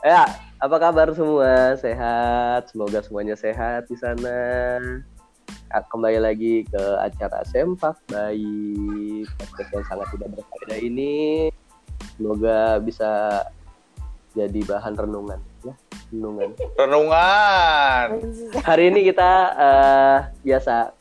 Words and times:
Ya, 0.00 0.24
apa 0.56 0.80
kabar 0.80 1.12
semua? 1.12 1.76
Sehat? 1.76 2.72
Semoga 2.72 3.04
semuanya 3.04 3.36
sehat 3.36 3.84
di 3.84 4.00
sana. 4.00 4.80
Ah, 5.68 5.84
Kembali 5.92 6.16
lagi 6.16 6.64
ke 6.64 6.82
acara 6.96 7.44
Sempak 7.44 8.00
Baik. 8.08 9.28
Podcast 9.36 9.70
yang 9.76 9.84
sangat 9.92 10.08
tidak 10.16 10.28
berfaedah 10.32 10.78
ini. 10.80 11.52
Semoga 12.16 12.80
bisa 12.80 13.44
jadi 14.32 14.60
bahan 14.64 14.96
renungan. 14.96 15.40
Ya, 15.68 15.76
renungan. 16.08 16.48
Renungan. 16.80 18.06
Hari 18.64 18.84
ini 18.88 19.04
kita 19.04 19.30
eh, 19.52 20.18
biasa 20.48 20.96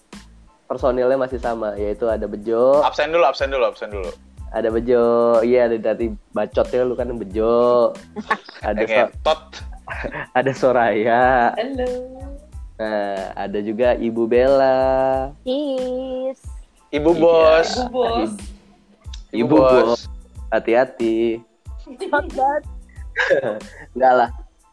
personilnya 0.68 1.16
masih 1.16 1.40
sama, 1.40 1.73
yaitu 1.79 2.04
ada 2.05 2.27
Bejo, 2.27 2.84
Absen 2.84 3.16
dulu, 3.16 3.23
absen 3.26 3.48
dulu, 3.48 3.63
absen 3.63 3.90
dulu. 3.90 4.12
Ada 4.49 4.70
Bejo, 4.73 5.39
iya 5.41 5.70
ada 5.70 5.77
dari 5.77 6.13
bacotnya 6.34 6.81
lu 6.85 6.94
kan 6.98 7.13
Bejo, 7.17 7.94
ada 8.66 8.84
so- 8.85 9.13
ada 10.38 10.52
Soraya, 10.53 11.53
Halo. 11.53 11.90
nah 12.77 13.34
ada 13.34 13.59
juga 13.62 13.93
Ibu 13.98 14.26
Bella, 14.26 15.30
Cheese. 15.45 16.41
Ibu 16.90 17.12
Iya. 17.13 17.21
bos. 17.21 17.70
Bu 17.77 17.85
bos. 17.93 18.34
Ibu 19.30 19.55
Bos, 19.62 20.09
hati-hati, 20.49 21.38
Banget. 22.09 22.62
enggak 23.93 24.13
lah. 24.18 24.29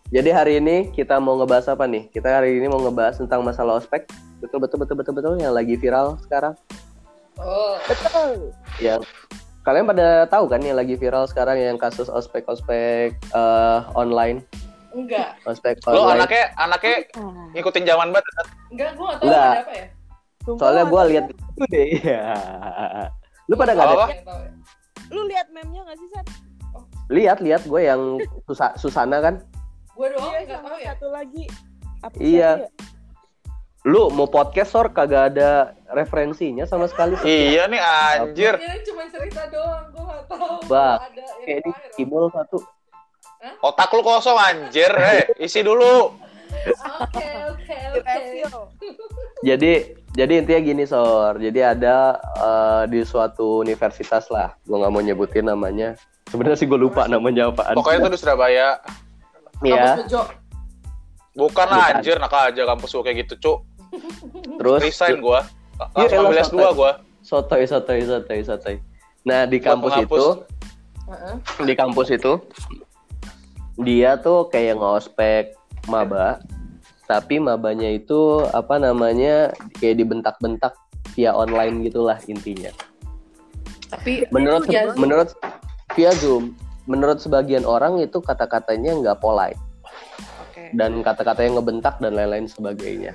Jadi 0.09 0.31
hari 0.33 0.53
ini 0.63 0.95
kita 0.95 1.19
mau 1.21 1.37
ngebahas 1.37 1.77
apa 1.77 1.85
nih? 1.85 2.09
Kita 2.09 2.41
hari 2.41 2.57
ini 2.57 2.71
mau 2.71 2.81
ngebahas 2.81 3.21
tentang 3.21 3.45
masalah 3.45 3.77
ospek, 3.77 4.09
betul 4.41 4.63
betul 4.63 4.81
betul 4.81 4.97
betul 4.97 5.13
betul 5.13 5.33
yang 5.37 5.53
lagi 5.53 5.77
viral 5.77 6.17
sekarang. 6.25 6.55
Oh. 7.37 7.77
Betul. 7.85 8.55
Yang 8.81 9.05
kalian 9.67 9.85
pada 9.91 10.31
tahu 10.31 10.47
kan 10.47 10.63
yang 10.63 10.79
lagi 10.79 10.95
viral 10.95 11.27
sekarang 11.27 11.59
yang 11.59 11.75
kasus 11.75 12.07
ospek 12.07 12.47
ospek 12.47 13.19
eh, 13.35 13.79
online, 13.99 14.47
Enggak. 14.95 15.35
ospek 15.43 15.83
Lo 15.91 16.07
online. 16.07 16.23
anaknya 16.23 16.45
anaknya 16.55 16.97
ngikutin 17.53 17.85
zaman 17.85 18.15
banget. 18.15 18.33
Enggak, 18.71 18.91
gua 18.95 19.07
enggak 19.11 19.19
tahu 19.19 19.27
Enggak. 19.27 19.51
ada 19.51 19.61
apa 19.67 19.73
ya. 19.75 19.87
Soalnya 20.47 20.85
gue 20.87 21.03
lihat 21.11 21.25
itu 21.27 21.63
deh. 21.75 21.87
Iya. 21.99 22.23
Lu 23.51 23.55
pada 23.59 23.75
nggak 23.75 23.87
ada? 23.91 23.97
Tahu 23.99 24.11
ya. 24.15 24.51
Lu 25.11 25.21
lihat 25.27 25.47
meme-nya 25.51 25.83
gak 25.87 25.99
sih, 25.99 26.09
San? 26.15 26.27
Lihat 27.11 27.39
lihat 27.43 27.63
gue 27.67 27.81
yang 27.83 28.23
Susa- 28.47 28.75
Susana 28.79 29.19
kan. 29.19 29.43
Gua 29.99 30.07
doang 30.15 30.31
iya, 30.39 30.55
tahu 30.63 30.79
ya. 30.79 30.95
satu 30.95 31.07
lagi. 31.11 31.45
Apa 32.07 32.15
Iya. 32.23 32.51
ya? 32.63 32.69
Lu 33.87 34.11
mau 34.11 34.27
podcast 34.27 34.75
sor 34.75 34.91
kagak 34.91 35.31
ada 35.31 35.71
referensinya 35.95 36.67
sama 36.67 36.91
sekali. 36.91 37.15
Iya 37.23 37.71
nih 37.71 37.79
anjir. 37.79 38.59
Ini 38.59 38.83
cuma 38.83 39.07
cerita 39.07 39.47
doang, 39.47 39.95
gua 39.95 40.03
enggak 40.03 40.23
tahu. 40.27 40.59
Bah, 40.67 40.99
ada 41.07 41.23
Kayak 41.47 41.59
ini. 41.63 41.71
Kibul 41.95 42.27
satu. 42.35 42.59
Otak 43.63 43.95
lu 43.95 44.03
kosong 44.03 44.35
anjir. 44.35 44.91
Eh, 44.91 45.39
isi 45.39 45.63
dulu. 45.63 46.19
Oke, 46.67 47.27
oke, 47.47 47.77
oke. 47.95 48.15
Jadi 49.47 49.73
jadi 50.19 50.33
intinya 50.35 50.61
gini 50.67 50.83
sor. 50.83 51.39
Jadi 51.39 51.63
ada 51.63 52.19
eh, 52.43 52.83
di 52.91 53.07
suatu 53.07 53.63
universitas 53.63 54.27
lah. 54.35 54.51
Gue 54.67 54.83
nggak 54.83 54.91
mau 54.91 54.99
nyebutin 54.99 55.47
namanya. 55.47 55.95
Sebenarnya 56.27 56.59
sih 56.59 56.67
gue 56.67 56.75
lupa 56.75 57.07
namanya 57.07 57.55
apaan. 57.55 57.79
Pokoknya 57.79 58.03
itu 58.03 58.11
di 58.11 58.19
Surabaya. 58.19 58.83
ya. 59.63 59.95
Kampus 59.95 60.11
Bejo. 60.11 60.23
Bukan 61.37 61.69
Bukan. 61.69 62.01
anjir, 62.01 62.17
nak 62.17 62.33
aja 62.33 62.63
kampus 62.65 62.97
gua 62.97 63.05
kayak 63.05 63.29
gitu, 63.29 63.35
Cuk. 63.37 63.59
Terus 64.57 64.81
Resign 64.83 65.19
gua. 65.21 65.45
Iya, 65.97 66.09
Langsung 66.09 66.21
ambil 66.25 66.39
santai. 66.41 66.57
S2 66.57 66.65
gua. 66.73 66.93
sotoy 67.21 67.63
sotoy 67.67 68.01
sotoy 68.07 68.41
sotoy. 68.47 68.77
Nah 69.27 69.45
di 69.45 69.59
kampus 69.59 69.93
itu 69.99 70.27
Heeh. 71.07 71.35
di 71.67 71.75
kampus 71.75 72.09
itu 72.15 72.33
dia 73.77 74.17
tuh 74.17 74.49
kayak 74.49 74.81
ngospek 74.81 75.53
maba 75.87 76.41
tapi 77.07 77.39
mabanya 77.39 77.93
itu 77.93 78.43
apa 78.51 78.81
namanya 78.83 79.55
kayak 79.79 80.03
dibentak-bentak 80.03 80.75
via 81.15 81.31
online 81.31 81.87
gitulah 81.87 82.19
intinya 82.27 82.73
Tapi 83.87 84.27
menurut 84.35 84.67
ya, 84.67 84.91
menurut 84.99 85.31
via 85.95 86.11
zoom 86.19 86.59
menurut 86.91 87.23
sebagian 87.23 87.63
orang 87.63 88.03
itu 88.03 88.19
kata-katanya 88.19 88.99
nggak 88.99 89.19
polite 89.23 89.61
Oke. 90.43 90.75
dan 90.75 90.99
kata-katanya 91.07 91.63
ngebentak 91.63 91.95
dan 92.03 92.19
lain-lain 92.19 92.51
sebagainya 92.51 93.15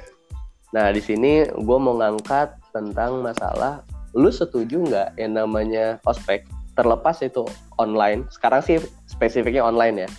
nah 0.72 0.88
di 0.90 1.04
sini 1.04 1.48
gue 1.48 1.78
mau 1.78 2.00
ngangkat 2.00 2.56
tentang 2.72 3.20
masalah 3.20 3.84
lu 4.16 4.28
setuju 4.32 4.84
nggak 4.88 5.10
yang 5.20 5.36
namanya 5.40 6.00
ospek 6.04 6.44
terlepas 6.76 7.20
itu 7.24 7.48
online? 7.80 8.28
Sekarang 8.32 8.64
sih 8.64 8.80
spesifiknya 9.08 9.64
online 9.64 10.08
ya 10.08 10.10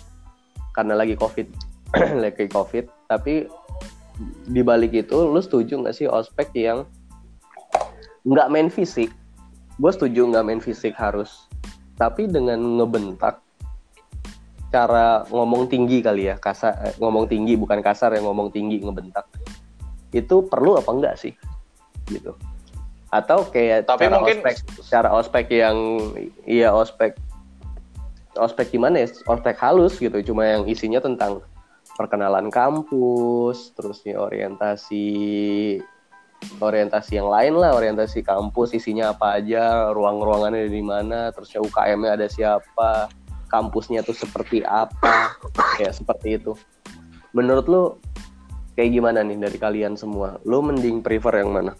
karena 0.73 0.97
lagi 0.97 1.13
covid. 1.17 1.49
Lagi 2.25 2.49
covid 2.49 2.89
tapi 3.05 3.45
di 4.49 4.61
balik 4.65 4.97
itu 4.97 5.13
lu 5.13 5.37
setuju 5.37 5.77
nggak 5.77 5.93
sih 5.93 6.09
ospek 6.09 6.49
yang 6.57 6.89
nggak 8.25 8.49
main 8.49 8.73
fisik? 8.73 9.13
Gue 9.77 9.93
setuju 9.93 10.25
nggak 10.25 10.45
main 10.45 10.61
fisik 10.61 10.97
harus 10.97 11.45
tapi 11.93 12.25
dengan 12.25 12.57
ngebentak 12.57 13.45
cara 14.73 15.21
ngomong 15.29 15.69
tinggi 15.69 16.01
kali 16.01 16.33
ya 16.33 16.35
kasar 16.41 16.73
eh, 16.81 16.93
ngomong 16.97 17.29
tinggi 17.29 17.53
bukan 17.53 17.77
kasar 17.85 18.17
yang 18.17 18.25
ngomong 18.25 18.49
tinggi 18.49 18.81
ngebentak 18.81 19.29
itu 20.13 20.45
perlu 20.47 20.77
apa 20.77 20.89
enggak 20.93 21.15
sih? 21.19 21.33
Gitu. 22.07 22.31
Atau 23.09 23.45
kayak 23.49 23.85
Tapi 23.85 24.09
cara 24.09 24.17
mungkin- 24.21 24.39
ospek 24.41 24.55
cara 24.89 25.09
ospek 25.13 25.45
yang 25.53 25.77
iya 26.45 26.69
ospek 26.73 27.17
ospek 28.33 28.73
gimana 28.73 29.05
ya? 29.05 29.07
Ospek 29.29 29.57
halus 29.61 29.97
gitu 30.01 30.17
cuma 30.33 30.49
yang 30.49 30.65
isinya 30.65 30.97
tentang 30.97 31.41
perkenalan 31.93 32.49
kampus 32.49 33.69
terusnya 33.77 34.17
orientasi 34.17 35.05
orientasi 36.57 37.21
yang 37.21 37.29
lain 37.29 37.53
lah 37.55 37.77
orientasi 37.77 38.25
kampus 38.25 38.73
isinya 38.73 39.13
apa 39.13 39.37
aja 39.39 39.93
ruang-ruangannya 39.93 40.67
di 40.67 40.81
mana 40.81 41.29
terusnya 41.31 41.61
UKM-nya 41.61 42.17
ada 42.17 42.27
siapa 42.27 43.07
kampusnya 43.47 44.01
tuh 44.01 44.17
seperti 44.17 44.65
apa 44.65 45.37
ya 45.77 45.93
seperti 45.93 46.41
itu. 46.41 46.57
Menurut 47.37 47.65
lu 47.69 47.83
kayak 48.73 48.89
gimana 48.89 49.21
nih 49.21 49.37
dari 49.37 49.57
kalian 49.57 49.93
semua 49.97 50.37
lu 50.45 50.61
mending 50.65 51.01
prefer 51.05 51.41
yang 51.41 51.53
mana 51.53 51.73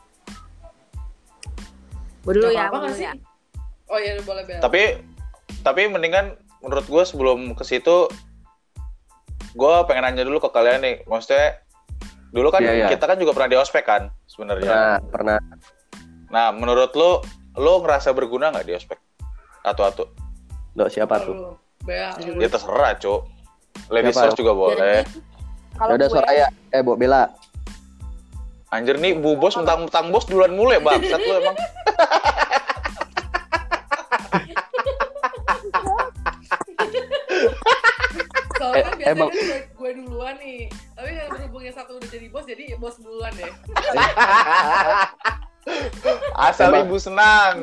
Gue 2.23 2.39
dulu 2.39 2.47
Nggak 2.49 2.55
ya, 2.55 2.65
nggak 2.71 2.81
dulu 2.87 2.95
sih? 2.95 3.05
ya. 3.05 3.13
Oh 3.91 3.99
iya, 3.99 4.11
boleh 4.23 4.43
bel. 4.47 4.59
Tapi 4.63 4.81
tapi 5.59 5.81
mendingan 5.91 6.39
menurut 6.63 6.87
gue 6.87 7.03
sebelum 7.03 7.51
ke 7.51 7.63
situ 7.67 8.07
gue 9.53 9.73
pengen 9.85 10.07
nanya 10.07 10.23
dulu 10.23 10.39
ke 10.39 10.49
kalian 10.49 10.81
nih. 10.81 10.95
Maksudnya 11.03 11.59
dulu 12.31 12.49
kan 12.49 12.63
Iya, 12.63 12.73
iya. 12.73 12.87
kita 12.89 13.05
kan 13.05 13.19
juga 13.19 13.35
pernah 13.35 13.49
di 13.51 13.57
ospek 13.59 13.83
kan 13.85 14.07
sebenarnya. 14.25 14.71
pernah 14.71 14.95
pernah 15.11 15.37
Nah, 16.33 16.49
menurut 16.49 16.97
lo, 16.97 17.21
lo 17.61 17.77
ngerasa 17.85 18.09
berguna 18.09 18.49
nggak 18.49 18.65
di 18.65 18.73
ospek? 18.73 18.97
Atu-atu. 19.61 20.09
Loh, 20.73 20.89
siapa 20.89 21.21
tuh. 21.21 21.61
Ya 21.85 22.49
terserah, 22.49 22.97
Cuk. 22.97 23.29
Ladies 23.93 24.17
first 24.17 24.39
juga 24.41 24.57
boleh. 24.57 25.05
Kalau 25.73 25.91
ya 25.91 25.97
udah 25.97 26.07
gue- 26.07 26.15
Soraya 26.17 26.47
eh 26.69 26.81
Bu 26.81 26.93
Bella 26.93 27.23
Anjir 28.69 28.97
nih, 28.97 29.13
Bu 29.13 29.37
Bos 29.37 29.53
mentang-mentang 29.53 30.09
bos 30.09 30.25
duluan 30.25 30.49
mulai, 30.51 30.81
Bangsat 30.81 31.21
lu 31.21 31.33
emang. 31.37 31.53
Soalnya 38.53 38.79
Eh, 38.79 38.95
biasanya 38.95 39.11
emang- 39.11 39.31
gue, 39.31 39.59
gue 39.67 39.91
duluan 39.99 40.35
nih. 40.39 40.59
Tapi 40.93 41.09
yang 41.11 41.27
berhubung 41.29 41.63
yang 41.65 41.75
satu 41.75 41.91
udah 41.97 42.09
jadi 42.09 42.27
bos, 42.29 42.45
jadi 42.45 42.63
bos 42.77 42.95
duluan 43.01 43.31
deh. 43.35 43.51
Asal 46.35 46.75
Emang- 46.75 46.83
ibu 46.85 46.99
senang. 46.99 47.55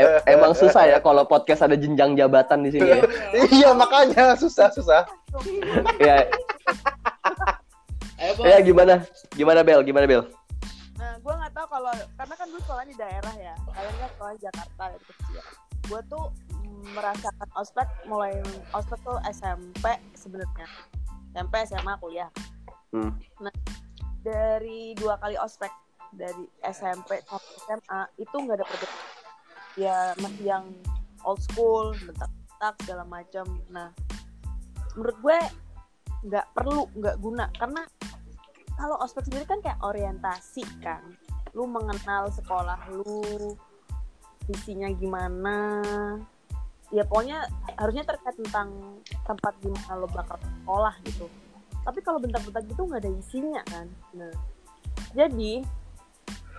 E- 0.00 0.22
emang 0.32 0.56
susah 0.56 0.88
ya 0.88 0.96
kalau 0.96 1.28
podcast 1.28 1.60
ada 1.60 1.76
jenjang 1.76 2.16
jabatan 2.16 2.64
di 2.64 2.72
sini 2.72 2.88
ya. 2.88 2.98
iya, 3.52 3.70
makanya 3.76 4.32
susah-susah. 4.34 5.04
ya 6.00 6.24
Ayo 8.18 8.32
bos. 8.34 8.44
ya 8.50 8.58
gimana 8.58 8.94
gimana 9.38 9.60
Bel 9.62 9.82
gimana 9.86 10.06
Bel 10.10 10.26
Nah, 10.98 11.14
gue 11.22 11.30
nggak 11.30 11.54
tahu 11.54 11.66
kalau 11.70 11.94
karena 11.94 12.34
kan 12.34 12.46
gue 12.50 12.60
sekolahnya 12.66 12.90
di 12.90 12.98
daerah 12.98 13.34
ya. 13.38 13.54
Kalian 13.70 13.96
kan 14.02 14.10
sekolah 14.18 14.32
di 14.34 14.40
Jakarta 14.42 14.82
dari 14.90 15.04
kecil. 15.06 15.42
Gue 15.86 16.00
tuh 16.10 16.24
mm, 16.58 16.84
merasakan 16.98 17.48
ospek 17.54 17.88
mulai 18.10 18.34
ospek 18.74 18.98
tuh 19.06 19.18
SMP 19.30 19.86
sebenarnya. 20.18 20.66
SMP, 21.38 21.54
SMA, 21.70 21.94
kuliah. 22.02 22.30
Hmm. 22.90 23.14
Nah, 23.38 23.54
dari 24.26 24.98
dua 24.98 25.22
kali 25.22 25.38
ospek 25.38 25.70
dari 26.10 26.50
SMP 26.66 27.22
sampai 27.22 27.54
SMA 27.62 28.00
itu 28.18 28.34
nggak 28.34 28.56
ada 28.58 28.66
perbedaan. 28.66 29.06
Ya 29.78 29.96
masih 30.18 30.44
yang 30.50 30.64
old 31.22 31.38
school, 31.46 31.94
bentak-bentak 31.94 32.74
segala 32.82 33.04
macam. 33.06 33.46
Nah, 33.70 33.94
menurut 34.98 35.16
gue 35.22 35.38
nggak 36.26 36.46
perlu, 36.58 36.90
nggak 36.98 37.16
guna 37.22 37.46
karena 37.54 37.86
kalau 38.78 38.94
ospek 39.02 39.26
sendiri 39.26 39.44
kan 39.44 39.58
kayak 39.58 39.82
orientasi 39.82 40.62
kan. 40.78 41.02
Lu 41.52 41.66
mengenal 41.66 42.30
sekolah 42.30 42.78
lu 42.94 43.58
visinya 44.46 44.86
gimana. 44.94 45.58
Ya 46.94 47.04
pokoknya 47.04 47.44
harusnya 47.76 48.06
terkait 48.06 48.38
tentang 48.38 49.02
tempat 49.26 49.52
di 49.60 49.68
mana 49.68 49.98
lo 49.98 50.06
bakal 50.08 50.38
sekolah 50.38 50.94
gitu. 51.04 51.26
Tapi 51.82 51.98
kalau 52.06 52.22
bentak-bentak 52.22 52.64
gitu 52.70 52.86
nggak 52.86 53.02
ada 53.02 53.12
isinya 53.12 53.62
kan. 53.66 53.90
Nah 54.14 54.32
jadi 55.12 55.66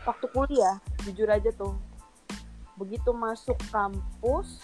waktu 0.04 0.26
kuliah 0.36 0.78
jujur 1.08 1.32
aja 1.32 1.50
tuh 1.56 1.80
begitu 2.76 3.12
masuk 3.16 3.56
kampus 3.72 4.64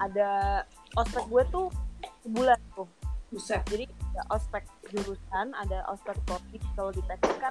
ada 0.00 0.62
ospek 0.96 1.24
gue 1.28 1.42
tuh 1.52 1.66
sebulan 2.24 2.58
tuh. 2.72 2.88
Buset. 3.28 3.66
jadi 3.66 3.90
ada 4.14 4.22
ospek 4.30 4.62
jurusan 4.94 5.50
ada 5.58 5.82
ospek 5.90 6.14
topik 6.30 6.62
kalau 6.78 6.94
di 6.94 7.02
teknik 7.10 7.34
kan 7.42 7.50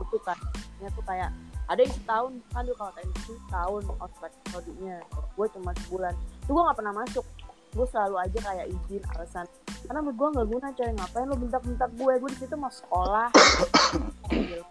itu 0.00 0.18
kan. 0.24 0.38
Tuh 0.80 1.04
kayak 1.04 1.30
ada 1.68 1.80
yang 1.80 1.94
setahun. 1.94 2.32
Dia 2.40 2.74
kalau 2.76 2.92
teknik 2.92 3.16
itu 3.24 3.32
setahun 3.48 3.82
ospek 4.00 4.32
prodinya 4.48 4.96
gue 5.08 5.46
cuma 5.56 5.70
sebulan. 5.84 6.14
Itu 6.44 6.50
gue 6.52 6.62
nggak 6.68 6.78
pernah 6.78 6.94
masuk. 6.96 7.26
Gue 7.70 7.86
selalu 7.88 8.16
aja 8.18 8.38
kayak 8.44 8.66
izin 8.68 9.02
alasan. 9.16 9.46
Karena 9.88 10.00
menurut 10.04 10.16
gue 10.16 10.28
nggak 10.36 10.48
guna 10.52 10.68
coy. 10.76 10.90
Ngapain 10.92 11.26
lo 11.28 11.36
bentak-bentak 11.36 11.90
gue 11.96 12.12
gue 12.20 12.30
di 12.32 12.38
situ 12.38 12.54
mau 12.60 12.72
sekolah. 12.72 13.28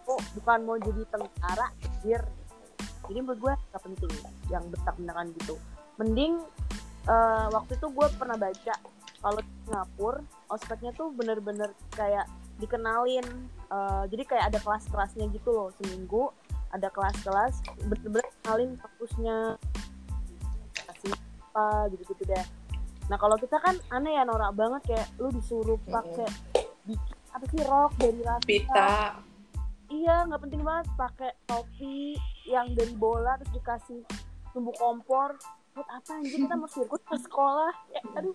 Kok 0.05 0.19
bukan 0.37 0.59
mau 0.65 0.77
jadi 0.77 1.01
tentara 1.09 1.67
biar 2.05 2.21
jadi 3.09 3.19
menurut 3.25 3.39
gue 3.41 3.53
nggak 3.57 3.81
penting 3.81 4.11
yang 4.53 4.63
bentak-bentakan 4.69 5.25
gitu. 5.41 5.55
Mending 5.97 6.33
eh, 7.09 7.47
waktu 7.49 7.71
itu 7.73 7.87
gue 7.89 8.07
pernah 8.17 8.37
baca 8.37 8.73
kalau 9.19 9.39
di 9.41 9.51
Singapura 9.65 10.21
ospeknya 10.49 10.91
tuh 10.97 11.13
bener-bener 11.13 11.71
kayak 11.93 12.25
dikenalin 12.59 13.23
eh, 13.71 14.03
jadi 14.11 14.23
kayak 14.25 14.45
ada 14.53 14.59
kelas-kelasnya 14.59 15.29
gitu 15.31 15.49
loh 15.53 15.69
seminggu 15.79 16.33
ada 16.69 16.89
kelas-kelas 16.93 17.65
bener-bener 17.85 18.27
kenalin 18.41 18.71
kampusnya 18.77 19.57
kasih 20.89 21.13
apa 21.49 21.89
gitu-gitu 21.93 22.23
deh. 22.29 22.45
Nah 23.09 23.17
kalau 23.17 23.37
kita 23.41 23.57
kan 23.57 23.73
aneh 23.89 24.13
ya 24.17 24.23
norak 24.25 24.53
banget 24.53 24.81
kayak 24.85 25.07
lu 25.17 25.33
disuruh 25.33 25.81
pakai 25.89 26.29
bikin 26.85 27.15
apa 27.33 27.45
sih 27.49 27.61
rok 27.65 27.93
dari 27.97 28.21
rasa 28.25 28.45
Pita. 28.45 28.93
iya 29.89 30.25
nggak 30.29 30.41
penting 30.45 30.61
banget 30.61 30.85
pakai 30.93 31.31
topi 31.49 32.17
yang 32.45 32.73
dari 32.77 32.93
bola 32.93 33.37
terus 33.41 33.53
dikasih 33.57 34.01
tumbuh 34.53 34.73
kompor. 34.77 35.37
Buat 35.73 35.89
apa 35.89 36.21
anjir 36.21 36.45
kita 36.45 36.55
mau 36.57 36.69
sirkus 36.69 37.01
ke 37.05 37.17
sekolah. 37.17 37.73
Ya, 37.93 38.01
aduh 38.17 38.33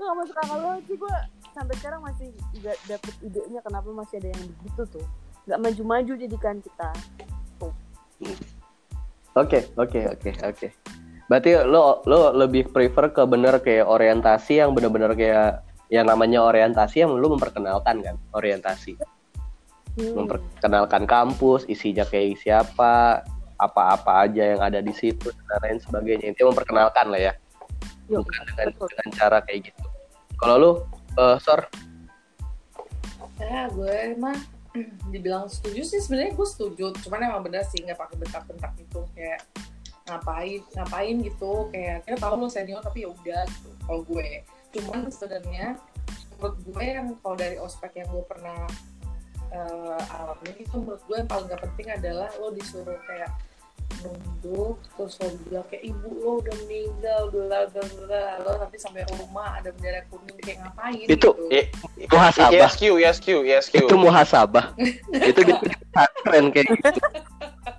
gak 0.08 0.16
masuk 0.16 0.36
akal 0.40 0.58
banget 0.64 0.82
sih 0.88 0.96
gue 0.96 1.16
sampai 1.60 1.76
sekarang 1.76 2.00
masih 2.00 2.32
nggak 2.56 2.78
dapet 2.88 3.14
idenya 3.20 3.60
kenapa 3.60 3.88
masih 3.92 4.16
ada 4.24 4.32
yang 4.32 4.42
begitu 4.56 4.82
tuh. 4.96 5.06
Nggak 5.44 5.60
maju-maju 5.60 6.12
jadikan 6.16 6.56
kita. 6.64 6.88
Oke, 9.36 9.68
oke, 9.76 10.00
oke, 10.16 10.30
oke. 10.40 10.68
Berarti 11.28 11.50
lo 11.68 12.00
lo 12.08 12.32
lebih 12.32 12.72
prefer 12.72 13.12
ke 13.12 13.22
bener 13.28 13.60
kayak 13.60 13.84
orientasi 13.84 14.64
yang 14.64 14.72
bener-bener 14.72 15.12
kayak 15.12 15.60
yang 15.92 16.08
namanya 16.08 16.48
orientasi 16.48 17.04
yang 17.04 17.12
lu 17.12 17.36
memperkenalkan 17.36 18.00
kan? 18.00 18.16
Orientasi. 18.32 18.96
Hmm. 19.90 20.22
memperkenalkan 20.22 21.02
kampus 21.02 21.66
isinya 21.66 22.06
kayak 22.06 22.38
siapa 22.38 23.26
apa-apa 23.58 24.22
aja 24.22 24.54
yang 24.54 24.62
ada 24.62 24.78
di 24.78 24.94
situ 24.94 25.34
dan 25.34 25.58
lain 25.66 25.78
sebagainya. 25.82 26.30
Itu 26.30 26.46
memperkenalkan 26.46 27.10
lah 27.10 27.20
ya. 27.20 27.32
Yuk, 28.06 28.22
bukan 28.22 28.44
dengan 28.54 28.68
betul. 28.70 28.86
dengan 28.86 29.08
cara 29.18 29.38
kayak 29.42 29.60
gitu. 29.66 29.82
Kalau 30.38 30.54
lu 30.56 30.72
eh, 31.18 31.36
sor? 31.40 31.60
Ya 33.40 33.66
gue 33.72 34.14
mah 34.20 34.36
dibilang 35.12 35.48
setuju 35.50 35.82
sih 35.82 36.00
sebenarnya 36.02 36.36
gue 36.36 36.46
setuju. 36.46 36.84
Cuman 37.02 37.26
emang 37.26 37.42
bener 37.42 37.64
sih 37.66 37.82
nggak 37.82 37.98
pakai 37.98 38.16
bentak-bentak 38.20 38.72
gitu 38.78 39.02
kayak 39.16 39.42
ngapain 40.06 40.60
ngapain 40.76 41.16
gitu. 41.24 41.52
Kayak 41.72 42.06
kita 42.06 42.16
tahu 42.20 42.34
lo 42.38 42.48
senior 42.50 42.82
tapi 42.84 43.06
ya 43.06 43.10
udah 43.10 43.42
gitu 43.48 43.70
kalau 43.86 44.02
gue. 44.06 44.28
Cuman 44.70 45.10
sebenarnya 45.10 45.78
menurut 46.38 46.56
gue 46.64 46.84
yang 46.84 47.06
kalau 47.20 47.36
dari 47.36 47.56
ospek 47.60 48.00
yang 48.00 48.08
gue 48.08 48.24
pernah 48.24 48.64
eh, 49.50 50.14
alami 50.16 50.50
itu 50.56 50.76
menurut 50.78 51.02
gue 51.04 51.16
yang 51.20 51.28
paling 51.28 51.46
gak 51.50 51.62
penting 51.68 51.88
adalah 51.90 52.28
lo 52.38 52.48
disuruh 52.54 52.96
kayak 53.04 53.28
nunduk 54.00 54.76
terus 54.96 55.14
lo 55.18 55.28
bilang 55.44 55.66
kayak 55.66 55.84
ibu 55.84 56.08
lo 56.16 56.30
udah 56.40 56.54
meninggal 56.64 57.20
bla 57.28 57.60
bla 57.66 57.82
bla 57.84 58.24
lo 58.40 58.50
nanti 58.58 58.76
sampai 58.76 59.02
rumah 59.10 59.58
ada 59.58 59.68
bendera 59.70 60.00
kuning 60.08 60.38
kayak 60.40 60.58
ngapain 60.62 61.04
Itu, 61.04 61.12
gitu. 61.12 61.30
I- 61.50 61.68
muhasabah 62.06 62.70
ISQ, 62.70 62.82
ISQ, 62.96 63.26
ISQ. 63.44 63.74
itu 63.84 63.94
muhasabah 63.94 64.64
itu 65.12 65.40
gitu 65.42 65.64
keren 66.24 66.44
kayak 66.48 66.66
gitu 66.72 66.88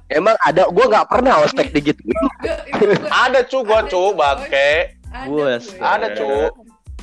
emang 0.07 0.35
ada 0.39 0.67
gua 0.67 0.85
nggak 0.91 1.07
pernah 1.07 1.33
ospek 1.41 1.67
gitu 1.73 2.01
Gue- 2.03 2.61
gue- 2.77 3.07
Ada 3.09 3.47
cu, 3.47 3.63
gua 3.63 3.81
Ada, 3.81 3.89
cu, 3.89 4.01
cu. 4.03 4.17
bangke. 4.17 4.71
ada 5.11 5.27
Buset. 5.27 6.53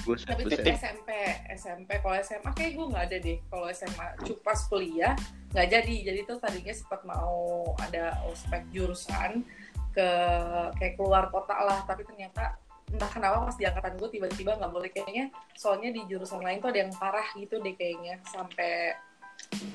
Gue. 0.09 0.17
Tapi 0.25 0.43
itu 0.49 0.57
buset. 0.57 0.65
SMP 0.81 1.09
SMP 1.53 1.91
kalau 2.01 2.17
SMA 2.25 2.51
kayak 2.57 2.73
gue 2.73 2.87
nggak 2.89 3.05
ada 3.13 3.17
deh. 3.21 3.39
Kalau 3.53 3.67
SMA 3.69 4.07
cuma 4.25 4.41
pas 4.41 4.61
kuliah 4.73 5.15
nggak 5.53 5.69
jadi. 5.69 5.97
Jadi 6.09 6.21
tuh 6.25 6.37
tadinya 6.41 6.73
sempat 6.73 7.01
mau 7.05 7.69
ada 7.85 8.17
ospek 8.33 8.65
jurusan 8.73 9.45
ke 9.93 10.09
kayak 10.81 10.95
keluar 10.97 11.29
kota 11.29 11.57
lah. 11.61 11.85
Tapi 11.85 12.09
ternyata 12.09 12.57
entah 12.89 13.11
kenapa 13.13 13.53
pas 13.53 13.57
di 13.61 13.69
angkatan 13.69 14.01
gue 14.01 14.09
tiba-tiba 14.09 14.57
nggak 14.57 14.73
boleh 14.73 14.91
kayaknya. 14.91 15.29
Soalnya 15.53 15.93
di 15.93 16.01
jurusan 16.09 16.41
lain 16.41 16.65
tuh 16.65 16.73
ada 16.73 16.81
yang 16.89 16.93
parah 16.97 17.29
gitu 17.37 17.61
deh 17.61 17.77
kayaknya. 17.77 18.17
Sampai 18.25 18.97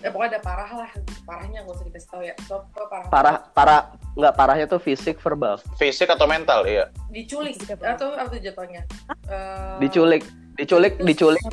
ya 0.04 0.10
pokoknya 0.12 0.38
ada 0.38 0.42
parah 0.42 0.71
lah. 0.83 0.92
Parahnya 1.24 1.63
gak 1.63 1.75
usah 1.75 1.86
dikasih 1.88 2.10
tahu 2.12 2.24
ya. 2.24 2.36
So 2.45 2.56
parah. 2.75 3.07
Parah 3.10 3.36
parah 3.51 3.81
nggak 4.13 4.33
parahnya 4.38 4.65
tuh 4.69 4.80
fisik 4.80 5.18
verbal. 5.19 5.57
Fisik 5.80 6.12
atau 6.12 6.30
mental, 6.30 6.68
iya. 6.69 6.89
diculik. 7.10 7.57
Atau 7.68 8.13
apa? 8.13 8.30
Tuh 8.30 8.42
jatuhnya? 8.42 8.81
Eh, 9.30 9.77
diculik. 9.81 10.24
Diculik 10.54 10.94
diculik? 11.01 11.44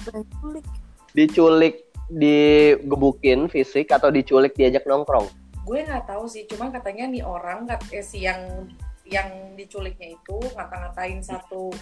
Diculik 1.17 1.75
digebukin 2.11 3.47
fisik 3.47 3.89
atau 3.95 4.11
diculik 4.11 4.53
diajak 4.59 4.85
nongkrong? 4.85 5.31
Gue 5.65 5.87
nggak 5.87 6.11
tahu 6.11 6.27
sih. 6.27 6.45
Cuman 6.51 6.75
katanya 6.75 7.07
nih 7.09 7.23
orang 7.25 7.71
kat 7.71 7.81
eh, 7.95 8.05
si 8.05 8.27
yang 8.27 8.69
yang 9.11 9.59
diculiknya 9.59 10.15
itu 10.15 10.39
ngata-ngatain 10.55 11.19
satu 11.19 11.75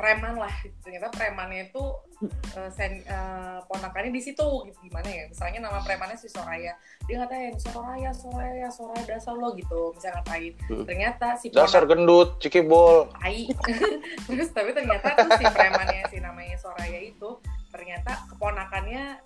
preman 0.00 0.34
lah. 0.40 0.54
Ternyata 0.80 1.12
premannya 1.12 1.68
itu 1.68 1.84
eh, 2.56 2.70
sen, 2.72 3.04
eh, 3.04 3.58
ponakannya 3.68 4.08
di 4.08 4.22
situ 4.24 4.48
gitu. 4.64 4.78
Gimana 4.88 5.04
ya? 5.12 5.28
Misalnya 5.28 5.68
nama 5.68 5.84
premannya 5.84 6.16
si 6.16 6.32
Soraya. 6.32 6.72
Dia 7.04 7.20
ngatain 7.20 7.60
Soraya 7.60 8.10
Soraya 8.16 8.72
Soraya 8.72 9.04
dasar 9.04 9.36
lo 9.36 9.52
gitu. 9.52 9.92
Misalnya 9.92 10.24
ngatain. 10.24 10.52
Hmm. 10.72 10.84
ternyata 10.88 11.26
si 11.36 11.52
Dasar 11.52 11.84
ponak 11.84 12.00
gendut, 12.00 12.30
cikibol. 12.40 13.12
tai. 13.20 13.52
Terus 14.26 14.48
tapi 14.56 14.72
ternyata 14.72 15.12
tuh 15.20 15.30
si 15.36 15.44
premannya 15.44 16.08
si 16.08 16.16
namanya 16.24 16.56
Soraya 16.56 17.00
itu 17.04 17.36
ternyata 17.68 18.24
keponakannya 18.32 19.20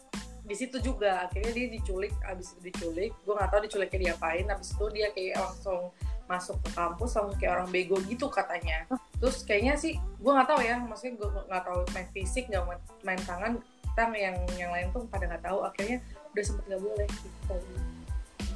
di 0.45 0.55
situ 0.59 0.77
juga. 0.83 1.31
Akhirnya 1.31 1.55
dia 1.55 1.67
diculik 1.71 2.13
abis 2.27 2.59
itu 2.59 2.75
diculik. 2.75 3.15
Gue 3.23 3.35
nggak 3.39 3.49
tahu 3.55 3.61
diculiknya 3.65 3.99
diapain. 4.11 4.45
Abis 4.51 4.75
itu 4.75 4.87
dia 4.93 5.09
kayak 5.15 5.41
langsung 5.41 5.95
masuk 6.25 6.57
ke 6.65 6.71
kampus 6.73 7.11
langsung 7.21 7.37
kayak 7.37 7.53
orang 7.61 7.69
bego 7.69 7.97
gitu 8.09 8.27
katanya. 8.33 8.89
Terus 9.21 9.45
kayaknya 9.45 9.75
sih 9.77 10.01
gue 10.01 10.33
nggak 10.33 10.49
tahu 10.49 10.61
ya 10.65 10.77
maksudnya 10.81 11.15
gue 11.21 11.29
nggak 11.29 11.65
tahu 11.65 11.79
main 11.93 12.09
fisik 12.17 12.45
nggak 12.49 12.65
main, 12.65 12.81
main 13.05 13.21
tangan 13.23 13.53
tang 13.95 14.11
yang 14.17 14.35
yang 14.59 14.73
lain 14.75 14.91
tuh 14.91 15.07
pada 15.07 15.29
nggak 15.31 15.45
tahu 15.45 15.63
akhirnya 15.63 16.03
udah 16.35 16.45
sempet 16.45 16.65
nggak 16.67 16.83
boleh 16.83 17.07
gitu. 17.07 17.57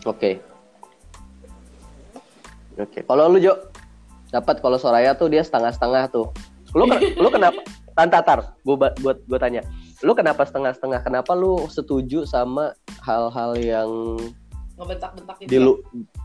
Oke. 0.09 0.31
Oke 2.79 3.01
kalau 3.05 3.31
lu 3.31 3.39
Jo 3.39 3.55
dapat 4.29 4.61
kalau 4.61 4.77
Soraya 4.77 5.17
tuh 5.17 5.29
dia 5.29 5.45
setengah-setengah 5.45 6.11
tuh. 6.13 6.33
Lu 6.73 6.85
lu 7.23 7.29
kenapa 7.29 7.61
tantatar 7.93 8.57
gua 8.65 8.77
ba- 8.89 8.97
buat 8.99 9.21
gua 9.29 9.39
tanya. 9.41 9.63
Lu 10.01 10.15
kenapa 10.15 10.47
setengah-setengah? 10.47 11.03
Kenapa 11.03 11.35
lu 11.35 11.67
setuju 11.67 12.23
sama 12.23 12.73
hal-hal 13.03 13.59
yang 13.59 13.91
ngebentak-bentak 14.79 15.37
gitu 15.43 15.51
di 15.51 15.57
ya. 15.59 15.67
lu 15.67 15.73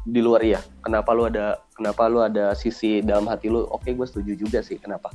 di 0.06 0.22
luar 0.22 0.42
iya. 0.46 0.62
Kenapa 0.86 1.10
lu 1.12 1.26
ada 1.26 1.60
kenapa 1.74 2.06
lu 2.06 2.22
ada 2.22 2.54
sisi 2.54 3.02
dalam 3.02 3.26
hati 3.26 3.50
lu? 3.50 3.66
Oke 3.74 3.92
gue 3.92 4.06
setuju 4.06 4.38
juga 4.38 4.62
sih. 4.62 4.78
Kenapa? 4.78 5.10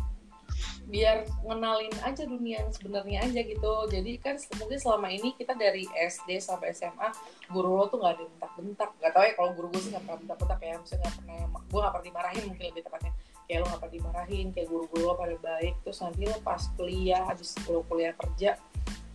Biar 0.88 1.28
ngenalin 1.44 1.92
aja 2.00 2.24
dunia 2.24 2.64
yang 2.64 2.72
sebenarnya 2.74 3.18
aja 3.28 3.40
gitu. 3.44 3.74
Jadi 3.92 4.12
kan 4.18 4.34
mungkin 4.58 4.78
selama 4.80 5.08
ini 5.12 5.36
kita 5.38 5.54
dari 5.54 5.86
SD 5.94 6.42
sampai 6.42 6.74
SMA 6.74 7.14
guru 7.52 7.78
lo 7.78 7.86
tuh 7.86 8.02
nggak 8.02 8.12
ada 8.18 8.24
bentak-bentak. 8.26 8.90
Nggak 8.98 9.12
tahu 9.14 9.24
ya 9.24 9.32
kalau 9.38 9.50
guru 9.54 9.66
gue 9.70 9.80
sih 9.86 9.90
nggak 9.94 10.02
pernah 10.02 10.18
bentak-bentak 10.18 10.58
ya. 10.58 10.74
Maksudnya 10.82 11.00
nggak 11.06 11.14
pernah 11.22 11.38
gue 11.46 11.78
nggak 11.78 11.92
pernah 11.94 12.06
dimarahin 12.10 12.44
mungkin 12.50 12.64
lebih 12.74 12.82
tepatnya. 12.90 13.12
Kayak 13.46 13.58
lo 13.60 13.64
nggak 13.64 13.80
pernah 13.80 13.94
dimarahin 13.94 14.46
kayak 14.50 14.66
guru-guru 14.66 15.02
lo 15.06 15.14
pada 15.14 15.36
baik. 15.38 15.74
Terus 15.86 15.98
nanti 16.02 16.22
lo 16.26 16.36
pas 16.42 16.62
kuliah 16.74 17.22
habis 17.22 17.54
lo 17.70 17.80
kuliah 17.86 18.12
kerja 18.18 18.50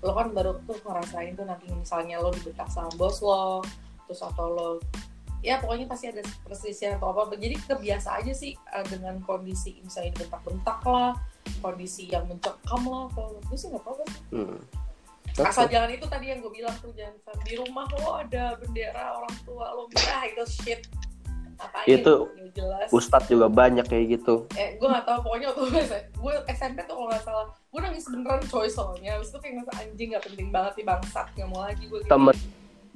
lo 0.03 0.11
kan 0.11 0.35
baru 0.35 0.59
tuh 0.67 0.75
ngerasain 0.83 1.31
tuh 1.39 1.47
nanti 1.47 1.71
misalnya 1.71 2.19
lo 2.19 2.27
dibentak 2.35 2.67
sama 2.67 2.91
bos 2.99 3.23
lo 3.23 3.63
terus 4.07 4.21
atau 4.21 4.47
lo 4.51 4.69
ya 5.43 5.59
pokoknya 5.59 5.85
pasti 5.91 6.07
ada 6.07 6.23
perselisihan 6.47 6.95
atau 6.95 7.11
apa 7.11 7.35
jadi 7.35 7.59
kebiasa 7.67 8.23
aja 8.23 8.31
sih 8.31 8.55
eh, 8.55 8.85
dengan 8.87 9.19
kondisi 9.27 9.75
misalnya 9.83 10.15
dibentak-bentak 10.15 10.79
lah 10.87 11.13
kondisi 11.59 12.07
yang 12.07 12.23
mencekam 12.31 12.81
lah 12.87 13.11
kalau 13.11 13.35
gue 13.43 13.57
sih 13.59 13.67
nggak 13.67 13.83
apa-apa 13.83 14.03
hmm. 14.31 14.57
asal 15.43 15.67
jangan 15.67 15.91
itu 15.91 16.07
tadi 16.07 16.31
yang 16.31 16.39
gue 16.39 16.51
bilang 16.55 16.71
tuh 16.79 16.95
jangan 16.95 17.19
di 17.43 17.59
rumah 17.59 17.83
lo 17.99 18.23
ada 18.23 18.55
bendera 18.55 19.19
orang 19.19 19.35
tua 19.43 19.75
lo 19.75 19.91
merah 19.91 20.23
itu 20.31 20.43
shit 20.47 20.81
Apain? 21.53 21.85
Itu 21.85 22.33
Nggak 22.33 22.49
jelas. 22.57 22.87
Ustadz 22.89 23.29
juga 23.29 23.45
banyak 23.45 23.85
kayak 23.85 24.19
gitu. 24.19 24.49
eh 24.57 24.73
gue 24.75 24.87
gak 24.89 25.05
tau 25.05 25.21
pokoknya 25.21 25.53
waktu 25.53 25.85
gue 26.09 26.33
SMP 26.49 26.81
tuh 26.89 26.97
kalau 26.97 27.13
gak 27.13 27.23
salah 27.23 27.47
gue 27.53 27.79
nangis 27.79 28.09
beneran 28.09 28.41
coy 28.49 28.67
soalnya 28.67 29.15
habis 29.15 29.29
itu 29.29 29.37
kayak 29.37 29.61
ngerasa 29.61 29.73
anjing 29.85 30.07
gak 30.17 30.23
penting 30.25 30.47
banget 30.49 30.73
nih 30.81 30.85
bangsat 30.89 31.27
gak 31.37 31.47
mau 31.47 31.61
lagi 31.61 31.85
gue 31.85 32.01
gitu. 32.01 32.09
Temen 32.09 32.35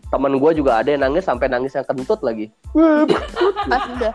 temen 0.07 0.33
gue 0.39 0.51
juga 0.55 0.79
ada 0.79 0.89
yang 0.89 1.03
nangis 1.03 1.27
sampai 1.27 1.51
nangis 1.51 1.75
yang 1.75 1.83
kentut 1.83 2.19
lagi. 2.23 2.51
Pas 3.67 3.83
udah. 3.91 4.13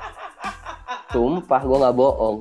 Sumpah 1.13 1.61
gue 1.61 1.79
nggak 1.79 1.97
bohong. 1.97 2.37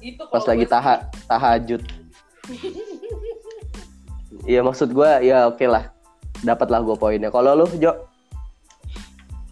itu 0.00 0.22
Pas 0.32 0.44
lagi 0.48 0.64
taha 0.64 1.04
tahajud. 1.28 1.82
Iya 4.48 4.64
maksud 4.64 4.94
gue 4.94 5.10
ya 5.26 5.50
oke 5.50 5.66
lah. 5.68 5.92
Dapatlah 6.40 6.80
gue 6.80 6.96
poinnya. 6.96 7.28
Kalau 7.28 7.52
lu 7.52 7.66
Jo? 7.76 8.08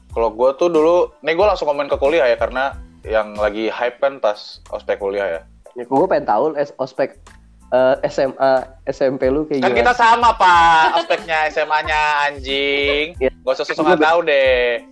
Kalau 0.08 0.32
gue 0.32 0.50
tuh 0.56 0.72
dulu, 0.72 1.12
nih 1.20 1.36
gue 1.36 1.46
langsung 1.46 1.68
komen 1.68 1.86
ke 1.86 2.00
kuliah 2.00 2.26
ya 2.26 2.34
karena 2.40 2.74
yang 3.04 3.36
lagi 3.36 3.68
hype 3.68 4.00
kan 4.00 4.18
pas 4.18 4.64
ospek 4.72 4.98
kuliah 4.98 5.28
ya. 5.28 5.40
Gue 5.84 6.06
pengen 6.10 6.26
tahu 6.26 6.44
es- 6.56 6.74
ospek 6.80 7.20
eh, 7.68 7.94
SMA 8.08 8.52
SMP 8.86 9.28
lu 9.28 9.44
kayak 9.44 9.60
Kan 9.60 9.70
gimana? 9.70 9.78
kita 9.78 9.92
sama 9.94 10.28
pak, 10.32 10.84
ospeknya 10.96 11.38
SMA-nya 11.48 12.00
anjing. 12.24 13.06
Iya. 13.16 13.30
Gak 13.38 13.54
usah 13.54 13.66
susah 13.66 13.82
nggak 13.84 14.00
tahu 14.02 14.18
deh. 14.24 14.82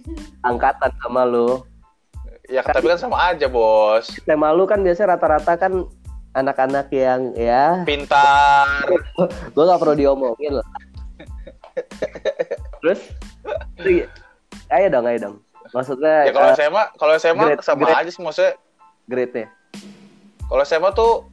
angkatan 0.43 0.91
sama 1.01 1.23
lu. 1.23 1.65
Ya 2.47 2.63
tapi 2.63 2.87
kan 2.87 2.97
sama 2.97 3.19
aja 3.27 3.47
bos. 3.47 4.07
SMA 4.21 4.49
lu 4.53 4.65
kan 4.65 4.79
biasanya 4.79 5.15
rata-rata 5.15 5.57
kan 5.57 5.73
anak-anak 6.33 6.87
yang 6.91 7.35
ya 7.35 7.83
Pintar. 7.83 8.87
gue 9.55 9.65
gak 9.65 9.81
perlu 9.81 9.95
diomongin 9.95 10.55
lah. 10.55 10.69
Terus, 12.79 13.01
iya. 13.83 14.07
ayo 14.71 14.87
dong, 14.89 15.05
ayo 15.05 15.19
dong. 15.21 15.37
Maksudnya 15.69 16.25
Ya 16.25 16.33
kalau 16.33 16.49
eh, 16.49 16.57
SMA, 16.57 16.83
kalau 16.95 17.13
SMA 17.17 17.43
grade- 17.43 17.61
sama 17.61 17.83
grade. 17.83 17.99
aja 17.99 18.11
sih 18.11 18.23
maksudnya. 18.23 18.53
grade-nya. 19.07 19.47
Kalau 20.47 20.63
SMA 20.63 20.91
tuh 20.93 21.27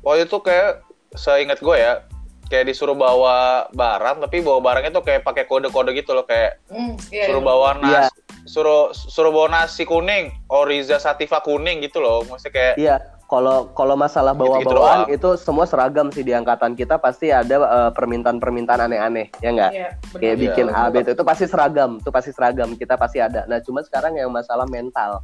waktu 0.00 0.24
itu 0.24 0.38
kayak 0.38 0.82
seingat 1.10 1.58
gue 1.58 1.74
ya, 1.74 2.04
kayak 2.46 2.64
disuruh 2.66 2.92
bawa 2.92 3.68
barang 3.70 4.20
tapi 4.20 4.40
bawa 4.40 4.60
barangnya 4.62 4.90
tuh 4.90 5.02
kayak 5.02 5.20
pakai 5.20 5.44
kode-kode 5.44 5.92
gitu 5.92 6.12
loh 6.12 6.24
kayak 6.24 6.60
Hmm, 6.66 6.96
iya, 7.08 7.28
suruh 7.28 7.40
iya. 7.40 7.48
bawa 7.48 7.68
Iya. 7.74 7.80
nas 7.80 8.08
suruh 8.44 8.82
suruh 8.90 9.28
bawa 9.28 9.48
nasi 9.54 9.84
kuning 9.84 10.32
Oriza 10.48 10.96
Sativa 10.96 11.38
kuning 11.38 11.80
gitu 11.80 12.00
loh 12.00 12.24
maksudnya 12.24 12.48
kayak 12.50 12.74
Iya, 12.76 12.96
kalau 13.24 13.68
kalau 13.70 13.92
masalah 13.92 14.32
bawa-bawaan 14.32 14.64
doang. 15.04 15.12
itu 15.12 15.36
semua 15.36 15.64
seragam 15.64 16.08
sih 16.08 16.24
di 16.24 16.32
angkatan 16.32 16.72
kita 16.72 16.96
pasti 16.96 17.28
ada 17.28 17.60
eh, 17.60 17.90
permintaan-permintaan 17.92 18.80
aneh-aneh, 18.82 19.28
ya 19.38 19.48
enggak? 19.50 19.70
Iya, 19.70 19.88
bener. 20.08 20.16
Kayak 20.16 20.24
Iya, 20.24 20.40
bikin 20.40 20.66
A, 20.66 20.82
bener. 20.82 20.88
B 20.88 20.96
itu, 20.98 21.10
itu 21.12 21.24
pasti 21.26 21.44
seragam, 21.44 21.90
itu 21.98 22.08
pasti 22.08 22.30
seragam, 22.32 22.68
kita 22.74 22.96
pasti 22.96 23.18
ada. 23.18 23.44
Nah, 23.44 23.60
cuma 23.60 23.80
sekarang 23.82 24.12
yang 24.14 24.28
masalah 24.28 24.64
mental. 24.66 25.20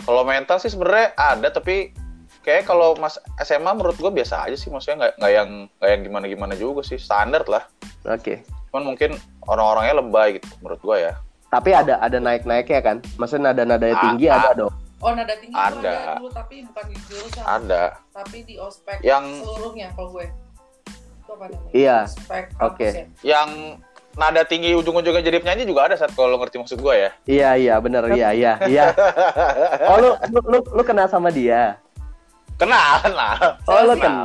kalau 0.00 0.24
mental 0.24 0.58
sih 0.58 0.66
sebenarnya 0.66 1.14
ada 1.14 1.46
tapi 1.48 1.94
kayak 2.42 2.62
kalau 2.64 2.94
mas 2.94 3.16
SMA 3.38 3.70
menurut 3.70 3.94
gue 3.94 4.12
biasa 4.12 4.44
aja 4.44 4.54
sih 4.54 4.66
maksudnya 4.66 4.96
nggak 5.00 5.12
nggak 5.16 5.32
yang 5.32 5.48
nggak 5.72 5.90
yang 5.90 6.02
gimana 6.02 6.24
gimana 6.26 6.54
juga 6.54 6.82
sih 6.82 6.98
standar 6.98 7.46
lah 7.46 7.62
Oke. 8.04 8.42
cuman 8.68 8.82
mungkin 8.88 9.10
orang-orangnya 9.42 9.94
lebay 9.96 10.28
gitu 10.36 10.46
menurut 10.58 10.80
gue 10.80 10.98
ya 11.00 11.14
Tapi 11.46 11.68
ada 11.70 12.00
ada 12.00 12.16
naik-naiknya 12.16 12.80
kan? 12.80 12.96
Maksudnya 13.14 13.52
nada-nadanya 13.52 13.92
Ah, 13.92 14.02
tinggi 14.02 14.24
ah. 14.26 14.40
ada 14.40 14.50
dong. 14.56 14.72
Oh 14.98 15.12
nada 15.12 15.36
tinggi 15.36 15.52
Ada. 15.52 15.76
ada 15.76 15.94
dulu 16.16 16.32
tapi 16.32 16.64
bukan 16.64 16.84
di 16.88 16.96
jurusan, 17.04 17.44
ada 17.44 17.82
tapi 18.08 18.38
di 18.40 18.54
ospek 18.56 19.04
Yang- 19.04 19.44
seluruhnya 19.44 19.92
kalau 19.92 20.08
gue. 20.12 20.26
Itu 21.20 21.30
apa 21.30 21.44
namanya? 21.46 21.72
Iya. 21.76 21.98
Ospek 22.08 22.44
Oke. 22.56 22.88
kampus 22.88 22.96
ya. 22.96 23.04
yang 23.20 23.48
nada 24.12 24.42
tinggi 24.42 24.72
ujung-ujungnya 24.72 25.20
jadi 25.20 25.38
penyanyi 25.38 25.64
juga 25.64 25.80
ada 25.86 25.96
saat 25.96 26.12
kalau 26.12 26.28
lo 26.28 26.36
ngerti 26.36 26.56
maksud 26.56 26.80
gue 26.80 26.94
ya 26.94 27.10
Iya, 27.24 27.50
iya, 27.58 27.74
bener, 27.76 28.00
iya, 28.08 28.28
iya, 28.32 28.52
iya. 28.64 28.86
Oh, 29.92 29.96
lu, 29.98 30.10
lu, 30.28 30.40
lu, 30.46 30.58
lu 30.62 30.82
kenal 30.82 31.04
sama 31.04 31.28
dia? 31.28 31.76
Kenal 32.62 32.92
kenal 33.02 33.36
Oh, 33.66 33.78
lu 33.82 33.94
Kenal. 33.94 33.98
kenal. 33.98 34.22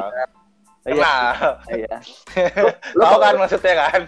Iya, 0.85 0.93
kenal 0.93 1.25
iya. 1.73 1.95
Tahu 2.93 3.11
lu, 3.11 3.17
kan 3.17 3.33
maksudnya 3.35 3.73
kan 3.75 4.01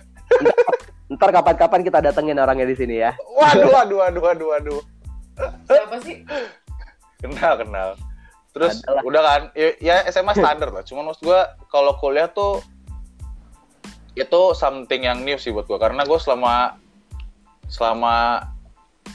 ntar 1.09 1.29
kapan-kapan 1.33 1.81
kita 1.81 1.99
datengin 1.99 2.37
orangnya 2.37 2.63
di 2.63 2.77
sini 2.77 3.01
ya. 3.01 3.17
waduh 3.33 3.73
waduh 3.73 3.97
waduh 3.99 4.21
waduh 4.23 4.47
waduh 4.47 4.81
Siapa 5.65 5.97
sih? 6.05 6.21
kenal 7.17 7.57
kenal 7.57 7.89
terus 8.49 8.81
Adalah. 8.81 9.01
udah 9.03 9.21
kan 9.21 9.41
ya, 9.53 9.69
ya 9.79 9.95
SMA 10.07 10.33
standar 10.33 10.69
lah 10.69 10.81
cuman 10.81 11.09
maksud 11.09 11.21
gue 11.23 11.41
kalau 11.67 11.97
kuliah 11.97 12.29
tuh 12.29 12.61
itu 14.13 14.41
something 14.53 15.01
yang 15.01 15.21
new 15.21 15.35
sih 15.35 15.49
buat 15.49 15.65
gue 15.65 15.77
karena 15.77 16.01
gue 16.03 16.17
selama 16.17 16.77
selama 17.65 18.45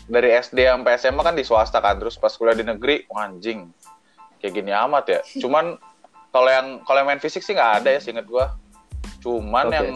dari 0.07 0.35
SD 0.35 0.65
sampai 0.65 0.97
SMA 0.97 1.23
kan 1.23 1.35
di 1.35 1.43
swasta 1.43 1.79
kan 1.79 1.97
terus 1.97 2.15
pas 2.15 2.31
kuliah 2.33 2.55
di 2.55 2.65
negeri 2.65 3.07
anjing 3.11 3.71
kayak 4.45 4.61
gini 4.61 4.77
amat 4.77 5.05
ya 5.09 5.21
cuman 5.43 5.81
kalau 6.29 6.51
yang 6.53 6.85
kalau 6.85 7.01
yang 7.01 7.09
main 7.09 7.23
fisik 7.23 7.41
sih 7.41 7.57
nggak 7.57 7.81
ada 7.81 7.97
ya 7.97 8.01
seinget 8.05 8.29
gue 8.29 8.45
cuman 9.25 9.73
Oke. 9.73 9.77
yang 9.81 9.89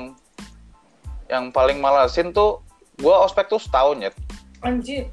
yang 1.28 1.45
paling 1.52 1.76
malesin 1.85 2.33
tuh 2.33 2.64
gue 2.97 3.12
ospek 3.12 3.52
tuh 3.52 3.61
setahun 3.61 4.00
ya 4.00 4.11
Anjir. 4.64 5.07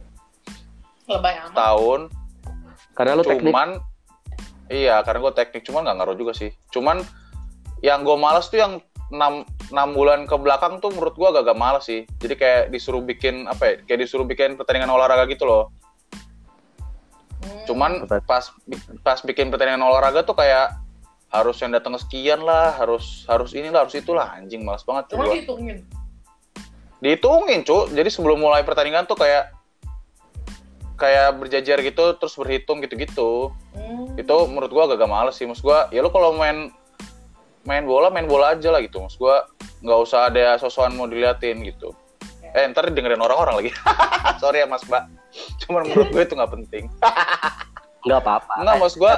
Lebay 1.05 1.37
amat. 1.37 1.53
setahun 1.53 2.01
Karena 2.95 3.11
lu 3.19 3.21
teknik. 3.27 3.51
cuman 3.51 3.69
iya 4.71 5.03
karena 5.03 5.19
gue 5.27 5.33
teknik 5.35 5.63
cuman 5.67 5.83
nggak 5.83 5.97
ngaruh 5.99 6.15
juga 6.15 6.31
sih 6.31 6.49
cuman 6.71 7.03
yang 7.83 8.07
gue 8.07 8.15
males 8.15 8.47
tuh 8.47 8.57
yang 8.57 8.79
6, 9.13 9.69
6 9.69 9.75
bulan 9.93 10.25
ke 10.25 10.33
belakang 10.39 10.81
tuh 10.81 10.89
menurut 10.89 11.13
gue 11.13 11.27
agak-agak 11.29 11.57
males 11.59 11.85
sih 11.85 12.07
jadi 12.17 12.33
kayak 12.39 12.61
disuruh 12.73 13.03
bikin 13.05 13.45
apa 13.45 13.63
ya 13.67 13.73
kayak 13.85 13.99
disuruh 14.07 14.25
bikin 14.25 14.57
pertandingan 14.57 14.89
olahraga 14.89 15.29
gitu 15.29 15.45
loh. 15.45 15.69
Cuman 17.65 18.05
Betul. 18.05 18.21
pas 18.25 18.45
pas 19.01 19.19
bikin 19.21 19.49
pertandingan 19.49 19.83
olahraga 19.85 20.21
tuh 20.21 20.37
kayak 20.37 20.77
harus 21.33 21.57
yang 21.59 21.73
datang 21.73 21.97
sekian 21.99 22.39
lah 22.45 22.77
harus 22.77 23.27
harus 23.27 23.51
inilah 23.51 23.83
harus 23.83 23.95
itulah. 23.97 24.31
Anjing 24.37 24.63
males 24.63 24.85
banget 24.87 25.11
tuh 25.11 25.15
Cuma 25.19 25.33
dihitungin. 25.33 25.77
dihitungin 27.03 27.59
cu. 27.67 27.91
Jadi 27.91 28.09
sebelum 28.09 28.39
mulai 28.39 28.63
pertandingan 28.63 29.03
tuh 29.09 29.19
kayak 29.19 29.51
kayak 30.95 31.35
berjajar 31.35 31.83
gitu 31.83 32.15
terus 32.15 32.35
berhitung 32.39 32.79
gitu-gitu. 32.79 33.51
Hmm. 33.75 34.15
itu 34.15 34.35
menurut 34.47 34.71
gua 34.71 34.87
agak 34.87 35.09
males 35.11 35.35
sih. 35.35 35.43
Maksud 35.43 35.65
gua 35.65 35.91
ya 35.91 35.99
lu 35.99 36.09
kalau 36.13 36.31
main 36.37 36.71
main 37.67 37.83
bola 37.83 38.07
main 38.07 38.29
bola 38.29 38.55
aja 38.55 38.71
lah 38.71 38.79
gitu. 38.79 39.03
Maksud 39.03 39.19
gua 39.19 39.43
nggak 39.83 39.99
usah 40.07 40.31
ada 40.31 40.55
sosokan 40.55 40.95
mau 40.95 41.05
diliatin 41.05 41.61
gitu 41.67 41.91
eh 42.55 42.63
ntar 42.71 42.87
dengerin 42.87 43.19
orang-orang 43.19 43.55
lagi. 43.59 43.71
Sorry 44.41 44.63
ya 44.63 44.67
mas 44.71 44.87
mbak. 44.87 45.11
Cuman 45.67 45.83
menurut 45.83 46.07
gue 46.15 46.23
itu 46.23 46.33
nggak 46.39 46.51
penting. 46.55 46.83
Nggak 48.07 48.19
apa-apa. 48.23 48.53
nggak 48.63 48.75
maksud 48.79 48.97
gua 49.03 49.13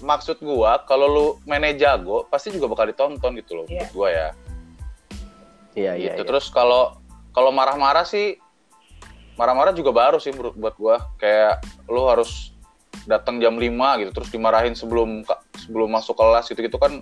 maksud 0.00 0.36
gua 0.40 0.80
kalau 0.88 1.06
lu 1.10 1.26
mainnya 1.44 1.76
jago 1.76 2.24
pasti 2.32 2.48
juga 2.48 2.72
bakal 2.72 2.88
ditonton 2.88 3.36
gitu 3.36 3.60
loh 3.60 3.66
Iya. 3.68 3.84
menurut 3.84 3.92
gua 3.92 4.08
ya. 4.08 4.28
Iya, 5.76 5.92
iya, 6.00 6.16
gitu. 6.16 6.22
iya. 6.24 6.28
terus 6.32 6.48
kalau 6.48 6.96
kalau 7.36 7.52
marah-marah 7.52 8.08
sih 8.08 8.40
marah-marah 9.36 9.76
juga 9.76 9.92
baru 9.92 10.16
sih 10.16 10.32
menurut 10.32 10.56
buat 10.56 10.74
gua. 10.80 10.96
Kayak 11.20 11.60
lu 11.92 12.08
harus 12.08 12.56
datang 13.04 13.40
jam 13.40 13.56
5 13.56 13.68
gitu 14.00 14.10
terus 14.12 14.30
dimarahin 14.32 14.76
sebelum 14.76 15.24
sebelum 15.56 15.88
masuk 15.88 16.16
kelas 16.16 16.48
gitu 16.52 16.60
gitu 16.60 16.76
kan 16.76 17.00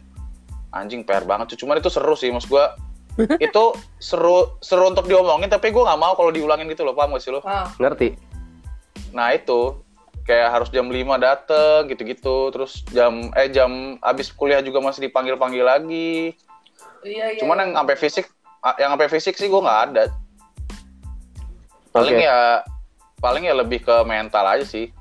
anjing 0.71 1.02
PR 1.02 1.25
banget 1.26 1.59
cuman 1.59 1.80
itu 1.80 1.90
seru 1.90 2.14
sih 2.14 2.30
maksud 2.30 2.50
gua 2.52 2.76
itu 3.47 3.65
seru 3.99 4.55
seru 4.63 4.89
untuk 4.95 5.11
diomongin 5.11 5.51
tapi 5.51 5.75
gua 5.75 5.91
nggak 5.93 6.01
mau 6.01 6.13
kalau 6.15 6.31
diulangin 6.31 6.71
gitu 6.71 6.87
loh 6.87 6.95
paham 6.95 7.19
gak 7.19 7.23
sih 7.23 7.35
lo 7.35 7.43
Ah, 7.43 7.67
Ngerti? 7.77 8.15
nah 9.11 9.35
itu. 9.35 9.75
Kayak 10.29 10.61
harus 10.61 10.69
jam 10.69 10.93
5 10.93 11.17
dateng 11.17 11.89
gitu-gitu. 11.89 12.53
Terus 12.53 12.85
jam 12.93 13.33
eh 13.33 13.49
jam 13.49 13.97
abis 14.05 14.29
kuliah 14.29 14.61
juga 14.61 14.77
masih 14.85 15.09
dipanggil-panggil 15.09 15.65
lagi. 15.65 16.37
Iya 17.01 17.33
iya. 17.33 17.41
cuman 17.41 17.65
yang 17.65 17.73
sampai 17.73 17.97
fisik 17.97 18.27
yang 18.77 18.91
sampai 18.93 19.09
fisik 19.09 19.35
sih 19.41 19.49
gua 19.49 19.65
nggak 19.65 19.81
ada. 19.89 20.05
Paling 21.97 22.17
Oke. 22.21 22.29
ya 22.29 22.39
paling 23.19 23.45
ya 23.49 23.55
lebih 23.57 23.81
ke 23.89 23.97
mental 24.05 24.45
aja 24.45 24.69
sih. 24.69 24.93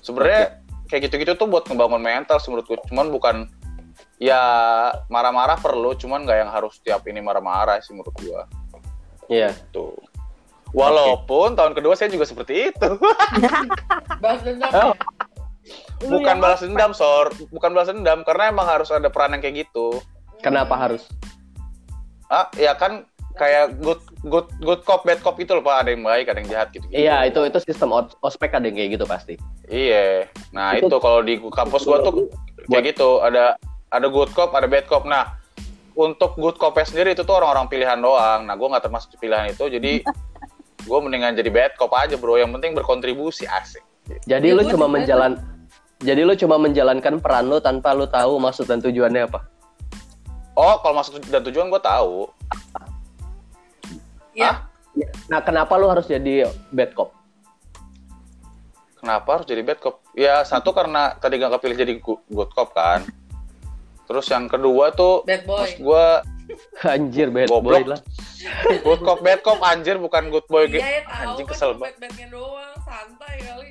Sebenarnya 0.00 0.64
kayak 0.88 1.12
gitu-gitu 1.12 1.36
tuh 1.36 1.46
buat 1.52 1.68
ngebangun 1.68 2.00
mental 2.00 2.40
sih 2.40 2.48
menurutku. 2.48 2.80
Cuman 2.88 3.12
bukan 3.12 3.52
ya 4.22 4.42
marah-marah 5.10 5.58
perlu 5.58 5.98
cuman 5.98 6.22
nggak 6.22 6.38
yang 6.46 6.50
harus 6.54 6.78
tiap 6.78 7.02
ini 7.10 7.18
marah-marah 7.18 7.82
sih 7.82 7.90
menurut 7.90 8.14
gua 8.22 8.46
Iya. 9.26 9.50
tuh 9.74 9.98
walaupun 10.70 11.58
tahun 11.58 11.74
kedua 11.74 11.98
saya 11.98 12.06
juga 12.06 12.22
seperti 12.22 12.70
itu 12.70 12.88
Balas 14.22 14.40
dendam 14.46 14.94
Oh. 16.02 16.10
bukan 16.10 16.42
balas 16.42 16.58
dendam 16.62 16.90
sor 16.90 17.30
bukan 17.50 17.70
balas 17.70 17.90
dendam 17.90 18.26
karena 18.26 18.50
emang 18.50 18.66
harus 18.66 18.90
ada 18.90 19.06
peran 19.06 19.34
yang 19.34 19.42
kayak 19.42 19.66
gitu 19.66 19.98
Kenapa 20.42 20.74
Hmm. 20.74 20.82
harus? 20.90 21.02
ah 22.26 22.50
ya 22.58 22.74
kan 22.74 23.06
kayak 23.38 23.78
good 23.78 24.02
good 24.26 24.48
good 24.58 24.82
cop 24.82 25.06
bad 25.06 25.22
cop 25.22 25.38
itu 25.38 25.54
loh 25.54 25.62
pak 25.62 25.86
ada 25.86 25.90
yang 25.94 26.02
baik 26.02 26.26
ada 26.28 26.42
yang 26.42 26.50
jahat 26.50 26.68
gitu, 26.74 26.84
-gitu. 26.88 26.98
Iya, 26.98 27.28
itu 27.28 27.40
itu 27.46 27.58
sistem 27.62 27.92
os- 27.92 28.16
ospek 28.20 28.50
ada 28.52 28.66
yang 28.66 28.74
kayak 28.74 28.98
gitu 28.98 29.04
pasti. 29.06 29.34
Iya. 29.68 30.26
Nah, 30.50 30.74
Itu- 30.76 30.88
itu, 30.90 30.96
kalau 30.98 31.20
di 31.22 31.38
kampus 31.38 31.84
gua 31.84 32.02
tuh 32.02 32.28
kayak 32.68 32.92
gitu, 32.92 33.20
ada 33.20 33.54
ada 33.92 34.08
good 34.08 34.32
cop, 34.32 34.56
ada 34.56 34.64
bad 34.64 34.88
cop. 34.88 35.04
Nah, 35.04 35.36
untuk 35.92 36.34
good 36.40 36.56
cop 36.56 36.74
sendiri 36.80 37.12
itu 37.12 37.22
tuh 37.22 37.36
orang-orang 37.36 37.68
pilihan 37.68 38.00
doang. 38.00 38.48
Nah, 38.48 38.56
gua 38.56 38.72
nggak 38.76 38.88
termasuk 38.88 39.20
pilihan 39.20 39.52
itu. 39.52 39.68
Jadi 39.68 40.00
gue 40.86 40.98
mendingan 40.98 41.38
jadi 41.38 41.50
bad 41.50 41.72
cop 41.78 41.94
aja 41.94 42.18
bro 42.18 42.38
yang 42.38 42.50
penting 42.58 42.74
berkontribusi 42.74 43.46
asik 43.46 43.82
Jadi 44.26 44.50
Ya, 44.52 44.56
lu 44.58 44.62
cuma 44.66 44.90
menjalan 44.90 45.38
jadi 46.02 46.26
lu 46.26 46.34
cuma 46.34 46.58
menjalankan 46.58 47.22
peran 47.22 47.46
lu 47.46 47.62
tanpa 47.62 47.94
lu 47.94 48.10
tahu 48.10 48.42
maksud 48.42 48.66
dan 48.66 48.82
tujuannya 48.82 49.30
apa. 49.30 49.46
oh 50.58 50.82
kalau 50.82 50.94
maksud 50.98 51.22
dan 51.30 51.42
tujuan 51.46 51.70
gue 51.70 51.82
tahu 51.82 52.28
Ya, 54.32 54.64
Nah, 55.28 55.44
kenapa 55.44 55.76
lu 55.76 55.92
harus 55.92 56.08
jadi 56.08 56.48
bad 56.72 56.96
cop? 56.96 57.12
kenapa 59.02 59.28
harus 59.34 59.46
jadi 59.50 59.66
bad 59.66 59.82
cop 59.82 59.98
ya 60.14 60.46
satu 60.46 60.70
karena 60.70 61.18
tadi 61.18 61.34
gak 61.42 61.58
kepilih 61.58 61.74
jadi 61.74 61.92
good 62.30 62.50
cop 62.54 62.70
kan 62.70 63.02
terus 64.04 64.26
yang 64.26 64.46
kedua 64.46 64.90
tuh 64.90 65.22
bad 65.22 65.42
boy. 65.42 65.58
maksud 65.58 65.78
gue 65.80 66.04
Anjir 66.86 67.28
bad 67.28 67.48
Goblok. 67.48 67.80
boy 67.80 67.82
lah. 67.88 68.00
good 68.84 69.00
cop 69.00 69.18
bad 69.20 69.40
cop 69.40 69.62
anjir 69.62 69.96
bukan 69.96 70.28
good 70.28 70.44
boy 70.46 70.66
gitu 70.66 70.78
Iya, 70.78 70.90
ya 70.92 71.02
tahu 71.02 71.14
anjing 71.24 71.46
kan 71.46 71.52
kesel 71.52 71.70
banget 71.72 71.94
bad-badnya 71.96 72.26
doang, 72.28 72.74
santai 72.82 73.34
kali. 73.40 73.70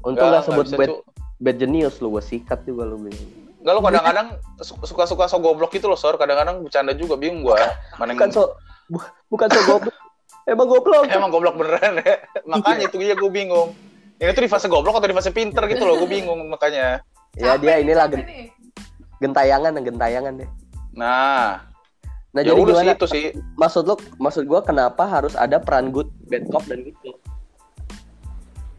Untung 0.00 0.28
gak 0.28 0.42
sebut 0.44 0.66
bad 0.72 0.90
bad 1.38 1.56
genius 1.56 1.98
lu 1.98 2.08
gua 2.08 2.22
sikat 2.22 2.62
juga 2.62 2.82
lu 2.84 2.96
bilang. 3.00 3.26
Enggak 3.58 3.72
lo 3.72 3.80
kadang-kadang 3.80 4.26
su- 4.58 4.78
suka-suka 4.80 5.26
so 5.26 5.38
goblok 5.38 5.70
gitu 5.70 5.86
loh, 5.86 5.94
Sor. 5.94 6.14
Kadang-kadang 6.16 6.62
bercanda 6.62 6.90
juga, 6.92 7.14
bingung 7.14 7.42
gua. 7.44 7.58
Mana 7.94 8.10
Bukan 8.12 8.26
yang... 8.26 8.34
so 8.34 8.42
bu- 8.86 9.06
bukan 9.28 9.46
so 9.48 9.60
goblok. 9.64 9.94
Emang 10.50 10.66
goblok. 10.66 11.02
Emang 11.06 11.30
goblok 11.30 11.54
beneran 11.54 11.98
ya. 11.98 12.18
Makanya 12.44 12.86
itu 12.86 12.98
dia 12.98 13.14
gue 13.14 13.30
bingung. 13.30 13.70
Ini 14.16 14.30
tuh 14.30 14.42
di 14.42 14.50
fase 14.50 14.66
goblok 14.66 14.96
atau 14.96 15.06
di 15.06 15.14
fase 15.14 15.30
pinter 15.30 15.62
gitu 15.66 15.82
loh, 15.82 15.94
gue 15.96 16.08
bingung 16.08 16.42
makanya. 16.46 17.02
Ya 17.32 17.54
dia 17.54 17.78
inilah 17.78 18.06
gen-. 18.06 18.50
gentayangan 19.22 19.78
gentayangan 19.78 20.34
deh. 20.42 20.50
Nah, 20.92 21.62
Nah 22.32 22.40
ya 22.40 22.56
jadi 22.56 22.60
udah 22.64 22.74
sih 22.80 22.86
gimana? 22.88 22.96
itu 22.96 23.06
sih. 23.12 23.24
Maksud 23.60 23.84
lu 23.84 23.94
maksud 24.16 24.48
gua 24.48 24.64
kenapa 24.64 25.04
harus 25.04 25.36
ada 25.36 25.60
peran 25.60 25.92
good 25.92 26.08
bad 26.32 26.48
cop 26.48 26.64
dan 26.64 26.80
gitu? 26.80 27.12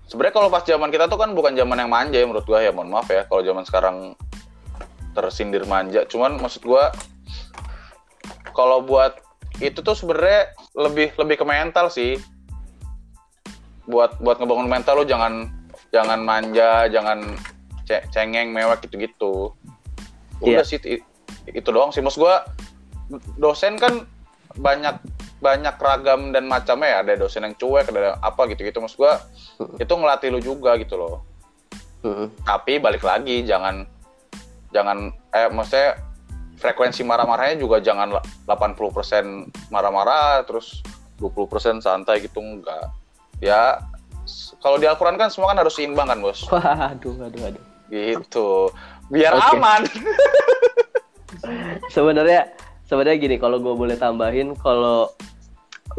Sebenarnya 0.09 0.33
kalau 0.33 0.49
pas 0.49 0.65
zaman 0.65 0.89
kita 0.89 1.05
tuh 1.05 1.21
kan 1.21 1.37
bukan 1.37 1.53
zaman 1.53 1.77
yang 1.77 1.89
manja 1.89 2.17
ya 2.17 2.25
menurut 2.25 2.45
gua 2.49 2.65
ya, 2.65 2.73
mohon 2.73 2.89
maaf 2.89 3.09
ya 3.13 3.29
kalau 3.29 3.45
zaman 3.45 3.61
sekarang 3.65 3.97
tersindir 5.13 5.69
manja. 5.69 6.01
Cuman 6.09 6.41
maksud 6.41 6.65
gua 6.65 6.89
kalau 8.57 8.81
buat 8.81 9.21
itu 9.61 9.85
tuh 9.85 9.93
sebenarnya 9.93 10.49
lebih 10.73 11.13
lebih 11.13 11.35
ke 11.37 11.45
mental 11.45 11.93
sih. 11.93 12.17
Buat 13.85 14.17
buat 14.17 14.41
ngebangun 14.41 14.65
mental 14.65 15.01
lu 15.01 15.05
jangan 15.05 15.53
jangan 15.93 16.25
manja, 16.25 16.89
jangan 16.89 17.37
ce- 17.85 18.01
cengeng, 18.09 18.49
mewek 18.49 18.81
gitu-gitu. 18.89 19.53
Udah 20.43 20.61
Iya. 20.61 20.67
sih 20.67 20.77
itu 21.47 21.69
doang 21.71 21.89
sih. 21.89 22.03
Maksud 22.03 22.19
gua 22.19 22.43
dosen 23.35 23.79
kan 23.79 24.03
banyak 24.53 24.99
banyak 25.39 25.75
ragam 25.79 26.31
dan 26.31 26.45
macamnya 26.45 26.87
ya. 26.87 26.97
Ada 27.01 27.23
dosen 27.23 27.47
yang 27.47 27.55
cuek, 27.55 27.87
ada 27.87 28.19
apa 28.19 28.47
gitu-gitu. 28.51 28.77
Maksud 28.77 28.99
gua 28.99 29.23
itu 29.79 29.89
ngelatih 29.89 30.29
lu 30.29 30.39
juga 30.39 30.75
gitu 30.75 30.99
loh 30.99 31.23
tapi 32.43 32.83
balik 32.83 32.99
lagi 32.99 33.47
jangan 33.47 33.87
jangan 34.75 35.07
eh 35.31 35.47
maksudnya 35.47 35.95
frekuensi 36.59 36.99
marah-marahnya 37.07 37.63
juga 37.63 37.79
jangan 37.79 38.11
la- 38.11 38.25
80% 38.43 39.47
marah-marah 39.71 40.43
terus 40.43 40.83
20% 41.15 41.79
santai 41.79 42.19
gitu 42.19 42.43
enggak 42.43 42.91
ya 43.39 43.79
kalau 44.59 44.75
di 44.75 44.83
Al-Quran 44.83 45.15
kan 45.15 45.31
semua 45.31 45.55
kan 45.55 45.63
harus 45.63 45.79
seimbang 45.79 46.11
kan 46.11 46.19
bos 46.19 46.43
Waduh, 46.51 47.23
aduh, 47.23 47.41
aduh. 47.47 47.63
gitu 47.87 48.47
biar 49.11 49.33
Oke. 49.35 49.57
aman 49.57 49.81
Sebenarnya 51.95 52.55
sebenarnya 52.87 53.17
gini, 53.19 53.35
kalau 53.41 53.59
gue 53.59 53.73
boleh 53.75 53.97
tambahin, 53.99 54.55
kalau 54.59 55.11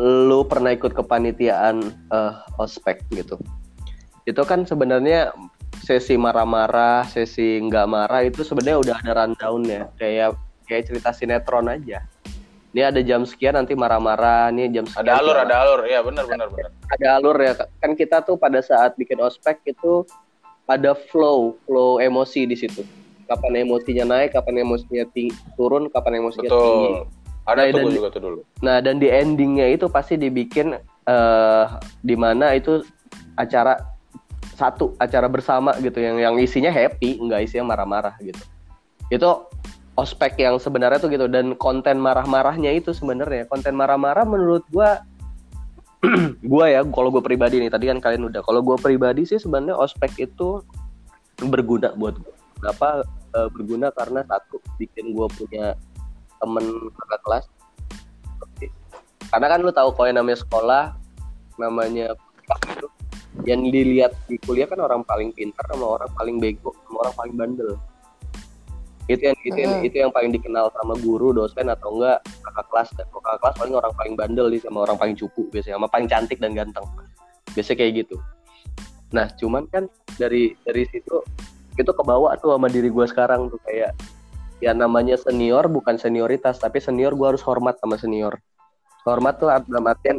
lu 0.01 0.43
pernah 0.47 0.75
ikut 0.75 0.97
kepanitiaan 0.97 1.85
eh, 2.11 2.33
ospek 2.59 3.05
gitu, 3.13 3.39
itu 4.25 4.43
kan 4.43 4.65
sebenarnya 4.65 5.31
sesi 5.85 6.17
marah-marah, 6.17 7.05
sesi 7.07 7.61
nggak 7.61 7.87
marah 7.87 8.25
itu 8.25 8.41
sebenarnya 8.41 8.79
udah 8.81 8.97
ada 9.05 9.13
rundownnya, 9.23 9.93
kayak 10.01 10.35
kayak 10.65 10.89
cerita 10.89 11.13
sinetron 11.13 11.69
aja. 11.69 12.03
Ini 12.75 12.91
ada 12.91 12.99
jam 13.07 13.23
sekian 13.23 13.55
nanti 13.55 13.79
marah-marah, 13.79 14.51
nih 14.51 14.67
jam 14.67 14.83
sekian. 14.83 15.07
ada 15.07 15.23
alur 15.23 15.37
marah. 15.39 15.47
ada 15.47 15.57
alur 15.63 15.81
ya 15.87 16.01
benar 16.03 16.25
benar 16.27 16.49
benar 16.51 16.71
ada 16.91 17.07
alur 17.15 17.37
ya 17.39 17.53
kan 17.55 17.95
kita 17.95 18.27
tuh 18.27 18.35
pada 18.35 18.59
saat 18.59 18.99
bikin 18.99 19.23
ospek 19.23 19.63
itu 19.63 20.03
ada 20.65 20.97
flow 20.97 21.57
flow 21.65 22.01
emosi 22.01 22.49
di 22.49 22.57
situ. 22.57 22.83
Kapan 23.25 23.65
emosinya 23.65 24.05
naik 24.05 24.37
kapan 24.37 24.65
emosinya 24.65 25.05
ting- 25.13 25.33
turun 25.57 25.89
kapan 25.89 26.21
emosinya 26.25 26.49
tinggi. 26.49 26.89
Betul 27.05 27.23
ada 27.45 27.61
Nah, 27.61 27.69
tuh 27.69 27.77
dan- 27.85 27.93
juga 27.93 28.09
tuh 28.09 28.23
dulu. 28.25 28.41
nah 28.65 28.81
dan 28.81 28.97
di 28.97 29.09
endingnya 29.13 29.69
itu 29.69 29.85
pasti 29.93 30.17
dibikin 30.17 30.73
eh 31.05 31.65
di 32.01 32.17
mana 32.17 32.57
itu 32.57 32.81
acara 33.37 33.77
satu 34.57 34.97
acara 34.97 35.29
bersama 35.29 35.77
gitu 35.85 36.01
yang 36.01 36.17
yang 36.17 36.35
isinya 36.41 36.73
happy 36.73 37.21
nggak 37.21 37.45
isinya 37.45 37.77
marah-marah 37.77 38.17
gitu. 38.25 38.41
Itu 39.13 39.45
ospek 39.95 40.41
yang 40.41 40.57
sebenarnya 40.57 40.99
tuh 40.99 41.13
gitu 41.13 41.29
dan 41.29 41.53
konten 41.55 42.01
marah-marahnya 42.01 42.73
itu 42.73 42.97
sebenarnya 42.97 43.45
konten 43.47 43.77
marah-marah 43.77 44.25
menurut 44.25 44.65
gua 44.73 45.05
gua 46.51 46.65
ya 46.69 46.81
kalau 46.89 47.09
gue 47.11 47.23
pribadi 47.25 47.61
nih 47.61 47.73
tadi 47.73 47.89
kan 47.89 47.99
kalian 48.01 48.29
udah. 48.29 48.43
Kalau 48.45 48.61
gue 48.61 48.77
pribadi 48.79 49.25
sih 49.25 49.41
sebenarnya 49.41 49.77
ospek 49.79 50.13
itu 50.21 50.61
berguna 51.41 51.93
buat 51.97 52.15
gue 52.19 52.35
kenapa? 52.61 53.03
Eh, 53.35 53.49
berguna 53.51 53.91
karena 53.91 54.23
satu 54.25 54.63
bikin 54.79 55.13
gue 55.13 55.27
punya 55.35 55.75
temen 56.39 56.65
kakak 56.95 57.21
kelas. 57.27 57.45
Karena 59.33 59.47
kan 59.51 59.59
lu 59.67 59.73
tahu 59.75 59.91
kalau 59.99 60.07
yang 60.07 60.19
namanya 60.23 60.39
sekolah 60.39 60.85
namanya 61.59 62.15
yang 63.43 63.67
dilihat 63.67 64.15
di 64.31 64.39
kuliah 64.39 64.71
kan 64.71 64.79
orang 64.79 65.03
paling 65.03 65.35
pintar 65.35 65.67
sama 65.67 65.99
orang 65.99 66.11
paling 66.15 66.37
bego 66.39 66.71
sama 66.87 67.03
orang 67.03 67.15
paling 67.19 67.35
bandel 67.35 67.71
itu 69.05 69.21
yang 69.21 69.37
itu 69.45 69.59
yang, 69.61 69.75
itu 69.85 69.97
yang 70.01 70.09
paling 70.09 70.33
dikenal 70.33 70.73
sama 70.73 70.97
guru 71.05 71.37
dosen 71.37 71.69
atau 71.69 72.01
enggak 72.01 72.25
kakak 72.41 72.67
kelas. 72.73 72.89
Dan 72.97 73.07
kakak 73.13 73.37
kelas 73.41 73.55
paling 73.61 73.75
orang 73.77 73.93
paling 73.93 74.15
bandel 74.17 74.47
nih 74.49 74.61
sama 74.65 74.89
orang 74.89 74.97
paling 74.97 75.17
cupu 75.17 75.45
biasanya 75.53 75.77
sama 75.77 75.89
paling 75.93 76.09
cantik 76.09 76.39
dan 76.41 76.57
ganteng. 76.57 76.87
Biasanya 77.53 77.79
kayak 77.85 77.93
gitu. 78.05 78.17
Nah 79.13 79.29
cuman 79.37 79.69
kan 79.69 79.85
dari 80.17 80.57
dari 80.65 80.89
situ 80.89 81.21
itu 81.77 81.91
kebawa 81.93 82.39
tuh 82.41 82.57
sama 82.57 82.71
diri 82.73 82.89
gue 82.89 83.07
sekarang 83.07 83.51
tuh 83.53 83.61
kayak 83.67 83.93
ya 84.63 84.73
namanya 84.73 85.19
senior 85.21 85.67
bukan 85.69 85.99
senioritas 86.01 86.63
tapi 86.63 86.81
senior 86.81 87.13
gue 87.13 87.37
harus 87.37 87.45
hormat 87.45 87.77
sama 87.85 88.01
senior. 88.01 88.41
Hormat 89.05 89.37
tuh 89.37 89.53
dalam 89.69 89.85
artian 89.85 90.17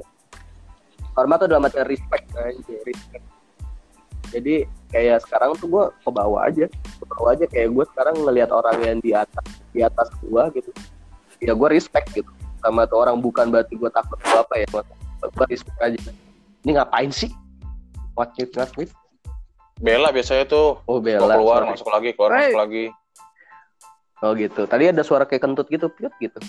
hormat 1.17 1.41
tuh 1.41 1.49
dalam 1.49 1.65
artian 1.65 1.89
respect 1.89 2.29
aja 2.37 2.75
respect. 2.85 3.25
Jadi 4.29 4.67
kayak 4.95 5.19
sekarang 5.27 5.51
tuh 5.59 5.67
gue 5.67 5.85
kebawa 6.07 6.47
aja 6.47 6.65
kebawa 7.03 7.27
aja 7.35 7.45
kayak 7.51 7.69
gue 7.75 7.85
sekarang 7.91 8.15
ngelihat 8.23 8.49
orang 8.55 8.77
yang 8.79 8.97
di 9.03 9.11
atas 9.11 9.45
di 9.75 9.83
atas 9.83 10.07
gue 10.23 10.43
gitu 10.55 10.71
ya 11.43 11.51
gue 11.51 11.67
respect 11.67 12.07
gitu 12.15 12.31
sama 12.63 12.87
tuh 12.87 13.03
orang 13.03 13.19
bukan 13.19 13.51
berarti 13.51 13.75
gue 13.75 13.91
takut 13.91 14.15
gue 14.23 14.39
apa 14.39 14.55
ya 14.55 14.65
gue 14.71 15.45
respect 15.51 15.79
aja 15.83 15.99
ini 16.63 16.71
ngapain 16.79 17.11
sih 17.11 17.27
what 18.15 18.31
you 18.39 18.47
ngapain 18.47 18.87
bela 19.83 20.15
biasanya 20.15 20.47
tuh 20.47 20.79
oh 20.87 21.03
bela 21.03 21.35
keluar 21.35 21.67
sorry. 21.67 21.71
masuk 21.75 21.89
lagi 21.91 22.09
keluar 22.15 22.31
Hey. 22.31 22.55
masuk 22.55 22.61
lagi 22.63 22.85
Oh 24.23 24.31
gitu. 24.31 24.63
Tadi 24.63 24.89
ada 24.89 25.03
suara 25.03 25.27
kayak 25.27 25.43
kentut 25.43 25.67
gitu, 25.67 25.91
piut 25.91 26.13
gitu. 26.23 26.39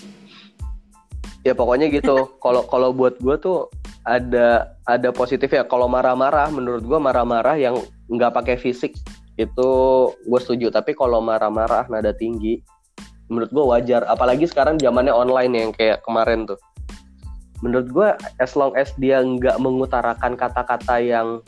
Ya 1.43 1.51
pokoknya 1.51 1.91
gitu. 1.91 2.15
Kalau 2.43 2.63
kalau 2.65 2.95
buat 2.95 3.19
gue 3.19 3.35
tuh 3.37 3.67
ada 4.07 4.71
ada 4.87 5.09
positif 5.11 5.51
ya. 5.51 5.67
Kalau 5.67 5.91
marah-marah, 5.91 6.47
menurut 6.47 6.81
gue 6.81 6.99
marah-marah 6.99 7.59
yang 7.59 7.75
nggak 8.07 8.33
pakai 8.33 8.55
fisik 8.59 8.95
itu 9.37 9.69
gue 10.13 10.39
setuju. 10.41 10.73
Tapi 10.73 10.97
kalau 10.97 11.21
marah-marah 11.21 11.85
nada 11.87 12.11
tinggi, 12.11 12.59
menurut 13.29 13.51
gue 13.53 13.65
wajar. 13.67 14.03
Apalagi 14.09 14.49
sekarang 14.49 14.81
zamannya 14.81 15.13
online 15.13 15.53
yang 15.53 15.71
kayak 15.71 16.01
kemarin 16.03 16.49
tuh. 16.49 16.57
Menurut 17.61 17.87
gue, 17.89 18.09
as 18.37 18.53
long 18.53 18.73
as 18.77 18.93
dia 19.01 19.21
nggak 19.21 19.57
mengutarakan 19.57 20.37
kata-kata 20.37 21.01
yang 21.01 21.41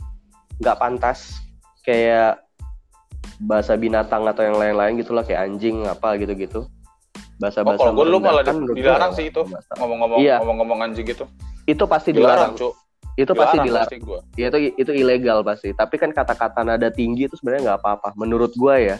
nggak 0.61 0.77
pantas, 0.81 1.37
kayak 1.85 2.41
bahasa 3.39 3.79
binatang 3.79 4.27
atau 4.27 4.43
yang 4.43 4.59
lain-lain 4.59 4.99
gitulah 4.99 5.23
kayak 5.23 5.47
anjing 5.47 5.87
apa 5.87 6.19
gitu-gitu 6.19 6.67
bahasa 7.39 7.63
oh 7.63 7.71
bahasa 7.71 7.87
kalau 7.87 7.93
gue 7.95 8.05
dulu 8.11 8.19
malah 8.19 8.43
dilarang 8.75 9.11
sih 9.15 9.31
itu 9.31 9.41
ngomong-ngomong 9.79 10.19
Iya. 10.19 10.43
ngomong-ngomong 10.43 10.79
anjing 10.83 11.07
gitu 11.07 11.23
itu 11.63 11.83
pasti 11.87 12.11
dilarang 12.11 12.59
dilarang 12.59 12.75
itu 13.19 13.33
pasti 13.35 13.57
Dilarang 13.59 13.91
pasti 13.91 13.97
gua. 13.99 14.19
ya 14.39 14.47
itu 14.47 14.79
itu 14.79 14.91
ilegal 14.95 15.43
pasti. 15.43 15.75
Tapi 15.75 15.95
kan 15.99 16.15
kata-kata 16.15 16.63
nada 16.63 16.87
tinggi 16.87 17.27
itu 17.27 17.35
sebenarnya 17.35 17.73
nggak 17.73 17.79
apa-apa 17.83 18.09
menurut 18.15 18.55
gua 18.55 18.79
ya. 18.79 18.97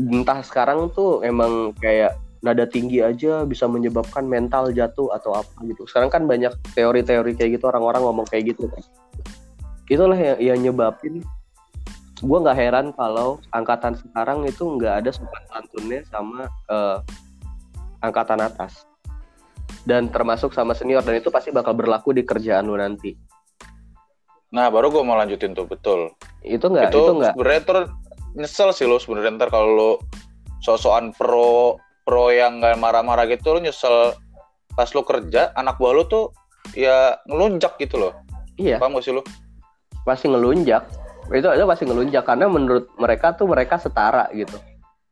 Entah 0.00 0.40
sekarang 0.40 0.88
tuh 0.96 1.20
emang 1.20 1.76
kayak 1.76 2.16
nada 2.40 2.64
tinggi 2.64 3.04
aja 3.04 3.44
bisa 3.44 3.68
menyebabkan 3.68 4.24
mental 4.24 4.72
jatuh 4.72 5.12
atau 5.12 5.36
apa 5.36 5.52
gitu. 5.68 5.84
Sekarang 5.84 6.08
kan 6.08 6.24
banyak 6.24 6.56
teori-teori 6.72 7.36
kayak 7.36 7.60
gitu 7.60 7.68
orang-orang 7.68 8.00
ngomong 8.00 8.26
kayak 8.26 8.56
gitu. 8.56 8.64
Kan 8.72 8.82
itulah 9.92 10.16
yang, 10.16 10.38
yang 10.40 10.58
nyebabin. 10.72 11.20
Gua 12.22 12.38
nggak 12.40 12.58
heran 12.58 12.86
kalau 12.96 13.42
angkatan 13.52 13.98
sekarang 13.98 14.46
itu 14.48 14.62
nggak 14.62 15.04
ada 15.04 15.10
sopan 15.12 15.42
santunnya 15.52 16.00
sama 16.08 16.46
eh, 16.70 16.98
angkatan 18.00 18.40
atas 18.40 18.86
dan 19.82 20.10
termasuk 20.10 20.54
sama 20.54 20.72
senior 20.76 21.02
dan 21.02 21.18
itu 21.18 21.28
pasti 21.28 21.50
bakal 21.50 21.74
berlaku 21.74 22.14
di 22.14 22.22
kerjaan 22.22 22.70
lu 22.70 22.78
nanti. 22.78 23.14
Nah, 24.52 24.68
baru 24.68 24.92
gue 24.92 25.02
mau 25.02 25.16
lanjutin 25.16 25.56
tuh, 25.56 25.64
betul. 25.64 26.12
Itu 26.44 26.68
nggak? 26.68 26.92
Itu, 26.92 27.00
itu 27.02 27.12
nggak? 27.18 27.34
sebenarnya 27.34 27.62
tuh 27.64 27.78
nyesel 28.32 28.70
sih 28.72 28.88
lo 28.88 28.96
sebenarnya 28.96 29.36
ntar 29.36 29.48
kalau 29.52 29.68
lo 29.72 29.90
sosokan 30.64 31.12
pro 31.12 31.76
pro 32.08 32.32
yang 32.32 32.64
nggak 32.64 32.80
marah-marah 32.80 33.28
gitu 33.28 33.56
lo 33.56 33.60
nyesel 33.60 34.16
pas 34.72 34.88
lo 34.96 35.04
kerja 35.04 35.52
anak 35.52 35.76
buah 35.76 35.92
lo 35.92 36.04
tuh 36.08 36.24
ya 36.72 37.20
ngelunjak 37.28 37.76
gitu 37.80 38.00
loh. 38.00 38.12
Iya. 38.56 38.80
Paham 38.80 38.96
gak 38.96 39.04
sih 39.04 39.12
lo 39.12 39.22
pasti 40.04 40.28
ngelunjak. 40.28 40.84
Itu 41.32 41.48
aja 41.48 41.64
pasti 41.64 41.84
ngelunjak 41.88 42.24
karena 42.26 42.46
menurut 42.48 42.88
mereka 42.98 43.32
tuh 43.36 43.48
mereka 43.48 43.80
setara 43.80 44.28
gitu. 44.32 44.56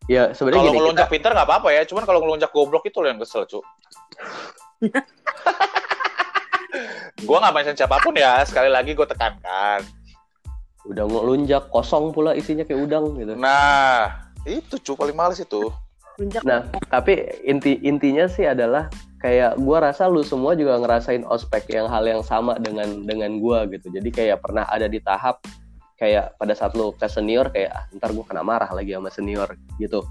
Ya 0.09 0.35
sebenarnya 0.35 0.65
kalau 0.65 0.73
gini 0.73 0.81
ngelunjak 0.81 1.07
kita, 1.07 1.15
pintar 1.15 1.31
nggak 1.37 1.49
apa-apa 1.49 1.69
ya 1.71 1.83
cuman 1.87 2.05
kalau 2.09 2.21
ngelunjak 2.25 2.51
goblok 2.51 2.85
itu 2.89 2.99
lo 2.99 3.07
yang 3.09 3.21
kesel 3.21 3.47
cu 3.47 3.61
gue 7.27 7.37
nggak 7.37 7.53
mention 7.53 7.77
siapa 7.77 8.01
pun 8.01 8.17
ya 8.17 8.41
sekali 8.49 8.73
lagi 8.73 8.97
gue 8.97 9.07
tekankan 9.07 9.85
udah 10.89 11.05
ngelunjak 11.05 11.69
kosong 11.69 12.17
pula 12.17 12.33
isinya 12.33 12.65
kayak 12.65 12.89
udang 12.89 13.13
gitu 13.21 13.37
nah 13.37 14.25
itu 14.49 14.81
cu 14.81 14.97
paling 14.97 15.13
males 15.13 15.37
itu 15.37 15.69
Lunjak. 16.21 16.45
Nah, 16.45 16.69
tapi 16.93 17.25
inti 17.49 17.81
intinya 17.81 18.29
sih 18.29 18.45
adalah 18.45 18.93
kayak 19.25 19.57
gua 19.57 19.89
rasa 19.89 20.05
lu 20.05 20.21
semua 20.21 20.53
juga 20.53 20.77
ngerasain 20.77 21.25
ospek 21.25 21.73
yang 21.73 21.89
hal 21.89 22.05
yang 22.05 22.21
sama 22.21 22.61
dengan 22.61 23.09
dengan 23.09 23.41
gua 23.41 23.65
gitu. 23.65 23.89
Jadi 23.89 24.13
kayak 24.13 24.45
pernah 24.45 24.69
ada 24.69 24.85
di 24.85 25.01
tahap 25.01 25.41
kayak 25.97 26.37
pada 26.37 26.53
saat 26.53 26.77
lu 26.77 26.93
ke 26.93 27.09
senior 27.09 27.49
kayak 27.49 27.73
ah, 27.73 27.85
ntar 27.97 28.13
gua 28.13 28.29
kena 28.29 28.45
marah 28.45 28.69
lagi 28.69 28.93
sama 28.93 29.09
senior 29.09 29.49
gitu. 29.81 30.05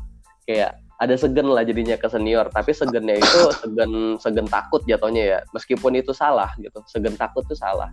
Kayak 0.49 0.81
ada 0.99 1.15
segen 1.15 1.47
lah 1.47 1.63
jadinya 1.63 1.95
ke 1.95 2.11
senior, 2.11 2.51
tapi 2.51 2.75
segennya 2.75 3.15
itu 3.17 3.39
segen 3.63 4.19
segen 4.19 4.47
takut 4.51 4.83
jatuhnya 4.83 5.23
ya. 5.23 5.39
Meskipun 5.55 5.95
itu 5.95 6.11
salah 6.11 6.51
gitu. 6.59 6.83
Segen 6.91 7.15
takut 7.15 7.47
itu 7.47 7.55
salah. 7.55 7.87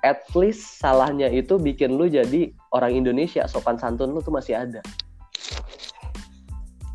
At 0.00 0.24
least 0.36 0.80
salahnya 0.80 1.28
itu 1.32 1.60
bikin 1.60 1.96
lu 1.96 2.08
jadi 2.08 2.52
orang 2.72 2.92
Indonesia, 2.96 3.44
sopan 3.48 3.76
santun 3.76 4.12
lu 4.12 4.20
tuh 4.24 4.32
masih 4.32 4.56
ada 4.56 4.80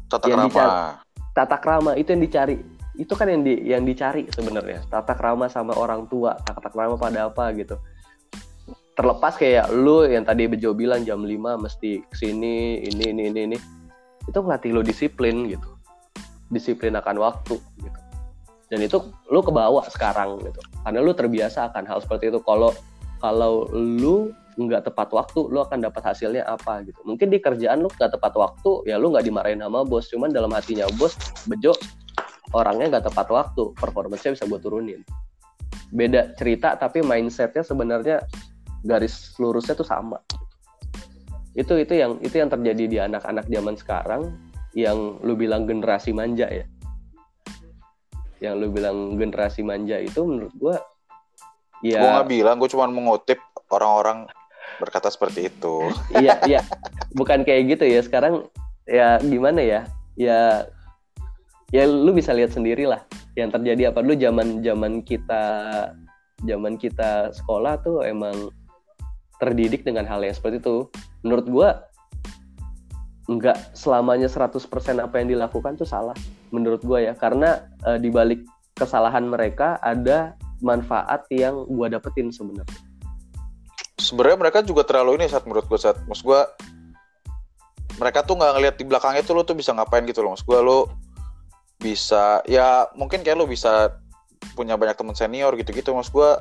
tata 0.09 0.25
Yang 0.25 0.49
krama 0.51 0.65
tata 1.37 1.57
krama 1.61 1.91
itu 1.95 2.09
yang 2.11 2.23
dicari 2.25 2.57
itu 2.99 3.13
kan 3.15 3.31
yang 3.31 3.41
di 3.45 3.53
yang 3.63 3.83
dicari 3.85 4.27
sebenarnya 4.33 4.83
tata 4.89 5.13
krama 5.15 5.47
sama 5.47 5.77
orang 5.77 6.09
tua 6.09 6.35
tata 6.41 6.67
krama 6.67 6.97
pada 6.97 7.29
apa 7.29 7.53
gitu 7.55 7.77
terlepas 8.97 9.39
kayak 9.39 9.71
lu 9.71 10.03
yang 10.03 10.27
tadi 10.27 10.49
Bejo 10.51 10.75
bilang 10.75 11.07
jam 11.07 11.23
5 11.23 11.31
mesti 11.63 12.03
ke 12.03 12.15
sini 12.19 12.83
ini 12.83 13.05
ini 13.15 13.23
ini 13.31 13.41
ini 13.53 13.57
itu 14.27 14.37
ngelatih 14.39 14.71
lu 14.75 14.81
disiplin 14.81 15.47
gitu. 15.47 15.69
Disiplin 16.49 16.97
akan 16.97 17.15
waktu 17.21 17.55
gitu. 17.79 17.99
Dan 18.69 18.79
itu 18.85 18.97
lu 19.33 19.41
kebawa 19.41 19.85
sekarang 19.89 20.41
gitu. 20.45 20.61
Karena 20.85 20.99
lu 21.01 21.13
terbiasa 21.13 21.73
akan 21.73 21.83
hal 21.89 21.99
seperti 22.01 22.29
itu. 22.29 22.39
Kalau 22.45 22.73
kalau 23.19 23.67
lu 23.73 24.31
nggak 24.59 24.91
tepat 24.91 25.09
waktu 25.15 25.39
lu 25.47 25.63
akan 25.63 25.87
dapat 25.87 26.03
hasilnya 26.03 26.43
apa 26.45 26.83
gitu. 26.85 26.99
Mungkin 27.07 27.31
di 27.31 27.39
kerjaan 27.39 27.81
lu 27.81 27.89
nggak 27.89 28.19
tepat 28.19 28.33
waktu 28.35 28.91
ya 28.91 28.99
lu 28.99 29.09
nggak 29.09 29.25
dimarahin 29.25 29.63
sama 29.63 29.81
bos. 29.87 30.09
Cuman 30.11 30.29
dalam 30.29 30.53
hatinya 30.53 30.85
bos 30.99 31.17
bejo 31.49 31.73
orangnya 32.53 32.97
nggak 32.97 33.09
tepat 33.09 33.27
waktu. 33.33 33.73
Performance-nya 33.77 34.37
bisa 34.37 34.45
gue 34.45 34.59
turunin. 34.61 35.01
Beda 35.89 36.33
cerita 36.37 36.77
tapi 36.77 37.01
mindsetnya 37.01 37.65
sebenarnya 37.65 38.21
garis 38.85 39.35
lurusnya 39.41 39.75
tuh 39.75 39.87
sama 39.87 40.21
itu 41.57 41.73
itu 41.81 41.93
yang 41.97 42.21
itu 42.21 42.35
yang 42.37 42.49
terjadi 42.49 42.83
di 42.85 42.97
anak-anak 43.01 43.45
zaman 43.49 43.75
sekarang 43.77 44.21
yang 44.77 45.17
lu 45.25 45.33
bilang 45.33 45.65
generasi 45.65 46.13
manja 46.13 46.45
ya. 46.45 46.65
Yang 48.39 48.53
lu 48.61 48.67
bilang 48.71 49.17
generasi 49.17 49.65
manja 49.65 49.97
itu 49.97 50.21
menurut 50.21 50.53
gua 50.55 50.77
gue 51.79 51.95
ya 51.95 52.03
nggak 52.03 52.27
bilang 52.27 52.59
gue 52.59 52.67
cuma 52.67 52.91
mengutip 52.91 53.39
orang-orang 53.71 54.27
berkata 54.77 55.09
seperti 55.09 55.49
itu. 55.49 55.89
Iya 56.21 56.37
iya. 56.45 56.61
Bukan 57.15 57.41
kayak 57.43 57.77
gitu 57.77 57.85
ya. 57.89 57.99
Sekarang 58.05 58.47
ya 58.85 59.17
gimana 59.19 59.59
ya? 59.63 59.81
Ya 60.19 60.69
ya 61.69 61.83
lu 61.85 62.13
bisa 62.13 62.33
lihat 62.33 62.53
sendiri 62.53 62.85
lah 62.85 63.01
yang 63.33 63.49
terjadi 63.49 63.89
apa. 63.89 64.05
Dulu 64.05 64.15
zaman 64.15 64.61
zaman 64.61 65.01
kita 65.01 65.43
zaman 66.45 66.79
kita 66.79 67.35
sekolah 67.35 67.83
tuh 67.83 68.05
emang 68.05 68.53
terdidik 69.39 69.87
dengan 69.87 70.05
hal 70.05 70.21
yang 70.21 70.35
seperti 70.35 70.59
itu. 70.59 70.91
Menurut 71.25 71.47
gua 71.47 71.69
nggak 73.29 73.77
selamanya 73.77 74.25
100% 74.25 74.57
apa 74.97 75.15
yang 75.21 75.29
dilakukan 75.37 75.77
tuh 75.77 75.87
salah 75.87 76.15
menurut 76.51 76.83
gua 76.83 76.99
ya. 77.01 77.13
Karena 77.15 77.63
eh, 77.87 77.97
di 77.97 78.11
balik 78.11 78.43
kesalahan 78.75 79.27
mereka 79.27 79.79
ada 79.81 80.35
manfaat 80.59 81.23
yang 81.31 81.65
gua 81.71 81.87
dapetin 81.87 82.29
sebenarnya. 82.29 82.79
Sebenarnya 83.99 84.37
mereka 84.39 84.59
juga 84.63 84.87
terlalu 84.87 85.19
ini 85.19 85.25
saat 85.27 85.43
menurut 85.43 85.67
gue 85.67 85.75
saat 85.75 85.99
maksud 86.07 86.23
gue 86.23 86.41
mereka 87.99 88.23
tuh 88.23 88.39
nggak 88.39 88.51
ngelihat 88.55 88.75
di 88.79 88.85
belakangnya 88.87 89.23
tuh 89.27 89.35
lo 89.35 89.43
tuh 89.43 89.59
bisa 89.59 89.75
ngapain 89.75 90.07
gitu 90.07 90.23
loh. 90.23 90.33
Maksud 90.33 90.47
gue 90.47 90.59
lo 90.63 90.79
bisa 91.79 92.39
ya 92.47 92.87
mungkin 92.95 93.23
kayak 93.23 93.37
lo 93.39 93.45
bisa 93.45 93.99
punya 94.55 94.79
banyak 94.79 94.95
teman 94.95 95.15
senior 95.19 95.51
gitu-gitu. 95.59 95.91
Maksud 95.91 96.15
gue 96.15 96.31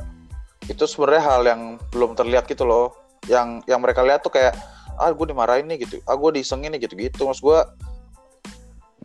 itu 0.66 0.84
sebenarnya 0.84 1.22
hal 1.22 1.42
yang 1.46 1.62
belum 1.94 2.18
terlihat 2.18 2.50
gitu 2.50 2.66
loh. 2.66 2.98
Yang 3.30 3.62
yang 3.70 3.78
mereka 3.78 4.02
lihat 4.02 4.26
tuh 4.26 4.34
kayak 4.34 4.58
ah 4.98 5.14
gue 5.14 5.26
dimarahin 5.30 5.70
nih 5.70 5.86
gitu. 5.86 6.02
Ah 6.10 6.18
gue 6.18 6.30
disengin 6.34 6.74
nih 6.74 6.90
gitu-gitu. 6.90 7.22
Maksud 7.22 7.42
gue 7.46 7.60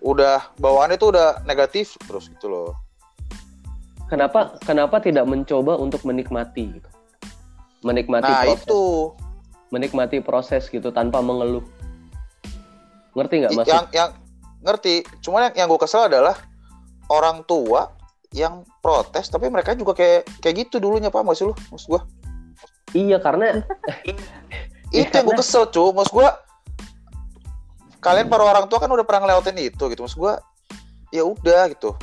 udah 0.03 0.51
bawaannya 0.57 0.97
tuh 0.97 1.13
udah 1.13 1.45
negatif 1.45 1.93
terus 2.09 2.27
gitu 2.27 2.49
loh. 2.49 2.73
Kenapa 4.09 4.59
kenapa 4.65 4.99
tidak 4.99 5.29
mencoba 5.29 5.77
untuk 5.79 6.03
menikmati 6.03 6.81
gitu? 6.81 6.89
Menikmati 7.85 8.29
nah 8.29 8.43
proses. 8.43 8.65
itu. 8.65 8.83
Menikmati 9.73 10.17
proses 10.21 10.63
gitu 10.69 10.93
tanpa 10.93 11.21
mengeluh. 11.21 11.65
Ngerti 13.13 13.35
nggak 13.45 13.53
maksud? 13.53 13.73
yang 13.73 13.85
yang 13.93 14.09
ngerti. 14.61 15.01
Cuman 15.21 15.49
yang, 15.49 15.65
yang 15.65 15.67
gue 15.69 15.79
kesel 15.81 16.09
adalah 16.09 16.37
orang 17.09 17.41
tua 17.45 18.02
yang 18.33 18.65
protes 18.81 19.29
tapi 19.29 19.47
mereka 19.47 19.77
juga 19.77 19.93
kayak 19.93 20.25
kayak 20.41 20.55
gitu 20.67 20.81
dulunya 20.81 21.13
pak 21.13 21.21
maksud 21.21 21.53
lu 21.53 21.55
maksud 21.69 21.87
gue 21.93 22.01
iya 22.93 23.17
karena 23.17 23.61
itu 24.93 25.09
yang 25.09 25.25
gue 25.25 25.37
kesel 25.37 25.65
cu. 25.65 25.89
Maksud 25.89 26.13
gue 26.13 26.29
kalian 27.97 28.29
para 28.29 28.43
orang 28.45 28.69
tua 28.69 28.77
kan 28.77 28.91
udah 28.91 29.01
pernah 29.01 29.25
ngelewatin 29.25 29.57
itu 29.57 29.83
gitu. 29.89 30.01
Maksud 30.05 30.19
gue 30.21 30.33
ya 31.09 31.25
udah 31.25 31.65
gitu. 31.73 31.97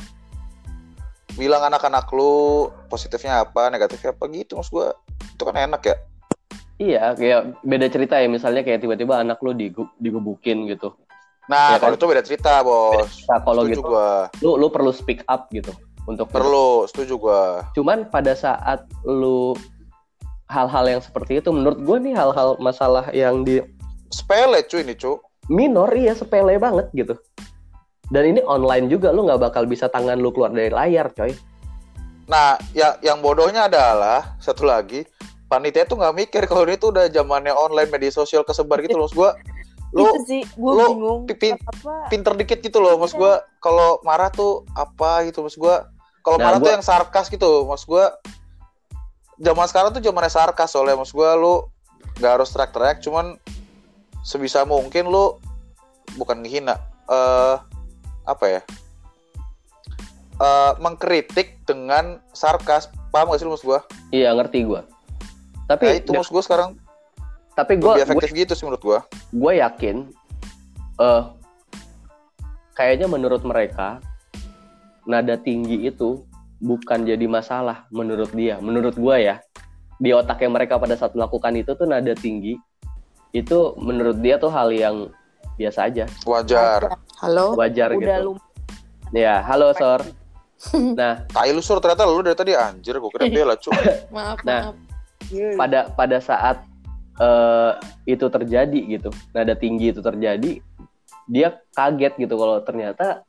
Bilang 1.39 1.63
anak-anak 1.63 2.11
lu 2.11 2.67
positifnya 2.91 3.47
apa 3.47 3.71
negatifnya 3.71 4.11
apa 4.11 4.27
gitu. 4.27 4.59
Maksud 4.59 4.71
gue 4.75 4.87
itu 5.31 5.43
kan 5.43 5.55
enak 5.55 5.81
ya. 5.87 5.95
iya 6.81 7.03
kayak 7.13 7.61
beda 7.63 7.87
cerita 7.87 8.19
ya. 8.19 8.27
Misalnya 8.27 8.67
kayak 8.67 8.83
tiba-tiba 8.83 9.21
anak 9.21 9.39
lu 9.39 9.55
digu- 9.55 9.93
digebukin 9.95 10.67
gitu. 10.67 10.91
Nah 11.47 11.75
Ya 11.75 11.79
kan? 11.79 11.87
kalau 11.87 11.95
itu 11.95 12.05
beda 12.11 12.23
cerita 12.27 12.51
bos. 12.59 13.23
nah, 13.31 13.39
kalau 13.39 13.63
setuju 13.63 13.73
gitu 13.79 13.81
gue 13.87 14.09
lu 14.43 14.51
lu 14.59 14.67
perlu 14.67 14.91
speak 14.91 15.23
up 15.31 15.47
gitu 15.51 15.71
untuk 16.09 16.27
perlu 16.29 16.85
setuju 16.89 17.13
gue 17.17 17.43
cuman 17.77 18.09
pada 18.09 18.33
saat 18.33 18.85
lu 19.05 19.53
hal-hal 20.51 20.85
yang 20.97 21.01
seperti 21.01 21.39
itu 21.39 21.49
menurut 21.53 21.79
gue 21.79 21.97
nih 22.11 22.15
hal-hal 22.15 22.59
masalah 22.59 23.07
yang 23.15 23.47
di 23.47 23.63
sepele 24.11 24.59
cuy 24.67 24.83
ini 24.83 24.95
cu 24.99 25.21
minor 25.51 25.91
iya 25.95 26.13
sepele 26.13 26.55
banget 26.55 26.87
gitu. 26.93 27.15
Dan 28.11 28.35
ini 28.35 28.41
online 28.43 28.91
juga 28.91 29.15
lu 29.15 29.23
nggak 29.27 29.51
bakal 29.51 29.63
bisa 29.67 29.87
tangan 29.87 30.19
lu 30.19 30.35
keluar 30.35 30.51
dari 30.51 30.71
layar 30.71 31.11
coy. 31.15 31.31
Nah, 32.27 32.59
ya, 32.75 32.99
yang 33.03 33.23
bodohnya 33.23 33.71
adalah 33.71 34.35
satu 34.39 34.67
lagi 34.67 35.07
panitia 35.47 35.83
tuh 35.83 35.99
nggak 35.99 36.15
mikir 36.15 36.43
kalau 36.47 36.63
ini 36.63 36.79
tuh 36.79 36.95
udah 36.95 37.11
zamannya 37.11 37.51
online 37.51 37.91
media 37.91 38.11
sosial 38.11 38.43
kesebar 38.43 38.83
gitu 38.83 38.99
loh. 38.99 39.11
Maksud 39.15 39.35
gua 39.91 39.99
lu 40.01 40.09
itu 40.09 40.21
sih 40.23 40.41
gue 40.47 40.71
lu 40.71 40.85
bingung 40.89 41.19
pipin- 41.25 41.59
apa 41.59 42.07
pinter 42.07 42.33
dikit 42.33 42.59
gitu 42.59 42.79
loh. 42.79 42.95
Maksud 42.95 43.15
gua 43.15 43.33
kalau 43.59 43.99
marah 44.01 44.27
tuh 44.27 44.63
apa 44.73 45.23
gitu. 45.23 45.41
Maksud 45.41 45.59
gua 45.59 45.87
kalau 46.21 46.37
Nah, 46.37 46.45
marah 46.47 46.57
tuh 46.57 46.65
gua- 46.65 46.75
yang 46.75 46.83
sarkas 46.83 47.27
gitu. 47.27 47.65
Maksud 47.65 47.87
gua 47.87 48.05
zaman 49.37 49.65
sekarang 49.65 49.89
tuh 49.89 49.99
zamannya 49.99 50.29
sarkas 50.29 50.69
soalnya 50.69 50.95
maksud 50.95 51.13
gua 51.13 51.33
lu 51.33 51.65
nggak 52.15 52.31
harus 52.31 52.49
teriak-teriak 52.49 53.01
cuman 53.01 53.35
sebisa 54.21 54.61
mungkin 54.63 55.07
lu 55.07 55.41
bukan 56.13 56.39
ngehina 56.39 56.77
eh 57.07 57.55
apa 58.23 58.45
ya 58.47 58.61
eh 60.37 60.71
mengkritik 60.77 61.61
dengan 61.63 62.21
sarkas 62.31 62.85
paham 63.09 63.29
gak 63.29 63.39
sih 63.39 63.45
lu 63.45 63.53
maksud 63.53 63.67
gua? 63.67 63.81
iya 64.09 64.29
ngerti 64.31 64.61
gue 64.61 64.81
tapi 65.65 65.85
Nah, 65.85 65.97
itu 65.97 66.09
maksud 66.11 66.31
gua 66.31 66.43
sekarang 66.43 66.69
tapi 67.61 67.77
gue 67.77 67.85
lebih 67.85 68.05
efektif 68.09 68.29
gitu 68.33 68.53
sih 68.57 68.65
menurut 68.65 68.81
gua. 68.81 68.99
gue 69.29 69.53
yakin 69.61 69.95
eh 70.97 71.23
kayaknya 72.73 73.05
menurut 73.05 73.45
mereka 73.45 74.01
nada 75.05 75.37
tinggi 75.37 75.85
itu 75.85 76.25
bukan 76.57 77.05
jadi 77.05 77.25
masalah 77.25 77.85
menurut 77.93 78.29
dia 78.33 78.57
menurut 78.61 78.97
gue 78.97 79.15
ya 79.17 79.37
di 80.01 80.09
otaknya 80.13 80.49
mereka 80.49 80.81
pada 80.81 80.97
saat 80.97 81.13
melakukan 81.13 81.53
itu 81.57 81.77
tuh 81.77 81.85
nada 81.85 82.13
tinggi 82.17 82.57
itu 83.31 83.59
menurut 83.77 84.17
dia 84.21 84.41
tuh 84.41 84.49
hal 84.49 84.73
yang 84.73 85.09
biasa 85.55 85.89
aja 85.89 86.05
Wajar. 86.25 86.97
Halo? 87.21 87.53
wajar 87.53 87.93
udah 87.93 88.17
gitu 88.17 88.21
lu 88.25 88.33
ya 89.13 89.41
halo 89.45 89.73
sor 89.77 90.01
nah 90.99 91.25
Tai 91.29 91.49
lu 91.53 91.61
sur 91.61 91.77
ternyata 91.81 92.05
lu 92.05 92.21
dari 92.21 92.37
tadi 92.37 92.53
anjir 92.53 92.97
gua 92.97 93.09
kira 93.09 93.25
bela 93.29 93.53
cu. 93.57 93.69
Maaf, 94.15 94.41
Nah. 94.45 94.73
maaf. 94.73 94.75
Pada 95.57 95.79
pada 95.93 96.17
saat 96.21 96.61
eh, 97.21 97.71
itu 98.09 98.25
terjadi 98.25 98.79
gitu. 98.89 99.09
Nada 99.31 99.53
tinggi 99.53 99.93
itu 99.93 100.01
terjadi 100.01 100.57
dia 101.29 101.47
kaget 101.71 102.17
gitu 102.17 102.33
kalau 102.35 102.59
ternyata 102.65 103.21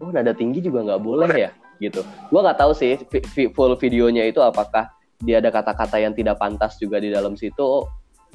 oh 0.00 0.08
nada 0.14 0.30
tinggi 0.32 0.62
juga 0.62 0.86
nggak 0.86 1.02
boleh 1.02 1.30
ya 1.34 1.50
gitu. 1.82 2.00
Gua 2.30 2.46
nggak 2.46 2.58
tahu 2.62 2.72
sih 2.72 2.96
vi- 3.10 3.26
vi- 3.34 3.50
full 3.52 3.74
videonya 3.74 4.24
itu 4.30 4.38
apakah 4.40 4.86
dia 5.20 5.42
ada 5.42 5.52
kata-kata 5.52 6.00
yang 6.00 6.14
tidak 6.16 6.38
pantas 6.40 6.78
juga 6.80 6.96
di 7.02 7.10
dalam 7.12 7.34
situ. 7.36 7.60
Oh, 7.60 7.84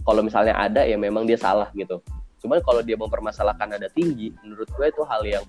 kalau 0.04 0.22
misalnya 0.22 0.54
ada 0.54 0.84
ya 0.86 1.00
memang 1.00 1.24
dia 1.26 1.40
salah 1.40 1.72
gitu. 1.74 2.04
Cuman 2.44 2.62
kalau 2.62 2.86
dia 2.86 2.94
mempermasalahkan 3.00 3.66
nada 3.74 3.90
tinggi 3.90 4.30
menurut 4.46 4.70
gue 4.70 4.86
itu 4.86 5.02
hal 5.08 5.24
yang 5.26 5.42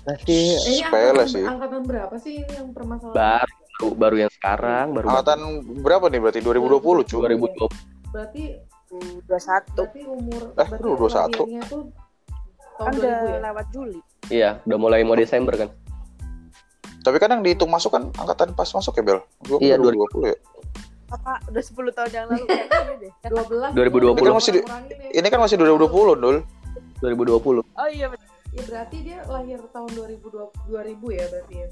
masih 0.00 0.24
Eh, 0.32 0.56
ini 0.64 0.80
Sepele 0.80 1.12
angkatan, 1.12 1.28
sih. 1.28 1.44
angkatan 1.44 1.82
berapa 1.84 2.14
sih 2.16 2.32
ini 2.40 2.52
yang 2.56 2.72
permasalahan? 2.72 3.16
baru 3.44 3.59
baru 3.90 4.16
yang 4.18 4.30
sekarang 4.30 4.86
baru 4.92 5.06
Angkatan 5.08 5.38
berapa 5.80 6.06
nih 6.06 6.20
berarti 6.20 6.40
2020 6.40 6.80
cu? 7.02 7.16
2020 7.18 8.10
Berarti 8.10 8.44
dua 9.22 9.38
satu 9.38 9.86
berarti 9.86 10.00
umur 10.04 10.42
Eh, 10.52 10.66
berarti 10.66 10.82
lu 10.82 10.94
21. 10.98 11.08
lahirnya 11.38 11.62
tuh 11.64 11.82
tahun 12.72 12.86
kan 12.86 12.92
udah 12.92 13.14
2000 13.16 13.30
ya? 13.30 13.38
lewat 13.40 13.66
Juli 13.70 13.98
iya 14.28 14.50
udah 14.60 14.78
mulai 14.78 15.00
mau 15.00 15.14
Desember 15.14 15.54
kan 15.54 15.70
Tapi 17.00 17.16
kan 17.16 17.30
yang 17.30 17.40
dihitung 17.40 17.68
masuk 17.68 17.90
kan 17.90 18.12
angkatan 18.14 18.52
pas 18.52 18.68
masuk 18.68 18.92
ya 18.92 19.02
Bel? 19.02 19.20
Gua 19.40 19.56
Iya, 19.58 19.78
2020 19.78 20.26
ya. 20.26 20.38
apa 21.08 21.42
udah 21.44 21.62
10 21.64 21.74
tahun 21.90 22.10
yang 22.12 22.26
lalu 22.28 22.44
kayaknya 22.46 22.94
deh 23.00 23.12
12 23.34 23.74
2020. 23.74 24.14
Ini 24.14 24.22
kan 24.22 24.34
masih 24.36 24.52
di- 24.52 24.62
ya. 24.62 24.76
Ini 25.16 25.26
kan 25.26 25.40
masih 25.40 25.56
2020, 25.56 25.90
Dul. 26.14 26.36
2020 27.00 27.64
oh 27.64 27.88
iya 27.88 28.06
bener. 28.06 28.28
Ya 28.50 28.62
berarti 28.62 28.96
dia 29.00 29.18
lahir 29.24 29.58
tahun 29.70 29.90
2020 29.90 30.50
2000 30.66 30.78
ya 31.10 31.24
berarti 31.26 31.54
ya. 31.56 31.68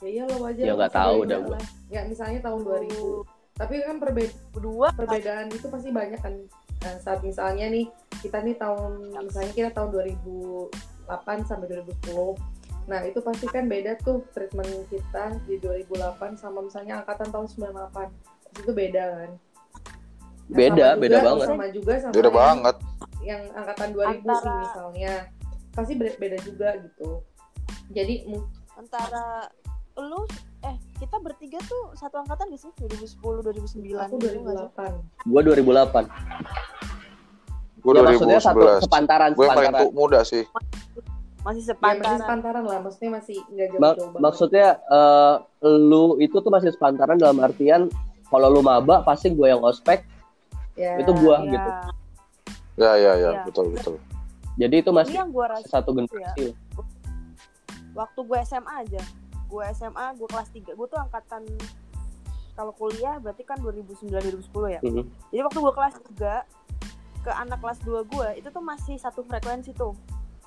Ya 0.00 0.08
iya 0.08 0.22
lo 0.24 0.36
wajar. 0.40 0.64
Ya, 0.64 0.72
nggak 0.74 0.92
tahu 0.92 1.16
beda 1.20 1.28
dah 1.28 1.40
gua. 1.40 1.52
lah. 1.52 1.64
Ya 1.88 2.00
misalnya 2.04 2.40
tahun 2.40 2.60
2000. 2.60 3.24
Tapi 3.52 3.74
kan 3.78 3.96
perbe- 3.96 4.36
dua 4.54 4.88
perbedaan 4.90 5.46
itu 5.48 5.66
pasti 5.66 5.90
banyak 5.90 6.16
kan. 6.16 6.34
Nah, 6.80 6.94
saat 6.98 7.20
misalnya 7.20 7.68
nih 7.68 7.84
kita 8.18 8.40
nih 8.40 8.56
tahun 8.56 8.92
misalnya 9.20 9.52
kita 9.52 9.70
tahun 9.70 9.88
2008 9.92 11.44
sampai 11.44 11.66
2010. 11.68 12.40
Nah, 12.86 13.04
itu 13.04 13.20
pasti 13.20 13.44
kan 13.46 13.68
beda 13.68 14.00
tuh 14.00 14.24
treatment 14.30 14.66
kita 14.88 15.36
di 15.44 15.60
2008 15.60 16.34
sama 16.34 16.60
misalnya 16.60 17.04
angkatan 17.04 17.28
tahun 17.28 17.46
98. 17.46 18.08
Itu 18.56 18.72
beda 18.72 19.04
kan. 19.14 19.30
Nah, 20.50 20.56
Beda, 20.56 20.86
sama 20.88 20.98
beda 20.98 21.14
juga- 21.14 21.26
banget. 21.28 21.46
Sama 21.46 21.66
juga 21.70 21.92
sama 22.00 22.12
Beda 22.12 22.24
yang- 22.24 22.34
banget. 22.34 22.76
yang 23.20 23.42
angkatan 23.52 23.88
2000 23.90 24.08
nih 24.08 24.20
Antara- 24.24 24.60
misalnya 24.64 25.12
pasti 25.70 25.92
beda, 25.94 26.14
beda 26.16 26.38
juga 26.40 26.68
gitu 26.80 27.10
jadi 27.90 28.14
antara 28.72 29.44
lu 29.96 30.20
eh 30.62 30.76
kita 30.96 31.16
bertiga 31.18 31.58
tuh 31.62 31.92
satu 31.94 32.18
angkatan 32.18 32.46
gak 32.48 32.60
sih 32.60 32.70
2010 32.76 33.16
2009 33.42 33.96
aku 33.96 34.14
gitu 34.18 34.38
nggak 34.38 34.56
sih? 34.56 34.68
2008 35.24 35.26
gua 35.26 35.40
2008 35.42 36.06
Gue 37.80 37.96
ya 37.96 38.02
maksudnya 38.04 38.38
satu 38.38 38.60
2011. 38.60 38.84
sepantaran 38.84 39.30
Gue 39.32 39.40
paling 39.42 39.56
sepantaran 39.64 39.80
tu- 39.82 39.94
muda 39.94 40.20
sih. 40.20 40.44
masih 40.44 40.60
ya 40.92 41.40
masih 41.40 41.62
sepantaran 41.64 42.18
sepantaran 42.20 42.62
lah 42.62 42.78
maksudnya 42.78 43.10
masih 43.14 43.36
nggak 43.48 43.66
jauh 43.70 43.80
Ma- 43.80 43.96
maksudnya 44.20 44.66
eh, 44.86 45.34
lu 45.64 46.04
itu 46.18 46.36
tuh 46.36 46.50
masih 46.50 46.68
sepantaran 46.68 47.16
dalam 47.16 47.40
artian 47.40 47.88
kalau 48.26 48.48
lu 48.48 48.60
maba 48.60 49.00
pasti 49.00 49.28
gue 49.28 49.48
yang 49.48 49.58
ospek 49.60 50.04
ya, 50.74 50.96
itu 50.96 51.10
gua 51.16 51.40
ya. 51.40 51.48
gitu 51.50 51.70
Ya, 52.76 52.92
ya, 52.94 53.12
ya, 53.14 53.30
Iya. 53.30 53.42
betul, 53.44 53.68
betul. 53.70 53.96
jadi 54.54 54.74
itu 54.78 54.88
ini 54.88 54.96
masih 54.96 55.14
yang 55.14 55.28
gua 55.30 55.46
rasa 55.50 55.68
satu 55.70 55.90
generasi 55.92 56.52
waktu 57.90 58.20
gue 58.22 58.38
SMA 58.42 58.74
aja 58.78 59.00
gue 59.50 59.64
SMA 59.74 60.06
gue 60.14 60.28
kelas 60.30 60.48
3 60.54 60.78
gue 60.78 60.86
tuh 60.86 61.00
angkatan 61.02 61.42
kalau 62.54 62.72
kuliah 62.76 63.18
berarti 63.18 63.42
kan 63.42 63.58
2009 63.58 64.10
2010 64.10 64.76
ya? 64.76 64.80
Mhm. 64.84 65.02
jadi 65.34 65.42
waktu 65.42 65.58
gue 65.58 65.74
kelas 65.74 65.94
3 66.14 66.60
ke 67.20 67.30
anak 67.30 67.58
kelas 67.60 67.78
2 67.84 68.04
gue 68.08 68.28
itu 68.40 68.48
tuh 68.48 68.64
masih 68.64 68.96
satu 68.96 69.20
frekuensi 69.24 69.76
tuh. 69.76 69.92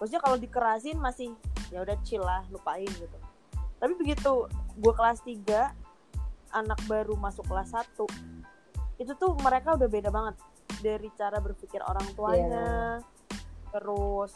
Maksudnya 0.01 0.21
kalau 0.21 0.37
dikerasin 0.41 0.97
masih 0.97 1.37
ya 1.69 1.85
udah 1.85 1.97
chill 2.01 2.21
lah 2.21 2.41
lupain 2.49 2.89
gitu. 2.89 3.17
Tapi 3.77 3.93
begitu 3.97 4.49
gue 4.77 4.93
kelas 4.93 5.21
3 5.21 5.69
anak 6.53 6.79
baru 6.85 7.17
masuk 7.17 7.45
kelas 7.49 7.73
1 7.77 8.05
itu 9.01 9.11
tuh 9.17 9.33
mereka 9.41 9.73
udah 9.73 9.89
beda 9.89 10.09
banget 10.13 10.35
dari 10.81 11.09
cara 11.17 11.37
berpikir 11.41 11.81
orang 11.81 12.05
tuanya. 12.13 13.01
Terus 13.73 14.33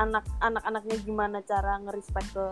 anak 0.00 0.24
anak 0.40 0.64
anaknya 0.64 0.96
gimana 1.04 1.44
cara 1.44 1.76
ngerespect 1.84 2.32
ke 2.32 2.46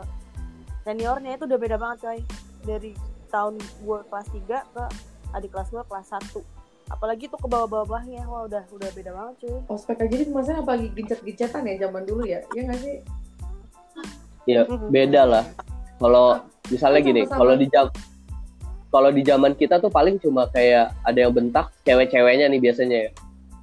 seniornya 0.84 1.36
itu 1.36 1.44
udah 1.46 1.58
beda 1.60 1.76
banget 1.76 1.98
coy. 2.04 2.20
Dari 2.64 2.92
tahun 3.30 3.56
gue 3.58 3.98
kelas 4.10 4.28
3 4.34 4.74
ke 4.74 4.84
adik 5.30 5.50
kelas 5.54 5.68
gue 5.70 5.82
kelas 5.86 6.08
1 6.10 6.60
apalagi 6.90 7.30
tuh 7.30 7.38
ke 7.38 7.48
bawah-bawahnya. 7.48 8.26
Wah 8.26 8.50
udah 8.50 8.66
udah 8.74 8.90
beda 8.92 9.10
banget 9.14 9.34
cuy. 9.46 9.58
Ospek 9.70 10.02
aja 10.02 10.14
di 10.18 10.26
maksudnya 10.26 10.60
apalagi 10.60 10.88
gencet-gencetan 10.92 11.62
ya 11.64 11.74
zaman 11.88 12.02
dulu 12.04 12.22
ya? 12.26 12.42
Ya 12.52 12.60
nggak 12.66 12.78
sih? 12.82 12.96
Ya 14.44 14.66
beda 14.66 15.22
lah. 15.24 15.44
Kalau 16.02 16.42
misalnya 16.68 17.00
gini 17.00 17.22
kalau 17.30 17.54
di 17.54 17.66
jam 17.70 17.86
kalau 18.90 19.10
di 19.14 19.22
zaman 19.22 19.54
kita 19.54 19.78
tuh 19.78 19.86
paling 19.86 20.18
cuma 20.18 20.50
kayak 20.50 20.90
ada 21.06 21.18
yang 21.22 21.30
bentak 21.30 21.70
cewek-ceweknya 21.86 22.50
nih 22.50 22.60
biasanya 22.60 22.98
ya. 23.06 23.10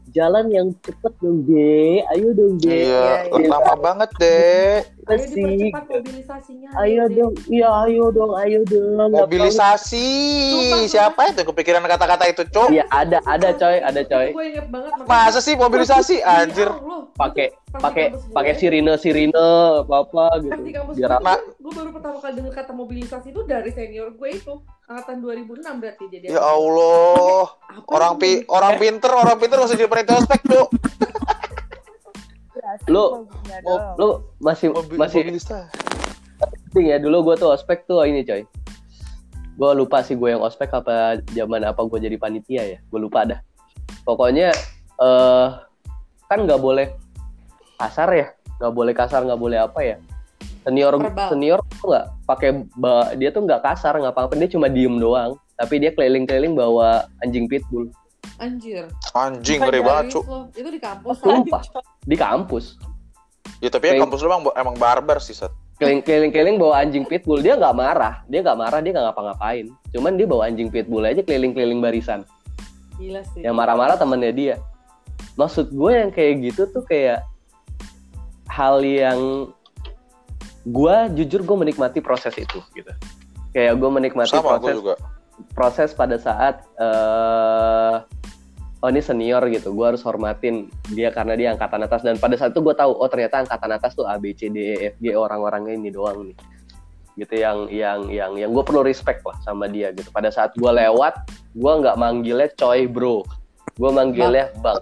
Jalan 0.08 0.48
yang 0.48 0.72
cepet 0.88 1.14
dong 1.20 1.44
deh 1.44 2.00
ayo 2.16 2.32
dong 2.32 2.56
deh 2.64 2.72
Iya, 2.88 3.28
iya, 3.28 3.38
iya. 3.44 3.48
lama 3.52 3.76
banget 3.76 4.10
deh. 4.24 4.80
Ayo 5.08 5.16
Asik. 5.18 5.34
dipercepat 5.34 5.84
mobilisasinya 5.90 6.70
ayo 6.78 7.04
deh. 7.04 7.16
dong 7.16 7.34
iya 7.48 7.70
ayo 7.82 8.06
dong 8.10 8.32
ayo 8.36 8.60
dong 8.64 9.10
Mobilisasi. 9.10 10.10
Sumpah, 10.52 10.80
Siapa 10.86 11.22
itu 11.26 11.38
yang 11.38 11.50
kepikiran 11.50 11.82
kata-kata 11.82 12.24
itu, 12.26 12.44
Cok? 12.44 12.68
Iya 12.70 12.84
ada 12.88 13.18
ada 13.24 13.50
coy 13.52 13.78
ada 13.78 14.02
coy 14.02 14.28
gue 14.30 14.46
inget 14.48 14.68
banget 14.68 14.92
Masa 15.04 15.40
sih 15.40 15.56
mobilisasi, 15.56 16.20
anjir? 16.20 16.68
pakai 17.14 17.50
pakai 17.74 18.06
pakai 18.30 18.54
sirine 18.54 18.94
sirine 18.96 19.34
apa 19.82 19.96
apa 20.02 20.26
gitu 20.40 20.50
Pas 20.50 20.62
di 20.62 20.72
kampus 20.72 20.94
biar 20.96 21.10
gue, 21.12 21.20
Ma- 21.20 21.42
gue 21.42 21.72
baru 21.74 21.90
pertama 21.92 22.18
kali 22.20 22.34
dengar 22.36 22.54
kata 22.54 22.72
mobilisasi 22.72 23.28
itu 23.28 23.42
dari 23.44 23.70
senior 23.70 24.12
gue 24.12 24.30
itu 24.32 24.54
angkatan 24.86 25.18
2006 25.20 25.66
berarti 25.78 26.04
jadi 26.08 26.26
Ya 26.30 26.42
Allah. 26.42 27.44
Apa 27.60 27.90
Orang 27.90 28.14
pi 28.18 28.46
orang 28.46 28.78
pinter, 28.78 29.10
orang 29.10 29.38
pinter 29.38 29.58
masih 29.58 29.76
jadi 29.76 29.88
panitia 29.88 30.16
ospek, 30.16 30.42
Cok. 30.44 30.68
Lu- 32.88 33.28
Bagunya 33.28 33.58
mau- 33.68 33.78
dong. 33.78 33.96
lu 34.00 34.08
masih 34.40 34.68
Mobil- 34.72 35.00
masih 35.00 35.22
penting 36.68 36.86
ya 36.94 36.98
dulu 37.02 37.32
gue 37.32 37.36
tuh 37.40 37.50
ospek 37.52 37.84
tuh 37.84 38.04
ini 38.08 38.24
coy. 38.24 38.48
Gue 39.58 39.72
lupa 39.74 40.06
sih 40.06 40.14
gue 40.14 40.30
yang 40.38 40.44
ospek 40.44 40.70
apa 40.70 41.20
zaman 41.34 41.66
apa 41.66 41.82
gue 41.84 42.00
jadi 42.00 42.16
panitia 42.16 42.64
ya. 42.64 42.78
Gue 42.88 43.00
lupa 43.02 43.26
dah. 43.26 43.40
Pokoknya 44.06 44.54
eh 45.02 45.48
kan 46.28 46.40
nggak 46.44 46.62
boleh 46.62 46.94
kasar 47.76 48.10
ya. 48.14 48.28
Nggak 48.62 48.74
boleh 48.74 48.94
kasar 48.96 49.22
nggak 49.26 49.42
boleh 49.42 49.58
apa 49.60 49.80
ya. 49.84 49.98
Senior 50.68 51.00
Verbal. 51.00 51.28
senior 51.32 51.60
tuh 51.80 51.86
nggak 51.92 52.06
pakai 52.28 52.50
dia 53.18 53.30
tuh 53.32 53.42
nggak 53.48 53.62
kasar 53.64 53.96
nggak 53.98 54.14
apa-apa. 54.14 54.34
Dia 54.38 54.50
cuma 54.52 54.68
diem 54.72 54.96
doang. 55.00 55.36
Tapi 55.58 55.82
dia 55.82 55.90
keliling-keliling 55.90 56.54
bawa 56.54 57.10
anjing 57.26 57.50
pitbull 57.50 57.90
anjir. 58.38 58.88
Anjing 59.14 59.60
ngeri 59.62 59.82
banget, 59.82 60.18
Cuk. 60.18 60.24
Itu 60.54 60.70
di 60.70 60.82
kampus 60.82 61.16
sumpah 61.22 61.64
di 62.06 62.16
kampus? 62.16 62.66
Ya 63.64 63.70
tapi 63.74 63.90
ya 63.90 64.04
kampus 64.04 64.22
lu 64.22 64.30
emang, 64.30 64.44
emang 64.54 64.76
barbar 64.78 65.18
sih, 65.18 65.34
Sat. 65.34 65.50
keliling-keliling 65.78 66.58
bawa 66.58 66.82
anjing 66.82 67.06
pitbull. 67.06 67.38
Dia 67.38 67.54
nggak 67.54 67.76
marah. 67.78 68.26
Dia 68.26 68.42
nggak 68.42 68.58
marah 68.58 68.80
dia 68.82 68.92
nggak 68.98 69.06
ngapa-ngapain. 69.14 69.66
Cuman 69.94 70.18
dia 70.18 70.26
bawa 70.26 70.50
anjing 70.50 70.74
pitbull 70.74 71.06
aja 71.06 71.22
keliling-keliling 71.22 71.82
barisan. 71.82 72.26
Gila 72.98 73.22
sih. 73.34 73.46
Yang 73.46 73.56
marah-marah 73.56 73.96
temennya 73.98 74.34
dia. 74.34 74.56
Maksud 75.38 75.70
gue 75.70 75.92
yang 75.94 76.10
kayak 76.10 76.50
gitu 76.50 76.66
tuh 76.74 76.82
kayak 76.82 77.22
hal 78.50 78.82
yang 78.82 79.54
gue 80.66 80.96
jujur 81.14 81.46
gue 81.46 81.58
menikmati 81.62 82.02
proses 82.02 82.34
itu 82.42 82.58
gitu. 82.74 82.90
Kayak 83.54 83.78
gue 83.78 83.90
menikmati 83.94 84.34
Sama 84.34 84.58
gue 84.58 84.66
proses 84.66 84.76
juga. 84.82 84.96
proses 85.54 85.90
pada 85.94 86.18
saat 86.18 86.66
eh 86.82 87.94
oh 88.82 88.90
ini 88.94 89.02
senior 89.02 89.42
gitu 89.50 89.74
gue 89.74 89.86
harus 89.86 90.06
hormatin 90.06 90.70
dia 90.94 91.10
karena 91.10 91.34
dia 91.34 91.48
angkatan 91.54 91.82
atas. 91.86 92.06
Dan 92.06 92.22
pada 92.22 92.38
saat 92.38 92.54
itu 92.54 92.62
gue 92.62 92.76
tahu 92.78 92.94
oh 92.94 93.10
ternyata 93.10 93.46
angkatan 93.46 93.72
atas 93.74 93.98
tuh 93.98 94.06
A 94.06 94.22
B 94.22 94.34
C 94.38 94.50
D 94.54 94.58
E 94.58 94.76
F 94.94 94.96
G 95.02 95.18
orang-orangnya 95.18 95.74
ini 95.74 95.90
doang 95.90 96.30
nih. 96.30 96.38
Gitu 97.18 97.34
yang 97.42 97.66
yang 97.74 98.00
yang 98.14 98.32
yang 98.38 98.50
gue 98.54 98.62
perlu 98.62 98.86
respect 98.86 99.26
lah 99.26 99.38
sama 99.42 99.66
dia 99.66 99.90
gitu. 99.94 100.10
Pada 100.14 100.30
saat 100.30 100.54
gue 100.54 100.70
lewat 100.70 101.26
gue 101.58 101.74
nggak 101.82 101.98
manggilnya 101.98 102.50
coy 102.54 102.86
bro. 102.86 103.26
Gue 103.78 103.90
manggilnya 103.90 104.54
bang. 104.62 104.82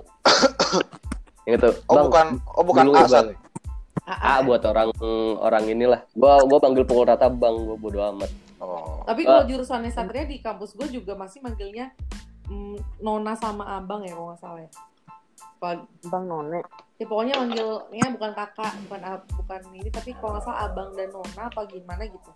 Yang 1.48 1.56
gitu 1.56 1.70
Oh 1.88 1.96
bang. 1.96 2.06
bukan, 2.12 2.28
oh 2.60 2.64
bukan 2.68 2.86
dulu, 2.92 3.00
Asad. 3.00 3.26
Bang. 3.32 3.40
A 4.06 4.44
buat 4.44 4.62
orang 4.68 4.92
orang 5.40 5.64
inilah. 5.72 6.04
Gue 6.14 6.34
gue 6.46 6.60
panggil 6.60 6.84
pukul 6.84 7.08
rata 7.08 7.32
bang 7.32 7.56
gue 7.56 7.78
bodo 7.80 8.04
amat. 8.16 8.32
Oh. 8.56 9.04
tapi 9.04 9.28
kalau 9.28 9.44
jurusannya 9.44 9.92
Satria 9.92 10.24
di 10.24 10.40
kampus 10.40 10.80
gue 10.80 10.88
juga 10.88 11.12
masih 11.14 11.44
manggilnya 11.44 11.92
mm, 12.50 13.02
Nona 13.02 13.34
sama 13.38 13.78
Abang 13.78 14.06
ya 14.06 14.14
kalau 14.14 14.34
nggak 14.34 14.42
salah 14.42 14.62
ya? 14.62 14.72
Bang 16.12 16.26
none. 16.30 16.62
Ya 16.96 17.06
pokoknya 17.10 17.42
manggilnya 17.42 18.08
bukan 18.16 18.32
kakak 18.38 18.72
bukan 18.86 19.02
bukan 19.42 19.62
ini 19.76 19.90
tapi 19.90 20.14
kalau 20.16 20.38
nggak 20.38 20.46
salah 20.46 20.70
abang 20.70 20.94
dan 20.94 21.10
nona 21.12 21.42
apa 21.50 21.66
gimana 21.68 22.06
gitu. 22.06 22.32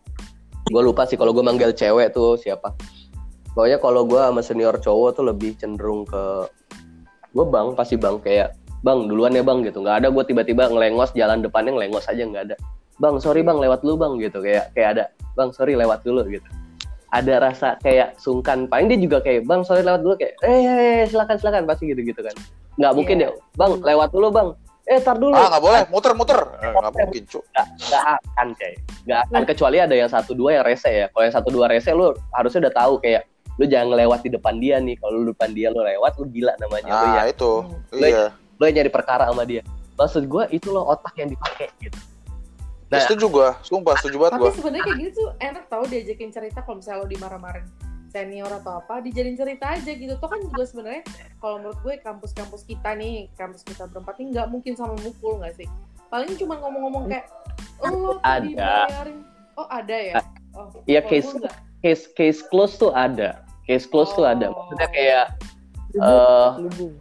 Gue 0.67 0.82
lupa 0.82 1.06
sih 1.06 1.15
kalau 1.15 1.32
gue 1.32 1.45
manggil 1.45 1.72
cewek 1.72 2.12
tuh 2.12 2.36
siapa. 2.36 2.74
Pokoknya 3.54 3.78
kalau 3.78 4.04
gue 4.10 4.19
sama 4.19 4.41
senior 4.41 4.76
cowok 4.82 5.10
tuh 5.22 5.26
lebih 5.30 5.56
cenderung 5.56 6.04
ke 6.10 6.50
gue 7.30 7.45
bang 7.45 7.78
pasti 7.78 7.95
bang 7.95 8.17
kayak 8.19 8.58
bang 8.82 9.06
duluan 9.06 9.38
ya 9.38 9.45
bang 9.45 9.62
gitu. 9.62 9.86
Nggak 9.86 10.04
ada 10.04 10.08
gue 10.10 10.24
tiba-tiba 10.26 10.67
ngelengos 10.67 11.13
jalan 11.13 11.39
depannya 11.45 11.78
ngelengos 11.78 12.10
aja 12.10 12.26
nggak 12.26 12.43
ada. 12.52 12.56
Bang 13.00 13.22
sorry 13.22 13.45
bang 13.45 13.62
lewat 13.62 13.86
dulu 13.86 13.95
bang 13.95 14.13
gitu. 14.19 14.41
Kayak 14.41 14.74
kayak 14.74 14.89
ada 14.98 15.04
bang 15.38 15.50
sorry 15.54 15.78
lewat 15.78 16.04
dulu 16.04 16.26
gitu 16.28 16.50
ada 17.10 17.34
rasa 17.41 17.76
kayak 17.80 18.17
sungkan. 18.17 18.65
Paling 18.65 18.88
dia 18.88 19.00
juga 19.00 19.17
kayak 19.19 19.43
bang 19.43 19.62
sorry 19.62 19.82
lewat 19.82 20.02
dulu. 20.02 20.13
Kayak 20.15 20.34
eh, 20.41 20.50
eh, 20.52 20.78
eh 21.02 21.04
silakan 21.06 21.36
silakan. 21.38 21.63
Pasti 21.65 21.89
gitu 21.89 22.02
gitu 22.02 22.22
kan. 22.22 22.36
Nggak 22.76 22.93
mungkin 22.93 23.15
Iya. 23.19 23.30
ya 23.30 23.58
bang 23.58 23.72
lewat 23.80 24.10
dulu 24.10 24.28
bang. 24.30 24.50
Eh 24.86 24.98
tar 24.98 25.17
dulu. 25.17 25.34
Ah 25.34 25.54
nggak 25.54 25.62
boleh, 25.62 25.82
muter-muter. 25.93 26.39
Eh, 26.60 26.74
Nggak 26.74 26.93
mungkin 26.95 27.24
cu. 27.26 27.39
nggak 27.45 27.65
nggak 27.78 28.04
akan 28.17 28.48
kayak. 28.58 28.78
Nggak 29.06 29.19
akan. 29.26 29.41
Kecuali 29.45 29.78
ada 29.78 29.93
yang 29.93 30.10
satu 30.10 30.32
dua 30.34 30.50
yang 30.58 30.65
rese 30.65 30.89
ya. 30.89 31.06
Kalau 31.10 31.24
yang 31.26 31.36
satu 31.36 31.50
dua 31.50 31.65
rese 31.69 31.89
lu 31.93 32.10
harusnya 32.34 32.60
udah 32.65 32.74
tahu 32.74 32.93
kayak 32.98 33.22
lu 33.60 33.67
jangan 33.67 33.88
ngelewat 33.93 34.19
di 34.24 34.30
depan 34.32 34.56
dia 34.58 34.76
nih. 34.80 34.95
Kalau 34.98 35.13
lu 35.19 35.30
depan 35.30 35.50
dia 35.52 35.69
lu 35.69 35.82
lewat 35.82 36.17
lu 36.17 36.26
gila 36.30 36.54
namanya 36.58 36.89
lu 36.89 37.06
ya. 37.06 37.22
Ah 37.22 37.26
itu, 37.28 37.52
Hmm. 37.62 38.02
iya. 38.02 38.26
lu 38.58 38.63
yang 38.65 38.76
nyari 38.82 38.89
perkara 38.89 39.24
sama 39.30 39.45
dia. 39.45 39.62
Maksud 39.93 40.24
gue 40.26 40.43
itu 40.50 40.72
loh 40.72 40.88
otak 40.88 41.12
yang 41.15 41.28
dipakai 41.28 41.67
gitu 41.78 42.00
Nah. 42.89 42.99
Setuju 43.06 43.25
gua, 43.30 43.49
sumpah 43.62 43.93
setuju 44.02 44.17
banget 44.17 44.34
Tapi 44.34 44.43
gua. 44.43 44.52
sebenarnya 44.58 44.84
kayak 44.89 44.97
gitu 44.99 45.12
tuh 45.13 45.30
enak 45.38 45.63
tau 45.69 45.84
diajakin 45.86 46.30
cerita 46.34 46.60
kalau 46.65 46.82
misalnya 46.82 46.99
lo 47.02 47.08
dimarah-marahin 47.08 47.69
senior 48.10 48.49
atau 48.49 48.82
apa, 48.82 49.06
dijadiin 49.06 49.38
cerita 49.38 49.78
aja 49.78 49.91
gitu. 49.93 50.13
Tuh 50.17 50.25
kan 50.25 50.41
juga 50.41 50.65
sebenarnya 50.65 51.06
kalau 51.38 51.62
menurut 51.62 51.78
gue 51.86 51.93
kampus-kampus 52.02 52.65
kita 52.65 52.97
nih, 52.97 53.30
kampus 53.38 53.62
kita 53.62 53.86
berempat 53.86 54.17
ini 54.17 54.34
nggak 54.34 54.49
mungkin 54.49 54.73
sama 54.73 54.97
mukul 54.97 55.38
nggak 55.38 55.54
sih? 55.54 55.69
Paling 56.10 56.34
cuma 56.41 56.58
ngomong-ngomong 56.58 57.06
kayak, 57.06 57.30
oh 57.86 57.93
lo 57.93 58.12
Ada. 58.25 58.41
dibayarin. 58.89 59.17
Oh 59.54 59.67
ada 59.69 59.93
ya? 59.93 60.17
Oh, 60.58 60.65
Iya, 60.89 61.06
case- 61.06 61.30
gue 61.38 61.45
case 61.80 62.10
case 62.17 62.41
close 62.41 62.73
tuh 62.75 62.89
ada 62.89 63.45
case 63.63 63.86
close 63.86 64.10
tuh 64.12 64.25
ada 64.25 64.49
Oh. 64.49 64.58
maksudnya 64.65 64.89
kayak 64.89 65.25
eh 65.93 66.49
Lubung. 66.58 66.97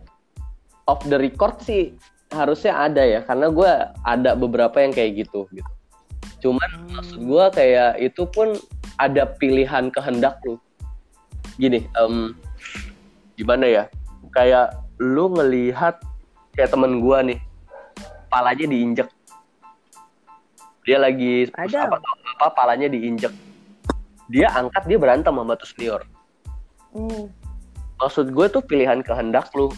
off 0.85 1.01
the 1.09 1.17
record 1.17 1.57
sih 1.65 1.97
harusnya 2.29 2.77
ada 2.77 3.01
ya 3.01 3.21
karena 3.25 3.49
gue 3.49 3.71
ada 4.05 4.31
beberapa 4.37 4.77
yang 4.79 4.93
kayak 4.93 5.25
gitu 5.25 5.49
gitu 5.51 5.71
cuman 6.39 6.71
maksud 6.95 7.19
gue 7.19 7.45
kayak 7.55 7.93
itu 7.99 8.23
pun 8.31 8.55
ada 8.99 9.27
pilihan 9.39 9.91
kehendak 9.91 10.39
lu. 10.47 10.59
Gini 11.59 11.87
em, 11.99 12.35
gimana 13.35 13.67
ya? 13.67 13.85
Kayak 14.35 14.79
lu 14.99 15.31
ngelihat 15.35 15.99
kayak 16.55 16.71
temen 16.75 17.03
gue 17.03 17.19
nih 17.35 17.39
palanya 18.31 18.67
diinjek. 18.67 19.09
Dia 20.87 20.99
lagi 20.99 21.47
Ada. 21.53 21.91
apa 21.91 21.97
apa 22.39 22.47
palanya 22.55 22.89
diinjek. 22.91 23.31
Dia 24.29 24.53
angkat 24.53 24.85
dia 24.87 24.99
berantem 25.01 25.33
sama 25.33 25.55
tuh 25.57 25.69
senior 25.71 26.03
Hmm. 26.89 27.29
maksud 28.01 28.33
gue 28.33 28.49
tuh 28.49 28.65
pilihan 28.65 29.05
kehendak 29.05 29.53
lu 29.53 29.69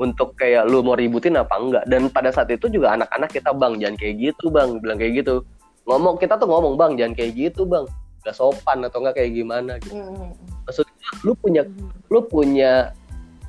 untuk 0.00 0.32
kayak 0.40 0.64
lu 0.64 0.80
mau 0.80 0.96
ributin 0.96 1.36
apa 1.36 1.56
enggak. 1.56 1.84
Dan 1.84 2.08
pada 2.08 2.32
saat 2.32 2.48
itu 2.48 2.68
juga 2.72 2.96
anak-anak 2.96 3.28
kita 3.28 3.52
bang 3.52 3.76
jangan 3.76 3.96
kayak 4.00 4.14
gitu 4.20 4.48
bang. 4.48 4.80
Bilang 4.80 4.96
kayak 4.96 5.24
gitu 5.24 5.44
ngomong 5.86 6.18
kita 6.18 6.34
tuh 6.34 6.50
ngomong 6.50 6.74
bang 6.74 6.92
jangan 6.98 7.14
kayak 7.14 7.32
gitu 7.34 7.62
bang. 7.64 7.86
Gak 8.26 8.34
sopan 8.34 8.82
atau 8.82 8.98
enggak 9.00 9.22
kayak 9.22 9.32
gimana 9.38 9.78
gitu. 9.78 10.02
Hmm. 10.02 10.34
maksud 10.66 10.82
gue 10.82 11.10
lu 11.22 11.32
punya 11.38 11.62
lu 12.10 12.20
punya 12.26 12.90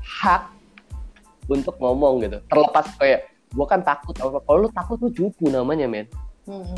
hak 0.06 0.54
untuk 1.50 1.74
ngomong 1.82 2.22
gitu. 2.22 2.38
Terlepas 2.46 2.94
kayak 3.02 3.34
gue 3.50 3.66
kan 3.66 3.82
takut 3.82 4.14
apa. 4.22 4.38
Kalau 4.46 4.58
lu 4.62 4.70
takut 4.70 4.98
lu 5.02 5.10
cupu 5.10 5.50
namanya 5.50 5.90
men. 5.90 6.06
Hmm. 6.48 6.78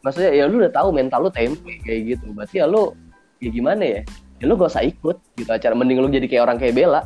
maksudnya 0.00 0.32
ya 0.32 0.46
lu 0.46 0.62
udah 0.62 0.70
tahu 0.70 0.94
mental 0.94 1.26
lu 1.26 1.30
tempe 1.34 1.82
kayak 1.82 2.14
gitu. 2.14 2.30
Berarti 2.30 2.62
ya 2.62 2.70
lu 2.70 2.94
ya 3.42 3.50
gimana 3.50 3.82
ya? 3.82 4.00
Ya 4.38 4.44
lu 4.46 4.54
gak 4.54 4.70
usah 4.70 4.86
ikut 4.86 5.18
gitu. 5.34 5.50
Acara 5.50 5.74
mending 5.74 5.98
lu 5.98 6.06
jadi 6.06 6.30
kayak 6.30 6.46
orang 6.46 6.58
kayak 6.62 6.78
Bella. 6.78 7.02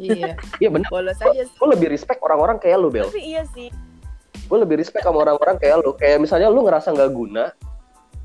Iya. 0.00 0.32
iya 0.64 0.68
bener. 0.72 0.88
Bolos 0.88 1.20
aja 1.20 1.44
sih. 1.44 1.52
gue 1.52 1.68
lebih 1.68 1.92
respect 1.92 2.24
orang-orang 2.24 2.56
kayak 2.56 2.80
lu 2.80 2.88
Bel. 2.88 3.12
Tapi 3.12 3.20
iya 3.20 3.44
sih. 3.52 3.68
Gue 4.50 4.58
lebih 4.58 4.82
respect 4.82 5.06
sama 5.06 5.22
orang-orang 5.22 5.62
kayak 5.62 5.86
lu. 5.86 5.94
Kayak 5.94 6.26
misalnya 6.26 6.50
lu 6.50 6.66
ngerasa 6.66 6.90
nggak 6.90 7.10
guna 7.14 7.54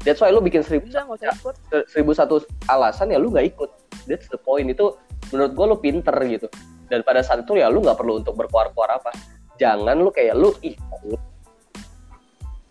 that's 0.05 0.21
why 0.21 0.29
lu 0.29 0.39
bikin 0.39 0.61
seribu, 0.61 0.85
Udah 0.93 1.33
ikut. 1.33 1.55
seribu 1.89 2.13
satu 2.13 2.45
alasan 2.69 3.09
ya 3.09 3.17
lu 3.17 3.33
nggak 3.33 3.57
ikut. 3.57 3.69
That's 4.05 4.29
the 4.29 4.37
point. 4.37 4.69
Itu 4.69 5.01
menurut 5.33 5.51
gue 5.57 5.65
lu 5.65 5.77
pinter 5.81 6.15
gitu. 6.29 6.47
Dan 6.85 7.01
pada 7.01 7.25
saat 7.25 7.41
itu 7.41 7.57
ya 7.57 7.67
lu 7.73 7.81
nggak 7.81 7.97
perlu 7.97 8.21
untuk 8.21 8.37
berkuar-kuar 8.37 9.01
apa. 9.01 9.09
Jangan 9.57 9.97
lu 9.97 10.13
kayak 10.13 10.37
lu 10.37 10.53
ikut 10.61 11.19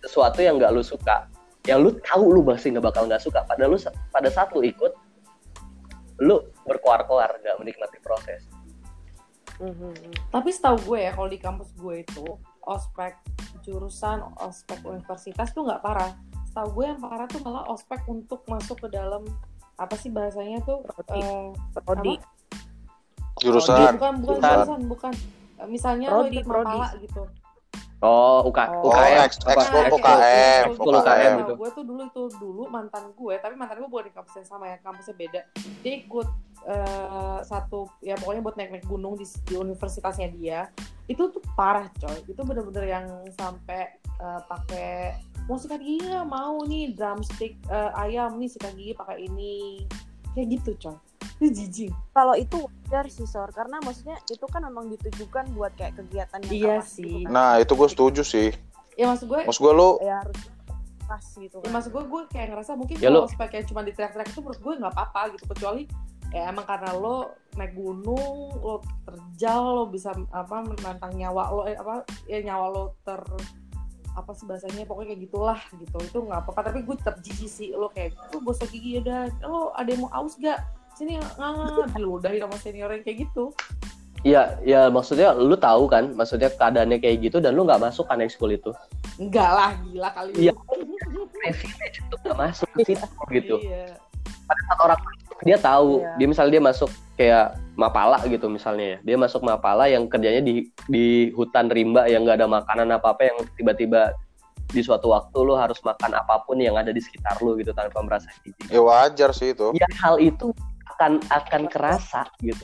sesuatu 0.07 0.39
yang 0.39 0.63
nggak 0.63 0.71
lu 0.71 0.87
suka. 0.87 1.27
Yang 1.67 1.79
lu 1.83 1.91
tahu 2.07 2.25
lu 2.39 2.41
pasti 2.47 2.71
nggak 2.71 2.87
bakal 2.95 3.11
nggak 3.11 3.21
suka. 3.21 3.43
Pada 3.43 3.67
lu 3.67 3.77
pada 4.15 4.29
saat 4.31 4.55
lu 4.55 4.63
ikut 4.63 4.95
lu 6.23 6.39
berkuar-kuar 6.63 7.43
nggak 7.43 7.59
menikmati 7.59 7.99
proses. 7.99 8.47
Mhm. 9.59 10.31
Tapi 10.31 10.51
setahu 10.55 10.95
gue 10.95 10.99
ya 11.03 11.11
kalau 11.15 11.27
di 11.27 11.39
kampus 11.43 11.75
gue 11.75 12.07
itu 12.07 12.27
ospek 12.67 13.17
jurusan 13.63 14.21
ospek 14.41 14.81
universitas 14.85 15.53
tuh 15.53 15.65
nggak 15.65 15.81
parah. 15.81 16.13
Setahu 16.49 16.69
gue 16.81 16.85
yang 16.93 17.01
parah 17.01 17.27
tuh 17.27 17.41
malah 17.43 17.65
ospek 17.69 18.01
untuk 18.07 18.45
masuk 18.47 18.79
ke 18.85 18.89
dalam 18.93 19.25
apa 19.75 19.95
sih 19.99 20.07
bahasanya 20.09 20.63
tuh 20.63 20.85
Prodi. 20.85 21.19
eh, 21.19 21.51
Prodi. 21.83 22.15
Jurusan. 23.43 23.99
bukan 23.99 24.15
bukan 24.23 24.23
Jurusan. 24.23 24.55
jurusan 24.55 24.81
bukan 24.87 25.13
misalnya 25.67 26.07
lo 26.13 26.23
Prodi, 26.23 26.37
ikut 26.39 26.47
prodi. 26.47 26.67
mapala 26.71 26.89
gitu. 27.03 27.23
Oh 28.01 28.45
UK, 28.45 28.59
Oh, 28.69 28.89
UKM 28.89 29.19
ex- 29.25 29.41
apa? 29.41 29.53
ekskul 29.55 29.81
Nah, 29.81 29.91
UKM, 29.91 30.63
ekskul 30.69 30.95
UKM 30.95 31.01
UKM. 31.01 31.35
gitu. 31.41 31.53
Gue 31.57 31.71
tuh 31.73 31.85
dulu 31.85 32.01
itu 32.05 32.23
dulu 32.37 32.63
mantan 32.67 33.05
gue, 33.11 33.35
tapi 33.39 33.55
mantan 33.55 33.77
gue 33.79 33.89
bukan 33.89 34.05
di 34.05 34.13
kampus 34.13 34.35
yang 34.37 34.49
sama 34.49 34.65
ya, 34.67 34.77
kampusnya 34.79 35.15
beda. 35.15 35.41
Dia 35.81 35.95
ikut 35.99 36.29
eh, 36.65 37.39
satu 37.43 37.89
ya 38.01 38.17
pokoknya 38.17 38.41
buat 38.41 38.57
naik-naik 38.57 38.85
gunung 38.85 39.15
di, 39.15 39.25
di 39.25 39.55
universitasnya 39.55 40.29
dia. 40.31 40.69
Itu 41.05 41.29
tuh 41.29 41.41
parah 41.55 41.89
coy. 41.95 42.19
Itu 42.25 42.41
bener-bener 42.43 42.85
yang 42.87 43.07
sampai 43.33 43.89
eh, 44.01 44.41
pakai 44.45 45.17
mau 45.45 45.57
sikat 45.57 45.77
gigi 45.79 46.01
nggak 46.03 46.25
mau 46.25 46.57
nih 46.63 46.93
drumstick 46.93 47.57
eh, 47.69 47.91
ayam 47.99 48.37
nih 48.37 48.49
sikat 48.49 48.73
gigi 48.75 48.93
pakai 48.93 49.17
ini 49.23 49.85
kayak 50.33 50.49
gitu 50.53 50.71
coy. 50.79 50.97
Itu 51.35 51.51
jijik. 51.51 51.93
Kalau 52.11 52.35
itu 52.35 52.57
wajar 52.61 53.05
sih 53.07 53.25
Sor, 53.25 53.51
karena 53.51 53.81
maksudnya 53.81 54.17
itu 54.25 54.47
kan 54.47 54.63
memang 54.63 54.87
ditujukan 54.89 55.51
buat 55.51 55.75
kayak 55.75 55.99
kegiatan 55.99 56.41
yang 56.41 56.53
Iya 56.53 56.67
keras 56.79 56.89
sih. 56.93 57.03
gitu 57.03 57.17
kan. 57.25 57.31
Nah 57.31 57.51
itu 57.59 57.73
gue 57.73 57.89
setuju 57.89 58.23
sih. 58.23 58.49
Ya 58.95 59.05
maksud 59.07 59.27
gue 59.27 59.41
Maksud 59.43 59.59
gue 59.61 59.73
lu 59.73 59.91
Ya 60.01 60.23
harus 60.23 60.39
pas 61.05 61.21
gitu 61.21 61.57
Ya 61.57 61.63
kan. 61.63 61.71
maksud 61.75 61.91
gue, 61.91 62.03
gue 62.03 62.23
kayak 62.29 62.49
ngerasa 62.49 62.73
mungkin 62.75 62.97
Ya, 62.97 63.07
kalau 63.07 63.21
lo- 63.21 63.27
ospek 63.27 63.51
yang 63.53 63.67
cuma 63.67 63.81
di 63.83 63.93
teriak-teriak 63.93 64.29
itu 64.31 64.41
menurut 64.41 64.61
gue 64.63 64.75
nggak 64.79 64.93
apa-apa 64.93 65.21
gitu 65.33 65.45
kecuali 65.49 65.85
ya 66.31 66.49
emang 66.49 66.65
karena 66.65 66.91
lo 66.93 67.17
naik 67.53 67.75
gunung 67.75 68.39
lo 68.57 68.81
terjal 69.05 69.63
lo 69.63 69.85
bisa 69.87 70.11
apa 70.33 70.65
menantang 70.65 71.13
nyawa 71.13 71.47
lo 71.49 71.63
eh, 71.63 71.77
apa 71.77 72.03
ya 72.25 72.41
nyawa 72.41 72.67
lo 72.69 72.85
ter 73.01 73.21
apa 74.11 74.31
sih 74.33 74.43
bahasanya 74.43 74.83
pokoknya 74.83 75.13
kayak 75.13 75.23
gitulah 75.23 75.61
gitu 75.75 75.99
itu 76.01 76.19
nggak 76.21 76.41
apa-apa 76.41 76.61
tapi 76.65 76.83
gue 76.83 76.97
tetap 76.97 77.17
jijik 77.21 77.47
sih 77.47 77.69
lo 77.71 77.87
kayak 77.89 78.15
lo 78.31 78.41
gosok 78.41 78.67
gigi 78.69 78.97
ya 78.97 79.01
udah 79.03 79.21
lo 79.45 79.61
ada 79.75 79.87
yang 79.87 80.03
mau 80.03 80.13
aus 80.13 80.35
gak 80.37 80.59
sini 80.95 81.13
nggak 81.19 81.95
diludahin 81.95 82.41
sama 82.43 82.57
senior 82.59 82.91
yang 82.91 83.03
kayak 83.05 83.19
gitu 83.29 83.51
Iya, 84.25 84.57
ya 84.65 84.89
maksudnya 84.89 85.37
lu 85.37 85.53
tahu 85.53 85.85
kan, 85.85 86.17
maksudnya 86.17 86.49
keadaannya 86.49 86.97
kayak 86.97 87.29
gitu 87.29 87.45
dan 87.45 87.53
lu 87.53 87.69
nggak 87.69 87.77
masuk 87.77 88.09
kan 88.09 88.25
ekskul 88.25 88.49
itu. 88.49 88.73
enggak 89.21 89.47
lah 89.53 89.71
gila 89.85 90.09
kali 90.17 90.33
Iya. 90.49 90.57
lu. 90.57 91.29
Privilege 91.29 92.01
itu 92.01 92.15
nggak 92.25 92.39
masuk 92.41 92.69
ke 92.73 92.81
situ 92.89 93.07
gitu. 93.29 93.57
iya. 93.61 93.93
Saat 94.49 94.81
orang 94.81 95.01
dia 95.45 95.61
tahu, 95.61 96.01
Iya. 96.01 96.17
dia 96.17 96.27
misalnya 96.33 96.53
dia 96.57 96.65
masuk 96.65 96.91
kayak 97.21 97.47
Mapala 97.77 98.17
gitu 98.25 98.49
misalnya 98.49 98.97
ya. 98.97 98.99
Dia 99.13 99.17
masuk 99.21 99.45
Mapala 99.45 99.93
yang 99.93 100.09
kerjanya 100.09 100.41
di 100.41 100.73
di 100.89 101.29
hutan 101.37 101.69
rimba 101.69 102.09
yang 102.09 102.25
nggak 102.25 102.41
ada 102.41 102.49
makanan 102.49 102.97
apa-apa 102.97 103.29
yang 103.29 103.37
tiba-tiba 103.61 104.17
di 104.73 104.81
suatu 104.81 105.13
waktu 105.13 105.37
lu 105.37 105.53
harus 105.53 105.77
makan 105.85 106.17
apa 106.17 106.41
pun 106.49 106.57
yang 106.57 106.81
ada 106.81 106.97
di 106.97 106.99
sekitar 107.05 107.37
lu 107.45 107.61
gitu 107.61 107.77
tanpa 107.77 108.01
merasa 108.01 108.33
jijik. 108.41 108.73
ya 108.73 108.81
wajar 108.81 109.37
sih 109.37 109.53
itu. 109.53 109.69
Ya 109.77 109.85
hal 110.01 110.17
itu 110.17 110.49
akan 110.95 111.19
akan 111.29 111.63
kerasa 111.67 112.25
gitu. 112.41 112.63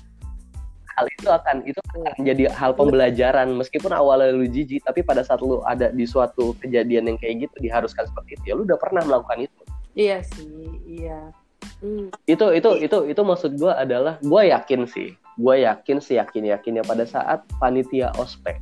Hal 0.95 1.07
itu 1.07 1.29
akan 1.31 1.57
itu 1.65 1.81
akan 1.97 2.23
jadi 2.23 2.51
hal 2.53 2.77
pembelajaran 2.77 3.51
meskipun 3.57 3.91
awalnya 3.95 4.37
lu 4.37 4.47
jijik 4.47 4.85
tapi 4.85 5.01
pada 5.03 5.25
saat 5.25 5.41
lu 5.41 5.63
ada 5.65 5.91
di 5.91 6.05
suatu 6.05 6.53
kejadian 6.61 7.11
yang 7.11 7.19
kayak 7.19 7.49
gitu 7.49 7.57
diharuskan 7.63 8.05
seperti 8.07 8.37
itu 8.37 8.45
ya 8.53 8.55
lu 8.59 8.69
udah 8.69 8.77
pernah 8.77 9.01
melakukan 9.07 9.49
itu. 9.49 9.63
iya 9.97 10.23
sih 10.23 10.77
iya 10.87 11.33
Hmm. 11.81 12.13
itu 12.29 12.47
itu 12.53 12.71
itu 12.77 12.99
itu 13.09 13.23
maksud 13.25 13.57
gue 13.57 13.73
adalah 13.73 14.21
gue 14.21 14.43
yakin 14.53 14.85
sih 14.85 15.17
gue 15.17 15.55
yakin 15.65 15.97
sih 15.97 16.21
yakin 16.21 16.53
yakinnya 16.53 16.85
pada 16.85 17.09
saat 17.09 17.41
panitia 17.57 18.13
ospek 18.21 18.61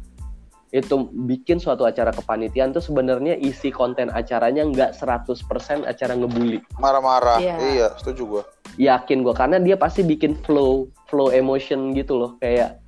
itu 0.69 1.09
bikin 1.29 1.57
suatu 1.57 1.89
acara 1.89 2.13
kepanitiaan 2.13 2.77
tuh 2.77 2.85
sebenarnya 2.85 3.37
isi 3.41 3.73
konten 3.73 4.13
acaranya 4.13 4.69
nggak 4.69 4.93
100% 5.01 5.89
acara 5.89 6.13
ngebully 6.13 6.61
Marah-marah. 6.77 7.41
Iya. 7.41 7.57
Iya, 7.57 7.89
setuju 7.97 8.23
gue. 8.29 8.43
yakin 8.79 9.27
gue 9.27 9.35
karena 9.35 9.59
dia 9.59 9.75
pasti 9.81 10.05
bikin 10.05 10.37
flow 10.45 10.87
flow 11.09 11.33
emotion 11.33 11.97
gitu 11.97 12.15
loh 12.21 12.37
kayak 12.39 12.79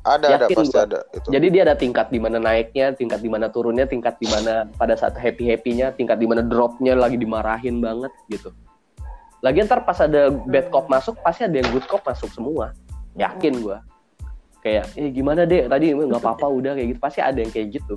Ada 0.00 0.26
ada 0.32 0.46
Yakin 0.48 0.56
pasti 0.64 0.76
gua. 0.76 0.84
ada 0.88 0.98
itu. 1.12 1.28
jadi 1.28 1.46
dia 1.52 1.62
ada 1.68 1.76
tingkat 1.76 2.08
di 2.08 2.16
mana 2.16 2.40
naiknya 2.40 2.96
tingkat 2.96 3.20
di 3.20 3.28
mana 3.28 3.52
turunnya 3.52 3.84
tingkat 3.84 4.16
di 4.16 4.24
mana 4.32 4.64
pada 4.80 4.96
saat 4.96 5.12
happy 5.12 5.44
happynya 5.52 5.92
tingkat 5.92 6.16
di 6.16 6.24
mana 6.24 6.40
dropnya 6.40 6.96
lagi 6.96 7.20
dimarahin 7.20 7.84
banget 7.84 8.08
gitu 8.32 8.48
Lagi 9.40 9.64
ntar 9.64 9.88
pas 9.88 9.96
ada 9.96 10.28
bad 10.28 10.68
cop 10.68 10.92
masuk, 10.92 11.16
pasti 11.24 11.48
ada 11.48 11.56
yang 11.56 11.68
good 11.72 11.88
cop 11.88 12.04
masuk 12.04 12.28
semua. 12.28 12.76
Yakin 13.16 13.64
gua. 13.64 13.80
Kayak, 14.60 14.92
eh 14.94 15.08
gimana 15.08 15.42
deh 15.42 15.64
tadi 15.66 15.90
nggak 15.90 16.20
apa-apa 16.20 16.46
udah 16.46 16.72
kayak 16.76 16.88
gitu. 16.92 17.00
Pasti 17.00 17.20
ada 17.20 17.38
yang 17.38 17.48
kayak 17.48 17.68
gitu. 17.74 17.96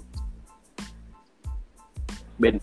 Ben, 2.36 2.58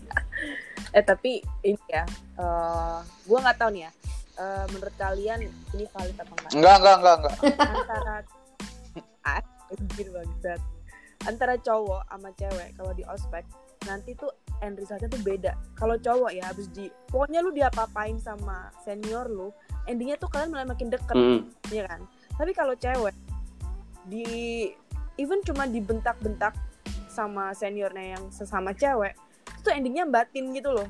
Eh 0.91 0.99
tapi 0.99 1.39
ini 1.63 1.79
ya, 1.87 2.03
eh 2.35 2.97
gue 3.23 3.37
nggak 3.39 3.57
tahu 3.57 3.71
nih 3.71 3.87
ya. 3.87 3.91
eh, 4.33 4.65
menurut 4.67 4.95
kalian 4.95 5.39
ini 5.71 5.85
valid 5.87 6.17
apa 6.17 6.33
enggak? 6.33 6.51
Enggak, 6.51 6.75
enggak, 6.75 6.95
enggak, 6.97 7.15
enggak. 7.15 7.35
Antara 7.61 8.15
ah, 9.29 9.43
anjir 9.69 10.07
bangsat. 10.09 10.61
Antara 11.21 11.53
cowok 11.55 12.01
sama 12.09 12.29
cewek 12.33 12.69
kalau 12.73 12.91
di 12.91 13.03
ospek 13.05 13.45
nanti 13.81 14.11
tuh 14.13 14.31
end 14.59 14.75
resultnya 14.75 15.07
tuh 15.07 15.21
beda. 15.21 15.51
Kalau 15.77 15.93
cowok 15.95 16.31
ya 16.33 16.49
habis 16.49 16.67
di 16.69 16.89
pokoknya 17.07 17.39
lu 17.39 17.53
diapa-apain 17.53 18.17
sama 18.17 18.67
senior 18.81 19.29
lu, 19.29 19.53
endingnya 19.85 20.17
tuh 20.17 20.27
kalian 20.27 20.49
malah 20.49 20.67
makin 20.67 20.89
deket, 20.89 21.13
Hmm. 21.13 21.45
ya 21.69 21.85
kan? 21.85 22.01
Tapi 22.33 22.51
kalau 22.51 22.73
cewek 22.73 23.13
di 24.07 24.69
even 25.19 25.43
cuma 25.43 25.65
dibentak-bentak 25.65 26.55
sama 27.11 27.51
seniornya 27.51 28.15
yang 28.17 28.23
sesama 28.31 28.71
cewek, 28.71 29.13
itu 29.51 29.59
tuh 29.61 29.73
endingnya 29.75 30.07
batin 30.07 30.55
gitu 30.55 30.71
loh. 30.71 30.87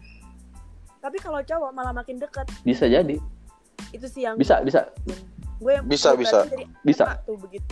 Tapi 1.01 1.17
kalau 1.17 1.41
cowok 1.41 1.71
malah 1.73 1.91
makin 1.91 2.21
deket, 2.21 2.45
bisa 2.61 2.85
jadi. 2.85 3.17
itu 3.91 4.05
sih 4.07 4.23
yang 4.23 4.37
Bisa, 4.37 4.61
bisa. 4.63 4.87
gue 5.59 5.71
yang 5.73 5.83
Bisa, 5.89 6.13
bisa. 6.15 6.45
dari 6.47 6.63
Bisa. 6.85 7.03
SMA 7.11 7.25
tuh 7.27 7.35
begitu 7.41 7.67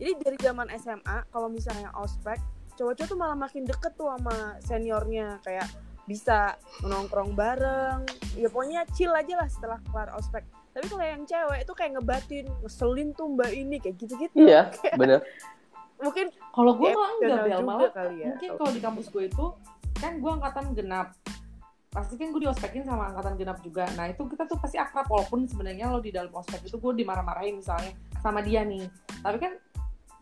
jadi 0.00 0.12
dari 0.16 0.36
zaman 0.40 0.66
SMA 0.80 1.16
kalau 1.28 1.52
misalnya 1.52 1.92
ospek 2.00 2.40
cowok-cowok 2.74 3.08
tuh 3.12 3.18
malah 3.20 3.36
makin 3.36 3.68
deket 3.68 3.92
tuh 3.94 4.08
sama 4.08 4.56
seniornya 4.64 5.36
kayak 5.44 5.68
bisa 6.08 6.56
nongkrong 6.82 7.36
bareng 7.36 8.08
ya 8.34 8.48
pokoknya 8.48 8.88
chill 8.96 9.12
aja 9.12 9.36
lah 9.36 9.48
setelah 9.52 9.78
kelar 9.92 10.08
ospek 10.16 10.42
tapi 10.70 10.86
kalau 10.86 11.04
yang 11.04 11.22
cewek 11.26 11.58
itu 11.66 11.72
kayak 11.74 11.90
ngebatin 11.98 12.46
ngeselin 12.62 13.08
tuh 13.18 13.26
mbak 13.34 13.50
ini 13.50 13.76
kayak 13.82 13.96
gitu-gitu. 13.98 14.34
Iya, 14.38 14.70
bener. 15.00 15.20
mungkin 16.00 16.32
Kalau 16.32 16.72
gue 16.80 16.88
ya, 16.88 16.96
malah 16.96 17.12
enggak 17.12 17.28
bel 17.28 17.44
juga 17.44 17.60
malah 17.60 17.90
kali 17.92 18.16
ya 18.24 18.32
mungkin 18.32 18.50
kalau 18.56 18.72
di 18.72 18.80
kampus 18.80 19.06
gue 19.12 19.24
itu 19.28 19.46
kan 20.00 20.12
gue 20.16 20.30
angkatan 20.32 20.66
genap. 20.72 21.08
Pasti 21.90 22.14
kan 22.16 22.30
gue 22.32 22.40
diospekin 22.40 22.86
sama 22.86 23.10
angkatan 23.12 23.34
genap 23.36 23.58
juga. 23.60 23.84
Nah 23.98 24.08
itu 24.08 24.22
kita 24.24 24.48
tuh 24.48 24.56
pasti 24.56 24.80
akrab. 24.80 25.10
Walaupun 25.10 25.44
sebenarnya 25.44 25.92
lo 25.92 26.00
di 26.00 26.14
dalam 26.14 26.32
ospek 26.32 26.64
itu 26.64 26.78
gue 26.80 26.92
dimarah-marahin 27.04 27.60
misalnya 27.60 27.92
sama 28.22 28.40
dia 28.40 28.64
nih. 28.64 28.88
Tapi 29.20 29.36
kan 29.42 29.52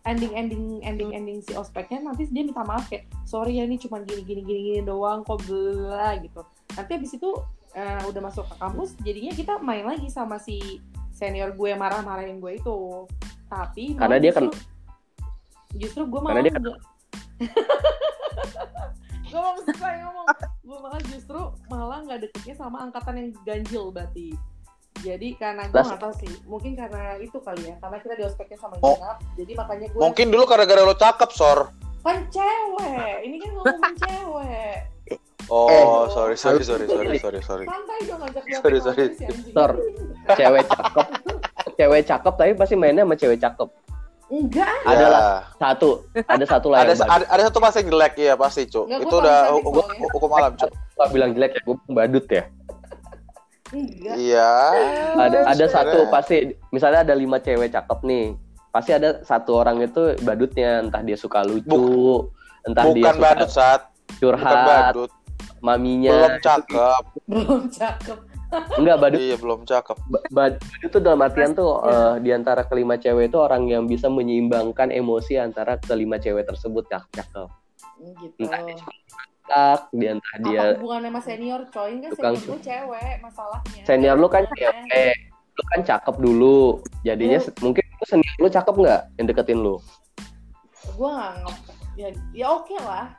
ending 0.09 0.33
ending 0.35 0.65
ending 0.83 1.11
ending 1.13 1.39
si 1.45 1.53
ospeknya 1.53 2.01
nanti 2.01 2.25
dia 2.33 2.43
minta 2.43 2.65
maaf 2.65 2.89
kayak 2.89 3.05
sorry 3.29 3.61
ya 3.61 3.69
ini 3.69 3.77
cuma 3.77 4.01
gini 4.01 4.25
gini 4.25 4.41
gini 4.43 4.61
gini 4.65 4.81
doang 4.83 5.23
kok 5.23 5.45
bela 5.45 6.17
gitu. 6.19 6.43
Nanti 6.75 6.91
abis 6.97 7.13
itu 7.21 7.31
eh, 7.71 8.01
udah 8.05 8.21
masuk 8.23 8.45
ke 8.45 8.55
kampus 8.57 8.91
jadinya 8.99 9.33
kita 9.33 9.53
main 9.59 9.85
lagi 9.85 10.09
sama 10.09 10.37
si 10.37 10.81
senior 11.11 11.51
gue 11.51 11.69
yang 11.69 11.79
marah-marahin 11.79 12.39
gue 12.39 12.53
itu 12.55 13.05
tapi 13.47 13.93
Karena 13.95 14.17
dia 14.17 14.31
kan- 14.31 14.47
justru, 14.47 14.61
justru 15.77 16.03
gue 16.05 16.21
Karena 16.21 16.31
malah 16.31 16.43
dia 16.43 16.53
kan- 16.55 16.65
gue 19.29 19.37
mau 19.37 19.55
selesai 19.59 19.95
ngomong 20.01 20.27
gue 20.59 20.79
malah 20.79 21.01
justru 21.05 21.41
malah 21.69 21.99
nggak 22.03 22.19
deketnya 22.23 22.55
sama 22.57 22.81
angkatan 22.81 23.15
yang 23.15 23.29
ganjil 23.43 23.85
berarti 23.89 24.33
jadi 24.99 25.29
karena 25.37 25.69
gue 25.69 25.79
nggak 25.79 26.01
tahu 26.01 26.15
sih 26.17 26.33
mungkin 26.45 26.73
karena 26.75 27.21
itu 27.21 27.37
kali 27.39 27.63
ya 27.63 27.77
karena 27.79 27.97
kita 28.01 28.15
diospeknya 28.17 28.59
sama 28.59 28.75
Oh. 28.81 28.97
genap 28.97 29.19
jadi 29.37 29.53
makanya 29.55 29.87
gue 29.89 30.01
Mungkin 30.01 30.27
dulu 30.29 30.43
gara-gara 30.45 30.83
lo 30.83 30.93
cakep, 30.93 31.31
Sor. 31.31 31.59
kan 31.99 32.25
cewek 32.27 33.15
ini 33.23 33.37
kan 33.37 33.51
ngomongin 33.53 33.95
cewek 33.99 34.79
Oh, 35.49 36.05
sorry, 36.13 36.37
sorry, 36.37 36.61
sorry, 36.61 36.85
sorry, 36.85 37.17
sorry, 37.17 37.41
sorry. 37.41 37.65
santai 37.65 37.99
dong 38.05 38.21
ngajak 38.21 38.43
dia 38.45 38.59
Sorry, 38.61 38.79
sorry. 38.85 39.05
Sor. 39.49 39.73
Cewek 40.37 40.65
cakep. 40.69 41.07
Cewek 41.75 42.03
cakep 42.05 42.35
tapi 42.37 42.53
pasti 42.53 42.75
mainnya 42.77 43.09
sama 43.09 43.17
cewek 43.17 43.41
cakep. 43.41 43.69
enggak 44.29 44.69
Ada 44.85 45.07
lah 45.09 45.23
Ya. 45.25 45.37
satu, 45.57 46.05
ada 46.13 46.45
satu 46.45 46.69
lah 46.69 46.85
Ada, 46.85 47.01
ada, 47.01 47.25
ada 47.33 47.43
satu 47.49 47.59
pasti 47.65 47.81
jelek, 47.81 48.13
iya 48.21 48.37
pasti, 48.37 48.69
Cuk. 48.69 48.85
Nggak, 48.85 49.09
Itu 49.09 49.15
udah 49.25 49.39
hukum, 49.57 49.73
hukum 50.13 50.31
alam, 50.37 50.53
Cuk. 50.53 50.69
Gua 50.69 51.07
bilang 51.09 51.33
jelek 51.33 51.57
ya, 51.57 51.61
gue 51.65 51.77
badut 51.89 52.27
ya. 52.29 52.45
enggak 53.73 54.15
Iya. 54.21 54.53
Ada 55.17 55.39
ada 55.49 55.67
satu 55.69 55.99
pasti, 56.13 56.53
misalnya 56.69 57.09
ada 57.09 57.17
lima 57.17 57.41
cewek 57.41 57.73
cakep 57.73 58.05
nih, 58.05 58.37
pasti 58.69 58.93
ada 58.93 59.25
satu 59.25 59.65
orang 59.65 59.81
itu 59.81 60.13
badutnya, 60.21 60.85
entah 60.85 61.01
dia 61.01 61.17
suka 61.17 61.41
lucu, 61.41 62.29
entah 62.69 62.85
dia 62.93 63.09
Bukan 63.09 63.15
suka 63.17 63.25
badut. 63.25 63.49
Bukan 63.49 63.81
curhat, 64.21 64.57
badut. 64.69 65.11
Maminya. 65.61 66.15
Belum 66.15 66.35
cakep. 66.41 67.03
belum 67.31 67.63
cakep 67.69 68.19
Enggak 68.49 68.97
badut, 68.99 69.21
Iya, 69.21 69.37
belum 69.37 69.61
cakep. 69.63 69.97
ba- 70.09 70.25
badut 70.31 70.65
itu 70.81 70.97
dalam 70.99 71.21
artian 71.21 71.53
tuh 71.53 71.85
eh, 71.85 72.15
di 72.19 72.31
antara 72.31 72.65
kelima 72.65 72.97
cewek 72.97 73.29
itu 73.29 73.37
orang 73.37 73.69
yang 73.69 73.85
bisa 73.85 74.09
menyeimbangkan 74.09 74.89
emosi 74.89 75.37
antara 75.37 75.77
kelima 75.77 76.17
cewek 76.17 76.45
tersebut 76.45 76.87
cakep 76.87 77.11
cakep. 77.15 77.49
gitu 78.17 78.47
Entah 78.47 78.63
dia 78.63 78.75
cakep, 78.79 79.81
di 79.93 80.07
antara 80.07 80.37
dia 80.41 80.61
apa 80.63 80.73
hubungannya 80.77 81.11
sama 81.11 81.21
senior 81.21 81.61
coy 81.67 81.91
enggak 81.93 82.11
Tukang 82.15 82.35
senior 82.35 82.49
gue 82.49 82.59
cewek 82.65 83.15
masalahnya 83.21 83.83
senior 83.85 84.17
lu 84.17 84.27
kan 84.27 84.43
Hubungannya. 84.43 84.81
cewek, 84.87 85.17
lu 85.51 85.63
kan 85.67 85.81
cakep 85.85 86.15
dulu, 86.17 86.59
jadinya 87.03 87.39
Lu- 87.39 87.57
mungkin 87.61 87.85
lu 87.91 88.05
senior 88.07 88.35
lu 88.39 88.49
cakep 88.49 88.75
nggak 88.79 89.01
yang 89.15 89.27
deketin 89.27 89.59
lu? 89.59 89.77
gue 90.89 91.11
nggak 91.11 91.35
ya 91.97 92.09
ya 92.33 92.47
oke 92.49 92.77
lah 92.79 93.13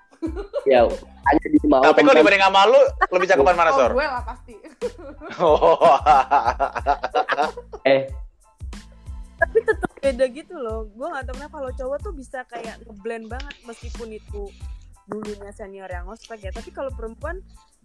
Ya 0.63 0.83
hanya 1.25 1.45
di 1.45 1.57
mau 1.63 1.79
Tapi 1.79 2.01
kalau 2.01 2.11
tentang- 2.11 2.17
dibanding 2.19 2.43
sama 2.43 2.61
lu, 2.65 2.81
lebih 3.09 3.27
cakepan 3.27 3.55
mana, 3.55 3.69
oh 3.69 3.77
Sor? 3.77 3.91
gue 3.91 4.05
lah 4.05 4.23
pasti 4.23 4.55
Oh. 5.41 5.77
eh 7.85 8.01
tapi 9.39 9.57
tetap 9.61 9.91
beda 9.95 10.25
gitu 10.27 10.51
loh 10.53 10.83
gue 10.89 11.07
nggak 11.07 11.23
tahu 11.23 11.35
kenapa 11.37 11.55
kalau 11.57 11.71
cowok 11.73 11.97
tuh 12.01 12.11
bisa 12.11 12.43
kayak 12.45 12.75
ngeblend 12.83 13.25
banget 13.25 13.55
meskipun 13.63 14.11
itu 14.11 14.51
dulunya 15.05 15.49
senior 15.49 15.87
yang 15.87 16.05
ospek 16.05 16.37
ya 16.39 16.51
tapi 16.51 16.69
kalau 16.69 16.91
perempuan 16.91 17.39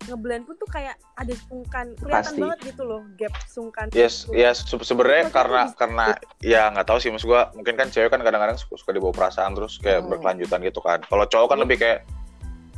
ngeblend 0.05 0.45
pun 0.45 0.59
tuh 0.59 0.67
kayak 0.67 0.99
ada 1.15 1.31
sungkan 1.41 1.95
kelihatan 1.97 2.27
Pasti. 2.29 2.43
banget 2.43 2.59
gitu 2.67 2.83
loh 2.83 3.07
gap 3.15 3.31
sungkan 3.47 3.87
Yes, 3.89 4.27
gitu. 4.27 4.35
yes. 4.35 4.67
Se- 4.67 4.83
Sebenarnya 4.85 5.31
karena 5.31 5.61
bisa- 5.65 5.79
karena 5.79 6.05
ya 6.41 6.63
nggak 6.69 6.85
tahu 6.85 6.99
sih 6.99 7.09
maksud 7.09 7.25
gua. 7.25 7.49
Mungkin 7.55 7.73
kan 7.73 7.89
cewek 7.89 8.11
kan 8.11 8.21
kadang-kadang 8.21 8.59
suka, 8.59 8.75
suka 8.77 8.91
dibawa 8.91 9.15
perasaan 9.15 9.55
terus 9.55 9.79
kayak 9.79 10.03
Hmm. 10.03 10.11
berkelanjutan 10.11 10.61
gitu 10.61 10.83
kan. 10.83 11.01
Kalau 11.01 11.25
cowok 11.25 11.47
kan 11.49 11.57
Iya. 11.57 11.65
lebih 11.65 11.77
kayak 11.79 11.99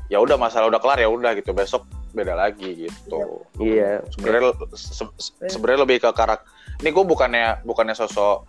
ya 0.06 0.18
udah 0.22 0.38
masalah 0.38 0.70
udah 0.70 0.80
kelar 0.80 0.98
ya 1.02 1.08
udah 1.10 1.32
gitu. 1.38 1.50
Besok 1.52 1.84
beda 2.16 2.32
lagi 2.32 2.88
gitu. 2.88 3.44
iya 3.60 4.00
Sebenarnya 4.14 4.56
se- 4.72 5.04
se- 5.20 5.36
sebenarnya 5.52 5.84
lebih 5.84 6.00
ke 6.00 6.10
karakter. 6.14 6.48
Ini 6.80 6.88
gua 6.92 7.04
bukannya 7.04 7.64
bukannya 7.64 7.96
sosok 7.96 8.44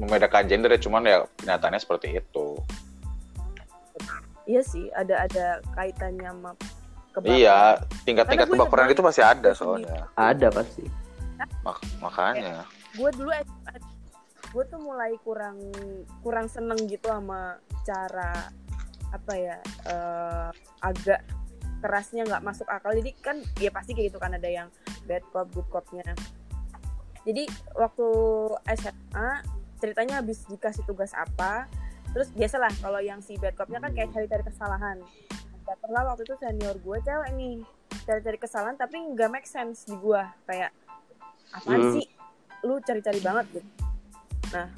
membedakan 0.00 0.50
gender 0.50 0.74
ya, 0.74 0.80
cuman 0.82 1.02
ya 1.06 1.18
kenyataannya 1.38 1.80
seperti 1.80 2.18
itu. 2.18 2.58
iya 4.44 4.60
sih 4.60 4.92
ada 4.92 5.24
ada 5.24 5.64
kaitannya 5.72 6.28
sama 6.28 6.52
kebaperan. 7.16 7.38
Iya, 7.40 7.58
tingkat-tingkat 8.04 8.46
gue 8.50 8.56
kebaperan 8.58 8.92
itu 8.92 9.00
pasti 9.00 9.22
ada 9.24 9.50
soalnya. 9.56 10.10
ada 10.18 10.52
pasti. 10.52 10.84
Mak- 11.64 11.80
makanya. 12.02 12.68
gue 12.94 13.10
dulu 13.16 13.30
gue 14.54 14.64
tuh 14.70 14.80
mulai 14.84 15.16
kurang 15.26 15.58
kurang 16.22 16.46
seneng 16.46 16.78
gitu 16.86 17.10
sama 17.10 17.58
cara 17.82 18.52
apa 19.14 19.32
ya 19.38 19.56
eh, 19.86 20.48
agak 20.82 21.22
kerasnya 21.78 22.24
nggak 22.24 22.42
masuk 22.42 22.66
akal. 22.66 22.90
Jadi 22.96 23.10
kan 23.20 23.36
ya 23.60 23.70
pasti 23.70 23.92
kayak 23.92 24.10
gitu 24.10 24.18
kan 24.18 24.34
ada 24.34 24.48
yang 24.48 24.68
bad 25.04 25.22
cop 25.30 25.46
good 25.52 25.68
copnya. 25.70 26.02
Jadi 27.24 27.48
waktu 27.76 28.08
SMA 28.74 29.28
ceritanya 29.80 30.24
habis 30.24 30.44
dikasih 30.48 30.84
tugas 30.88 31.12
apa 31.12 31.68
terus 32.16 32.30
biasalah 32.32 32.70
kalau 32.78 33.00
yang 33.02 33.20
si 33.20 33.36
bad 33.36 33.52
copnya 33.58 33.82
kan 33.84 33.92
kayak 33.92 34.10
cari-cari 34.16 34.44
kesalahan. 34.48 34.96
Gak 35.64 35.78
pernah 35.80 36.02
waktu 36.08 36.24
itu 36.24 36.34
senior 36.40 36.76
gue 36.80 36.98
cewek 37.04 37.30
nih 37.36 37.56
cari-cari 38.04 38.38
kesalahan 38.40 38.76
tapi 38.76 39.00
nggak 39.00 39.30
make 39.32 39.48
sense 39.48 39.88
di 39.88 39.96
gue 39.96 40.22
kayak 40.48 40.72
apaan 41.52 41.80
Hmm. 41.80 41.92
sih? 42.00 42.06
Lu 42.64 42.80
cari-cari 42.80 43.20
banget 43.20 43.60
gitu. 43.60 43.68
Nah 44.56 44.68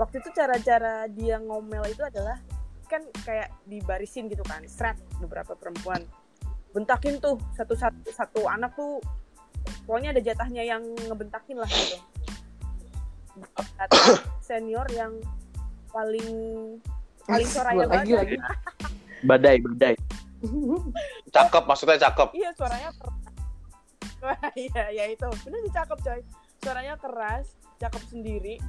waktu 0.00 0.20
itu 0.20 0.30
cara-cara 0.32 1.06
dia 1.12 1.36
ngomel 1.40 1.84
itu 1.92 2.02
adalah 2.04 2.40
kan 2.86 3.02
kayak 3.24 3.50
dibarisin 3.68 4.28
gitu 4.28 4.42
kan 4.46 4.62
seret 4.68 4.98
beberapa 5.18 5.56
perempuan. 5.56 6.04
Bentakin 6.74 7.22
tuh 7.22 7.38
satu 7.54 7.78
satu 7.78 8.10
satu 8.10 8.40
anak 8.50 8.74
tuh 8.74 8.98
pokoknya 9.88 10.12
ada 10.16 10.20
jatahnya 10.20 10.62
yang 10.64 10.82
ngebentakin 11.08 11.58
lah 11.60 11.70
gitu. 11.70 11.98
Senior 14.46 14.86
yang 14.92 15.18
paling 15.90 16.30
paling 17.24 17.48
suaranya 17.48 17.86
Lagi, 17.88 18.12
lagi. 18.12 18.36
Badai, 19.28 19.56
badai. 19.56 19.96
Cakep 21.32 21.64
maksudnya 21.64 21.96
cakep. 21.96 22.28
iya 22.36 22.52
suaranya 22.52 22.92
iya 24.68 24.84
ya 24.92 25.04
itu. 25.08 25.28
Bener 25.48 25.58
sih 25.64 25.72
cakep 25.72 25.98
coy. 26.04 26.20
Suaranya 26.60 26.94
keras 27.00 27.56
cakep 27.80 28.02
sendiri. 28.12 28.60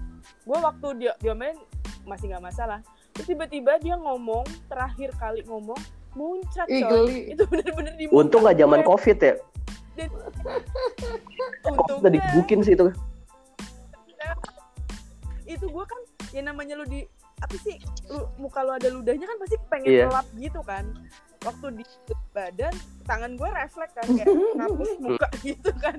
Gue 0.47 0.57
waktu 0.63 0.88
dia 0.95 1.13
dia 1.20 1.36
main 1.36 1.59
masih 2.07 2.32
nggak 2.32 2.45
masalah 2.45 2.80
terus 3.16 3.28
tiba-tiba 3.28 3.80
dia 3.80 3.95
ngomong 3.95 4.43
terakhir 4.68 5.09
kali 5.16 5.39
ngomong 5.47 5.80
muncrat 6.13 6.68
Ih, 6.68 6.84
coy 6.84 7.07
geli. 7.07 7.20
itu 7.32 7.43
bener-bener 7.47 7.93
di 7.95 8.05
Untung 8.07 8.43
nggak 8.43 8.59
zaman 8.59 8.82
covid 8.84 9.18
ya. 9.18 9.34
dan 9.95 10.09
Kok 11.76 11.99
tadi 11.99 12.20
bukin 12.36 12.59
sih 12.61 12.76
itu? 12.76 12.91
itu 15.45 15.66
gue 15.66 15.86
kan 15.86 16.01
ya 16.34 16.41
namanya 16.41 16.76
lu 16.76 16.84
di 16.84 17.05
apa 17.38 17.55
sih 17.61 17.78
lu, 18.09 18.28
muka 18.36 18.59
lu 18.59 18.74
ada 18.74 18.89
ludahnya 18.89 19.24
kan 19.24 19.38
pasti 19.39 19.55
pengen 19.70 19.88
Iya. 19.88 20.05
gelap 20.09 20.28
gitu 20.36 20.59
kan 20.61 20.84
waktu 21.41 21.68
di 21.80 21.84
badan 22.34 22.74
tangan 23.05 23.38
gue 23.38 23.45
refleks 23.47 23.93
kan 23.93 24.05
kayak 24.09 24.28
ngapus 24.57 24.91
muka 24.99 25.28
gitu 25.39 25.72
kan 25.78 25.95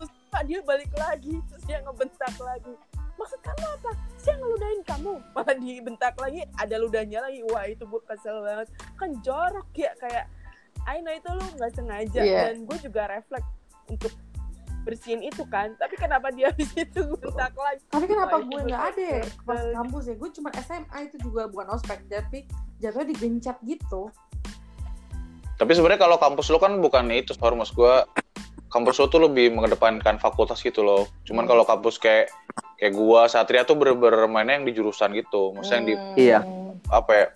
terus 0.00 0.10
Pak, 0.28 0.42
dia 0.48 0.58
balik 0.64 0.90
lagi 0.96 1.38
terus 1.46 1.62
dia 1.68 1.78
ngebentak 1.84 2.34
lagi 2.40 2.72
maksud 3.18 3.40
kamu 3.42 3.64
apa 3.66 3.90
saya 4.16 4.34
ngeludahin 4.38 4.82
kamu 4.86 5.12
malah 5.34 5.56
dibentak 5.56 6.14
lagi 6.16 6.40
ada 6.54 6.74
ludahnya 6.78 7.18
lagi 7.20 7.42
wah 7.50 7.66
itu 7.66 7.82
gue 7.82 8.02
kesel 8.06 8.40
banget 8.40 8.68
kan 8.94 9.10
jorok 9.20 9.68
ya 9.74 9.90
kayak 9.98 10.30
I 10.86 11.02
know 11.02 11.12
itu 11.12 11.28
lu 11.28 11.44
nggak 11.58 11.72
sengaja 11.74 12.20
Iya. 12.22 12.40
dan 12.48 12.64
gue 12.64 12.78
juga 12.80 13.10
refleks 13.10 13.50
untuk 13.90 14.14
bersihin 14.86 15.20
itu 15.20 15.44
kan 15.44 15.76
tapi 15.76 15.98
kenapa 15.98 16.32
dia 16.32 16.48
habis 16.54 16.70
itu 16.72 17.02
bentak 17.18 17.52
lagi 17.52 17.82
Tapi 17.90 18.04
kenapa 18.06 18.38
Wah, 18.38 18.46
gue 18.46 18.60
nggak 18.64 18.84
ada 18.94 19.04
ya 19.20 19.22
pas 19.44 19.60
kampus 19.74 20.02
ya? 20.08 20.14
Gue 20.16 20.30
cuma 20.32 20.48
SMA 20.56 20.98
itu 21.04 21.16
juga 21.20 21.44
bukan 21.44 21.66
ospek, 21.74 22.08
tapi 22.08 22.48
jatuhnya 22.78 23.12
digencet 23.12 23.58
gitu. 23.66 24.08
Tapi 25.58 25.72
sebenarnya 25.74 25.98
kalau 25.98 26.16
kampus 26.16 26.48
lu 26.48 26.62
kan 26.62 26.78
bukan 26.78 27.10
itu, 27.10 27.34
Sor. 27.34 27.52
Mas 27.52 27.74
gue 27.74 27.94
kampus 28.70 28.96
lu 28.96 29.10
tuh 29.10 29.26
lebih 29.26 29.50
mengedepankan 29.52 30.16
fakultas 30.16 30.62
gitu 30.62 30.80
loh. 30.80 31.04
Cuman 31.26 31.44
Hmm. 31.44 31.50
kalau 31.52 31.64
kampus 31.66 31.98
kayak 31.98 32.30
kayak 32.78 32.94
gua 32.94 33.26
Satria 33.26 33.62
tuh 33.62 33.74
bener-bener 33.74 34.24
mainnya 34.24 34.54
yang 34.54 34.64
di 34.64 34.72
jurusan 34.72 35.10
gitu. 35.12 35.50
Maksudnya 35.52 35.76
yang 35.76 35.86
di 35.86 35.94
Iya. 36.16 36.40
apa 36.88 37.10
ya? 37.12 37.26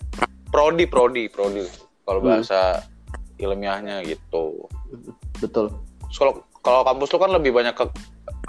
Prodi, 0.49 0.87
prodi, 0.87 1.27
prodi. 1.27 1.67
Kalau 2.03 2.19
Hmm. 2.19 2.29
bahasa 2.31 2.83
ilmiahnya 3.37 4.03
gitu. 4.03 4.71
Betul. 5.37 5.75
Kalau 6.09 6.33
kalau 6.59 6.81
kampus 6.83 7.11
lu 7.11 7.19
kan 7.19 7.33
lebih 7.33 7.51
banyak 7.51 7.75
ke 7.75 7.85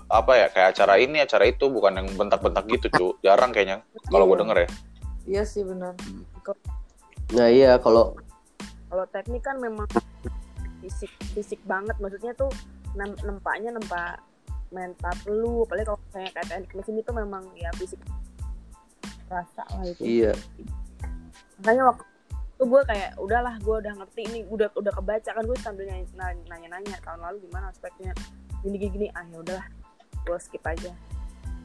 apa 0.08 0.32
ya 0.36 0.48
kayak 0.48 0.78
acara 0.78 0.94
ini 0.96 1.18
acara 1.20 1.44
itu 1.44 1.66
bukan 1.66 1.98
yang 1.98 2.08
bentak-bentak 2.14 2.70
gitu 2.70 2.86
cu 2.92 3.08
jarang 3.20 3.50
kayaknya 3.50 3.82
kalau 4.08 4.30
gue 4.30 4.38
Iya. 4.38 4.42
denger 4.46 4.58
ya 4.60 4.70
Iya 5.24 5.44
sih 5.44 5.64
benar. 5.66 5.98
Nah 7.34 7.48
iya 7.50 7.80
kalau 7.80 8.14
kalau 8.86 9.06
teknik 9.10 9.42
kan 9.42 9.58
memang 9.58 9.90
fisik 10.78 11.10
fisik 11.34 11.58
banget 11.66 11.98
maksudnya 11.98 12.36
tuh 12.36 12.52
nem- 12.94 13.18
nempaknya 13.24 13.74
nempak 13.74 14.22
mental 14.74 15.16
lu 15.30 15.64
apalagi 15.64 15.86
kalau 15.88 16.02
kayak 16.12 16.32
kayak 16.36 16.48
teknik 16.50 16.72
mesin 16.74 17.00
itu 17.00 17.12
memang 17.14 17.44
ya 17.56 17.70
fisik 17.78 18.02
rasa 19.30 19.64
lah 19.70 19.86
itu. 19.88 20.02
Iya. 20.04 20.34
Makanya 21.62 21.84
waktu 21.94 22.04
itu 22.54 22.64
gue 22.70 22.82
kayak 22.86 23.12
udahlah 23.18 23.56
gue 23.60 23.76
udah 23.82 23.94
ngerti 23.98 24.22
ini 24.30 24.40
udah 24.48 24.68
udah 24.78 24.94
kebaca 24.94 25.30
kan 25.34 25.44
gue 25.44 25.58
sambil 25.60 25.86
nanya 25.90 26.68
nanya 26.70 26.98
tahun 27.02 27.22
lalu 27.22 27.38
gimana 27.50 27.74
aspeknya? 27.74 28.12
Gini 28.62 28.78
gini, 28.80 28.92
gini. 28.92 29.08
ah 29.18 29.26
ya 29.28 29.38
udahlah 29.42 29.68
gue 30.24 30.38
skip 30.40 30.64
aja. 30.66 30.92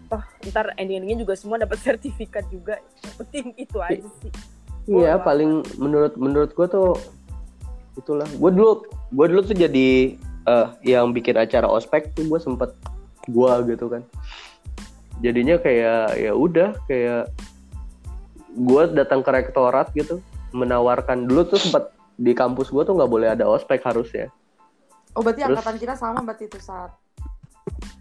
Toh 0.09 0.23
ntar 0.49 0.73
ending 0.81 1.05
endingnya 1.05 1.29
juga 1.29 1.35
semua 1.37 1.61
dapat 1.61 1.79
sertifikat 1.87 2.49
juga. 2.49 2.81
Penting 3.21 3.53
itu 3.61 3.79
aja 3.79 4.09
sih. 4.25 4.33
Iya 4.89 5.21
paling 5.21 5.67
menurut 5.77 6.17
menurut 6.17 6.51
gue 6.57 6.67
tuh 6.67 6.97
itulah. 8.01 8.29
Gue 8.41 8.51
dulu 8.51 8.89
gue 9.13 9.27
dulu 9.29 9.41
tuh 9.45 9.57
jadi 9.57 10.17
eh 10.49 10.69
yang 10.89 11.13
bikin 11.13 11.37
acara 11.37 11.69
ospek 11.69 12.17
tuh 12.17 12.25
gue 12.25 12.41
sempet 12.41 12.73
gue 13.29 13.53
gitu 13.77 13.87
kan 13.93 14.03
jadinya 15.21 15.61
kayak 15.61 16.17
ya 16.17 16.33
udah 16.33 16.75
kayak 16.89 17.29
gue 18.57 18.83
datang 18.97 19.21
ke 19.21 19.31
rektorat 19.31 19.93
gitu 19.93 20.25
menawarkan 20.57 21.29
dulu 21.29 21.45
tuh 21.45 21.61
sempet 21.61 21.93
di 22.19 22.33
kampus 22.33 22.73
gue 22.73 22.83
tuh 22.83 22.97
nggak 22.97 23.11
boleh 23.11 23.29
ada 23.31 23.45
ospek 23.47 23.85
harusnya 23.85 24.33
Oh 25.17 25.25
berarti 25.25 25.43
Terus? 25.43 25.59
angkatan 25.59 25.77
kita 25.83 25.95
sama 25.99 26.21
berarti 26.23 26.47
itu 26.47 26.59
saat. 26.63 26.95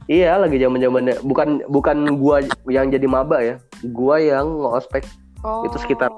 iya 0.07 0.38
lagi 0.38 0.55
zaman 0.61 0.80
zamannya 0.80 1.15
bukan 1.25 1.65
bukan 1.67 1.97
gue 2.15 2.38
yang 2.71 2.88
jadi 2.88 3.07
maba 3.09 3.41
ya 3.43 3.55
gue 3.84 4.15
yang 4.23 4.47
ngospek 4.47 5.03
Oh. 5.45 5.69
Itu 5.69 5.78
sekitar- 5.78 6.09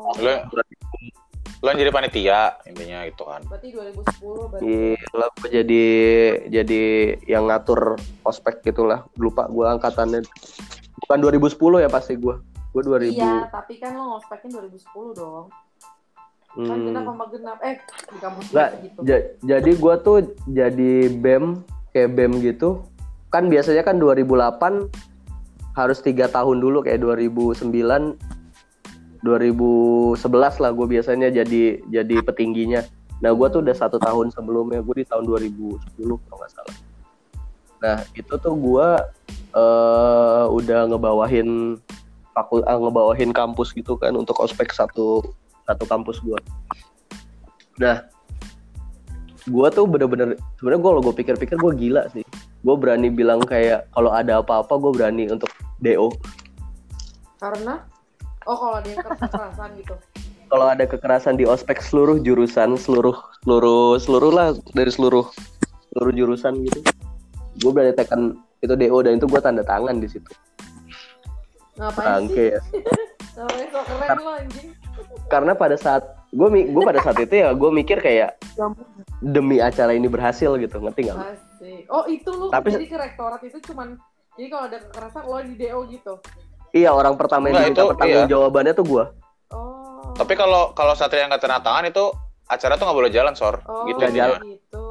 lu 1.60 1.68
yang 1.68 1.78
jadi 1.78 1.92
panitia 1.92 2.40
intinya 2.64 3.04
gitu 3.04 3.24
kan 3.24 3.44
Berarti 3.44 3.68
2010 3.70 4.00
berarti. 4.48 4.64
Gila, 4.96 5.26
gue 5.30 5.50
jadi 5.52 5.84
jadi 6.48 6.82
yang 7.28 7.44
ngatur 7.46 8.00
ospek 8.24 8.64
gitulah. 8.64 9.04
Lupa 9.16 9.44
gue 9.46 9.68
angkatannya. 9.68 10.24
Bukan 11.00 11.18
2010 11.20 11.52
ya 11.80 11.90
pasti 11.90 12.16
gue. 12.16 12.36
Gue 12.70 12.82
2000. 12.82 13.12
Iya, 13.12 13.52
tapi 13.52 13.76
kan 13.76 13.92
lo 13.92 14.16
ngospekin 14.16 14.50
2010 14.50 14.80
dong. 15.14 15.46
Kan 16.50 16.78
kita 16.82 16.96
Hmm. 16.96 17.08
kompak 17.08 17.28
genap. 17.30 17.60
Eh, 17.60 17.76
di 18.08 18.18
kampus 18.18 18.44
Nggak, 18.50 18.70
gitu. 18.82 19.00
ja- 19.04 19.26
jadi 19.44 19.72
gue 19.76 19.96
tuh 20.00 20.18
jadi 20.48 20.94
BEM 21.12 21.46
kayak 21.92 22.10
BEM 22.14 22.34
gitu. 22.40 22.70
Kan 23.28 23.52
biasanya 23.52 23.84
kan 23.84 24.00
2008 24.00 24.88
harus 25.74 26.00
tiga 26.00 26.26
tahun 26.26 26.58
dulu 26.58 26.82
kayak 26.82 27.00
2009 27.00 28.16
2011 29.20 30.16
lah 30.64 30.72
gue 30.72 30.88
biasanya 30.88 31.28
jadi 31.32 31.84
jadi 31.92 32.16
petingginya. 32.24 32.82
Nah 33.20 33.36
gue 33.36 33.48
tuh 33.52 33.60
udah 33.60 33.76
satu 33.76 34.00
tahun 34.00 34.32
sebelumnya 34.32 34.80
gue 34.80 35.04
di 35.04 35.06
tahun 35.08 35.28
2010 35.28 35.76
kalau 36.00 36.38
nggak 36.40 36.52
salah. 36.56 36.76
Nah 37.84 37.98
itu 38.16 38.34
tuh 38.40 38.56
gue 38.56 38.88
eh 39.50 40.46
udah 40.48 40.94
ngebawahin 40.94 41.76
fakul 42.32 42.64
ah, 42.64 42.80
ngebawahin 42.80 43.36
kampus 43.36 43.76
gitu 43.76 44.00
kan 44.00 44.16
untuk 44.16 44.40
ospek 44.40 44.72
satu 44.72 45.20
satu 45.68 45.84
kampus 45.84 46.24
gue. 46.24 46.40
Nah 47.84 48.08
gue 49.50 49.68
tuh 49.74 49.86
bener-bener 49.90 50.40
sebenarnya 50.62 50.80
gue 50.80 50.92
kalau 50.96 51.04
gue 51.04 51.16
pikir-pikir 51.20 51.58
gue 51.60 51.72
gila 51.76 52.08
sih. 52.16 52.24
Gue 52.64 52.76
berani 52.80 53.12
bilang 53.12 53.44
kayak 53.44 53.92
kalau 53.92 54.16
ada 54.16 54.40
apa-apa 54.40 54.80
gue 54.80 54.92
berani 54.96 55.28
untuk 55.28 55.52
do. 55.84 56.08
Karena 57.40 57.84
oh 58.50 58.58
kalau 58.58 58.76
ada 58.82 58.88
yang 58.90 59.00
kekerasan 59.06 59.70
gitu. 59.78 59.96
kalau 60.50 60.66
ada 60.66 60.84
kekerasan 60.90 61.36
di 61.38 61.46
ospek 61.46 61.78
seluruh 61.86 62.18
jurusan 62.26 62.74
seluruh 62.74 63.14
seluruh 63.46 64.02
seluruh 64.02 64.32
lah 64.34 64.48
dari 64.74 64.90
seluruh 64.90 65.30
seluruh 65.94 66.14
jurusan 66.18 66.66
gitu 66.66 66.80
gue 67.62 67.72
berani 67.72 67.94
tekan 67.94 68.34
itu 68.66 68.74
do 68.74 68.98
dan 69.06 69.22
itu 69.22 69.28
gue 69.30 69.42
tanda 69.42 69.62
tangan 69.62 70.02
di 70.02 70.10
situ 70.10 70.32
Ngapain 71.80 72.28
bangke 72.28 72.60
sih? 72.60 72.82
ya 73.40 73.68
so 73.72 73.80
keren 73.88 74.20
lo 74.20 74.32
anjing. 74.36 74.68
karena 75.32 75.56
pada 75.56 75.80
saat 75.80 76.04
gue 76.36 76.48
gue 76.68 76.84
pada 76.84 77.00
saat 77.00 77.16
itu 77.24 77.40
ya 77.40 77.56
gue 77.56 77.70
mikir 77.72 78.04
kayak 78.04 78.36
demi 79.24 79.64
acara 79.64 79.96
ini 79.96 80.12
berhasil 80.12 80.60
gitu 80.60 80.76
ngerti 80.84 81.08
nggak. 81.08 81.18
Oh 81.88 82.04
itu 82.12 82.28
lo 82.36 82.52
Tapi- 82.52 82.76
jadi 82.76 82.88
ke 82.90 82.98
rektorat 83.00 83.42
itu 83.48 83.64
cuman 83.72 83.96
jadi 84.36 84.48
kalau 84.52 84.64
ada 84.68 84.78
kekerasan 84.84 85.24
lo 85.24 85.40
di 85.40 85.56
DO 85.56 85.80
gitu. 85.88 86.14
Iya 86.72 86.90
orang 86.90 87.16
pertama 87.16 87.48
yang 87.48 87.62
diminta 87.62 87.82
itu- 87.82 87.90
pertanggung 87.90 88.24
iya. 88.24 88.30
jawabannya 88.30 88.74
tuh 88.74 88.86
gue 88.86 89.06
Oh. 89.50 90.14
tapi 90.16 90.34
kalau 90.34 90.74
kalau 90.74 90.94
satria 90.94 91.26
nggak 91.26 91.40
tanda 91.40 91.60
tangan 91.60 91.86
itu 91.86 92.06
acara 92.46 92.74
tuh 92.76 92.86
nggak 92.86 92.98
boleh 92.98 93.12
jalan 93.12 93.34
sor 93.34 93.62
oh, 93.64 93.86
gitu 93.86 93.98
nggak 93.98 94.10
intinya. 94.10 94.28
jalan. 94.28 94.42
gitu. 94.48 94.86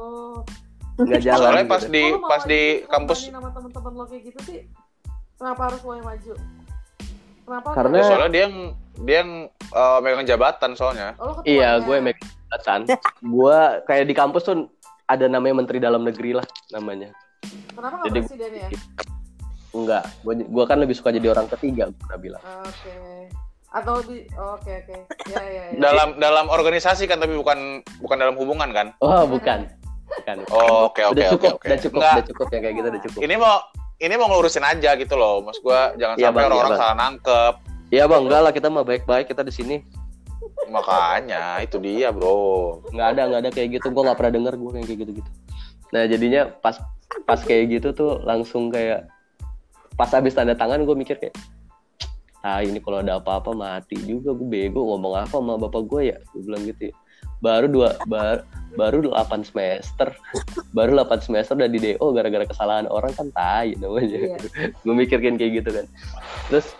nggak 0.99 1.21
jalan 1.21 1.39
soalnya 1.41 1.61
gitu. 1.61 1.71
pas 1.71 1.83
di 1.85 2.03
Kok 2.03 2.15
lo 2.15 2.27
pas 2.27 2.43
di 2.43 2.61
kampus 2.85 3.19
korbanin 3.19 3.35
sama 3.35 3.49
temen-temen 3.51 3.91
lo 3.93 4.03
kayak 4.05 4.23
gitu 4.25 4.39
sih. 4.43 4.59
Kenapa 5.35 5.61
harus 5.65 5.79
lo 5.79 5.91
yang 5.93 6.03
maju? 6.05 6.33
Kenapa? 7.41 7.67
Karena- 7.71 7.95
Ya, 7.95 8.03
soalnya 8.05 8.29
dia 8.29 8.41
yang 8.43 8.55
dia 8.99 9.17
yang 9.17 9.31
eh, 9.69 9.97
megang 9.99 10.27
jabatan 10.27 10.71
soalnya 10.73 11.07
Oh, 11.15 11.39
iya 11.41 11.79
gue 11.79 11.93
yang 11.93 12.05
make 12.05 12.19
jabatan 12.19 12.79
gue 13.21 13.57
kayak 13.85 14.05
di 14.05 14.13
kampus 14.13 14.41
tuh 14.43 14.67
ada 15.05 15.25
namanya 15.25 15.55
menteri 15.55 15.77
dalam 15.77 16.01
negeri 16.01 16.35
lah 16.35 16.43
namanya 16.69 17.15
Kenapa 17.71 17.95
nggak 17.97 18.07
Jadi- 18.09 18.21
presiden 18.21 18.51
ya? 18.53 18.67
Enggak 19.75 20.03
gue 20.25 20.33
gue 20.45 20.63
kan 20.65 20.77
lebih 20.81 20.95
suka 20.97 21.13
jadi 21.13 21.33
orang 21.33 21.47
ketiga 21.57 21.89
gue 21.89 21.99
pernah 22.05 22.19
bilang 22.19 22.43
Oke. 22.65 22.95
Atau 23.69 24.01
lebih 24.01 24.25
oh, 24.33 24.57
oke 24.57 24.65
oke. 24.81 24.97
Ya 25.29 25.41
ya 25.45 25.63
ya. 25.69 25.77
dalam 25.77 26.17
dalam 26.17 26.49
organisasi 26.49 27.05
kan 27.05 27.21
tapi 27.21 27.37
bukan 27.37 27.85
bukan 28.01 28.17
dalam 28.17 28.33
hubungan 28.33 28.73
kan 28.73 28.87
oh 29.05 29.29
bukan 29.29 29.69
bukan 30.09 30.37
oh 30.49 30.89
oke 30.89 31.01
oke 31.13 31.21
oke 31.21 31.37
cukup 31.37 31.53
oke 31.61 31.65
udah 31.69 31.77
cukup 31.77 31.99
Nggak, 32.01 32.13
udah 32.17 32.25
cukup 32.33 32.47
yang 32.49 32.61
kayak 32.65 32.75
gitu 32.81 32.87
udah 32.89 33.03
cukup 33.05 33.19
ini 33.21 33.35
mau 33.37 33.55
ini 34.01 34.13
mau 34.17 34.27
ngelurusin 34.33 34.65
aja 34.65 34.89
gitu 34.97 35.13
loh 35.13 35.45
mas 35.45 35.61
gua 35.61 35.93
jangan 36.01 36.15
Iya, 36.17 36.25
sampai 36.33 36.41
iya, 36.41 36.47
orang-orang 36.49 36.71
Bang. 36.73 36.81
salah 36.81 36.97
nangkep 36.97 37.53
Iya 37.89 38.05
bang, 38.05 38.21
enggak 38.21 38.41
lah 38.45 38.51
kita 38.53 38.67
mah 38.69 38.85
baik-baik 38.85 39.25
kita 39.33 39.41
di 39.41 39.49
sini. 39.49 39.77
makanya 40.69 41.57
itu 41.65 41.81
dia 41.81 42.13
bro 42.13 42.85
Nggak 42.93 43.07
ada 43.17 43.21
nggak 43.25 43.41
ada 43.41 43.49
kayak 43.49 43.69
gitu. 43.81 43.89
Gue 43.89 44.05
nggak 44.05 44.17
pernah 44.17 44.33
denger 44.37 44.53
gue 44.61 44.71
kayak 44.77 44.87
gitu-gitu. 44.93 45.31
Nah 45.89 46.01
jadinya 46.05 46.41
pas 46.61 46.77
pas 47.25 47.41
kayak 47.41 47.81
gitu 47.81 47.89
tuh 47.97 48.21
langsung 48.21 48.69
kayak 48.69 49.09
pas 49.99 50.07
habis 50.15 50.31
tanda 50.31 50.55
tangan 50.55 50.87
gue 50.87 50.95
mikir 50.95 51.19
kayak 51.19 51.35
ah 52.39 52.63
ini 52.63 52.79
kalau 52.79 53.03
ada 53.03 53.19
apa-apa 53.19 53.51
mati 53.51 53.99
juga 53.99 54.31
gue 54.31 54.47
bego 54.47 54.95
ngomong 54.95 55.27
apa 55.27 55.35
sama 55.35 55.59
bapak 55.59 55.83
gue 55.91 56.01
ya 56.15 56.17
gue 56.31 56.41
bilang 56.47 56.63
gitu 56.63 56.87
ya. 56.87 56.95
baru 57.43 57.67
dua 57.67 57.99
bar, 58.07 58.47
baru 58.79 59.11
8 59.11 59.43
semester 59.43 60.15
baru 60.71 61.03
8 61.03 61.19
semester 61.19 61.59
udah 61.59 61.67
di 61.67 61.79
DO 61.83 62.05
gara-gara 62.15 62.47
kesalahan 62.47 62.87
orang 62.87 63.11
kan 63.11 63.27
tai 63.35 63.75
namanya 63.75 64.39
Iya. 64.39 64.71
gue 64.71 64.95
mikirkan 64.95 65.35
kayak 65.35 65.51
gitu 65.63 65.69
kan 65.83 65.85
terus 66.47 66.79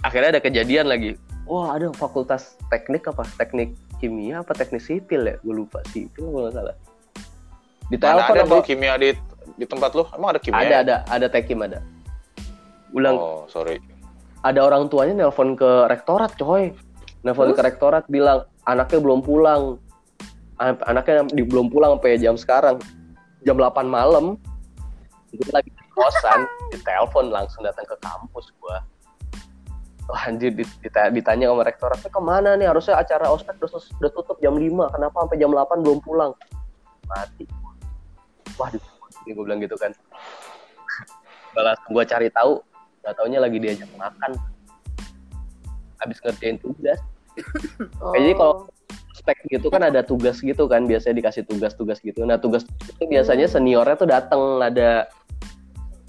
akhirnya 0.00 0.40
ada 0.40 0.42
kejadian 0.42 0.88
lagi 0.88 1.20
wah 1.44 1.76
ada 1.76 1.92
fakultas 1.92 2.56
teknik 2.72 3.04
apa 3.04 3.28
teknik 3.36 3.76
kimia 4.00 4.40
apa 4.40 4.56
teknik 4.56 4.80
sipil 4.80 5.20
ya 5.28 5.36
gue 5.44 5.52
lupa 5.52 5.84
sipil 5.92 6.32
kalau 6.32 6.48
nggak 6.48 6.56
salah 6.56 6.76
Di 7.92 8.00
telepon 8.00 8.36
ada 8.40 8.44
apa? 8.48 8.64
kimia 8.64 8.96
di 8.96 9.12
di 9.60 9.68
tempat 9.68 9.92
lu? 9.92 10.08
Emang 10.16 10.32
ada 10.32 10.40
kimia? 10.40 10.64
Ada 10.64 10.76
ada 10.80 10.96
ada 11.12 11.26
tekim 11.28 11.60
ada. 11.60 11.84
Ulang 12.92 13.16
Oh, 13.16 13.44
sorry. 13.48 13.80
ada 14.42 14.60
orang 14.60 14.90
tuanya 14.90 15.24
nelpon 15.24 15.54
ke 15.54 15.88
rektorat 15.88 16.34
coy. 16.36 16.74
Nelpon 17.22 17.52
Terus? 17.52 17.58
ke 17.58 17.62
rektorat 17.62 18.04
bilang 18.10 18.44
anaknya 18.66 18.98
belum 19.00 19.20
pulang. 19.22 19.78
An- 20.58 20.82
anaknya 20.84 21.26
di, 21.30 21.42
belum 21.46 21.70
pulang 21.70 21.96
sampai 21.98 22.18
jam 22.18 22.36
sekarang. 22.36 22.76
Jam 23.42 23.56
8 23.58 23.86
malam. 23.86 24.36
Gue 25.32 25.48
lagi 25.48 25.70
di 25.72 25.84
kosan 25.96 26.44
ditelepon 26.74 27.32
langsung 27.32 27.64
datang 27.64 27.88
ke 27.88 27.96
kampus 28.02 28.52
gua. 28.60 28.84
Wah 30.10 30.28
anjir 30.28 30.50
dit- 30.52 30.76
dita- 30.82 31.08
ditanya 31.08 31.48
sama 31.48 31.62
rektorat 31.62 31.98
"Eh, 32.02 32.10
ke 32.10 32.20
mana 32.20 32.58
nih? 32.58 32.66
Harusnya 32.68 32.98
acara 32.98 33.30
ospek 33.30 33.56
udah, 33.56 33.70
udah 34.02 34.10
tutup 34.12 34.36
jam 34.42 34.58
5 34.58 34.90
kenapa 34.90 35.22
sampai 35.24 35.38
jam 35.38 35.50
8 35.54 35.80
belum 35.80 35.98
pulang? 36.02 36.34
Mati 37.08 37.46
wah 38.58 38.68
di 38.68 38.78
gue 39.32 39.42
bilang 39.46 39.62
gitu 39.62 39.78
kan. 39.78 39.94
Balas 41.54 41.78
gue 41.86 42.04
cari 42.04 42.28
tahu 42.28 42.58
nggak 43.02 43.14
taunya 43.18 43.38
lagi 43.42 43.58
diajak 43.58 43.90
makan. 43.98 44.38
Habis 46.00 46.18
ngerjain 46.22 46.58
tugas. 46.62 46.98
Oh. 48.02 48.12
Jadi 48.12 48.36
kalau- 48.36 48.68
spek 49.12 49.38
gitu 49.48 49.70
kan 49.70 49.86
ada 49.86 50.02
tugas 50.02 50.42
gitu 50.42 50.66
kan 50.66 50.84
biasanya 50.88 51.22
dikasih 51.22 51.46
tugas-tugas 51.46 52.02
gitu. 52.02 52.26
Nah 52.26 52.40
tugas 52.42 52.66
itu 52.66 53.04
biasanya 53.06 53.46
seniornya 53.46 53.94
tuh 53.94 54.08
dateng 54.10 54.58
ada 54.58 55.06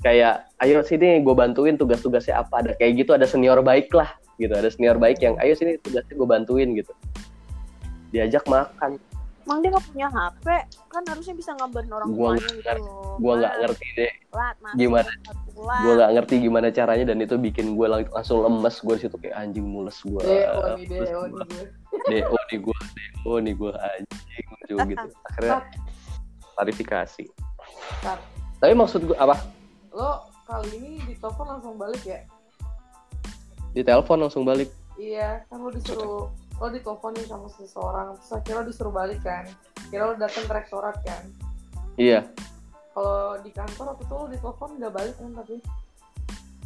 kayak 0.01 0.49
ayo 0.65 0.81
sini 0.81 1.21
gue 1.21 1.35
bantuin 1.37 1.77
tugas-tugasnya 1.77 2.41
apa. 2.41 2.65
Ada 2.65 2.71
kayak 2.79 3.05
gitu 3.05 3.11
ada 3.13 3.29
senior 3.29 3.61
baik 3.61 3.93
lah 3.93 4.09
gitu 4.41 4.51
ada 4.57 4.65
senior 4.71 4.97
baik 4.97 5.21
yang 5.21 5.37
ayo 5.45 5.53
sini 5.53 5.77
tugasnya 5.79 6.15
gue 6.15 6.27
bantuin 6.27 6.69
gitu. 6.73 6.91
Diajak 8.09 8.43
makan 8.49 8.97
Emang 9.43 9.59
dia 9.59 9.69
gak 9.69 9.85
punya 9.85 10.07
HP? 10.07 10.45
Kan 10.87 11.03
harusnya 11.03 11.33
bisa 11.33 11.51
ngabarin 11.53 11.91
orang 11.91 12.07
Gua 12.09 12.27
tuanya 12.31 12.47
gitu 12.47 12.61
ngerti. 12.61 12.81
loh. 12.81 13.01
gue 13.13 13.33
nggak 13.35 13.45
Mat, 13.47 13.61
ngerti 13.61 13.87
deh 13.93 14.11
Lat, 14.31 14.55
Gimana? 14.73 15.11
gue 15.53 15.93
nggak 15.93 16.11
ngerti 16.11 16.35
gimana 16.39 16.67
caranya 16.67 17.05
dan 17.05 17.17
itu 17.19 17.35
bikin 17.37 17.65
gue 17.73 17.85
lang- 17.85 18.09
langsung 18.09 18.41
lemes 18.41 18.75
gue 18.75 18.93
di 18.95 19.01
situ 19.01 19.15
kayak 19.15 19.35
anjing 19.37 19.61
mules 19.63 19.97
gue 20.01 20.17
DO 20.17 20.59
nih, 20.73 20.85
DO 20.89 21.21
nih 21.29 21.45
gue. 21.45 21.65
do 22.25 22.37
nih 22.41 22.57
gue 22.57 22.77
do 23.21 23.33
nih 23.37 23.53
gue 23.53 23.71
anjing 23.71 24.45
lucu 24.49 24.73
gitu 24.89 25.07
akhirnya 25.23 25.57
klarifikasi 26.51 27.23
tat. 28.01 28.19
tapi 28.57 28.73
maksud 28.73 29.01
gue 29.03 29.13
apa 29.15 29.37
Lo 29.91 30.11
kali 30.43 30.73
ini 30.73 30.91
di 31.03 31.13
telepon 31.15 31.45
langsung 31.47 31.77
balik 31.77 32.01
ya? 32.01 32.19
di 33.69 33.81
telepon 33.81 34.17
langsung 34.19 34.41
balik 34.41 34.73
Iya, 34.93 35.41
kan 35.45 35.57
lo 35.57 35.69
disuruh 35.69 36.29
lo 36.63 36.71
diteleponin 36.71 37.27
sama 37.27 37.51
seseorang, 37.51 38.15
terus 38.15 38.31
akhirnya 38.31 38.55
lo 38.55 38.65
disuruh 38.65 38.93
balik 38.95 39.19
kan? 39.19 39.43
Kira 39.91 40.07
lo 40.07 40.15
datang 40.15 40.47
ke 40.47 40.53
rektorat 40.55 40.95
kan? 41.03 41.23
iya 41.93 42.25
Kalau 42.93 43.37
di 43.41 43.49
kantor 43.49 43.85
waktu 43.93 44.03
itu 44.05 44.13
lo 44.13 44.25
ditelepon 44.29 44.69
nggak 44.77 44.93
balik 44.93 45.13
kan 45.13 45.29
tapi 45.33 45.55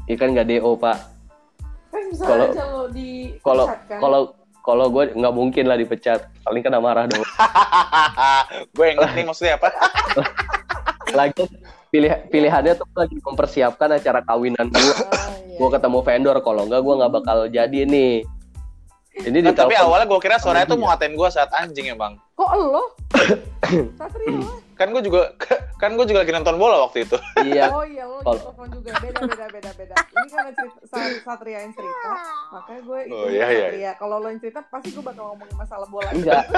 ikan 0.07 0.29
nggak 0.31 0.47
do 0.47 0.71
pak 0.77 0.97
kan 1.87 2.03
bisa 2.07 2.23
Kalau- 2.23 2.51
aja 2.51 2.63
lo 2.67 2.83
di 2.87 3.09
kalau 3.41 3.65
kan? 3.67 3.99
kalau 3.99 4.21
kalau 4.61 4.85
gue 4.87 5.03
nggak 5.15 5.33
mungkin 5.33 5.63
lah 5.65 5.75
dipecat 5.75 6.27
paling 6.43 6.59
kena 6.59 6.79
marah 6.79 7.07
dong 7.07 7.23
gue 8.71 8.85
inget 8.87 9.09
nih 9.15 9.23
maksudnya 9.23 9.55
apa? 9.55 9.71
lagi 11.19 11.47
pilih 11.87 12.11
pilihannya 12.27 12.75
tuh 12.75 12.87
lagi 12.91 13.15
mempersiapkan 13.23 13.95
acara 13.95 14.19
kawinan 14.23 14.67
gue 14.67 14.79
Ah, 15.07 15.31
iya. 15.43 15.55
gue 15.55 15.69
ketemu 15.71 15.99
vendor 16.03 16.37
kalau 16.39 16.67
nggak 16.67 16.81
gue 16.83 16.93
nggak 16.99 17.11
bakal 17.15 17.37
jadi 17.47 17.79
nih 17.87 18.27
ini 19.19 19.39
di 19.39 19.49
Kan, 19.49 19.57
tapi 19.57 19.73
awalnya 19.73 20.05
gue 20.05 20.19
kira 20.19 20.37
suaranya 20.37 20.65
tuh 20.65 20.75
Iya. 20.75 20.81
mau 20.81 20.89
ngatain 20.89 21.13
gue 21.13 21.27
saat 21.27 21.49
anjing 21.51 21.87
emang. 21.87 22.13
Kok 22.33 22.51
lo? 22.53 22.83
Kan 24.77 24.93
gue 24.93 25.01
juga 25.01 25.33
kan 25.75 25.89
gue 25.91 26.05
juga 26.05 26.21
lagi 26.21 26.29
nonton 26.31 26.55
bola 26.55 26.85
waktu 26.85 27.01
itu. 27.01 27.17
iya 27.47 27.65
Oh 27.67 27.81
iya 27.81 28.05
lo 28.05 28.21
di 28.21 28.29
telepon 28.31 28.67
juga 28.71 28.91
beda 28.95 29.19
beda 29.23 29.45
beda 29.49 29.71
beda. 29.73 29.95
Ini 29.97 30.27
karena 30.27 30.51
cerita 30.53 30.77
Sa- 30.85 31.17
Satria 31.23 31.59
yang 31.59 31.73
cerita, 31.73 32.09
makanya 32.51 32.81
gue 32.83 32.99
Oh, 33.09 33.25
iya, 33.27 33.45
iya. 33.47 33.67
Satria. 33.67 33.91
Kalau 33.97 34.15
lo 34.17 34.27
yang 34.27 34.37
cerita 34.37 34.61
pasti 34.63 34.89
gue 34.91 35.01
bakal 35.01 35.33
ngomongin 35.33 35.55
masalah 35.55 35.87
bola. 35.87 36.09
enggak 36.11 36.45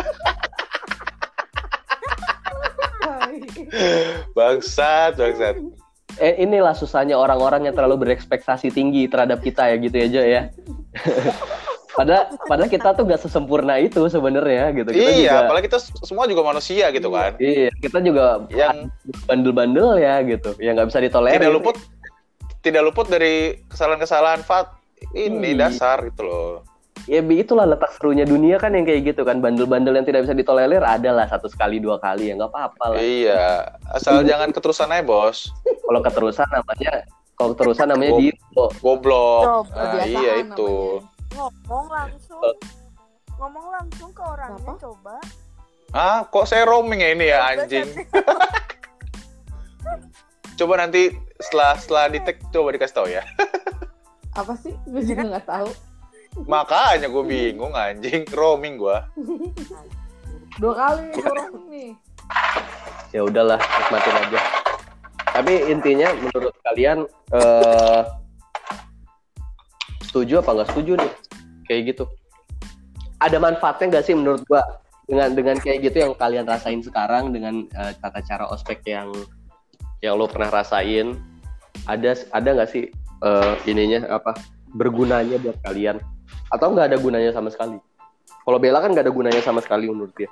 Bangsat, 4.32 5.16
bangsat. 5.16 5.56
Eh, 6.18 6.42
inilah 6.42 6.74
susahnya 6.74 7.14
orang-orang 7.14 7.70
yang 7.70 7.76
terlalu 7.78 8.10
berekspektasi 8.10 8.74
tinggi 8.74 9.06
terhadap 9.06 9.46
kita 9.46 9.70
ya 9.70 9.76
gitu 9.78 9.96
ya 9.96 10.08
Jo 10.10 10.22
ya 10.26 10.42
padahal 11.98 12.32
padahal 12.48 12.70
kita 12.72 12.96
tuh 12.96 13.04
gak 13.06 13.22
sesempurna 13.22 13.76
itu 13.78 14.00
sebenarnya 14.08 14.72
gitu 14.72 14.90
kita 14.90 15.10
iya, 15.14 15.20
juga, 15.20 15.38
apalagi 15.46 15.66
kita 15.68 15.80
semua 16.08 16.26
juga 16.32 16.42
manusia 16.48 16.86
gitu 16.96 17.12
kan. 17.12 17.36
iya 17.44 17.70
kita 17.84 18.00
juga 18.00 18.48
Yang 18.48 18.94
bandel-bandel 19.28 20.00
ya 20.00 20.24
gitu 20.24 20.56
yang 20.64 20.80
nggak 20.80 20.96
bisa 20.96 21.04
ditolerir 21.04 21.44
tidak 21.44 21.54
luput 21.60 21.76
tidak 22.60 22.82
luput 22.84 23.08
dari 23.08 23.56
kesalahan-kesalahan 23.72 24.44
Fat. 24.44 24.76
Ini 25.16 25.56
Iya. 25.56 25.72
dasar 25.72 26.04
gitu 26.12 26.28
loh. 26.28 26.68
Ya 27.10 27.20
bi- 27.20 27.42
itulah 27.42 27.66
letak 27.66 27.90
serunya 27.92 28.22
dunia 28.22 28.56
kan 28.56 28.70
yang 28.70 28.86
kayak 28.86 29.02
gitu 29.04 29.22
kan 29.22 29.42
bandel-bandel 29.42 29.92
yang 29.92 30.06
tidak 30.06 30.24
bisa 30.24 30.32
ditolerir 30.32 30.80
adalah 30.80 31.26
satu 31.26 31.50
sekali 31.50 31.78
dua 31.78 31.98
kali 31.98 32.30
ya 32.30 32.38
nggak 32.38 32.48
apa-apa 32.48 32.84
lah 32.88 33.00
Iya, 33.00 33.66
asal 33.90 34.22
jangan 34.22 34.50
keterusan 34.50 34.88
aja, 34.88 35.02
Bos. 35.02 35.50
kalau 35.82 36.00
keterusan 36.00 36.46
namanya 36.48 36.92
kalau 37.34 37.50
keterusan 37.52 37.88
namanya 37.88 38.12
Gua- 38.12 38.22
Dito 38.22 38.66
Goblok. 38.78 39.66
Nah, 39.72 40.04
iya 40.04 40.32
itu. 40.40 41.02
Ngomong 41.32 41.86
langsung. 41.90 42.42
Ngomong 43.34 43.68
langsung 43.72 44.10
ke 44.12 44.22
orangnya 44.22 44.60
Apa? 44.68 44.74
coba. 44.78 45.16
Ah, 45.90 46.20
kok 46.24 46.46
saya 46.46 46.64
roaming 46.64 47.00
ya 47.00 47.10
ini 47.10 47.26
ya 47.26 47.40
anjing. 47.48 47.88
Coba 50.56 50.76
nanti 50.78 51.10
setelah 51.40 51.72
setelah 51.74 52.06
di 52.08 52.20
tag 52.20 52.36
coba 52.52 52.76
dikasih 52.76 52.92
tahu 52.94 53.08
ya. 53.08 53.24
Apa 54.36 54.54
sih? 54.60 54.76
Gue 54.84 55.02
juga 55.02 55.24
nggak 55.26 55.48
tahu. 55.48 55.70
Makanya 56.36 57.08
gue 57.10 57.24
bingung 57.26 57.74
anjing. 57.74 58.26
Roaming 58.30 58.78
gua. 58.78 59.10
Dua 60.60 60.74
kali 60.76 61.10
gue 61.14 61.24
roaming 61.26 61.68
nih. 61.72 61.92
ya 63.10 63.26
udahlah 63.26 63.58
nikmatin 63.58 64.16
aja. 64.22 64.40
Tapi 65.34 65.54
intinya 65.72 66.14
menurut 66.20 66.54
kalian 66.62 67.10
eh 67.34 68.02
setuju 70.06 70.46
apa 70.46 70.62
nggak 70.62 70.70
setuju 70.74 70.92
nih? 71.02 71.12
Kayak 71.66 71.82
gitu. 71.96 72.06
Ada 73.20 73.38
manfaatnya 73.42 73.98
nggak 73.98 74.06
sih 74.06 74.16
menurut 74.16 74.46
gua? 74.46 74.62
Dengan 75.10 75.34
dengan 75.34 75.58
kayak 75.58 75.90
gitu 75.90 76.06
yang 76.06 76.14
kalian 76.14 76.46
rasain 76.46 76.86
sekarang 76.86 77.34
dengan 77.34 77.66
eh, 77.74 77.94
tata 77.98 78.22
cara 78.22 78.46
ospek 78.54 78.86
yang 78.86 79.10
yang 80.06 80.16
lo 80.16 80.30
pernah 80.30 80.54
rasain 80.54 81.18
ada 81.90 82.14
ada 82.30 82.50
nggak 82.54 82.70
sih 82.70 82.94
eh, 83.26 83.54
ininya 83.66 84.06
apa 84.06 84.38
bergunanya 84.78 85.42
buat 85.42 85.58
kalian 85.66 85.98
atau 86.50 86.68
nggak 86.74 86.94
ada 86.94 86.98
gunanya 86.98 87.32
sama 87.34 87.50
sekali 87.54 87.78
kalau 88.44 88.58
Bella 88.58 88.82
kan 88.82 88.92
nggak 88.94 89.06
ada 89.06 89.14
gunanya 89.14 89.42
sama 89.42 89.62
sekali 89.62 89.90
menurut 89.90 90.14
dia 90.18 90.30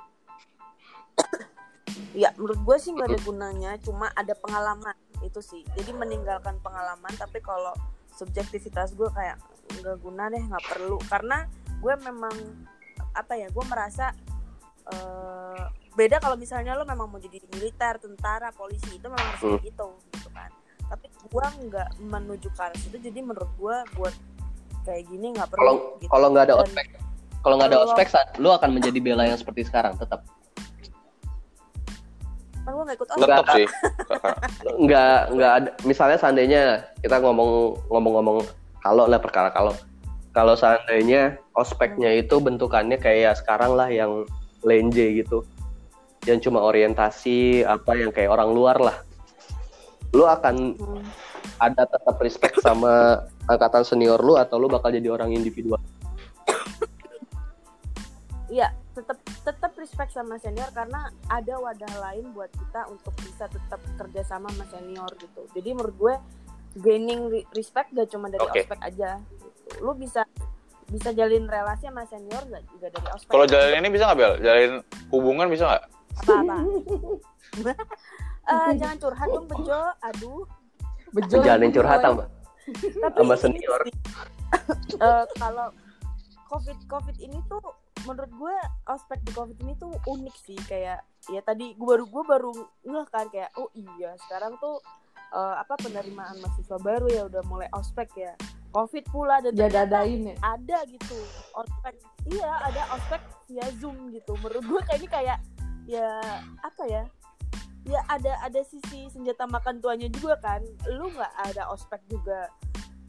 Ya 2.18 2.34
menurut 2.34 2.58
gue 2.66 2.76
sih 2.82 2.90
nggak 2.90 3.14
ada 3.14 3.20
gunanya, 3.22 3.72
cuma 3.78 4.10
ada 4.10 4.34
pengalaman 4.34 4.94
itu 5.22 5.38
sih. 5.38 5.62
Jadi 5.78 5.94
meninggalkan 5.94 6.58
pengalaman, 6.58 7.14
tapi 7.14 7.38
kalau 7.38 7.70
subjektivitas 8.10 8.98
gue 8.98 9.06
kayak 9.14 9.38
nggak 9.78 10.02
guna 10.02 10.26
deh, 10.26 10.42
nggak 10.42 10.64
perlu. 10.66 10.98
Karena 11.06 11.46
gue 11.78 11.94
memang 12.02 12.34
apa 13.14 13.38
ya, 13.38 13.46
gue 13.50 13.64
merasa 13.70 14.10
eh, 14.88 15.64
beda 15.94 16.18
kalau 16.18 16.34
misalnya 16.34 16.74
lo 16.74 16.82
memang 16.82 17.06
mau 17.06 17.20
jadi 17.22 17.38
militer, 17.54 18.02
tentara, 18.02 18.50
polisi 18.50 18.98
itu 18.98 19.06
memang 19.06 19.38
harus 19.38 19.42
Hmm. 19.44 19.60
gitu, 19.62 19.86
gitu 20.10 20.28
kan. 20.34 20.50
Tapi 20.90 21.06
gue 21.12 21.46
nggak 21.70 21.88
menuju 22.02 22.48
ke 22.50 22.60
arah 22.66 22.78
situ, 22.80 22.98
jadi 22.98 23.20
menurut 23.22 23.52
gue 23.54 23.76
buat 23.94 24.14
kayak 24.84 25.02
gini 25.08 25.26
nggak 25.34 25.48
perlu. 25.48 25.58
kalau 25.62 25.74
gitu. 25.98 26.08
kalau 26.10 26.26
nggak 26.30 26.44
ada 26.46 26.54
Dan- 26.54 26.62
ospek 26.66 26.86
kalau 27.38 27.54
nggak 27.54 27.70
ada 27.70 27.80
ospek 27.86 28.06
saat 28.10 28.28
lu 28.36 28.50
akan 28.50 28.70
menjadi 28.74 28.98
Bella 28.98 29.24
yang 29.24 29.38
seperti 29.38 29.62
sekarang 29.64 29.94
tetap 29.96 30.22
kan 32.68 32.76
gue 32.76 32.84
ikut. 33.00 33.06
Tetap 33.16 33.44
sih. 33.56 33.66
nggak 34.84 35.16
nggak 35.32 35.52
ada 35.56 35.70
misalnya 35.88 36.20
seandainya 36.20 36.62
kita 37.00 37.16
ngomong 37.16 37.80
ngomong-ngomong 37.88 38.44
kalau 38.84 39.08
lah 39.08 39.16
perkara 39.16 39.48
kalau 39.48 39.72
kalau 40.36 40.52
seandainya 40.52 41.40
ospeknya 41.56 42.12
itu 42.12 42.36
bentukannya 42.36 43.00
kayak 43.00 43.40
sekarang 43.40 43.72
lah 43.72 43.88
yang 43.88 44.28
lenje 44.60 45.24
gitu 45.24 45.48
yang 46.28 46.44
cuma 46.44 46.60
orientasi 46.60 47.64
apa 47.64 47.96
yang 47.96 48.12
kayak 48.12 48.36
orang 48.36 48.52
luar 48.52 48.76
lah 48.76 48.96
lu 50.12 50.28
akan 50.28 50.76
Hmm. 50.76 51.04
ada 51.60 51.88
tetap 51.88 52.16
respect 52.20 52.60
sama 52.60 53.24
angkatan 53.48 53.82
senior 53.82 54.20
lu 54.20 54.36
atau 54.36 54.60
lu 54.60 54.68
bakal 54.68 54.92
jadi 54.92 55.08
orang 55.08 55.32
individual 55.32 55.80
Iya, 58.48 58.72
tetap 58.96 59.20
tetap 59.44 59.72
respect 59.76 60.10
sama 60.16 60.40
senior 60.40 60.72
karena 60.72 61.12
ada 61.28 61.60
wadah 61.60 61.92
lain 62.00 62.32
buat 62.32 62.48
kita 62.48 62.88
untuk 62.88 63.12
bisa 63.20 63.44
tetap 63.44 63.76
kerja 64.00 64.24
sama 64.24 64.48
sama 64.48 64.64
senior 64.72 65.12
gitu. 65.20 65.44
Jadi 65.52 65.76
menurut 65.76 65.96
gue 66.00 66.14
gaining 66.80 67.28
re- 67.28 67.48
respect 67.52 67.92
gak 67.92 68.08
cuma 68.08 68.32
dari 68.32 68.40
Oke. 68.40 68.64
ospek 68.64 68.80
aja. 68.80 69.20
Gitu. 69.20 69.84
Lu 69.84 69.92
bisa 69.92 70.24
bisa 70.88 71.12
jalin 71.12 71.44
relasi 71.44 71.92
sama 71.92 72.08
senior 72.08 72.40
gak 72.48 72.64
juga 72.72 72.86
dari 72.88 73.08
ospek. 73.12 73.32
Kalau 73.36 73.44
jalan 73.44 73.84
ini 73.84 73.88
bisa 73.92 74.02
nggak 74.08 74.16
Bel? 74.18 74.34
Jalin 74.40 74.72
hubungan 75.12 75.46
bisa 75.52 75.64
nggak? 75.68 75.84
Apa-apa. 76.24 76.56
Eh, 78.48 78.72
jangan 78.80 78.96
curhat 78.96 79.28
dong 79.28 79.44
Bejo. 79.44 79.92
Aduh. 80.08 80.48
Bejo. 81.12 81.36
Jalanin 81.44 81.68
curhat 81.68 82.00
sama 82.00 82.24
Tapi 82.76 83.18
Sama 83.18 83.34
ini 83.34 83.40
senior. 83.40 83.80
eh, 85.06 85.24
kalau 85.36 85.68
covid 86.48 86.78
covid 86.88 87.16
ini 87.20 87.38
tuh 87.46 87.60
menurut 88.06 88.30
gue 88.32 88.56
aspek 88.88 89.20
di 89.24 89.32
covid 89.36 89.58
ini 89.60 89.72
tuh 89.76 89.92
unik 90.06 90.36
sih. 90.44 90.58
Kayak 90.68 91.04
ya 91.28 91.40
tadi 91.44 91.76
gue 91.76 91.86
baru 91.86 92.04
gue 92.08 92.24
baru 92.24 92.52
ngeh 92.86 93.06
kan 93.12 93.26
kayak 93.28 93.52
oh 93.60 93.68
iya 93.76 94.16
sekarang 94.26 94.56
tuh 94.60 94.80
eh, 95.32 95.54
apa 95.60 95.74
penerimaan 95.80 96.40
mahasiswa 96.40 96.78
baru 96.80 97.06
ya 97.08 97.22
udah 97.28 97.42
mulai 97.48 97.68
ospek 97.76 98.08
ya. 98.16 98.32
Covid 98.68 99.04
pula 99.08 99.40
dan 99.40 99.56
ternyata 99.56 99.88
Jadadain 99.88 100.22
ya. 100.28 100.36
ada 100.44 100.78
gitu 100.84 101.16
ospek. 101.56 101.94
Iya 102.28 102.50
ada 102.68 102.82
ospek 102.96 103.22
via 103.48 103.66
zoom 103.80 104.12
gitu. 104.12 104.36
Menurut 104.44 104.64
gue 104.64 104.80
kayak 104.84 104.98
ini 105.00 105.08
kayak 105.08 105.38
ya 105.88 106.20
apa 106.60 106.84
ya 106.84 107.08
ya 107.88 108.00
ada 108.06 108.36
ada 108.42 108.60
sisi 108.62 109.08
senjata 109.08 109.44
makan 109.44 109.80
tuanya 109.80 110.06
juga 110.10 110.36
kan 110.38 110.60
lu 110.86 111.08
nggak 111.08 111.32
ada 111.42 111.66
ospek 111.68 112.04
juga 112.06 112.52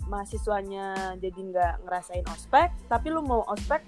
mahasiswanya 0.08 0.88
jadi 1.20 1.36
nggak 1.38 1.74
ngerasain 1.84 2.26
ospek 2.28 2.72
tapi 2.88 3.08
lu 3.10 3.20
mau 3.20 3.44
ospek 3.46 3.84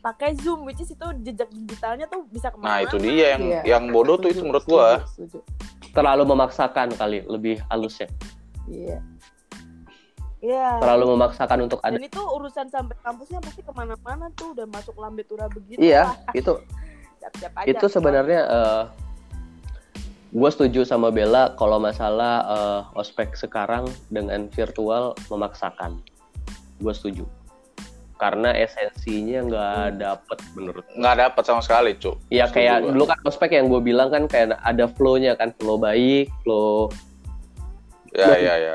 pakai 0.00 0.32
zoom 0.38 0.64
which 0.64 0.78
is 0.78 0.88
itu 0.88 1.04
jejak 1.20 1.50
digitalnya 1.50 2.06
tuh 2.06 2.24
bisa 2.26 2.48
Nah 2.48 2.54
ke 2.54 2.58
mana 2.58 2.80
itu 2.80 2.96
dia 2.96 3.26
yang 3.36 3.42
Iya. 3.44 3.60
yang 3.68 3.84
bodoh 3.90 4.16
tuh 4.16 4.30
itu 4.30 4.40
Setuju, 4.40 4.46
menurut 4.46 4.64
gua. 4.64 4.88
setuju, 5.04 5.44
setuju. 5.44 5.92
terlalu 5.92 6.22
memaksakan 6.24 6.88
kali 6.94 7.18
lebih 7.26 7.60
halusnya 7.66 8.08
Iya. 8.64 9.02
Iya. 10.40 10.80
terlalu 10.80 11.04
memaksakan 11.12 11.58
untuk 11.60 11.84
ada 11.84 11.92
dan 11.92 12.00
itu 12.00 12.16
urusan 12.16 12.66
sampai 12.72 12.96
kampusnya 12.98 13.44
pasti 13.44 13.60
ke 13.60 13.72
mana-mana 13.74 14.32
tuh 14.32 14.56
udah 14.56 14.64
masuk 14.64 14.96
lambe 14.96 15.20
tura 15.20 15.50
begitu 15.50 15.76
iya 15.76 16.08
lah. 16.08 16.16
itu 16.32 16.52
Siap-siap 17.20 17.52
aja. 17.52 17.68
itu 17.68 17.84
sebenarnya 17.84 18.40
gue 20.30 20.50
setuju 20.50 20.86
sama 20.86 21.10
Bella 21.10 21.58
kalau 21.58 21.82
masalah 21.82 22.34
eh, 22.46 22.98
ospek 22.98 23.34
sekarang 23.34 23.90
dengan 24.10 24.46
virtual 24.50 25.18
memaksakan 25.26 25.98
gue 26.80 26.94
setuju 26.94 27.26
karena 28.20 28.52
esensinya 28.52 29.40
nggak 29.48 29.86
dapet 29.96 30.38
menurut. 30.52 30.84
Nggak 30.92 31.16
dapat 31.24 31.42
sama 31.48 31.64
sekali, 31.64 31.96
Cuk. 31.96 32.20
ya 32.28 32.52
kayak 32.52 32.84
dulu 32.92 33.08
kan 33.08 33.16
ospek 33.24 33.56
yang 33.56 33.72
gue 33.72 33.80
bilang 33.80 34.12
kan 34.12 34.28
kayak 34.28 34.60
ada 34.60 34.84
flow-nya 34.92 35.32
kan 35.40 35.56
flow 35.56 35.80
baik 35.80 36.28
flow 36.44 36.92
Ya, 38.10 38.34
ya, 38.34 38.54
ya. 38.58 38.72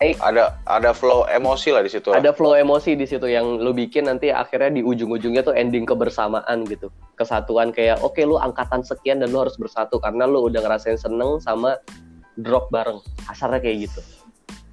baik, 0.00 0.16
Ada, 0.16 0.16
ada 0.24 0.44
ada 0.64 0.90
flow 0.96 1.28
emosi 1.28 1.76
lah 1.76 1.84
di 1.84 1.92
situ. 1.92 2.08
ada 2.08 2.32
flow 2.32 2.56
emosi 2.56 2.96
di 2.96 3.04
situ 3.04 3.28
yang 3.28 3.60
lu 3.60 3.76
bikin 3.76 4.08
nanti 4.08 4.32
akhirnya 4.32 4.72
di 4.72 4.80
ujung-ujungnya 4.80 5.44
tuh 5.44 5.52
ending 5.52 5.84
kebersamaan 5.84 6.64
gitu. 6.64 6.88
Kesatuan 7.20 7.68
kayak 7.68 8.00
oke 8.00 8.16
lu 8.24 8.40
angkatan 8.40 8.80
sekian 8.80 9.20
dan 9.20 9.28
lu 9.28 9.44
harus 9.44 9.60
bersatu 9.60 10.00
karena 10.00 10.24
lu 10.24 10.48
udah 10.48 10.64
ngerasain 10.64 10.96
seneng 10.96 11.36
sama 11.44 11.76
drop 12.40 12.72
bareng. 12.72 12.96
Kasarnya 13.28 13.60
kayak 13.60 13.92
gitu. 13.92 14.00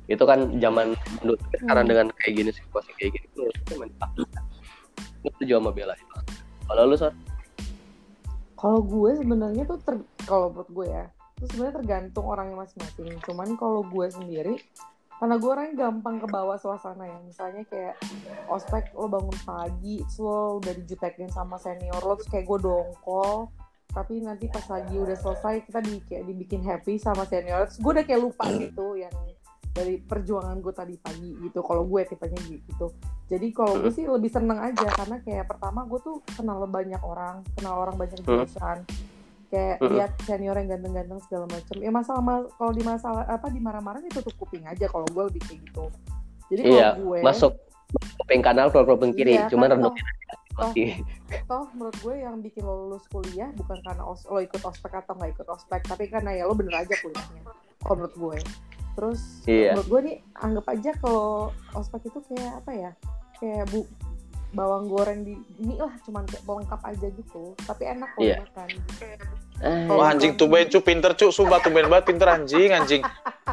Itu 0.07 0.23
kan 0.23 0.47
zaman 0.63 0.95
dulu. 1.19 1.35
Sekarang 1.59 1.83
Hmm. 1.83 1.91
dengan 1.91 2.07
kayak 2.23 2.33
gini 2.39 2.51
situasi 2.55 2.89
kayak 2.95 3.11
gini 3.19 3.25
gue 3.35 3.47
menakutkan 3.75 4.43
gue 5.19 5.31
setuju 5.35 5.59
sama 5.59 5.71
Bella 5.75 5.95
kalau 6.69 6.87
lu 6.87 6.95
Sor 6.95 7.11
Kalau 8.55 8.79
gue 8.83 9.11
sebenarnya 9.15 9.63
tuh 9.67 9.79
ter 9.83 9.95
kalau 10.27 10.51
menurut 10.51 10.69
gue 10.71 10.87
ya, 10.91 11.05
itu 11.39 11.55
sebenarnya 11.55 11.75
tergantung 11.79 12.27
orangnya 12.27 12.67
masing-masing. 12.67 13.15
Cuman 13.23 13.55
kalau 13.55 13.87
gue 13.87 14.11
sendiri 14.11 14.59
karena 15.19 15.35
gue 15.35 15.49
orangnya 15.51 15.75
gampang 15.87 16.19
ke 16.19 16.27
bawah 16.27 16.59
suasana 16.59 17.07
ya. 17.07 17.19
Misalnya 17.23 17.63
kayak 17.63 17.95
ospek 18.51 18.91
lo 18.91 19.07
bangun 19.07 19.39
pagi 19.47 20.03
terus 20.03 20.19
lo 20.19 20.59
udah 20.59 20.73
dijutekin 20.75 21.31
sama 21.31 21.55
senior 21.55 22.03
lo 22.03 22.19
terus 22.19 22.27
kayak 22.27 22.43
gue 22.43 22.59
dongkol. 22.59 23.47
Tapi 23.89 24.19
nanti 24.19 24.51
pas 24.51 24.67
lagi 24.67 24.99
udah 24.99 25.17
selesai 25.17 25.65
kita 25.65 25.79
di, 25.81 26.03
kayak 26.05 26.27
dibikin 26.27 26.61
happy 26.61 26.99
sama 26.99 27.23
senior. 27.23 27.71
Terus 27.71 27.79
gue 27.79 27.91
udah 27.95 28.05
kayak 28.05 28.19
lupa 28.19 28.45
gitu 28.51 28.99
yang 28.99 29.15
dari 29.69 29.95
perjuangan 29.95 30.59
gue 30.59 30.73
tadi 30.75 30.95
pagi 30.99 31.39
gitu. 31.39 31.63
Kalau 31.63 31.87
gue 31.87 32.03
tipenya 32.03 32.39
gitu. 32.51 32.91
Jadi 33.31 33.47
kalau 33.55 33.79
gue 33.79 33.91
sih 33.95 34.03
lebih 34.03 34.27
seneng 34.27 34.59
aja 34.59 34.91
karena 34.91 35.23
kayak 35.23 35.47
pertama 35.47 35.87
gue 35.87 35.99
tuh 36.03 36.19
kenal 36.35 36.67
banyak 36.67 36.99
orang 36.99 37.47
kenal 37.55 37.79
orang 37.79 37.95
banyak 37.95 38.19
Hmm. 38.27 38.43
jurusan 38.43 38.83
kayak 39.49 39.75
Hmm. 39.77 39.89
lihat 39.91 40.11
senior 40.23 40.55
yang 40.55 40.69
ganteng-ganteng 40.69 41.19
segala 41.25 41.45
macam 41.45 41.75
ya 41.75 41.89
masalah 41.89 42.21
ma- 42.21 42.49
kalau 42.53 42.71
di 42.71 42.83
masalah 42.83 43.23
apa 43.25 43.47
di 43.49 43.59
marah-marah 43.59 43.99
tutup 44.07 44.33
kuping 44.37 44.63
aja 44.63 44.85
kalau 44.85 45.05
gue 45.05 45.23
lebih 45.27 45.41
kayak 45.43 45.59
gitu. 45.65 45.85
Jadi 46.49 46.61
kalau 46.63 46.73
iya 46.73 46.87
gue 46.95 47.19
masuk 47.21 47.51
kuping 48.15 48.41
kanan 48.41 48.69
keluar 48.69 48.85
kuping 48.87 49.11
kiri. 49.11 49.33
Iya, 49.35 49.49
cuman 49.49 49.67
kan 49.67 49.77
redupin 49.81 50.05
toh, 50.53 50.71
toh 51.47 51.65
menurut 51.73 51.97
gue 51.99 52.15
yang 52.19 52.35
bikin 52.39 52.61
lo 52.61 52.75
lulus 52.85 53.05
kuliah 53.07 53.49
bukan 53.53 53.77
karena 53.81 54.03
os- 54.03 54.27
lo 54.27 54.37
ikut 54.37 54.59
ospek 54.59 54.91
atau 54.93 55.13
nggak 55.15 55.31
ikut 55.33 55.47
ospek 55.47 55.81
tapi 55.87 56.05
karena 56.05 56.35
ya 56.35 56.43
lo 56.45 56.53
bener 56.53 56.85
aja 56.85 56.93
kuliahnya 56.99 57.41
kalau 57.79 57.95
menurut 57.97 58.15
gue. 58.15 58.37
Terus 58.93 59.21
Iya. 59.47 59.71
menurut 59.73 59.87
gue 59.87 59.99
nih 60.05 60.17
anggap 60.35 60.65
aja 60.67 60.91
kalau 60.99 61.49
ospek 61.71 62.01
itu 62.05 62.19
kayak 62.27 62.53
apa 62.59 62.71
ya 62.71 62.91
kayak 63.39 63.65
bu 63.71 63.87
bawang 64.51 64.85
goreng 64.85 65.21
di 65.21 65.33
mie 65.57 65.77
lah 65.77 65.93
cuman 66.01 66.25
kayak 66.25 66.41
pelengkap 66.41 66.81
aja 66.81 67.07
gitu 67.07 67.43
tapi 67.59 67.83
enak 67.85 68.09
kalau 68.11 68.25
Iya. 68.25 68.37
makan 68.41 68.69
Eh, 69.59 69.85
Oh, 69.85 69.99
Wah 69.99 70.07
anjing 70.09 70.33
tumben 70.33 70.65
cu 70.65 70.79
pinter 70.79 71.11
cu, 71.13 71.29
sumpah 71.29 71.59
tumben 71.59 71.83
banget 71.85 72.07
pinter 72.07 72.27
anjing 72.29 72.71
anjing. 72.71 73.03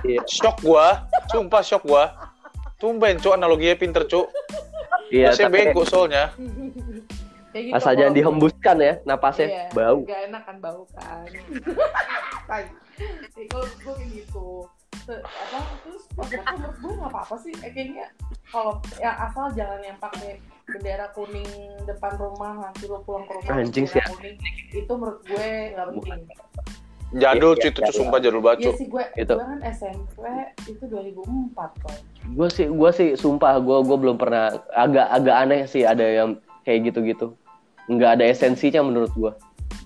Iya. 0.00 0.22
Shock 0.24 0.62
gua, 0.62 1.02
sumpah 1.26 1.58
shock 1.60 1.82
gua. 1.82 2.14
Tumben 2.76 3.18
cu 3.18 3.32
analoginya 3.32 3.74
pinter 3.74 4.06
cu. 4.06 4.30
iya 5.08 5.30
Masih 5.30 5.44
tapi 5.44 5.66
bego 5.66 5.82
soalnya. 5.82 6.30
Kayak 7.50 7.62
gitu 7.64 7.74
asal 7.74 7.82
kalau- 7.84 7.98
jangan 7.98 8.14
dihembuskan 8.14 8.76
ya 8.78 8.92
napasnya 9.02 9.46
Iya, 9.46 9.62
bau 9.72 9.98
Gak 10.04 10.20
enak 10.26 10.42
kan 10.44 10.56
bau 10.60 10.82
kan. 10.88 11.26
Kalau 12.46 13.66
gue 13.66 13.92
kayak 13.92 14.10
gitu. 14.14 14.46
Apa 15.06 15.58
terus 15.82 16.02
menurut 16.12 16.76
gue 16.76 16.92
nggak 16.94 17.10
apa-apa 17.10 17.34
sih. 17.36 17.54
Eh, 17.60 17.70
kayaknya 17.70 18.06
kalau 18.46 18.78
ya 18.96 19.10
asal 19.20 19.50
jangan 19.52 19.80
yang 19.80 19.98
pakai 19.98 20.38
bendera 20.66 21.06
kuning 21.10 21.46
depan 21.86 22.12
rumah 22.16 22.58
nanti 22.60 22.84
lo 22.84 22.98
pulang 23.00 23.22
ke 23.22 23.32
rumah 23.32 23.54
Anjing 23.56 23.86
sih. 23.86 24.02
kuning 24.02 24.36
itu 24.72 24.92
menurut 24.92 25.22
gue 25.22 25.46
nggak 25.72 25.86
penting. 25.94 26.20
Jadul 27.14 27.54
Iya, 27.54 27.62
cu 27.62 27.66
itu 27.70 27.80
sumpah 27.94 28.18
jadul 28.18 28.42
banget 28.42 28.58
Iya 28.60 28.72
sih 28.74 28.86
gue, 28.86 29.04
Itu. 29.14 29.30
gue 29.32 29.46
kan 29.46 29.60
SMP 29.64 30.18
itu 30.66 30.84
2004 30.84 31.54
kan. 31.54 31.96
gue 32.26 32.48
sih 32.50 32.66
gue 32.66 32.90
sih 32.90 33.08
sumpah 33.14 33.56
gue 33.56 33.78
gue 33.80 33.96
belum 33.96 34.16
pernah 34.16 34.50
agak 34.70 35.06
agak 35.08 35.36
aneh 35.38 35.60
sih 35.64 35.82
ada 35.82 36.02
yang 36.02 36.34
kayak 36.62 36.90
gitu 36.90 36.98
gitu 37.04 37.26
nggak 37.86 38.18
ada 38.18 38.24
esensinya 38.26 38.82
menurut 38.82 39.14
gue 39.14 39.32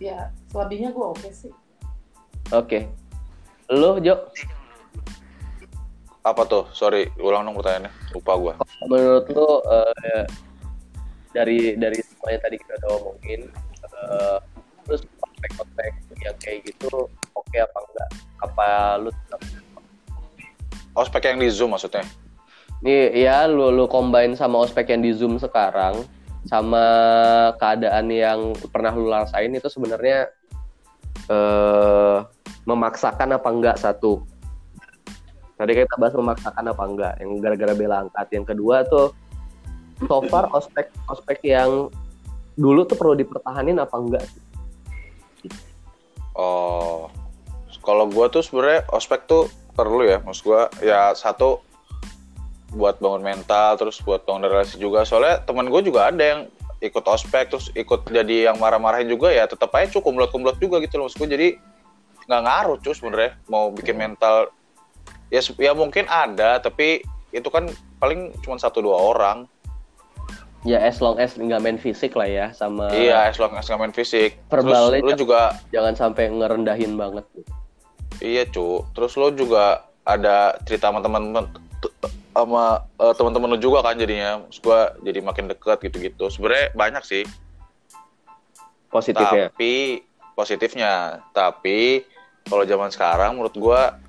Ya 0.00 0.32
selebihnya 0.48 0.90
gue 0.90 1.06
oke 1.06 1.28
sih. 1.28 1.52
oke 2.50 2.88
lo 3.68 4.00
Jo 4.00 4.16
Apa 6.20 6.44
tuh? 6.44 6.68
Sorry, 6.70 7.08
ulang 7.16 7.42
dong 7.42 7.56
pertanyaannya. 7.56 7.88
Lupa 8.12 8.32
gua. 8.34 8.52
menurut 8.84 9.24
lo 9.30 9.64
eh, 9.64 10.24
dari 11.30 11.78
dari 11.78 11.98
semuanya 12.02 12.40
tadi 12.42 12.56
kita 12.58 12.72
udah 12.82 12.88
ngomongin 12.90 13.40
eh, 13.86 14.38
terus 14.86 15.02
konteks-konteks 15.22 15.94
yang 16.20 16.36
kayak 16.42 16.66
gitu 16.66 17.06
oke 17.34 17.56
apa 17.56 17.78
enggak 17.78 18.10
apa 18.42 18.68
lu 18.98 19.10
Ospek 20.98 21.22
yang 21.30 21.38
di 21.38 21.48
Zoom 21.48 21.70
maksudnya. 21.70 22.02
Nih 22.82 23.14
ya 23.14 23.46
lu 23.46 23.70
lu 23.70 23.86
combine 23.86 24.34
sama 24.34 24.66
ospek 24.66 24.90
yang 24.90 25.06
di 25.06 25.14
Zoom 25.14 25.38
sekarang 25.38 26.02
sama 26.50 26.82
keadaan 27.62 28.10
yang 28.10 28.56
pernah 28.74 28.90
lu 28.90 29.06
rasain 29.06 29.54
itu 29.54 29.70
sebenarnya 29.70 30.26
eh 31.30 32.18
memaksakan 32.66 33.38
apa 33.38 33.48
enggak 33.48 33.76
satu. 33.78 34.26
Tadi 35.54 35.72
kita 35.76 35.94
bahas 36.00 36.16
memaksakan 36.18 36.64
apa 36.74 36.82
enggak 36.82 37.14
yang 37.22 37.30
gara-gara 37.38 37.74
bela 37.76 37.96
angkat. 38.08 38.26
Yang 38.34 38.44
kedua 38.56 38.82
tuh 38.90 39.14
so 40.06 40.24
far 40.28 40.48
ospek 40.54 40.88
ospek 41.08 41.38
yang 41.44 41.90
dulu 42.56 42.84
tuh 42.84 42.96
perlu 42.96 43.14
dipertahanin 43.16 43.80
apa 43.80 43.96
enggak 43.96 44.24
sih? 44.28 44.42
Oh, 46.36 47.10
kalau 47.84 48.08
gua 48.08 48.28
tuh 48.32 48.44
sebenarnya 48.44 48.86
ospek 48.92 49.28
tuh 49.28 49.48
perlu 49.76 50.04
ya, 50.04 50.20
maksud 50.24 50.44
gua 50.44 50.72
ya 50.80 51.12
satu 51.16 51.64
buat 52.70 53.02
bangun 53.02 53.22
mental, 53.22 53.74
terus 53.78 53.98
buat 54.02 54.22
bangun 54.22 54.46
relasi 54.46 54.78
juga. 54.78 55.02
Soalnya 55.02 55.42
teman 55.42 55.66
gue 55.66 55.82
juga 55.82 56.10
ada 56.10 56.22
yang 56.22 56.40
ikut 56.80 57.02
ospek, 57.02 57.50
terus 57.50 57.68
ikut 57.74 58.06
jadi 58.08 58.50
yang 58.50 58.56
marah-marahin 58.62 59.10
juga 59.10 59.34
ya, 59.34 59.44
tetap 59.50 59.74
aja 59.74 59.90
cukup 59.90 60.30
kumlot-kumlot 60.30 60.56
juga 60.62 60.78
gitu 60.78 60.96
loh 60.96 61.10
maksud 61.10 61.18
gue. 61.26 61.30
Jadi 61.34 61.48
nggak 62.30 62.42
ngaruh 62.46 62.76
cuy 62.78 62.94
sebenarnya 62.94 63.32
mau 63.50 63.74
bikin 63.74 63.98
mental. 63.98 64.54
Ya, 65.30 65.42
ya 65.42 65.72
mungkin 65.74 66.06
ada, 66.10 66.58
tapi 66.62 67.02
itu 67.30 67.46
kan 67.50 67.70
paling 67.98 68.34
cuma 68.42 68.58
satu 68.58 68.82
dua 68.82 68.98
orang. 68.98 69.50
Ya 70.60 70.76
as 70.84 71.00
long 71.00 71.16
as 71.16 71.40
nggak 71.40 71.60
main 71.64 71.80
fisik 71.80 72.12
lah 72.12 72.28
ya 72.28 72.46
sama 72.52 72.92
Iya, 72.92 73.32
as 73.32 73.40
long 73.40 73.56
as 73.56 73.64
nggak 73.64 73.80
main 73.80 73.94
fisik. 73.96 74.36
Terus 74.52 74.68
Verbalnya 74.68 75.00
lu 75.00 75.12
juga 75.16 75.56
jangan 75.72 75.94
sampai 75.96 76.28
ngerendahin 76.28 77.00
banget. 77.00 77.24
Iya 78.20 78.44
cu, 78.52 78.84
terus 78.92 79.16
lo 79.16 79.32
juga 79.32 79.88
ada 80.04 80.60
cerita 80.68 80.92
sama 80.92 81.00
teman-teman 81.00 81.48
sama 82.36 82.84
eh, 83.00 83.14
teman-teman 83.16 83.48
lo 83.56 83.58
juga 83.58 83.80
kan 83.80 83.96
jadinya, 83.96 84.44
gua 84.60 84.92
jadi 85.00 85.24
makin 85.24 85.48
deket 85.48 85.80
gitu-gitu. 85.80 86.28
Sebenarnya 86.28 86.76
banyak 86.76 87.04
sih, 87.08 87.24
Positifnya. 88.90 89.54
tapi 89.54 90.04
positifnya 90.34 91.22
tapi 91.30 92.02
kalau 92.48 92.64
zaman 92.66 92.90
sekarang 92.90 93.38
menurut 93.38 93.54
gua 93.54 94.00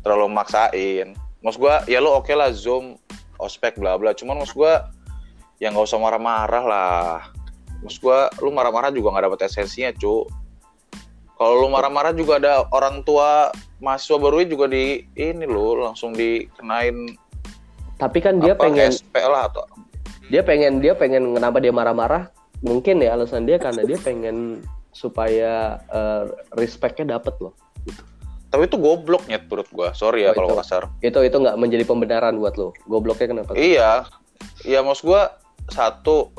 terlalu 0.00 0.30
maksain 0.30 1.18
maksud 1.42 1.58
gua 1.58 1.82
ya 1.90 1.98
lu 1.98 2.08
oke 2.14 2.30
lah 2.32 2.54
zoom 2.54 2.96
ospek 3.42 3.76
bla 3.76 3.98
bla 3.98 4.14
cuman 4.14 4.40
maksud 4.40 4.56
gua 4.56 4.88
ya 5.62 5.70
nggak 5.70 5.86
usah 5.86 6.02
marah-marah 6.02 6.64
lah 6.66 7.30
maksud 7.86 8.02
gua 8.02 8.26
lu 8.42 8.50
marah-marah 8.50 8.90
juga 8.90 9.14
nggak 9.14 9.24
dapet 9.30 9.46
esensinya 9.46 9.94
cu 9.94 10.26
kalau 11.38 11.62
lu 11.62 11.70
marah-marah 11.70 12.10
juga 12.10 12.42
ada 12.42 12.66
orang 12.74 13.06
tua 13.06 13.54
mahasiswa 13.78 14.18
baru 14.18 14.42
juga 14.42 14.66
di 14.66 15.06
ini 15.14 15.46
lo 15.46 15.86
langsung 15.86 16.18
dikenain 16.18 17.14
Tapi 18.02 18.18
kan 18.18 18.42
dia 18.42 18.58
apa, 18.58 18.66
pengen 18.66 18.90
SP 18.90 19.14
lah 19.22 19.46
atau 19.46 19.62
dia 20.26 20.42
pengen 20.42 20.82
dia 20.82 20.98
pengen 20.98 21.38
kenapa 21.38 21.62
dia 21.62 21.70
marah-marah? 21.70 22.32
Mungkin 22.62 22.98
ya 22.98 23.14
alasan 23.14 23.46
dia 23.46 23.62
karena 23.62 23.86
dia 23.86 23.98
pengen 23.98 24.66
supaya 24.90 25.78
eh, 25.92 26.24
respectnya 26.58 27.18
dapet 27.18 27.38
loh. 27.38 27.54
tapi 28.52 28.68
itu 28.68 28.76
goblok 28.76 29.24
nyet 29.32 29.48
menurut 29.48 29.64
gua 29.72 29.88
sorry 29.96 30.28
ya 30.28 30.36
Oh, 30.36 30.36
kalau 30.36 30.60
kasar 30.60 30.84
Itu 31.00 31.24
itu 31.24 31.36
nggak 31.40 31.56
menjadi 31.56 31.88
pembenaran 31.88 32.36
buat 32.36 32.58
lo. 32.60 32.76
Gobloknya 32.84 33.32
kenapa? 33.32 33.56
Iya, 33.56 34.04
iya 34.68 34.84
maksud 34.84 35.08
gua 35.08 35.40
satu 35.70 36.32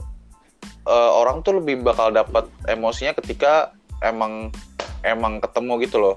eh, 0.88 1.11
orang 1.13 1.45
tuh 1.45 1.61
lebih 1.61 1.84
bakal 1.86 2.11
dapat 2.11 2.49
emosinya 2.67 3.15
ketika 3.15 3.71
emang 4.03 4.51
emang 5.03 5.39
ketemu 5.39 5.74
gitu 5.84 5.97
loh. 5.99 6.15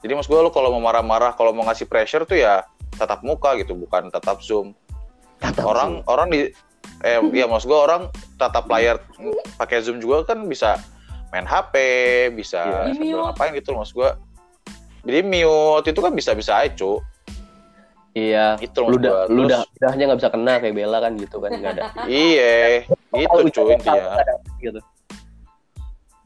Jadi 0.00 0.16
maksud 0.16 0.32
gua 0.32 0.40
lu 0.48 0.52
kalau 0.52 0.72
mau 0.72 0.88
marah-marah, 0.88 1.36
kalau 1.36 1.52
mau 1.52 1.68
ngasih 1.68 1.84
pressure 1.84 2.24
tuh 2.24 2.40
ya 2.40 2.64
tatap 2.96 3.20
muka 3.20 3.52
gitu, 3.60 3.76
bukan 3.76 4.08
tatap 4.08 4.40
zoom. 4.40 4.72
Tatap 5.40 5.64
orang 5.68 6.00
orang 6.08 6.28
di 6.32 6.40
eh 7.04 7.20
ya 7.40 7.44
maksud 7.48 7.68
gua 7.68 7.80
orang 7.88 8.02
tatap 8.40 8.64
layar 8.72 9.00
pakai 9.60 9.84
zoom 9.84 10.00
juga 10.00 10.32
kan 10.32 10.48
bisa 10.48 10.80
main 11.30 11.44
HP, 11.44 11.74
bisa 12.34 12.90
sambil 12.90 12.96
Di-mute. 12.96 13.24
ngapain 13.28 13.52
gitu 13.56 13.68
loh 13.76 13.84
maksud 13.84 13.96
gua. 13.96 14.10
Jadi 15.00 15.20
mute 15.24 15.86
itu 15.96 16.00
kan 16.04 16.12
bisa-bisa 16.12 16.60
aja, 16.60 16.76
cu. 16.76 17.00
Iya. 18.10 18.58
Gitu 18.58 18.82
Lu 18.82 18.98
udah 18.98 19.30
lu 19.30 19.46
udah 19.46 19.62
udahnya 19.78 20.04
nggak 20.10 20.18
bisa 20.18 20.30
kena 20.34 20.52
kayak 20.58 20.74
Bella 20.74 20.98
kan 20.98 21.12
gitu 21.14 21.36
kan 21.38 21.50
nggak 21.54 21.72
ada. 21.78 21.82
Iya, 22.10 22.84
Tahu 23.10 23.46
cuy 23.48 23.74
nggak 23.78 24.26
dapet 24.26 24.52
gitu. 24.58 24.80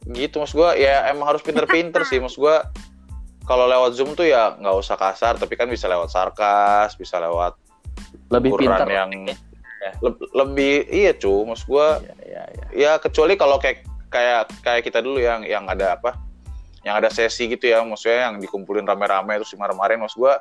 gitu 0.05 0.37
maksud 0.37 0.57
gua 0.57 0.77
ya 0.77 1.09
emang 1.09 1.33
harus 1.33 1.41
pinter-pinter 1.41 2.05
sih 2.05 2.21
maksud 2.21 2.37
gua 2.37 2.69
kalau 3.49 3.65
lewat 3.65 3.97
zoom 3.97 4.13
tuh 4.13 4.29
ya 4.29 4.53
nggak 4.53 4.77
usah 4.77 5.01
kasar 5.01 5.41
tapi 5.41 5.57
kan 5.57 5.65
bisa 5.65 5.89
lewat 5.89 6.13
sarkas 6.13 6.93
bisa 6.93 7.17
lewat 7.17 7.57
Lebih 8.29 8.53
pintar. 8.61 8.85
yang 8.85 9.09
le- 10.05 10.29
lebih 10.37 10.85
iya 10.93 11.17
cu 11.17 11.49
maksud 11.49 11.65
gua 11.65 12.05
Iya, 12.05 12.15
iya, 12.21 12.43
iya. 12.53 12.67
ya 12.77 12.93
kecuali 13.01 13.33
kalau 13.37 13.57
kayak 13.57 13.81
kayak 14.13 14.53
kayak 14.61 14.83
kita 14.85 15.01
dulu 15.01 15.17
yang 15.17 15.41
yang 15.41 15.65
ada 15.65 15.97
apa 15.97 16.21
yang 16.85 17.01
ada 17.01 17.09
sesi 17.09 17.49
gitu 17.49 17.65
ya 17.65 17.81
maksudnya 17.81 18.29
yang 18.29 18.37
dikumpulin 18.37 18.85
rame-rame 18.85 19.41
terus 19.41 19.57
dimarah-marahin 19.57 20.05
maksud 20.05 20.21
gua 20.21 20.37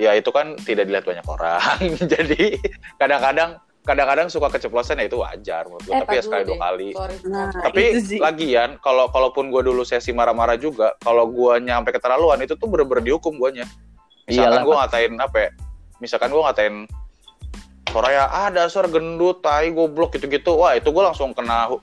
ya 0.00 0.16
itu 0.16 0.32
kan 0.32 0.56
tidak 0.64 0.88
dilihat 0.88 1.04
banyak 1.04 1.26
orang. 1.28 1.60
Jadi 2.16 2.56
kadang-kadang 2.96 3.60
kadang-kadang 3.80 4.28
suka 4.28 4.48
keceplosan 4.48 5.00
ya 5.00 5.08
itu 5.08 5.20
wajar 5.20 5.68
menurut 5.68 5.84
gua. 5.84 6.00
Tapi 6.00 6.14
ya 6.16 6.22
sekali 6.24 6.42
dua 6.48 6.58
kali. 6.58 6.88
Nah, 7.28 7.52
tapi 7.52 7.82
lagian 8.16 8.80
kalau 8.80 9.08
kalaupun 9.08 9.52
gue 9.52 9.60
dulu 9.60 9.84
sesi 9.84 10.12
marah-marah 10.12 10.56
juga 10.56 10.96
kalau 11.00 11.28
gue 11.28 11.60
nyampe 11.60 11.92
keterlaluan 11.92 12.40
itu 12.40 12.56
tuh 12.56 12.68
bener-bener 12.68 13.04
dihukum 13.04 13.36
guanya. 13.36 13.68
Misalkan 14.24 14.64
gue 14.64 14.76
ngatain 14.76 15.12
apa 15.16 15.36
ya 15.36 15.50
misalkan 16.00 16.32
gue 16.32 16.40
ngatain 16.40 16.74
Soraya 17.90 18.30
ah 18.30 18.48
dasar 18.48 18.86
gendut 18.86 19.42
tai 19.42 19.74
goblok 19.74 20.14
gitu-gitu. 20.14 20.54
Wah 20.54 20.78
itu 20.78 20.86
gue 20.88 21.02
langsung 21.02 21.34
kena 21.34 21.66
hu- 21.66 21.82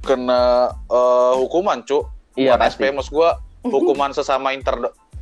kena 0.00 0.70
eh, 0.86 1.34
hukuman 1.34 1.82
cu 1.82 2.06
Iya 2.38 2.54
Bukan 2.54 2.62
pasti. 2.62 2.78
SP 2.78 2.94
maksud 2.94 3.12
gue 3.12 3.30
hukuman 3.66 4.14
sesama 4.14 4.54
inter 4.54 4.78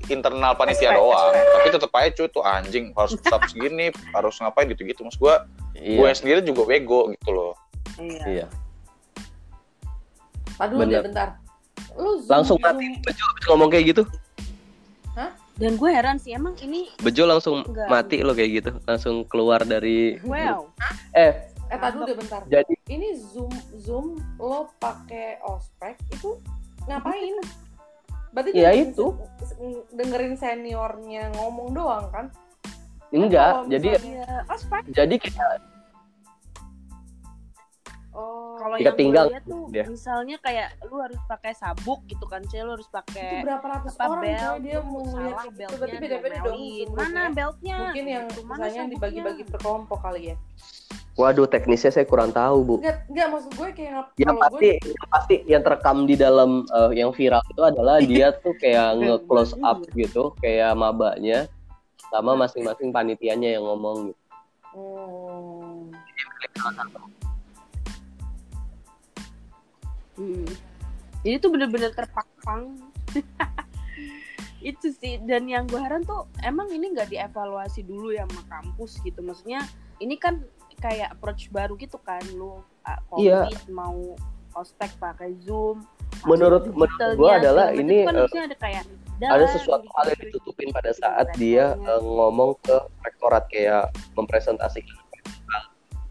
internal 0.09 0.53
panitia 0.53 0.93
doang 0.93 1.33
tapi 1.33 1.69
tetap 1.69 1.91
aja 1.93 2.11
cu 2.11 2.23
itu 2.25 2.41
anjing 2.41 2.85
harus 2.93 3.13
tetap 3.15 3.41
segini 3.51 3.87
harus 4.11 4.35
ngapain 4.37 4.67
gitu-gitu 4.69 5.03
maksud 5.03 5.21
gue 5.21 5.37
Iya. 5.77 5.97
gue 5.99 6.09
sendiri 6.11 6.41
juga 6.41 6.63
bego 6.65 7.11
gitu 7.11 7.31
loh 7.31 7.53
Iya. 7.97 8.23
Iya. 8.25 8.47
Dulu 10.57 10.83
deh 10.83 10.89
Bener. 10.89 11.03
bentar. 11.03 11.29
Lu 11.95 12.17
zoom, 12.17 12.29
Langsung 12.29 12.57
zoom. 12.57 12.65
mati 12.67 12.87
Bejo 13.01 13.23
habis 13.23 13.45
ngomong 13.47 13.69
kayak 13.69 13.85
gitu. 13.91 14.03
Dan 15.57 15.81
gue 15.81 15.89
heran 15.89 16.17
sih 16.17 16.33
emang 16.33 16.53
ini 16.61 16.93
Bejo 16.99 17.25
langsung 17.25 17.65
Enggak. 17.65 17.89
mati 17.89 18.21
lo 18.21 18.33
kayak 18.33 18.51
gitu. 18.55 18.71
Langsung 18.85 19.25
keluar 19.25 19.65
dari 19.65 20.17
wow. 20.25 20.69
eh 21.13 21.33
Eh, 21.67 21.75
tar 21.75 21.91
dulu 21.91 22.07
deh 22.07 22.15
bentar. 22.15 22.41
jadi 22.47 22.75
Ini 22.87 23.09
zoom 23.27 23.51
zoom 23.77 24.07
lo 24.39 24.71
pakai 24.77 25.41
ospek 25.43 25.99
itu 26.11 26.39
ngapain? 26.85 27.37
Berarti 28.37 28.53
Ya, 28.53 28.69
itu. 28.71 29.17
dengerin 29.91 30.37
seniornya 30.37 31.33
ngomong 31.33 31.73
doang 31.73 32.13
kan? 32.13 32.27
enggak, 33.09 33.65
jadi 33.67 33.97
misalnya- 33.97 34.13
Iya, 34.21 34.35
ospek. 34.45 34.83
jadi 34.93 35.15
kita 35.17 35.41
oh, 35.41 35.57
Kalau 38.67 38.83
yang 38.83 38.99
tinggal, 38.99 39.27
tuh 39.47 39.63
dia. 39.71 39.85
misalnya 39.87 40.37
kayak 40.43 40.69
lu 40.91 40.99
harus 40.99 41.21
pakai 41.31 41.55
sabuk 41.55 42.03
gitu 42.11 42.27
kan, 42.27 42.43
Cel, 42.51 42.67
lu 42.67 42.75
harus 42.75 42.91
itu 42.91 42.99
pakai 42.99 43.47
berapa 43.47 43.63
ratus 43.63 43.95
apa 43.95 44.05
orang 44.11 44.23
belt 44.27 44.43
coy 44.43 44.59
dia 44.59 44.75
tuh, 44.75 44.83
mau 44.83 45.03
ngeliat 45.07 45.15
salah 45.31 45.45
itu 45.47 45.55
beltnya 45.55 45.79
berarti 45.79 45.97
beda-beda 46.03 46.37
dong 46.43 46.43
diomelin. 46.43 46.87
zoom 46.91 46.97
Mana 46.99 47.23
beltnya? 47.31 47.77
mungkin 47.79 48.05
yang 48.05 48.25
Gitu, 48.27 48.41
misalnya 48.43 48.67
sabuknya? 48.75 48.91
dibagi-bagi 48.91 49.43
per 49.47 49.59
kelompok 49.63 49.99
kali 50.03 50.23
ya 50.35 50.37
waduh 51.17 51.49
teknisnya 51.49 51.89
saya 51.89 52.05
kurang 52.05 52.29
tahu, 52.29 52.57
Bu. 52.61 52.75
enggak 52.83 53.09
enggak 53.09 53.27
maksud 53.33 53.53
gue 53.57 53.69
kayak 53.73 54.13
Yang 54.21 54.37
pasti 54.37 54.69
gue 54.77 54.93
yang 54.93 55.09
pasti 55.09 55.35
yang 55.49 55.63
terekam 55.65 55.99
di 56.05 56.13
dalam 56.13 56.51
eh, 56.69 56.91
yang 56.93 57.11
viral 57.15 57.41
itu 57.49 57.63
adalah 57.65 57.97
dia 58.11 58.27
tuh 58.37 58.53
kayak 58.61 59.01
nge-close 59.01 59.57
up 59.65 59.81
gitu, 59.97 60.37
kayak 60.45 60.77
mabanya 60.77 61.49
sama 62.13 62.37
masing-masing 62.37 62.93
panitianya 62.93 63.57
yang 63.57 63.65
ngomong 63.65 64.13
gitu. 64.13 64.23
hmm, 64.77 65.89
Hmm. 70.17 70.49
Jadi 71.25 71.37
tuh 71.43 71.51
bener-bener 71.53 71.91
terpakang. 71.93 72.77
itu 74.67 74.91
sih 74.99 75.23
dan 75.23 75.47
yang 75.47 75.69
gue 75.71 75.79
heran 75.79 76.03
tuh 76.03 76.27
emang 76.43 76.67
ini 76.75 76.91
nggak 76.91 77.13
dievaluasi 77.13 77.87
dulu 77.87 78.11
ya 78.11 78.27
sama 78.27 78.43
kampus 78.51 78.99
gitu 79.07 79.23
maksudnya 79.23 79.63
ini 80.03 80.19
kan 80.19 80.43
kayak 80.83 81.15
approach 81.15 81.49
baru 81.55 81.79
gitu 81.79 82.03
kan 82.03 82.19
lu 82.35 82.59
uh, 82.83 82.99
Iya. 83.15 83.47
covid 83.47 83.63
mau 83.71 84.19
ospek 84.59 84.91
pakai 84.99 85.39
zoom 85.45 85.87
Menurut- 86.25 86.73
menurut 86.73 87.15
gua 87.15 87.37
adalah 87.39 87.71
macam. 87.71 87.83
ini, 87.85 87.97
kan 88.09 88.15
harusnya 88.17 88.43
ada 88.49 88.57
kayak 88.57 88.85
Ada 89.17 89.47
sesuatu 89.49 89.89
hal 89.97 90.13
yang 90.13 90.21
gitu. 90.29 90.41
ditutupin 90.41 90.69
pada 90.77 90.93
saat 90.93 91.29
dia 91.41 91.73
eh, 91.77 92.01
ngomong 92.05 92.57
ke 92.61 92.77
rektorat 93.05 93.49
kayak 93.49 93.89
mempresentasikan 94.13 94.97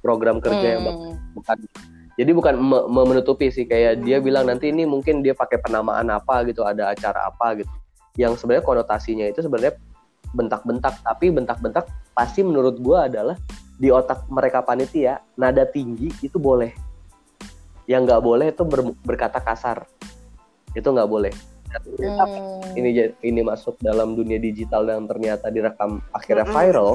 program 0.02 0.38
kerja 0.38 0.78
yang 0.78 0.86
hmm. 0.86 1.18
bukan 1.34 1.58
jadi 2.16 2.32
bukan 2.32 2.56
me- 2.56 2.88
me- 2.88 3.08
menutupi 3.12 3.52
sih 3.52 3.68
kayak 3.68 4.04
dia 4.08 4.24
bilang 4.24 4.48
nanti 4.48 4.72
ini 4.72 4.88
mungkin 4.88 5.20
dia 5.20 5.36
pakai 5.36 5.60
penamaan 5.60 6.08
apa 6.08 6.48
gitu 6.48 6.64
ada 6.64 6.96
acara 6.96 7.28
apa 7.28 7.60
gitu. 7.60 7.72
Yang 8.16 8.40
sebenarnya 8.40 8.64
konotasinya 8.64 9.26
itu 9.28 9.44
sebenarnya 9.44 9.76
bentak-bentak 10.32 11.04
tapi 11.04 11.32
bentak-bentak 11.32 11.84
pasti 12.16 12.40
menurut 12.44 12.80
gua 12.80 13.12
adalah 13.12 13.36
di 13.76 13.92
otak 13.92 14.24
mereka 14.32 14.64
panitia 14.64 15.20
nada 15.36 15.68
tinggi 15.68 16.08
itu 16.24 16.40
boleh. 16.40 16.72
Yang 17.84 18.02
nggak 18.08 18.22
boleh 18.24 18.48
itu 18.56 18.64
ber- 18.64 18.96
berkata 19.04 19.44
kasar. 19.44 19.84
Itu 20.72 20.96
nggak 20.96 21.12
boleh. 21.12 21.36
Hmm. 21.76 22.72
ini 22.80 23.12
ini 23.20 23.44
masuk 23.44 23.76
dalam 23.84 24.16
dunia 24.16 24.40
digital 24.40 24.88
dan 24.88 25.04
ternyata 25.12 25.52
direkam 25.52 26.00
akhirnya 26.16 26.48
Mm-mm. 26.48 26.56
viral 26.56 26.92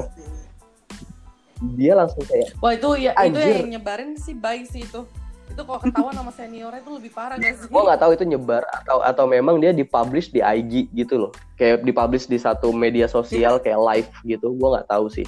dia 1.77 1.93
langsung 1.93 2.23
kayak 2.25 2.57
Wah 2.57 2.73
itu 2.73 2.89
ya 2.97 3.11
itu 3.21 3.37
Anjir. 3.37 3.55
yang 3.61 3.71
nyebarin 3.77 4.17
sih 4.17 4.33
baik 4.33 4.65
sih 4.65 4.81
itu. 4.81 5.05
Itu 5.51 5.67
kalau 5.67 5.83
ketahuan 5.83 6.15
sama 6.15 6.31
seniornya 6.31 6.79
itu 6.79 6.91
lebih 6.95 7.11
parah 7.11 7.35
gak 7.35 7.59
sih? 7.59 7.67
gue 7.67 7.81
nggak 7.83 7.99
tahu 7.99 8.11
itu 8.15 8.23
nyebar 8.23 8.63
atau 8.71 9.03
atau 9.03 9.25
memang 9.27 9.59
dia 9.59 9.75
dipublish 9.75 10.31
di 10.31 10.39
IG 10.39 10.87
gitu 10.95 11.27
loh 11.27 11.31
kayak 11.59 11.83
dipublish 11.83 12.31
di 12.31 12.39
satu 12.39 12.71
media 12.71 13.03
sosial 13.11 13.59
kayak 13.59 13.75
live 13.83 14.11
gitu 14.23 14.55
gue 14.55 14.67
nggak 14.71 14.87
tahu 14.87 15.11
sih 15.11 15.27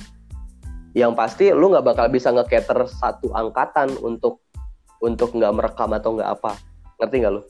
yang 0.95 1.11
pasti 1.11 1.51
lu 1.51 1.75
nggak 1.75 1.84
bakal 1.84 2.07
bisa 2.07 2.31
nge-cater 2.31 2.88
satu 2.88 3.36
angkatan 3.36 3.91
untuk 3.99 4.39
untuk 5.03 5.36
nggak 5.36 5.51
merekam 5.59 5.91
atau 5.91 6.15
nggak 6.15 6.29
apa 6.39 6.55
ngerti 7.03 7.15
nggak 7.19 7.34
lu 7.36 7.41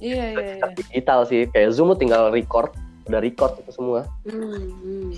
Iya 0.00 0.24
iya 0.32 0.56
iya. 0.62 0.66
digital 0.72 1.26
sih 1.26 1.44
kayak 1.50 1.74
zoom 1.74 1.90
lu 1.90 1.98
tinggal 1.98 2.30
record 2.30 2.70
udah 3.10 3.18
record 3.18 3.58
itu 3.58 3.74
semua 3.74 4.06
Hmm, 4.30 4.46
hmm. 4.78 5.10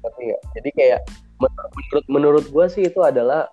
ngerti 0.00 0.20
nggak 0.32 0.40
jadi 0.56 0.70
kayak 0.72 1.00
menurut 1.38 2.04
menurut 2.10 2.44
gue 2.50 2.66
sih 2.70 2.84
itu 2.90 3.00
adalah 3.02 3.46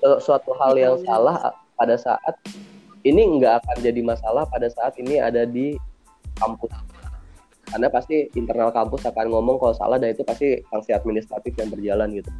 su- 0.00 0.20
suatu 0.24 0.56
hal 0.56 0.72
yang 0.76 0.96
salah 1.04 1.52
pada 1.76 1.96
saat 2.00 2.34
ini 3.04 3.40
nggak 3.40 3.60
akan 3.60 3.76
jadi 3.84 4.00
masalah 4.00 4.48
pada 4.48 4.68
saat 4.72 4.96
ini 4.96 5.20
ada 5.20 5.44
di 5.44 5.76
kampus. 6.40 6.72
Karena 7.68 7.88
pasti 7.92 8.28
internal 8.36 8.70
kampus 8.72 9.04
akan 9.08 9.28
ngomong 9.28 9.56
kalau 9.60 9.74
salah 9.76 9.96
dan 10.00 10.16
itu 10.16 10.24
pasti 10.24 10.60
sanksi 10.72 10.96
administratif 10.96 11.52
yang 11.58 11.68
berjalan 11.68 12.08
gitu. 12.16 12.30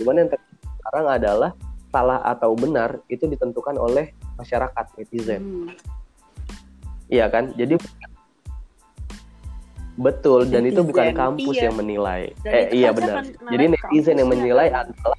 Cuman 0.00 0.24
yang 0.24 0.28
sekarang 0.28 1.06
adalah 1.08 1.50
salah 1.92 2.24
atau 2.24 2.56
benar 2.56 3.00
itu 3.12 3.28
ditentukan 3.28 3.76
oleh 3.76 4.16
masyarakat 4.40 4.84
netizen. 4.96 5.40
Hmm. 5.44 5.68
iya 7.12 7.28
kan? 7.28 7.52
Jadi 7.52 7.76
betul 9.94 10.44
dan 10.44 10.64
itu 10.64 10.80
bukan 10.80 11.12
Netizen, 11.12 11.20
kampus 11.20 11.54
iya. 11.54 11.64
yang 11.68 11.76
menilai 11.76 12.22
Dan 12.40 12.52
eh 12.52 12.66
iya 12.72 12.90
benar 12.90 13.22
jadi 13.46 13.64
netizen 13.68 14.16
yang 14.16 14.28
kampusnya, 14.28 14.32
menilai 14.32 14.66
kan? 14.68 14.86
adalah 14.88 15.18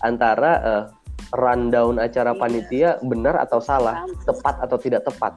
antara 0.00 0.52
eh, 0.58 0.82
rundown 1.30 1.94
acara 1.98 2.32
Iya. 2.32 2.40
panitia 2.40 2.90
benar 3.00 3.34
atau 3.38 3.58
salah 3.58 4.02
Kampus. 4.02 4.24
tepat 4.24 4.54
atau 4.60 4.76
tidak 4.76 5.02
tepat 5.04 5.32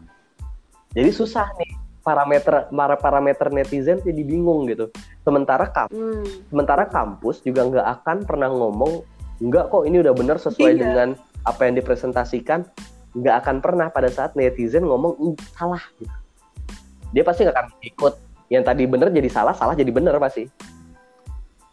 jadi 0.92 1.10
susah 1.10 1.46
nih 1.56 1.72
parameter 2.02 2.66
para 2.68 2.98
parameter 2.98 3.48
netizen 3.50 4.00
jadi 4.00 4.22
bingung 4.22 4.66
gitu 4.66 4.90
sementara 5.22 5.70
kampus 5.70 5.94
Hmm. 5.94 6.26
sementara 6.50 6.84
kampus 6.86 7.42
juga 7.42 7.62
nggak 7.64 7.88
akan 8.02 8.18
pernah 8.26 8.50
ngomong 8.50 9.06
nggak 9.40 9.70
kok 9.70 9.84
ini 9.86 10.00
udah 10.00 10.14
benar 10.14 10.38
sesuai 10.38 10.74
Iya. 10.74 10.82
dengan 10.82 11.08
apa 11.44 11.62
yang 11.66 11.78
dipresentasikan 11.78 12.66
nggak 13.14 13.36
akan 13.42 13.58
pernah 13.60 13.88
pada 13.90 14.08
saat 14.08 14.34
netizen 14.34 14.86
ngomong 14.86 15.14
"Ih, 15.20 15.36
salah 15.54 15.82
gitu 15.96 16.10
dia 17.12 17.22
pasti 17.22 17.44
nggak 17.44 17.54
akan 17.54 17.68
ikut 17.84 18.14
yang 18.52 18.68
tadi 18.68 18.84
benar 18.84 19.08
jadi 19.16 19.32
salah 19.32 19.56
salah 19.56 19.72
jadi 19.72 19.88
benar 19.96 20.20
pasti. 20.20 20.52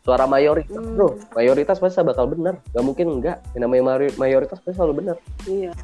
Suara 0.07 0.25
mayoritas. 0.25 0.73
Hmm. 0.73 0.95
bro 0.95 1.19
mayoritas 1.35 1.83
pasti 1.83 2.01
bakal 2.07 2.31
benar 2.31 2.63
nggak 2.71 2.85
mungkin 2.87 3.07
enggak. 3.19 3.43
Yang 3.53 3.63
namanya 3.67 3.83
mayoritas 4.15 4.63
pasti 4.63 4.79
selalu 4.79 4.95
benar 5.03 5.17
Iya. 5.45 5.75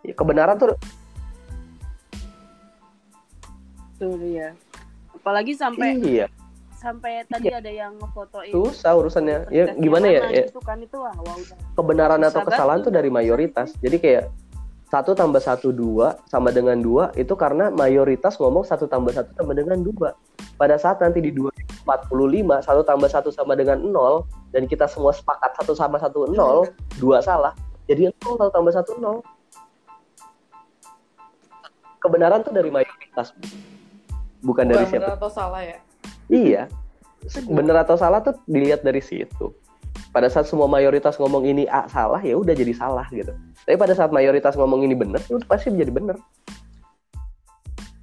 Ya, 0.00 0.12
kebenaran 0.16 0.56
tuh 0.56 0.72
Tuh 4.00 4.16
dia. 4.16 4.56
Apalagi 5.12 5.52
sampai 5.52 6.00
iya. 6.00 6.26
sampai 6.80 7.28
tadi 7.28 7.52
ada 7.52 7.68
yang 7.68 7.92
ngefotoin 8.00 8.48
susah 8.48 8.96
urusannya. 8.96 9.52
Ya 9.52 9.76
gimana 9.76 10.08
ya, 10.08 10.24
ya. 10.32 10.48
gitu 10.48 10.64
kan 10.64 10.80
itu 10.80 10.96
wah 10.96 11.12
wah 11.12 11.36
udah 11.36 11.56
kebenaran 11.76 12.24
atau 12.24 12.40
kesalahan 12.40 12.80
tuh 12.80 12.88
dari 12.88 13.12
mayoritas. 13.12 13.76
Jadi 13.84 14.00
kayak 14.00 14.32
satu 14.90 15.14
tambah 15.14 15.38
satu 15.38 15.70
dua 15.70 16.18
sama 16.26 16.50
dengan 16.50 16.74
dua 16.82 17.14
itu 17.14 17.30
karena 17.38 17.70
mayoritas 17.70 18.34
ngomong 18.42 18.66
satu 18.66 18.90
tambah 18.90 19.14
satu 19.14 19.30
sama 19.38 19.54
dengan 19.54 19.78
dua. 19.78 20.18
Pada 20.58 20.74
saat 20.76 20.98
nanti 20.98 21.22
di 21.22 21.30
2045 21.30 21.86
satu 22.66 22.82
tambah 22.82 23.08
satu 23.08 23.30
sama 23.30 23.54
dengan 23.54 23.78
nol 23.78 24.26
dan 24.50 24.66
kita 24.66 24.90
semua 24.90 25.14
sepakat 25.14 25.54
satu 25.62 25.72
sama 25.78 25.96
satu 26.02 26.26
nol 26.34 26.66
dua 26.98 27.22
salah 27.22 27.54
jadi 27.86 28.10
nol 28.10 28.34
satu 28.34 28.50
tambah 28.50 28.74
satu 28.74 28.92
nol. 28.98 29.22
Kebenaran 32.02 32.42
tuh 32.42 32.50
dari 32.50 32.72
mayoritas 32.72 33.30
bukan 34.40 34.64
dari 34.66 34.82
Bukan 34.82 34.90
siapa. 34.90 35.04
benar 35.06 35.16
atau 35.20 35.30
salah 35.30 35.62
ya 35.62 35.78
Iya. 36.30 36.62
Bener 37.50 37.76
atau 37.76 37.96
salah 37.98 38.24
tuh 38.24 38.38
dilihat 38.48 38.80
dari 38.80 39.02
situ. 39.04 39.52
Pada 40.10 40.26
saat 40.26 40.50
semua 40.50 40.66
mayoritas 40.66 41.14
ngomong 41.22 41.46
ini 41.46 41.70
A 41.70 41.86
salah 41.86 42.18
ya 42.18 42.34
udah 42.34 42.50
jadi 42.50 42.74
salah 42.74 43.06
gitu. 43.14 43.30
Tapi 43.62 43.78
pada 43.78 43.94
saat 43.94 44.10
mayoritas 44.10 44.58
ngomong 44.58 44.82
ini 44.82 44.98
bener, 44.98 45.22
itu 45.22 45.38
pasti 45.46 45.70
menjadi 45.70 45.92
bener. 45.94 46.16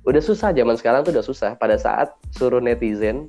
Udah 0.08 0.24
susah 0.24 0.56
zaman 0.56 0.80
sekarang 0.80 1.04
tuh 1.04 1.12
udah 1.12 1.26
susah. 1.26 1.60
Pada 1.60 1.76
saat 1.76 2.16
suruh 2.32 2.64
netizen 2.64 3.28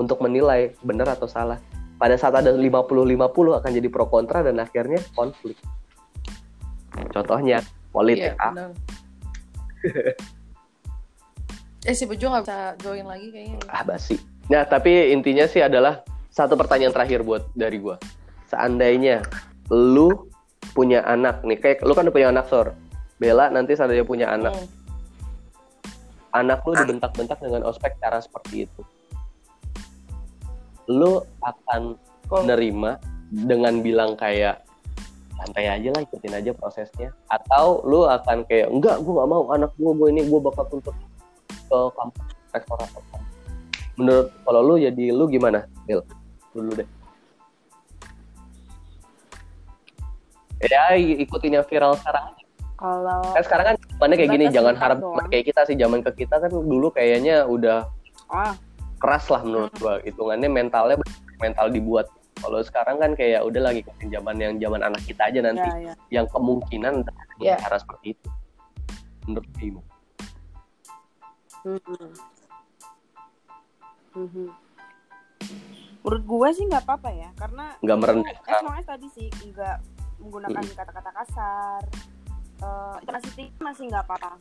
untuk 0.00 0.24
menilai 0.24 0.72
bener 0.80 1.04
atau 1.12 1.28
salah. 1.28 1.60
Pada 2.00 2.16
saat 2.16 2.32
ada 2.40 2.56
50-50 2.56 3.60
akan 3.60 3.70
jadi 3.72 3.88
pro 3.92 4.08
kontra 4.08 4.40
dan 4.40 4.56
akhirnya 4.64 5.00
konflik. 5.12 5.60
Contohnya 7.12 7.60
politik 7.92 8.32
Iya, 8.32 8.40
ah. 8.40 8.52
benar. 8.52 8.70
eh 11.88 11.94
si 11.94 12.08
Bejo 12.08 12.32
nggak 12.32 12.44
bisa 12.48 12.58
join 12.80 13.04
lagi 13.04 13.28
kayaknya. 13.28 13.60
ah 13.68 13.84
basi. 13.84 14.16
Nah, 14.48 14.64
tapi 14.64 15.12
intinya 15.12 15.44
sih 15.44 15.60
adalah 15.60 16.00
satu 16.36 16.52
pertanyaan 16.52 16.92
terakhir 16.92 17.24
buat 17.24 17.48
dari 17.56 17.80
gua. 17.80 17.96
Seandainya 18.52 19.24
lu 19.72 20.28
punya 20.76 21.00
anak 21.08 21.40
nih, 21.48 21.56
kayak 21.56 21.80
lu 21.80 21.96
kan 21.96 22.04
udah 22.04 22.12
punya 22.12 22.28
anak 22.28 22.44
sor. 22.52 22.76
Bella 23.16 23.48
nanti 23.48 23.72
seandainya 23.72 24.04
punya 24.04 24.28
anak, 24.28 24.52
Hmm. 24.52 24.68
anak 26.36 26.60
lu 26.68 26.76
dibentak-bentak 26.76 27.40
dengan 27.40 27.64
ospek 27.64 27.96
cara 27.96 28.20
seperti 28.20 28.68
itu. 28.68 28.82
Lu 30.92 31.24
akan 31.40 31.96
Kalau- 32.28 32.44
nerima 32.44 33.00
dengan 33.32 33.80
bilang 33.80 34.12
kayak 34.20 34.60
santai 35.40 35.72
aja 35.72 35.88
lah 35.96 36.04
ikutin 36.04 36.36
aja 36.36 36.52
prosesnya 36.52 37.12
atau 37.32 37.80
lu 37.88 38.04
akan 38.04 38.44
kayak 38.44 38.68
enggak 38.68 39.00
gua 39.04 39.24
nggak 39.24 39.28
mau 39.32 39.42
anak 39.52 39.72
gua 39.80 39.92
gua 39.96 40.08
ini 40.12 40.28
gua 40.28 40.40
bakal 40.52 40.64
tuntut 40.68 40.96
ke 41.68 41.78
kampus 41.96 42.24
rektor 42.52 42.78
atau 42.80 43.02
kampus." 43.12 43.24
menurut 43.96 44.28
kalau 44.44 44.60
lu 44.64 44.74
jadi 44.80 45.04
lu 45.12 45.24
gimana 45.28 45.64
Bill 45.84 46.04
dulu 46.56 46.72
deh 46.72 46.88
ya 50.66 50.96
ikutin 50.96 51.60
yang 51.60 51.66
viral 51.68 51.94
sekarang 52.00 52.32
kalau 52.76 53.20
kan 53.32 53.42
sekarang 53.44 53.64
kan 53.72 53.76
zamannya 53.96 54.16
kayak 54.16 54.30
gini 54.36 54.44
jangan 54.52 54.74
harap 54.76 54.98
doang. 55.00 55.28
kayak 55.28 55.44
kita 55.48 55.60
sih 55.68 55.76
zaman 55.76 56.00
ke 56.00 56.10
kita 56.24 56.36
kan 56.40 56.50
dulu 56.52 56.88
kayaknya 56.92 57.44
udah 57.44 57.84
ah 58.32 58.52
keras 59.00 59.28
lah 59.28 59.44
menurut 59.44 59.72
gua 59.76 60.00
hitungannya 60.00 60.48
mentalnya 60.48 60.96
mental 61.40 61.68
dibuat 61.68 62.08
kalau 62.40 62.60
sekarang 62.60 62.96
kan 63.00 63.12
kayak 63.16 63.44
udah 63.44 63.60
lagi 63.64 63.80
ikutin 63.84 64.12
zaman 64.12 64.36
yang 64.40 64.52
zaman 64.60 64.80
anak 64.84 65.00
kita 65.04 65.28
aja 65.28 65.40
nanti 65.40 65.64
ya 65.64 65.92
ya 65.92 65.94
yang 66.20 66.26
kemungkinan 66.32 67.04
Ya. 67.36 67.60
cara 67.60 67.76
seperti 67.76 68.16
itu 68.16 68.28
menurut 69.28 69.44
lu 69.44 69.56
gimana? 69.60 69.88
Mhm. 71.66 72.08
Mhm. 74.16 74.65
Menurut 76.06 76.22
gue 76.24 76.48
sih 76.54 76.64
nggak 76.64 76.86
apa-apa 76.86 77.10
ya 77.10 77.28
karena 77.34 77.74
Nggak 77.82 77.98
merendahkan. 77.98 78.46
eh, 78.48 78.62
makanya 78.62 78.86
tadi 78.88 79.06
sih 79.10 79.26
nggak 79.26 79.76
menggunakan 80.16 80.62
kata-kata 80.72 81.10
kasar 81.12 81.82
Eh, 82.56 82.96
masih 83.04 83.32
tinggi 83.36 83.52
masih 83.60 83.82
nggak 83.86 84.04
apa-apa 84.06 84.40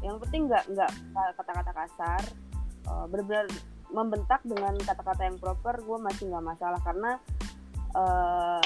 yang 0.00 0.16
penting 0.18 0.46
nggak 0.46 0.64
nggak 0.70 0.90
kata-kata 1.36 1.72
kasar 1.76 2.22
Eh, 2.80 3.04
benar-benar 3.06 3.46
membentak 3.90 4.40
dengan 4.42 4.72
kata-kata 4.78 5.22
yang 5.24 5.36
proper 5.36 5.76
gue 5.76 5.98
masih 6.00 6.24
nggak 6.26 6.44
masalah 6.46 6.80
karena 6.80 7.18
eh, 7.90 8.62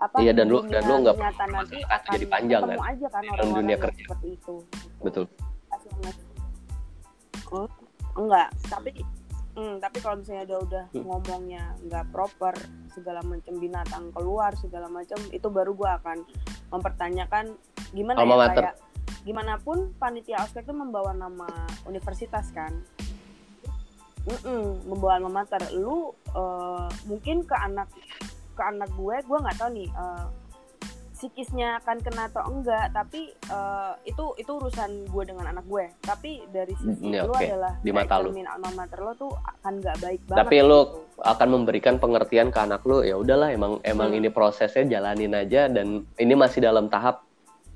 apa 0.00 0.16
Iya, 0.16 0.32
dan 0.32 0.46
lu- 0.48 0.64
dan 0.64 0.80
lu 0.80 0.94
nggak 1.02 1.16
nanti 1.44 1.78
akan 1.84 2.12
jadi 2.14 2.26
panjang, 2.30 2.62
kan? 2.64 2.78
aja 2.80 3.06
kan 3.10 3.20
Dalam 3.20 3.34
orang-orang 3.34 3.58
dunia 3.60 3.76
kerja. 3.76 4.00
seperti 4.00 4.28
itu 4.32 4.54
betul 5.00 5.24
enggak 8.16 8.48
tapi 8.64 8.90
hmm, 9.56 9.74
tapi 9.82 9.98
kalau 10.02 10.20
misalnya 10.20 10.44
udah 10.46 10.58
udah 10.66 10.84
Hmm. 10.92 11.04
ngomongnya 11.06 11.64
nggak 11.86 12.04
proper 12.14 12.54
segala 12.92 13.20
macam 13.22 13.54
binatang 13.58 14.04
keluar 14.14 14.54
segala 14.58 14.86
macam 14.90 15.18
itu 15.30 15.48
baru 15.50 15.72
gua 15.74 15.98
akan 16.02 16.22
mempertanyakan 16.70 17.54
gimana 17.90 18.22
Alma 18.22 18.46
ya 18.46 18.54
kayak 18.54 18.76
gimana 19.20 19.60
pun 19.60 19.92
panitia 20.00 20.40
ospek 20.40 20.64
itu 20.64 20.72
membawa 20.72 21.12
nama 21.12 21.48
universitas 21.84 22.48
kan? 22.56 22.72
Mm-mm, 24.20 24.84
membawa 24.84 25.16
alma 25.16 25.42
mater. 25.44 25.60
Lu 25.76 26.12
eh, 26.32 26.88
mungkin 27.08 27.44
ke 27.44 27.56
anak 27.56 27.88
ke 28.56 28.62
anak 28.62 28.88
gue 28.92 29.16
gue 29.24 29.38
nggak 29.40 29.56
tahu 29.56 29.70
nih 29.72 29.88
eh, 29.88 30.26
psikisnya 31.20 31.76
akan 31.84 32.00
kena 32.00 32.32
atau 32.32 32.48
enggak 32.48 32.96
tapi 32.96 33.28
eh, 33.28 33.92
itu 34.08 34.32
itu 34.34 34.48
urusan 34.48 35.04
gue 35.04 35.24
dengan 35.28 35.52
anak 35.52 35.68
gue 35.68 35.84
tapi 36.00 36.40
dari 36.48 36.72
sisi 36.74 37.12
ya, 37.12 37.28
lu 37.28 37.36
oke. 37.36 37.44
adalah 37.44 37.76
Di 37.84 37.92
mata 37.92 38.16
lu. 38.18 38.32
alma 38.32 38.72
mater 38.72 39.04
lo 39.04 39.12
tuh 39.12 39.28
akan 39.36 39.72
nggak 39.78 39.96
baik 40.00 40.20
banget 40.24 40.40
Tapi 40.40 40.56
lu 40.64 40.80
gitu. 40.80 40.88
akan 41.20 41.48
memberikan 41.52 41.94
pengertian 42.00 42.48
ke 42.48 42.58
anak 42.58 42.80
lu 42.88 43.04
ya 43.04 43.20
udahlah 43.20 43.52
emang 43.52 43.76
emang 43.84 44.08
Hmm. 44.10 44.18
ini 44.24 44.28
prosesnya 44.32 44.88
jalanin 44.88 45.36
aja 45.36 45.68
dan 45.68 46.08
ini 46.16 46.32
masih 46.32 46.64
dalam 46.64 46.88
tahap 46.88 47.20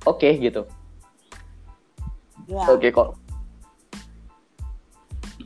oke 0.02 0.24
gitu 0.40 0.64
ya 2.48 2.64
oke 2.64 2.88
kok 2.88 3.08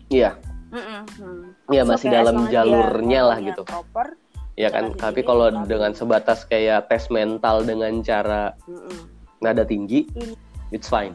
iya 0.09 0.31
hmm. 0.71 1.73
iya 1.73 1.83
So, 1.83 1.91
masih 1.91 2.07
kayak 2.09 2.17
dalam 2.23 2.37
jalurnya 2.49 3.21
lah 3.27 3.39
gitu 3.43 3.63
proper 3.67 4.15
ya 4.59 4.69
kan? 4.75 4.91
Tapi 4.99 5.23
sendiri, 5.23 5.29
kalau 5.31 5.47
dengan 5.71 5.93
sebatas 5.95 6.43
kayak 6.43 6.91
tes 6.91 7.07
mental 7.15 7.63
dengan 7.63 8.03
cara 8.03 8.51
mm-mm. 8.67 9.07
nada 9.39 9.63
tinggi 9.63 10.11
Ini. 10.19 10.35
it's 10.75 10.91
fine. 10.91 11.15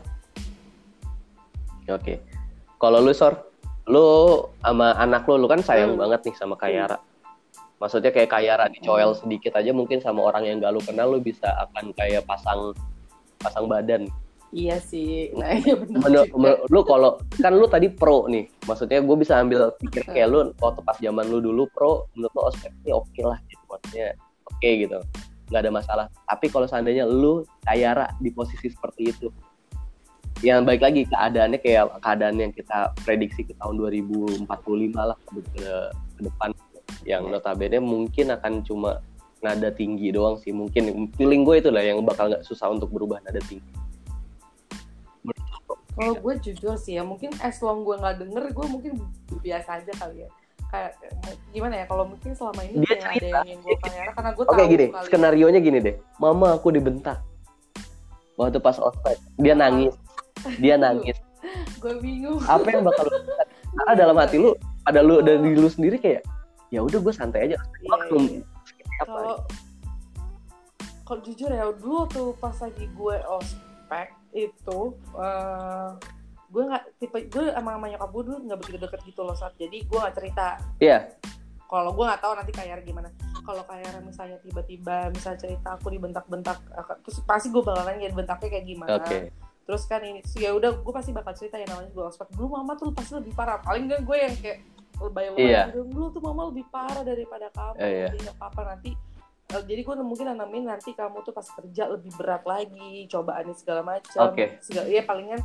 Oke. 1.91 2.23
Kalau 2.79 3.03
lu 3.03 3.11
sor? 3.11 3.35
Lu 3.83 4.39
sama 4.63 4.95
anak 4.95 5.27
lu 5.27 5.35
lu 5.35 5.47
kan 5.51 5.59
sayang 5.59 5.99
Hmm. 5.99 6.07
banget 6.07 6.31
nih 6.31 6.35
sama 6.39 6.55
Kayara. 6.55 6.95
Maksudnya 7.83 8.15
kayak 8.15 8.31
Kayara 8.31 8.71
dicoel 8.71 9.11
sedikit 9.11 9.59
aja 9.59 9.75
mungkin 9.75 9.99
sama 9.99 10.23
orang 10.23 10.47
yang 10.47 10.63
gak 10.63 10.71
lu 10.71 10.79
kenal 10.79 11.11
lu 11.11 11.19
bisa 11.19 11.51
akan 11.67 11.91
kayak 11.91 12.23
pasang 12.23 12.71
pasang 13.43 13.67
badan 13.67 14.07
Iya 14.53 14.77
sih. 14.77 15.33
Nah, 15.33 15.49
iya 15.57 15.73
benar. 15.73 15.97
Menur- 16.05 16.29
juga. 16.29 16.37
menur- 16.37 16.61
lu 16.69 16.81
kalau 16.85 17.11
kan 17.41 17.53
lu 17.57 17.65
tadi 17.65 17.89
pro 17.89 18.29
nih 18.29 18.45
maksudnya 18.69 19.01
gue 19.01 19.17
bisa 19.17 19.41
ambil 19.41 19.73
pikir 19.81 20.05
kayak 20.05 20.29
lu 20.29 20.39
waktu 20.61 20.81
pas 20.85 20.97
zaman 21.01 21.25
lu 21.25 21.41
dulu 21.41 21.65
pro 21.73 22.05
menurut 22.13 22.33
lu 22.37 22.41
ospek 22.45 22.69
ini 22.85 22.93
oke 22.93 23.21
lah 23.25 23.37
gitu 23.49 23.63
maksudnya 23.65 24.07
oke 24.45 24.69
gitu 24.69 24.97
nggak 25.49 25.61
ada 25.65 25.71
masalah 25.73 26.05
tapi 26.29 26.45
kalau 26.53 26.69
seandainya 26.69 27.03
lu 27.09 27.41
Kayara 27.65 28.13
di 28.21 28.29
posisi 28.29 28.69
seperti 28.69 29.09
itu 29.09 29.27
yang 30.45 30.63
baik 30.63 30.85
lagi 30.85 31.01
keadaannya 31.09 31.59
kayak 31.59 31.97
keadaan 32.03 32.35
yang 32.37 32.51
kita 32.53 32.93
prediksi 33.01 33.41
ke 33.47 33.53
tahun 33.57 33.79
2045 33.79 34.45
lah 34.93 35.17
ke- 35.27 35.49
ke 35.49 36.21
depan 36.21 36.49
yang 37.03 37.25
notabene 37.27 37.81
mungkin 37.81 38.31
akan 38.31 38.61
cuma 38.63 39.01
nada 39.43 39.73
tinggi 39.73 40.13
doang 40.13 40.39
sih 40.39 40.55
mungkin 40.55 41.11
feeling 41.19 41.43
gue 41.43 41.59
itu 41.59 41.69
lah 41.73 41.83
yang 41.83 41.99
bakal 42.05 42.31
nggak 42.31 42.45
susah 42.47 42.71
untuk 42.71 42.87
berubah 42.93 43.19
nada 43.27 43.41
tinggi 43.43 43.63
Kalau 45.93 46.13
gue 46.15 46.33
jujur 46.41 46.73
sih 46.75 46.93
ya, 46.93 47.03
mungkin 47.03 47.29
as 47.39 47.57
long 47.59 47.81
gue 47.81 47.93
nggak 47.93 48.17
denger, 48.19 48.43
gue 48.49 48.65
mungkin 48.67 48.91
biasa 49.37 49.77
aja 49.77 49.93
kali 49.95 50.25
ya. 50.25 50.29
Kayak 50.67 50.91
gimana 51.49 51.75
ya? 51.75 51.85
Kalau 51.85 52.03
mungkin 52.03 52.31
selama 52.31 52.61
ini 52.63 52.81
Dia 52.81 52.87
kayak 52.89 52.97
ada 52.97 53.13
cerita. 53.13 53.29
yang, 53.29 53.47
yang 53.47 53.59
gue 53.61 53.75
pelihara 53.77 54.11
karena 54.11 54.31
gue 54.31 54.43
oke 54.43 54.51
tahu 54.51 54.65
gini 54.67 54.85
kali. 54.85 54.95
ya. 54.95 55.05
skenario 55.05 55.47
nya 55.47 55.59
gini 55.59 55.77
deh 55.79 55.95
mama 56.17 56.47
aku 56.51 56.67
dibentak 56.69 57.17
waktu 58.33 58.57
pas 58.57 58.77
ospek 58.79 59.13
dia 59.37 59.53
nangis 59.53 59.93
dia 60.57 60.75
nangis 60.75 61.13
Gue 61.77 61.93
bingung. 61.99 62.41
apa 62.43 62.65
yang 62.67 62.81
bakal 62.81 63.05
lu 63.05 63.17
karena 63.71 63.93
dalam 63.93 64.17
hati 64.17 64.35
lu 64.39 64.57
ada 64.83 64.99
lu 64.99 65.21
dari 65.21 65.53
lu 65.53 65.67
sendiri 65.67 65.95
kayak 65.95 66.25
ya 66.67 66.81
udah 66.81 66.97
gue 66.97 67.13
santai 67.13 67.45
aja 67.45 67.57
Iya, 67.79 67.93
belum 68.09 68.23
iya. 68.27 68.41
apa 68.97 69.05
Kalau 69.05 69.35
kalau 71.03 71.19
jujur 71.21 71.49
ya 71.49 71.69
dulu 71.71 72.01
tuh 72.07 72.33
pas 72.35 72.55
lagi 72.55 72.89
gue 72.89 73.15
ospek 73.29 74.07
itu 74.33 74.79
eh 75.17 75.89
gue 76.53 76.63
nggak 76.69 76.83
tipe 77.01 77.17
gue 77.33 77.49
emang 77.57 77.81
sama 77.81 77.85
nyokap 77.89 78.09
gue 78.13 78.23
dulu 78.29 78.37
nggak 78.45 78.59
begitu 78.61 78.77
deket 78.77 79.01
gitu 79.09 79.21
loh 79.25 79.33
saat 79.33 79.57
jadi 79.57 79.77
gue 79.85 79.97
nggak 79.97 80.15
cerita. 80.17 80.47
Iya. 80.77 81.17
Kalau 81.65 81.89
gue 81.97 82.05
nggak 82.05 82.21
tahu 82.21 82.33
nanti 82.37 82.51
kayak 82.53 82.85
gimana. 82.85 83.09
Kalau 83.41 83.63
kayak 83.65 83.97
misalnya 84.05 84.37
tiba-tiba 84.45 85.09
misalnya 85.09 85.39
cerita 85.41 85.69
aku 85.73 85.89
dibentak-bentak 85.89 86.57
eh, 86.77 86.85
terus 87.01 87.17
pasti 87.25 87.49
gue 87.49 87.65
bakal 87.65 87.83
nanya 87.89 88.13
dibentaknya 88.13 88.49
kayak 88.53 88.65
gimana. 88.69 89.01
Oke. 89.01 89.33
Terus 89.63 89.83
kan 89.89 90.03
ini 90.05 90.21
ya 90.37 90.53
udah 90.53 90.69
gue 90.85 90.93
pasti 90.93 91.09
bakal 91.09 91.33
cerita 91.33 91.57
ya 91.57 91.65
namanya 91.65 91.89
gue. 91.89 92.03
Ospek 92.05 92.29
dulu 92.37 92.61
mama 92.61 92.77
tuh 92.77 92.93
pasti 92.93 93.17
lebih 93.17 93.33
parah. 93.33 93.57
Paling 93.65 93.89
gak 93.89 94.05
gue 94.05 94.17
yang 94.21 94.35
kayak 94.37 94.59
lebay-lebay 95.01 95.49
Iya. 95.49 95.63
gitu, 95.73 95.81
dulu 95.89 96.05
tuh 96.13 96.21
mama 96.21 96.41
lebih 96.53 96.65
parah 96.69 97.01
daripada 97.01 97.49
kamu 97.49 97.75
Iya, 97.81 97.89
iya. 97.89 98.07
jadi 98.13 98.25
apa-apa 98.37 98.61
nanti 98.75 98.91
jadi 99.61 99.85
gue 99.85 99.95
mungkin 100.01 100.33
nanamin 100.33 100.65
nanti 100.65 100.97
kamu 100.97 101.21
tuh 101.21 101.35
pas 101.35 101.45
kerja 101.45 101.85
lebih 101.91 102.09
berat 102.17 102.41
lagi 102.47 103.05
cobaannya 103.05 103.53
segala 103.53 103.85
macam 103.85 104.33
Oke. 104.33 104.57
segala 104.63 104.89
ya 104.89 105.05
palingan 105.05 105.43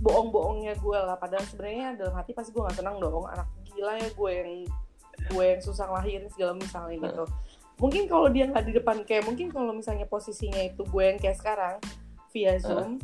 bohong-bohongnya 0.00 0.80
gue 0.80 0.98
lah. 0.98 1.16
Padahal 1.20 1.44
sebenarnya 1.44 2.00
dalam 2.00 2.16
hati 2.16 2.32
pasti 2.32 2.50
gue 2.56 2.62
nggak 2.64 2.78
senang 2.80 2.96
dong. 2.98 3.28
Anak 3.28 3.48
gila 3.68 4.00
ya 4.00 4.08
gue 4.08 4.30
yang 4.32 4.50
gue 5.30 5.44
yang 5.44 5.60
susah 5.60 5.84
ngelahirin 5.92 6.26
segala 6.32 6.56
misalnya 6.56 6.96
gitu. 7.04 7.24
Mungkin 7.80 8.02
kalau 8.08 8.28
dia 8.28 8.44
nggak 8.48 8.64
di 8.64 8.72
depan 8.76 8.96
kayak 9.04 9.24
mungkin 9.28 9.52
kalau 9.52 9.72
misalnya 9.72 10.08
posisinya 10.08 10.60
itu 10.60 10.84
gue 10.84 11.04
yang 11.04 11.18
kayak 11.20 11.36
sekarang 11.36 11.76
via 12.32 12.56
zoom 12.60 13.00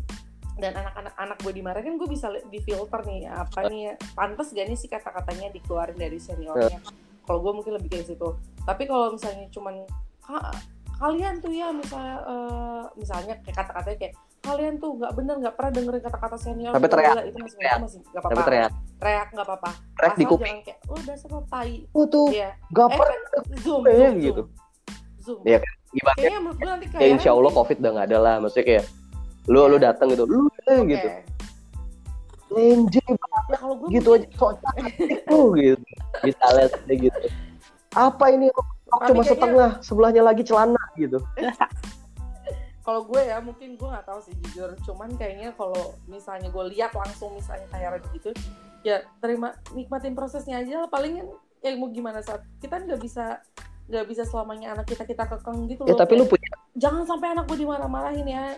dan 0.57 0.73
anak-anak 0.73 1.15
anak 1.21 1.39
gue 1.45 1.53
dimarahin 1.53 2.01
gue 2.01 2.09
bisa 2.09 2.33
di 2.49 2.61
filter 2.65 3.01
nih 3.05 3.29
apa 3.29 3.69
nih 3.69 3.93
ya, 3.93 3.95
pantas 4.17 4.57
gak 4.57 4.65
nih 4.65 4.79
sih 4.79 4.89
kata-katanya 4.89 5.53
dikeluarin 5.53 6.01
dari 6.01 6.17
seniornya? 6.17 6.81
Kalau 7.29 7.45
gue 7.45 7.53
mungkin 7.53 7.77
lebih 7.77 7.93
kayak 7.93 8.09
situ. 8.09 8.29
Tapi 8.65 8.89
kalau 8.89 9.13
misalnya 9.13 9.53
cuman 9.53 9.85
"Kak, 9.85 10.06
kalian 10.97 11.35
tuh 11.45 11.53
ya 11.53 11.68
misalnya 11.77 12.16
eh, 12.24 12.83
misalnya 12.97 13.35
kayak 13.45 13.57
kata-katanya 13.57 13.99
kayak 14.01 14.14
kalian 14.41 14.74
tuh 14.79 14.91
nggak 14.97 15.12
bener 15.12 15.35
nggak 15.43 15.55
pernah 15.59 15.70
dengerin 15.74 16.03
kata-kata 16.07 16.37
senior 16.39 16.72
Tapi 16.72 16.87
teriak. 16.89 17.12
Gila, 17.12 17.22
itu 17.27 17.39
masih 17.43 17.59
Teriak. 17.59 17.79
masih 17.83 17.99
nggak 18.01 18.22
apa-apa. 18.22 18.43
teriak. 18.47 18.72
Teriak 18.97 19.29
nggak 19.35 19.47
apa-apa. 19.47 19.70
Teriak 19.99 20.14
di 20.16 20.24
kuping. 20.24 20.47
jangan 20.47 20.59
kayak 20.64 20.79
lo 20.87 20.97
dasar 21.05 21.29
lo 21.35 21.41
tai. 21.51 21.74
Oh 21.93 22.05
tuh. 22.07 22.29
Iya. 22.33 22.51
gak 22.72 22.87
eh 22.89 22.97
pernah. 22.97 23.18
kan 23.29 23.43
zoom 23.61 23.83
Eh, 23.85 23.95
zoom, 23.99 24.14
gitu. 24.22 24.43
zoom. 25.20 25.41
Iya 25.45 25.59
kan? 25.61 25.72
gimana? 25.93 26.16
Kayaknya 26.16 26.41
menurut 26.41 26.57
gue 26.57 26.68
nanti 26.70 26.87
ya 26.87 26.93
kayak 26.97 27.11
insya 27.16 27.31
Allah 27.35 27.53
covid 27.53 27.77
udah 27.83 27.91
nggak 27.93 28.07
ada 28.09 28.18
lah. 28.22 28.35
Maksudnya 28.41 28.64
kayak 28.64 28.85
lu 29.47 29.61
lu 29.66 29.77
datang 29.79 30.07
gitu 30.14 30.24
lu 30.24 30.43
eh, 30.66 30.81
gitu. 30.87 31.09
Lenje 32.47 33.03
ya 33.51 33.57
kalau 33.59 33.74
gue 33.83 33.89
gitu 33.91 34.09
aja. 34.14 34.27
Sok 34.39 34.57
itu 34.97 35.39
gitu. 35.59 35.85
Misalnya 36.22 36.66
kayak 36.87 36.99
gitu. 37.11 37.18
Apa 38.07 38.24
ini 38.31 38.47
rok 38.87 39.01
cuma 39.03 39.22
kayaknya- 39.22 39.30
setengah 39.34 39.70
sebelahnya 39.82 40.22
lagi 40.22 40.43
celana 40.47 40.82
gitu. 40.95 41.18
Kalau 42.87 43.03
gue 43.03 43.18
ya 43.18 43.43
mungkin 43.43 43.74
gue 43.74 43.89
nggak 43.91 44.07
tahu 44.07 44.22
sih 44.22 44.34
jujur. 44.47 44.70
Cuman 44.87 45.18
kayaknya 45.18 45.51
kalau 45.59 45.99
misalnya 46.07 46.55
gue 46.55 46.64
lihat 46.70 46.95
langsung 46.95 47.34
misalnya 47.34 47.66
kayak 47.74 47.99
gitu 48.14 48.30
ya 48.87 49.03
terima 49.18 49.59
nikmatin 49.74 50.14
prosesnya 50.14 50.62
aja 50.62 50.87
lah. 50.87 50.89
Paling 50.89 51.18
kan 51.18 51.26
ya 51.66 51.74
mau 51.74 51.91
gimana 51.91 52.22
saat 52.22 52.47
kita 52.62 52.78
nggak 52.87 53.03
bisa 53.03 53.43
nggak 53.91 54.07
bisa 54.07 54.22
selamanya 54.22 54.78
anak 54.78 54.87
kita 54.87 55.03
kita 55.03 55.26
kekang 55.26 55.66
gitu 55.66 55.82
ya 55.87 55.95
loh 55.95 55.99
tapi 55.99 56.14
lu 56.18 56.26
punya 56.30 56.47
jangan 56.78 57.03
sampai 57.07 57.34
anak 57.34 57.51
gue 57.51 57.59
dimarah-marahin 57.59 58.26
ya. 58.30 58.55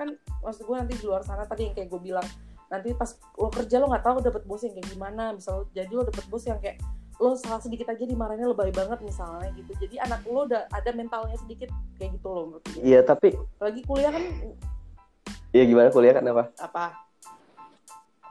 Kan 0.00 0.16
maksud 0.40 0.64
gue 0.64 0.76
nanti 0.80 0.96
di 0.96 1.04
luar 1.04 1.20
sana 1.20 1.44
tadi 1.44 1.68
yang 1.68 1.76
kayak 1.76 1.92
gue 1.92 2.00
bilang 2.00 2.24
nanti 2.72 2.96
pas 2.96 3.20
lo 3.36 3.52
kerja 3.52 3.76
lo 3.84 3.92
nggak 3.92 4.00
tahu 4.00 4.16
dapet 4.24 4.48
bos 4.48 4.64
yang 4.64 4.80
kayak 4.80 4.88
gimana. 4.96 5.36
Misal 5.36 5.68
jadi 5.76 5.92
lo 5.92 6.08
dapet 6.08 6.24
bos 6.32 6.44
yang 6.48 6.56
kayak 6.56 6.80
lo 7.18 7.34
salah 7.34 7.58
sedikit 7.58 7.90
aja 7.90 8.06
dimarahinnya 8.06 8.54
lebay 8.54 8.70
banget 8.70 9.02
misalnya 9.02 9.50
gitu. 9.58 9.74
Jadi 9.74 9.98
anak 9.98 10.22
lo 10.26 10.46
udah 10.46 10.70
ada 10.70 10.90
mentalnya 10.94 11.34
sedikit 11.34 11.70
kayak 11.98 12.14
gitu 12.18 12.28
loh 12.30 12.44
menurut 12.54 12.64
gue. 12.70 12.82
Iya 12.82 13.00
tapi 13.02 13.34
lagi 13.58 13.80
kuliah 13.82 14.10
kan 14.14 14.24
ya 15.50 15.62
gimana? 15.66 15.88
Kuliah 15.90 16.14
kan 16.14 16.24
apa? 16.30 16.44
Apa? 16.62 16.84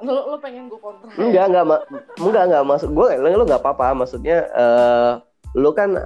Lo 0.02 0.32
lo 0.32 0.38
pengen 0.40 0.72
gue 0.72 0.80
kontra? 0.80 1.12
Enggak 1.20 1.46
enggak 1.52 1.66
ma- 1.68 1.86
enggak 2.16 2.44
enggak. 2.48 2.64
Maksud 2.64 2.90
gue 2.96 3.08
lu 3.20 3.44
nggak 3.44 3.62
apa-apa. 3.62 3.92
Maksudnya 3.92 4.38
eh 4.56 5.12
lu 5.58 5.76
kan 5.76 6.00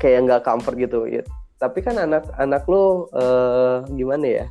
kayak 0.00 0.24
nggak 0.24 0.42
comfort 0.46 0.76
gitu 0.78 1.04
ya 1.10 1.26
tapi 1.58 1.82
kan 1.82 1.98
anak 1.98 2.30
anak 2.38 2.62
lu 2.70 3.10
eh 3.18 3.82
gimana 3.98 4.26
ya? 4.26 4.46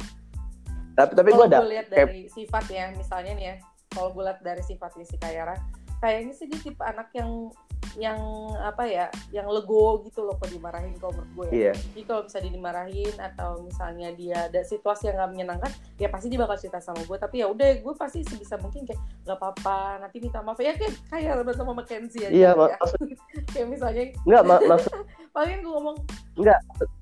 Tapi 0.99 1.11
tapi 1.15 1.29
gue 1.31 1.45
ada 1.47 1.63
gue 1.63 1.71
lihat 1.71 1.87
kayak- 1.87 2.09
dari 2.11 2.21
sifatnya 2.27 2.83
misalnya 2.99 3.31
nih 3.39 3.45
ya. 3.47 3.55
Kalau 3.95 4.09
gue 4.11 4.23
lihat 4.27 4.39
dari 4.43 4.63
sifatnya 4.67 5.05
si 5.07 5.15
Kayara 5.15 5.55
kayaknya 6.01 6.33
sih 6.33 6.45
dia 6.45 6.59
tipe 6.61 6.83
anak 6.83 7.09
yang 7.17 7.49
yang 7.97 8.19
apa 8.61 8.85
ya 8.85 9.09
yang 9.33 9.49
legowo 9.49 10.05
gitu 10.05 10.21
loh 10.21 10.37
kalau 10.37 10.53
dimarahin 10.53 10.93
kalau 11.01 11.17
menurut 11.17 11.31
gue 11.33 11.45
ya. 11.49 11.53
iya 11.53 11.73
jadi 11.73 12.01
kalau 12.05 12.21
misalnya 12.29 12.51
dimarahin 12.53 13.15
atau 13.17 13.49
misalnya 13.65 14.09
dia 14.13 14.37
ada 14.45 14.61
situasi 14.61 15.09
yang 15.09 15.17
gak 15.17 15.31
menyenangkan 15.33 15.71
ya 15.97 16.07
pasti 16.13 16.29
dia 16.29 16.39
bakal 16.41 16.57
cerita 16.61 16.77
sama 16.77 17.01
gue 17.01 17.17
tapi 17.17 17.41
ya 17.41 17.49
udah 17.49 17.69
gue 17.81 17.93
pasti 17.97 18.21
sebisa 18.21 18.61
mungkin 18.61 18.85
kayak 18.85 19.01
nggak 19.25 19.37
apa-apa 19.41 20.05
nanti 20.05 20.17
minta 20.21 20.45
maaf 20.45 20.61
ya 20.61 20.77
kayak 20.77 20.93
kayak 21.09 21.41
berantem 21.41 21.65
sama 21.65 21.73
Mackenzie 21.73 22.23
aja 22.29 22.33
iya 22.33 22.49
ya. 22.53 22.59
mak- 22.59 22.77
maksud 22.77 22.99
kayak 23.53 23.67
misalnya 23.73 24.03
enggak 24.13 24.43
mak- 24.45 24.65
maksud 24.77 24.93
paling 25.33 25.57
gue 25.65 25.71
ngomong 25.73 25.97
Enggak. 26.37 26.59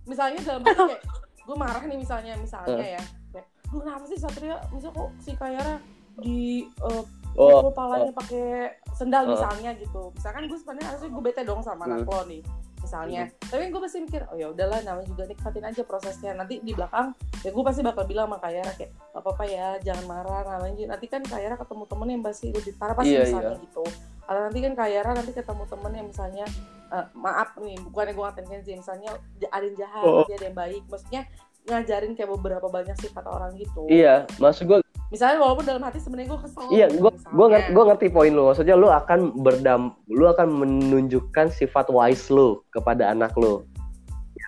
misalnya 0.08 0.40
dalam 0.48 0.62
kayak 0.64 1.02
gue 1.46 1.56
marah 1.60 1.84
nih 1.84 1.98
misalnya 2.00 2.34
misalnya 2.40 2.86
ya 3.00 3.04
kayak 3.36 3.48
lu 3.74 3.84
kenapa 3.84 4.04
sih 4.08 4.16
Satria 4.16 4.64
misal 4.72 4.96
kok 4.96 5.12
si 5.20 5.36
Kayara 5.36 5.84
di 6.24 6.64
uh, 6.80 7.04
oh 7.36 7.62
pukul 7.62 7.74
palanya 7.74 8.12
pakai 8.12 8.46
sendal 8.92 9.24
Oh. 9.24 9.32
misalnya 9.32 9.72
gitu. 9.76 10.02
Misalkan 10.12 10.46
gue 10.46 10.56
sebenarnya 10.56 10.88
harusnya 10.90 11.10
gue 11.10 11.24
bete 11.24 11.42
dong 11.42 11.60
sama 11.60 11.84
anak 11.84 12.02
Hmm. 12.02 12.10
lo 12.10 12.22
nih 12.26 12.42
misalnya. 12.78 13.24
Tapi 13.42 13.64
gue 13.68 13.82
pasti 13.82 13.98
mikir 14.00 14.22
oh 14.26 14.36
ya 14.36 14.48
udahlah 14.48 14.80
namanya 14.82 15.04
juga 15.06 15.26
nikmatin 15.26 15.66
aja 15.66 15.82
prosesnya. 15.82 16.32
Nanti 16.32 16.60
di 16.60 16.72
belakang 16.72 17.12
ya 17.42 17.50
gue 17.50 17.64
pasti 17.64 17.82
bakal 17.82 18.06
bilang 18.06 18.28
sama 18.28 18.38
Kayara 18.40 18.72
kayak 18.72 18.92
gak 18.94 19.20
apa-apa 19.20 19.44
ya 19.46 19.68
jangan 19.82 20.06
marah 20.06 20.42
namanya 20.48 20.84
nanti 20.88 21.06
kan 21.06 21.22
Kayara 21.22 21.56
ketemu 21.56 21.84
temen 21.86 22.08
yang 22.10 22.22
pasti 22.22 22.48
lebih 22.50 22.74
parah 22.76 22.94
pasti 22.94 23.12
Iya, 23.12 23.22
misalnya 23.26 23.58
gitu. 23.60 23.84
Atau 24.24 24.42
nanti 24.42 24.60
kan 24.62 24.74
Kayara 24.76 25.10
nanti 25.12 25.32
ketemu 25.32 25.64
temen 25.66 25.92
yang 25.92 26.08
misalnya 26.08 26.46
eh, 26.88 27.06
maaf 27.14 27.50
nih 27.58 27.78
bukannya 27.82 28.14
gue 28.14 28.24
ngatain 28.24 28.48
Kenzi 28.48 28.72
misalnya 28.76 29.12
ada 29.50 29.66
yang 29.66 29.76
jahat 29.76 30.04
Oh. 30.04 30.22
ada 30.24 30.46
yang 30.46 30.54
baik. 30.56 30.84
Maksudnya 30.86 31.22
ngajarin 31.66 32.14
kayak 32.14 32.30
beberapa 32.32 32.68
banyak 32.70 32.94
sifat 32.96 33.26
orang 33.26 33.58
gitu. 33.58 33.90
Iya 33.90 34.30
maksud 34.38 34.70
gue 34.70 34.85
misalnya 35.14 35.38
walaupun 35.42 35.66
dalam 35.66 35.84
hati 35.86 36.02
sebenarnya 36.02 36.34
gue 36.34 36.42
kesel 36.46 36.62
Iya, 36.74 36.86
misalnya. 36.90 37.30
gua 37.34 37.46
ngerti, 37.54 37.70
gua 37.72 37.84
ngerti 37.94 38.06
poin 38.10 38.32
lu. 38.34 38.44
Maksudnya 38.50 38.76
lu 38.76 38.88
akan 38.90 39.20
berdam, 39.42 39.82
lu 40.10 40.26
akan 40.26 40.48
menunjukkan 40.50 41.54
sifat 41.54 41.90
wise 41.94 42.28
lu 42.34 42.62
kepada 42.74 43.14
anak 43.14 43.32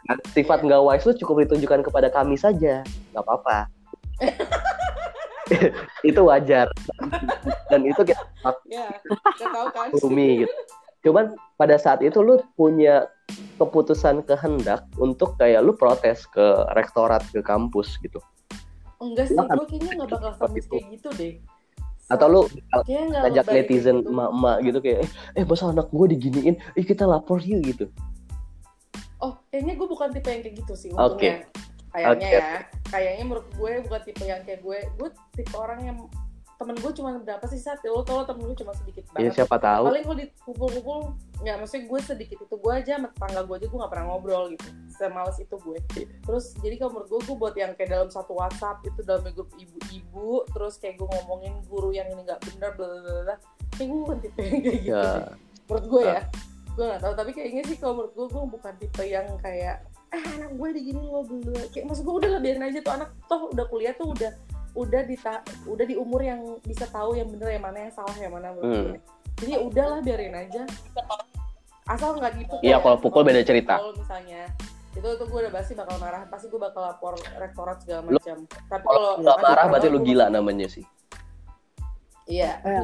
kan? 0.08 0.18
Sifat 0.32 0.64
nggak 0.64 0.82
wise 0.82 1.06
lu 1.06 1.14
cukup 1.20 1.46
ditunjukkan 1.46 1.84
kepada 1.84 2.08
kami 2.08 2.40
saja, 2.40 2.82
nggak 3.14 3.24
apa-apa. 3.24 3.68
itu 6.10 6.22
wajar 6.28 6.68
dan 7.72 7.82
itu 7.88 8.02
kita 8.04 8.20
gak 8.44 8.56
tahu 9.40 9.68
kan 9.72 9.88
maklumi 9.92 10.44
gitu. 10.44 10.56
Cuman 11.08 11.40
pada 11.56 11.80
saat 11.80 12.04
itu 12.04 12.20
lu 12.20 12.42
punya 12.60 13.08
keputusan 13.56 14.28
kehendak 14.28 14.84
untuk 15.00 15.40
kayak 15.40 15.64
lu 15.64 15.72
protes 15.72 16.28
ke 16.28 16.46
rektorat 16.76 17.24
ke 17.32 17.40
kampus 17.40 17.96
gitu. 18.04 18.20
Enggak 18.98 19.26
sih 19.30 19.38
gue 19.38 19.66
kayaknya 19.70 19.92
nggak 20.04 20.10
bakal 20.10 20.32
sampai 20.38 20.62
kayak 20.66 20.86
gitu 20.98 21.10
deh. 21.16 21.34
Atau 22.08 22.28
lu 22.32 22.42
ngajak 22.88 23.46
netizen 23.52 24.00
gitu. 24.02 24.10
emak-emak 24.10 24.58
gitu 24.64 24.80
kayak 24.80 25.00
eh 25.36 25.44
masa 25.44 25.64
anak 25.70 25.88
gue 25.92 26.06
diginiin, 26.16 26.56
eh 26.76 26.84
kita 26.86 27.04
lapor 27.04 27.44
yuk 27.44 27.62
gitu. 27.64 27.86
oh 29.18 29.34
kayaknya 29.50 29.74
gue 29.74 29.88
bukan 29.90 30.14
tipe 30.14 30.30
yang 30.30 30.42
kayak 30.46 30.56
gitu 30.62 30.74
sih 30.78 30.90
untungnya. 30.94 31.50
Kayaknya 31.90 32.14
Oke. 32.14 32.38
ya. 32.38 32.50
Kayaknya 32.94 33.24
menurut 33.26 33.48
gue 33.58 33.72
bukan 33.90 34.02
tipe 34.06 34.24
yang 34.30 34.42
kayak 34.46 34.62
gue. 34.62 34.80
Gue 35.02 35.10
tipe 35.34 35.56
orang 35.58 35.80
yang 35.82 35.98
temen 36.58 36.74
gue 36.74 36.90
cuma 36.90 37.14
berapa 37.22 37.46
sih 37.46 37.62
saat 37.62 37.86
lo 37.86 38.02
tau 38.02 38.26
temen 38.26 38.50
gue 38.50 38.58
cuma 38.58 38.74
sedikit 38.74 39.06
Ya 39.14 39.30
banget. 39.30 39.34
siapa 39.38 39.56
tahu. 39.58 39.84
paling 39.88 40.04
kalau 40.04 40.18
dipukul-pukul 40.18 41.00
ya 41.46 41.54
maksudnya 41.54 41.86
gue 41.86 42.00
sedikit 42.02 42.38
itu 42.42 42.56
gue 42.58 42.74
aja 42.74 42.98
sama 42.98 43.08
tetangga 43.14 43.42
gue 43.46 43.56
aja 43.62 43.68
gue 43.70 43.78
gak 43.78 43.92
pernah 43.94 44.06
ngobrol 44.10 44.44
gitu. 44.50 44.68
Semales 44.90 45.38
itu 45.38 45.56
gue. 45.56 45.78
Terus 46.26 46.46
jadi 46.60 46.76
kalau 46.82 46.92
menurut 46.98 47.10
gue 47.14 47.20
gue 47.30 47.36
buat 47.38 47.56
yang 47.56 47.72
kayak 47.78 47.90
dalam 47.94 48.10
satu 48.10 48.34
WhatsApp 48.34 48.82
itu 48.84 49.00
dalam 49.06 49.22
grup 49.30 49.54
ibu-ibu 49.54 50.50
terus 50.50 50.82
kayak 50.82 50.98
gue 50.98 51.06
ngomongin 51.06 51.54
guru 51.70 51.94
yang 51.94 52.10
ini 52.10 52.26
nggak 52.26 52.42
benar 52.42 52.74
bla 52.74 52.86
bla 52.90 53.00
bla 53.22 53.36
kayak 53.78 53.88
gue 53.94 54.00
bukan 54.02 54.18
tipe 54.26 54.40
yang 54.42 54.54
kayak 54.58 54.82
gitu. 54.82 54.92
Ya. 54.92 55.06
menurut 55.70 55.86
gue 55.86 56.02
ya. 56.04 56.22
Gue 56.74 56.86
gak 56.90 57.02
tahu 57.02 57.14
tapi 57.14 57.32
kayaknya 57.34 57.64
sih 57.66 57.78
kalau 57.78 57.94
menurut 58.02 58.14
gue 58.14 58.26
gue 58.34 58.44
bukan 58.58 58.74
tipe 58.78 59.04
yang 59.06 59.28
kayak 59.42 59.78
ah 60.08 60.24
anak 60.40 60.56
gue 60.56 60.70
digini 60.72 61.04
lo 61.04 61.20
dulu 61.22 61.52
kayak 61.70 61.84
maksud 61.84 62.08
gue 62.08 62.16
udah 62.16 62.30
lah 62.32 62.40
biarin 62.40 62.64
aja 62.64 62.80
tuh 62.80 62.94
anak 62.96 63.10
toh 63.28 63.52
udah 63.52 63.66
kuliah 63.68 63.92
tuh 63.92 64.08
udah 64.16 64.32
udah 64.78 65.02
di 65.04 65.16
ta- 65.16 65.42
udah 65.66 65.84
di 65.84 65.96
umur 65.96 66.22
yang 66.22 66.38
bisa 66.62 66.86
tahu 66.86 67.14
yang 67.14 67.26
bener 67.28 67.50
yang 67.50 67.64
mana 67.64 67.78
yang 67.82 67.92
salah 67.92 68.14
yang 68.16 68.30
mana 68.30 68.54
Hmm. 68.56 68.94
jadi 69.36 69.52
ya 69.52 69.60
udahlah 69.60 70.00
biarin 70.00 70.34
aja 70.34 70.62
asal 71.88 72.14
nggak 72.14 72.36
dipukul 72.36 72.62
Iya, 72.62 72.78
ya. 72.78 72.84
kalau 72.84 72.98
pukul 72.98 73.22
beda 73.24 73.42
cerita. 73.42 73.80
Pukul 73.80 73.96
misalnya 73.98 74.42
itu 74.92 75.08
itu 75.08 75.24
gue 75.24 75.40
udah 75.40 75.54
pasti 75.54 75.74
bakal 75.74 75.96
marah 75.98 76.26
pasti 76.28 76.46
gue 76.48 76.58
bakal 76.58 76.82
lapor 76.84 77.14
rektorat 77.36 77.78
segala 77.80 78.02
macam 78.04 78.38
tapi 78.66 78.84
Kalau 78.84 79.02
kalau 79.08 79.22
nggak 79.22 79.38
marah 79.40 79.66
berarti 79.68 79.88
lu 79.88 80.00
gila 80.02 80.26
namanya 80.28 80.68
sih. 80.68 80.86
Iya. 82.28 82.60
Iya. 82.60 82.82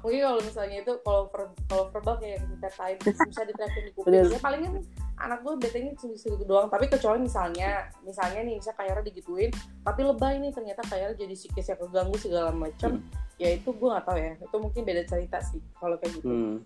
Mungkin 0.00 0.20
kalau 0.22 0.40
misalnya 0.40 0.76
itu 0.78 0.92
kalau 1.02 1.26
ver- 1.26 1.56
kalau 1.66 1.84
verbal 1.90 2.14
kayak 2.16 2.38
kita 2.46 2.68
kain 2.70 2.96
bisa 3.02 3.42
diterapin 3.42 3.82
di 3.82 3.90
kuping. 3.92 4.12
Ya 4.24 4.38
paling 4.38 4.60
kan 4.62 4.72
anak 5.14 5.46
gue 5.46 5.54
betenya 5.62 5.92
cuma 5.94 6.18
segitu 6.18 6.44
doang. 6.44 6.66
Tapi 6.66 6.90
kecuali 6.90 7.22
misalnya, 7.22 7.86
misalnya 8.02 8.40
nih, 8.42 8.58
misalnya 8.58 8.78
kayaknya 8.82 9.04
digituin, 9.06 9.50
tapi 9.86 10.00
lebay 10.02 10.34
nih 10.42 10.50
ternyata 10.50 10.82
kayaknya 10.90 11.26
jadi 11.26 11.34
psikisnya 11.34 11.76
keganggu 11.78 12.16
segala 12.18 12.50
macam. 12.50 13.02
Ya 13.38 13.54
itu 13.54 13.70
gue 13.70 13.88
nggak 13.88 14.06
tahu 14.06 14.18
ya. 14.18 14.32
Itu 14.38 14.56
mungkin 14.58 14.82
beda 14.82 15.02
cerita 15.06 15.38
sih 15.42 15.62
kalau 15.78 15.98
kayak 15.98 16.12
gitu. 16.18 16.28
Hmm. 16.28 16.56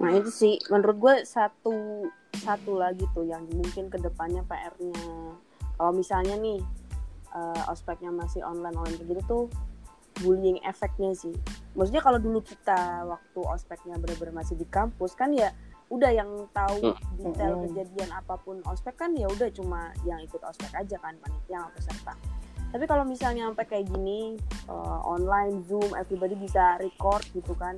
Nah 0.00 0.10
itu 0.16 0.30
sih 0.32 0.54
menurut 0.72 0.96
gue 0.96 1.14
satu 1.28 2.08
satu 2.40 2.72
lagi 2.80 3.04
tuh 3.12 3.28
yang 3.28 3.44
mungkin 3.52 3.92
ke 3.92 4.00
depannya 4.00 4.40
PR-nya 4.48 4.96
kalau 5.76 5.92
misalnya 5.92 6.40
nih 6.40 6.56
eh, 7.36 7.62
ospeknya 7.68 8.08
masih 8.08 8.40
online 8.40 8.76
online 8.80 8.96
kayak 8.96 9.08
gitu 9.12 9.22
tuh 9.28 9.44
bullying 10.22 10.60
efeknya 10.64 11.12
sih. 11.16 11.34
Maksudnya 11.74 12.02
kalau 12.04 12.20
dulu 12.20 12.40
kita 12.44 13.04
waktu 13.08 13.40
ospeknya 13.44 13.96
bener-bener 13.96 14.34
masih 14.36 14.54
di 14.56 14.66
kampus 14.68 15.16
kan 15.16 15.32
ya 15.32 15.52
udah 15.90 16.10
yang 16.14 16.30
tahu 16.54 16.94
detail 17.18 17.58
Mm-mm. 17.58 17.66
kejadian 17.66 18.10
apa 18.14 18.38
pun 18.38 18.62
ospek 18.70 18.94
kan 18.94 19.10
ya 19.18 19.26
udah 19.26 19.50
cuma 19.50 19.90
yang 20.06 20.22
ikut 20.22 20.38
ospek 20.38 20.70
aja 20.70 20.96
kan 21.02 21.18
panitia 21.18 21.66
sama 21.66 21.70
peserta. 21.74 22.14
Tapi 22.70 22.84
kalau 22.86 23.02
misalnya 23.02 23.50
sampai 23.50 23.66
kayak 23.66 23.86
gini 23.90 24.38
eh, 24.70 25.00
online 25.02 25.66
zoom 25.66 25.90
everybody 25.98 26.38
bisa 26.38 26.78
record 26.78 27.26
gitu 27.34 27.56
kan 27.58 27.74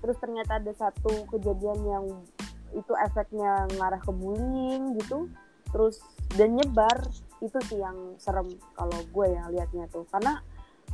terus 0.00 0.16
ternyata 0.20 0.62
ada 0.62 0.72
satu 0.76 1.26
kejadian 1.34 1.78
yang 1.82 2.04
itu 2.74 2.92
efeknya 3.02 3.66
ngarah 3.78 4.00
ke 4.02 4.12
bullying 4.12 4.94
gitu 5.00 5.30
terus 5.74 5.98
dan 6.38 6.54
nyebar 6.54 6.94
itu 7.42 7.58
sih 7.68 7.80
yang 7.80 8.16
serem 8.16 8.48
kalau 8.78 8.96
gue 9.12 9.26
yang 9.28 9.50
liatnya 9.52 9.90
tuh 9.90 10.06
karena 10.08 10.40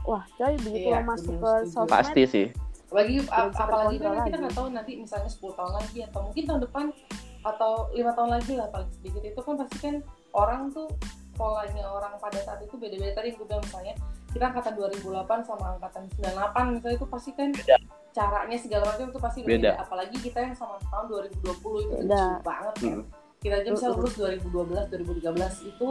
wah 0.02 0.24
coy 0.32 0.54
begitu 0.58 0.86
Iya, 0.86 0.98
lo 0.98 1.06
masuk 1.06 1.34
ke 1.34 1.50
sosmed 1.66 1.90
Pasti 1.90 2.22
sih. 2.24 2.46
Lagi 2.88 3.14
ap- 3.26 3.54
apalagi 3.54 3.96
kan 3.98 4.20
kita 4.22 4.36
nggak 4.38 4.52
tahu 4.52 4.66
nanti 4.68 4.92
misalnya 4.94 5.26
10 5.26 5.40
tahun 5.50 5.72
lagi 5.74 5.98
atau 6.04 6.20
mungkin 6.22 6.42
tahun 6.44 6.60
depan 6.62 6.84
atau 7.42 7.72
lima 7.90 8.12
tahun 8.12 8.30
lagi 8.32 8.52
lah 8.54 8.68
paling 8.68 8.90
sedikit 8.92 9.22
itu 9.24 9.40
kan 9.40 9.54
pasti 9.56 9.76
kan 9.80 9.94
orang 10.32 10.68
tuh 10.68 10.86
polanya 11.32 11.82
orang 11.84 12.14
pada 12.16 12.38
saat 12.38 12.60
itu 12.60 12.76
beda-beda 12.76 13.14
tadi 13.14 13.32
yang 13.32 13.36
gue 13.36 13.46
bilang 13.46 13.62
misalnya 13.62 13.94
kita 14.28 14.44
angkatan 14.46 14.72
2008 14.74 15.02
sama 15.42 15.64
angkatan 15.74 16.02
98 16.14 16.28
misalnya 16.70 16.94
itu 16.94 17.06
pasti 17.06 17.30
kan 17.32 17.48
Beda. 17.50 17.76
caranya 18.12 18.58
segala 18.58 18.84
macam 18.86 19.06
itu 19.08 19.18
pasti 19.18 19.40
Beda. 19.40 19.50
beda. 19.50 19.70
apalagi 19.78 20.16
kita 20.18 20.38
yang 20.40 20.54
sama 20.54 20.76
tahun 20.84 21.04
2020 21.08 21.42
itu 21.82 21.94
Beda. 21.98 22.24
banget 22.42 22.74
kan 22.76 22.92
Hmm. 22.92 23.04
kita 23.40 23.54
aja 23.58 23.68
bisa 23.72 23.86
lulus 23.90 24.14
2012 24.14 24.86
2013 24.86 25.32
itu 25.66 25.88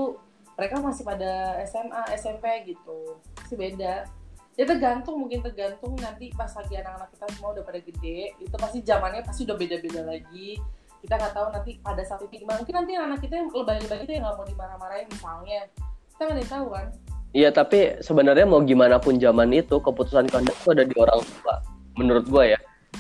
mereka 0.62 0.78
masih 0.78 1.02
pada 1.02 1.58
SMA 1.66 2.02
SMP 2.14 2.46
gitu. 2.70 3.18
Sih 3.50 3.58
beda. 3.58 4.06
Ya 4.54 4.64
tergantung 4.70 5.18
mungkin 5.18 5.42
tergantung 5.42 5.98
nanti 5.98 6.30
pas 6.38 6.54
lagi 6.54 6.78
anak-anak 6.78 7.10
kita 7.18 7.26
semua 7.34 7.58
udah 7.58 7.66
pada 7.66 7.82
gede 7.82 8.38
itu 8.38 8.56
pasti 8.62 8.86
zamannya 8.86 9.26
pasti 9.26 9.50
udah 9.50 9.58
beda-beda 9.58 10.06
lagi. 10.06 10.62
Kita 11.02 11.18
nggak 11.18 11.34
tahu 11.34 11.48
nanti 11.50 11.72
pada 11.82 12.06
saat 12.06 12.22
itu 12.22 12.46
gimana. 12.46 12.62
Mungkin 12.62 12.78
nanti 12.78 12.94
anak 12.94 13.20
kita 13.26 13.42
yang 13.42 13.50
lebay-lebay 13.50 14.06
itu 14.06 14.12
yang 14.14 14.24
nggak 14.30 14.38
mau 14.38 14.46
dimarah-marahin 14.46 15.10
misalnya. 15.10 15.66
Kita 16.14 16.22
nggak 16.30 16.38
yang 16.46 16.52
tahu 16.54 16.68
kan? 16.70 16.88
Iya, 17.32 17.50
tapi 17.50 17.80
sebenarnya 18.04 18.46
mau 18.46 18.62
gimana 18.62 19.00
pun 19.02 19.16
zaman 19.16 19.50
itu, 19.56 19.80
keputusan 19.82 20.30
kehendak 20.30 20.54
itu 20.62 20.70
ada 20.76 20.84
di 20.86 20.96
orang 21.00 21.24
tua. 21.24 21.56
Menurut 21.98 22.28
gua 22.28 22.44
ya, 22.44 22.60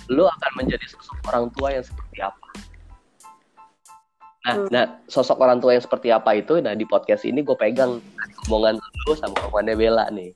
lu 0.10 0.24
akan 0.26 0.52
menjadi 0.58 0.82
sosok 0.88 1.20
orang 1.30 1.54
tua 1.54 1.78
yang 1.78 1.86
seperti. 1.86 2.01
Nah, 4.42 4.56
Hmm. 4.58 4.68
nah 4.74 4.86
sosok 5.06 5.38
orang 5.38 5.62
tua 5.62 5.78
yang 5.78 5.86
seperti 5.86 6.10
apa 6.10 6.34
itu, 6.34 6.58
nah 6.66 6.74
di 6.74 6.82
podcast 6.82 7.30
ini 7.30 7.46
gue 7.46 7.54
pegang 7.54 8.02
omongan 8.50 8.82
lu 8.82 9.14
sama 9.14 9.38
omongannya 9.46 9.76
Bella 9.78 10.06
nih. 10.10 10.34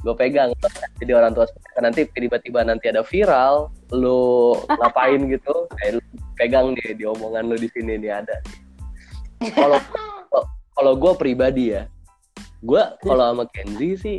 Gue 0.00 0.14
pegang, 0.16 0.56
jadi 0.96 1.12
orang 1.20 1.36
tua 1.36 1.44
nanti 1.84 2.08
tiba-tiba 2.16 2.64
nanti 2.64 2.88
ada 2.88 3.04
viral, 3.04 3.68
lu 3.92 4.56
ngapain 4.80 5.20
gitu, 5.28 5.68
kayak 5.76 6.00
lu 6.00 6.02
pegang 6.40 6.72
nih 6.72 6.96
di 6.96 7.04
omongan 7.04 7.52
lu 7.52 7.56
di 7.60 7.68
sini 7.76 8.00
nih 8.00 8.24
ada. 8.24 8.36
Kalau 9.52 9.78
kalau 10.72 10.92
gue 10.96 11.12
pribadi 11.20 11.76
ya, 11.76 11.84
gue 12.64 12.82
kalau 13.04 13.24
sama 13.36 13.44
Kenzi 13.52 14.00
sih 14.00 14.18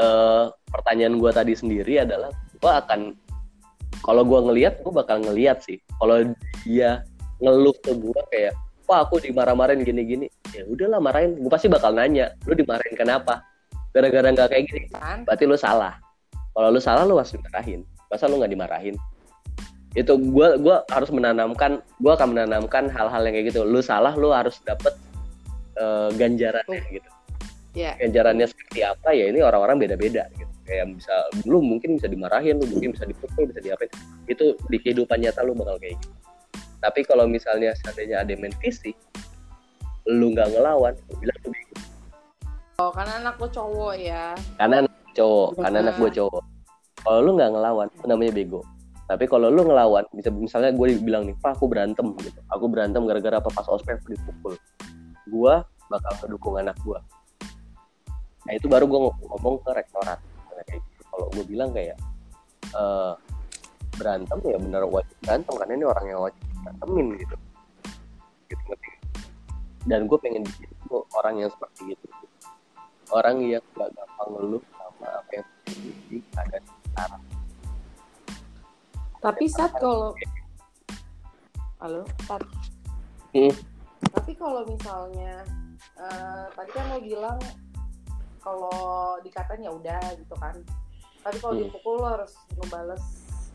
eh, 0.00 0.44
pertanyaan 0.72 1.20
gue 1.20 1.30
tadi 1.32 1.52
sendiri 1.52 2.00
adalah 2.08 2.32
gue 2.56 2.72
akan 2.72 3.12
kalau 4.00 4.24
gue 4.24 4.40
ngelihat 4.48 4.80
gue 4.80 4.92
bakal 4.92 5.20
ngelihat 5.20 5.60
sih 5.60 5.76
kalau 6.00 6.24
dia 6.64 7.04
ngeluh 7.40 7.74
ke 7.80 7.92
gue 7.96 8.20
kayak 8.30 8.54
wah 8.90 9.06
aku 9.06 9.22
dimarah-marahin 9.22 9.86
gini-gini. 9.86 10.26
Ya 10.50 10.66
udahlah 10.66 10.98
marahin. 10.98 11.38
Gue 11.38 11.50
pasti 11.50 11.70
bakal 11.70 11.94
nanya 11.94 12.34
lu 12.44 12.58
dimarahin 12.58 12.98
kenapa? 12.98 13.46
Gara-gara 13.94 14.26
nggak 14.34 14.48
kayak 14.50 14.64
gini. 14.66 14.90
Berarti 15.22 15.44
lu 15.46 15.54
salah. 15.54 15.94
Kalau 16.50 16.68
lu 16.74 16.82
salah 16.82 17.06
lu 17.06 17.14
harus 17.14 17.30
dimarahin. 17.30 17.86
Masa 18.10 18.26
lu 18.26 18.42
nggak 18.42 18.50
dimarahin? 18.50 18.98
Itu 19.94 20.18
gue 20.18 20.48
gua 20.62 20.86
harus 20.90 21.10
menanamkan 21.10 21.82
gue 21.98 22.12
akan 22.14 22.34
menanamkan 22.34 22.90
hal-hal 22.90 23.22
yang 23.26 23.34
kayak 23.38 23.46
gitu. 23.54 23.62
Lu 23.62 23.78
salah 23.78 24.14
lu 24.18 24.34
harus 24.34 24.58
dapet 24.66 24.94
eh, 25.78 26.10
ganjarannya 26.18 26.82
gitu. 26.90 27.10
Ya. 27.78 27.94
Ganjarannya 28.02 28.50
seperti 28.50 28.82
apa 28.82 29.14
ya 29.14 29.30
ini 29.30 29.38
orang-orang 29.38 29.78
beda-beda 29.78 30.26
gitu. 30.34 30.50
Kayak 30.66 30.98
bisa 30.98 31.14
lu 31.46 31.62
mungkin 31.62 31.98
bisa 31.98 32.10
dimarahin 32.10 32.58
lu 32.58 32.66
mungkin 32.66 32.90
bisa 32.94 33.06
dipukul 33.06 33.46
bisa 33.46 33.62
diapain. 33.62 33.90
Itu 34.26 34.58
di 34.66 34.78
kehidupan 34.82 35.22
nyata 35.22 35.46
lu 35.46 35.54
bakal 35.54 35.78
kayak 35.78 35.94
gitu 36.02 36.10
tapi 36.80 37.00
kalau 37.04 37.28
misalnya 37.28 37.76
seandainya 37.80 38.24
ada 38.24 38.32
main 38.36 38.52
fisik 38.58 38.96
lu 40.08 40.32
nggak 40.32 40.50
ngelawan 40.56 40.96
lu 41.08 41.14
bilang 41.20 41.38
lu 41.44 41.48
bego 41.52 41.76
oh 42.80 42.90
karena 42.96 43.12
anak 43.20 43.36
lo 43.36 43.48
cowok 43.52 43.94
ya. 44.00 44.32
Karena 44.56 44.74
anak 44.88 44.94
cowok 45.12 45.50
karena 45.60 45.78
anak 45.84 45.94
gue 46.00 46.10
cowok. 46.16 46.42
Kalau 47.04 47.18
lu 47.20 47.30
nggak 47.36 47.50
ngelawan 47.52 47.86
itu 47.92 48.04
namanya 48.08 48.32
bego. 48.32 48.60
Tapi 49.04 49.24
kalau 49.28 49.52
lu 49.52 49.68
ngelawan 49.68 50.04
bisa 50.16 50.32
misalnya 50.32 50.72
gue 50.72 50.96
bilang 51.04 51.28
nih 51.28 51.36
pak 51.44 51.60
aku 51.60 51.68
berantem 51.68 52.16
gitu. 52.24 52.40
Aku 52.48 52.72
berantem 52.72 53.04
gara-gara 53.04 53.36
apa? 53.36 53.52
Pas 53.52 53.68
ospek 53.68 54.00
dipukul. 54.08 54.56
Gue 55.28 55.60
bakal 55.92 56.12
ngedukung 56.24 56.56
anak 56.56 56.78
gue 56.80 56.96
nah 58.48 58.52
itu 58.56 58.66
baru 58.72 58.88
gue 58.88 59.00
ngomong 59.20 59.60
ke 59.60 59.70
rektorat. 59.76 60.16
Kayak 60.64 60.80
gitu. 60.80 61.02
kalau 61.12 61.26
gue 61.34 61.44
bilang 61.44 61.70
kayak 61.76 61.96
eh, 62.72 63.12
berantem 64.00 64.38
ya 64.48 64.56
benar 64.56 64.82
wajib 64.88 65.16
berantem 65.20 65.54
karena 65.60 65.72
ini 65.76 65.84
orang 65.84 66.06
yang 66.08 66.20
wajib 66.24 66.44
berantemin 66.64 67.06
gitu 67.18 67.36
gitu 68.50 68.62
ngerti 68.68 68.90
dan 69.88 70.04
gue 70.04 70.18
pengen 70.20 70.44
bikin 70.44 70.70
tuh 70.86 71.02
orang 71.16 71.40
yang 71.40 71.50
seperti 71.50 71.96
itu 71.96 72.06
orang 73.10 73.36
yang 73.42 73.62
gak 73.74 73.90
gampang 73.96 74.28
ngeluh 74.36 74.62
sama 74.76 75.08
apa 75.08 75.30
yang 75.32 75.46
terjadi 75.64 75.90
di 76.10 76.16
keadaan 76.34 76.64
sekarang 76.84 77.22
tapi 79.20 79.44
saat 79.48 79.72
kalau 79.76 80.12
halo 81.80 82.04
Tat. 82.28 82.42
Hmm. 83.32 83.54
tapi 84.12 84.32
kalau 84.36 84.62
misalnya 84.68 85.44
eh, 85.96 86.44
tadi 86.52 86.70
kan 86.76 86.84
lo 86.92 86.98
bilang 87.00 87.38
kalau 88.40 89.16
dikatain 89.20 89.64
ya 89.64 89.72
udah 89.72 90.00
gitu 90.16 90.34
kan 90.40 90.56
tapi 91.20 91.36
kalau 91.36 91.52
Hmm. 91.56 91.68
dipukul 91.68 91.94
lo 92.00 92.06
harus 92.16 92.32
ngebales 92.56 93.04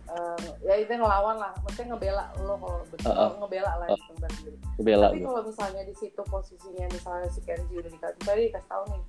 eh, 0.05 0.49
ya 0.61 0.73
itu 0.77 0.91
ngelawan 0.93 1.35
lah. 1.41 1.53
Maksudnya 1.65 1.95
ngebela 1.95 2.25
lo 2.45 2.53
kalau 2.61 2.79
betul 2.89 3.09
Uh-uh. 3.09 3.31
ngebela 3.41 3.71
lah 3.81 3.87
Uh. 3.89 3.97
itu 3.97 4.13
berarti 4.21 4.49
bela 4.75 5.07
tapi 5.07 5.19
gue 5.23 5.29
kalau 5.31 5.43
misalnya 5.47 5.81
di 5.87 5.95
situ 5.95 6.21
posisinya 6.27 6.85
misalnya 6.91 7.27
si 7.31 7.39
Kenji 7.41 7.73
udah 7.79 7.91
dikasih 7.91 8.21
tadi 8.21 8.41
dikasih 8.51 8.69
tahu 8.69 8.83
nih. 8.91 9.03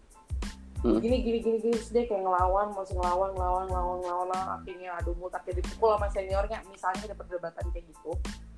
Hmm. 0.86 1.00
gini 1.02 1.16
gini 1.24 1.38
gini 1.42 1.56
gini 1.58 1.76
dia 1.90 2.04
kayak 2.06 2.22
ngelawan 2.22 2.70
masih 2.76 2.94
ngelawan 2.94 3.30
ngelawan 3.34 3.64
ngelawan 3.66 3.96
ngelawan 3.98 4.26
ngelawan, 4.28 4.48
akhirnya 4.60 4.90
adu 5.00 5.10
mulut 5.18 5.34
akhirnya 5.34 5.64
dipukul 5.64 5.88
sama 5.98 6.06
seniornya. 6.14 6.58
Misalnya 6.70 7.02
ada 7.10 7.16
perdebatan 7.18 7.64
kayak 7.74 7.84
gitu 7.90 8.12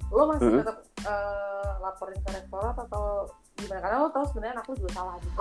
lo 0.08 0.22
masih 0.24 0.48
Hmm. 0.48 0.60
tetap 0.64 0.76
eh, 1.04 1.70
laporin 1.84 2.18
ke 2.24 2.30
rektorat 2.32 2.76
atau 2.76 3.28
gimana? 3.60 3.80
Karena 3.80 3.96
lo 4.00 4.08
tahu 4.08 4.24
sebenarnya 4.28 4.54
anak 4.60 4.66
lo 4.68 4.74
juga 4.76 4.90
salah 4.92 5.14
gitu. 5.20 5.38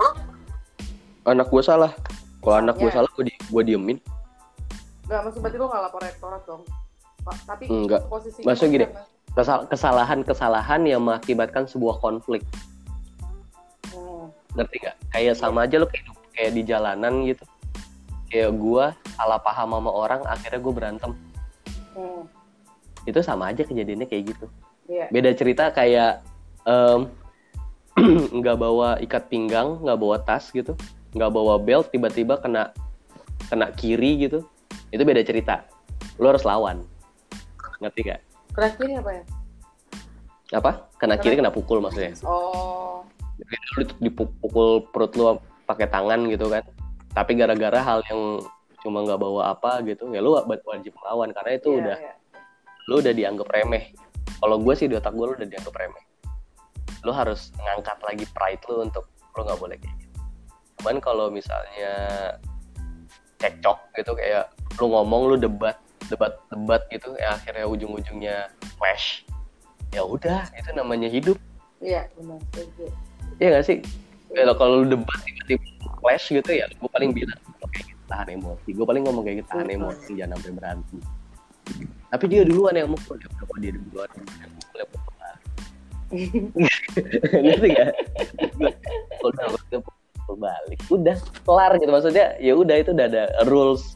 Anak 1.28 1.46
gue 1.52 1.62
salah. 1.64 1.92
Kalau 2.40 2.56
anak 2.60 2.74
gue 2.80 2.90
salah 2.92 3.10
gue 3.12 3.24
di 3.28 3.34
gue 3.36 3.62
diemin. 3.64 3.98
Nggak 5.08 5.20
maksud 5.24 5.40
berarti 5.40 5.56
lo 5.56 5.66
nggak 5.68 5.82
lapor 5.88 6.00
rektorat 6.04 6.42
dong 6.48 6.62
Pak, 7.28 7.38
tapi 7.44 7.64
Enggak. 7.68 8.08
posisi 8.08 8.40
Maksudnya 8.40 8.72
gini. 8.72 8.86
Kesal- 9.36 9.68
kesalahan-kesalahan 9.68 10.80
yang 10.88 11.04
mengakibatkan 11.04 11.68
sebuah 11.68 12.00
konflik. 12.00 12.40
Hmm. 13.92 14.32
ngerti 14.56 14.80
gak 14.80 14.96
kayak 15.12 15.34
sama 15.36 15.68
aja 15.68 15.76
lo 15.76 15.86
kayak 15.86 16.08
kayak 16.32 16.52
di 16.56 16.62
jalanan 16.64 17.28
gitu. 17.28 17.44
Kayak 18.32 18.56
gue 18.56 18.84
salah 19.16 19.40
paham 19.40 19.76
sama 19.76 19.90
orang 19.92 20.20
akhirnya 20.24 20.60
gue 20.60 20.72
berantem. 20.72 21.12
Hmm. 21.92 22.24
itu 23.08 23.24
sama 23.24 23.48
aja 23.48 23.64
kejadiannya 23.64 24.04
kayak 24.04 24.36
gitu. 24.36 24.46
Iya. 24.88 25.08
beda 25.12 25.30
cerita 25.36 25.68
kayak 25.72 26.24
em, 26.64 27.08
nggak 28.40 28.56
bawa 28.56 28.96
ikat 29.04 29.28
pinggang 29.28 29.80
nggak 29.84 29.98
bawa 30.00 30.16
tas 30.24 30.48
gitu. 30.52 30.72
Nggak 31.12 31.30
bawa 31.32 31.60
belt 31.60 31.92
tiba-tiba 31.92 32.40
kena 32.40 32.72
kena 33.52 33.72
kiri 33.76 34.28
gitu. 34.28 34.44
Itu 34.92 35.02
beda 35.04 35.24
cerita. 35.24 35.64
Lo 36.16 36.32
harus 36.32 36.44
lawan 36.44 36.84
ngerti 37.78 38.00
gak 38.10 38.20
Kena 38.54 38.68
kiri 38.74 38.92
apa 38.98 39.10
ya? 39.14 39.24
apa? 40.56 40.88
Kena 40.96 41.14
kiri 41.20 41.36
kena 41.36 41.52
pukul 41.52 41.84
maksudnya? 41.84 42.16
Oh, 42.24 43.04
lu 43.76 43.84
dipukul 44.00 44.88
perut 44.88 45.12
lu 45.14 45.36
pakai 45.68 45.86
tangan 45.86 46.26
gitu 46.32 46.48
kan? 46.48 46.64
Tapi 47.12 47.36
gara-gara 47.36 47.78
hal 47.84 48.00
yang 48.08 48.42
cuma 48.80 49.02
nggak 49.04 49.20
bawa 49.20 49.52
apa 49.52 49.82
gitu 49.84 50.08
ya 50.10 50.24
lu 50.24 50.34
wajib 50.40 50.96
melawan. 50.96 51.30
Karena 51.36 51.52
itu 51.54 51.68
iya, 51.76 51.78
udah 51.84 51.98
iya. 52.00 52.14
lu 52.88 52.94
udah 53.04 53.12
dianggap 53.12 53.48
remeh. 53.52 53.92
Kalau 54.38 54.56
gue 54.62 54.74
sih 54.74 54.86
di 54.88 54.96
otak 54.96 55.12
gue 55.12 55.26
lu 55.28 55.34
udah 55.36 55.48
dianggap 55.48 55.74
remeh. 55.76 56.04
Lu 57.04 57.12
harus 57.12 57.52
ngangkat 57.60 57.98
lagi 58.00 58.24
pride 58.32 58.62
lu 58.72 58.88
untuk 58.88 59.04
lu 59.36 59.44
nggak 59.44 59.60
boleh 59.60 59.76
kayak 59.76 59.96
gitu. 60.00 60.18
Cuman 60.80 60.96
kalau 61.04 61.28
misalnya 61.28 61.92
cekcok 63.38 63.78
gitu 64.00 64.16
kayak 64.16 64.50
lu 64.80 64.90
ngomong 64.90 65.30
lu 65.30 65.36
debat 65.36 65.78
debat 66.08 66.32
debat 66.48 66.82
gitu 66.90 67.12
ya 67.16 67.36
akhirnya 67.36 67.64
ujung-ujungnya 67.68 68.36
clash 68.76 69.22
ya 69.92 70.04
udah 70.04 70.48
itu 70.56 70.70
namanya 70.74 71.08
hidup 71.08 71.36
Iya, 71.78 72.10
benar. 72.18 72.42
setuju. 72.50 72.84
Iya 73.38 73.48
gak 73.54 73.64
sih? 73.70 73.78
Kalau 74.34 74.54
kalau 74.58 74.74
lu 74.82 74.98
debat 74.98 75.14
tiba-tiba 75.22 75.62
clash 76.02 76.26
gitu 76.34 76.50
ya, 76.50 76.66
gue 76.66 76.90
paling 76.90 77.14
bilang 77.14 77.38
"Lo 77.62 77.70
kayak 77.70 77.86
gitu 77.86 78.02
tahan 78.10 78.28
emosi. 78.34 78.68
Gue 78.74 78.82
paling 78.82 79.02
ngomong 79.06 79.22
kayak 79.22 79.36
gitu 79.46 79.48
tahan 79.54 79.70
emosi 79.70 80.10
jangan 80.18 80.42
sampai 80.42 80.52
berantem. 80.58 80.98
Tapi 82.10 82.24
dia 82.26 82.42
duluan 82.42 82.74
yang 82.74 82.90
mukul 82.90 83.14
ya, 83.14 83.30
kenapa 83.30 83.54
dia 83.62 83.72
duluan 83.78 84.10
yang 84.10 84.52
mukul 84.58 84.76
ya 84.82 84.86
lah. 84.90 85.36
Ngerti 87.46 87.68
gak? 87.78 87.90
Kalau 89.22 89.30
udah 89.30 90.36
balik, 90.36 90.78
udah 90.92 91.16
kelar 91.46 91.72
gitu 91.78 91.90
maksudnya. 91.94 92.26
Ya 92.42 92.52
udah 92.58 92.76
itu 92.76 92.90
udah 92.92 93.06
ada 93.06 93.22
rules, 93.46 93.94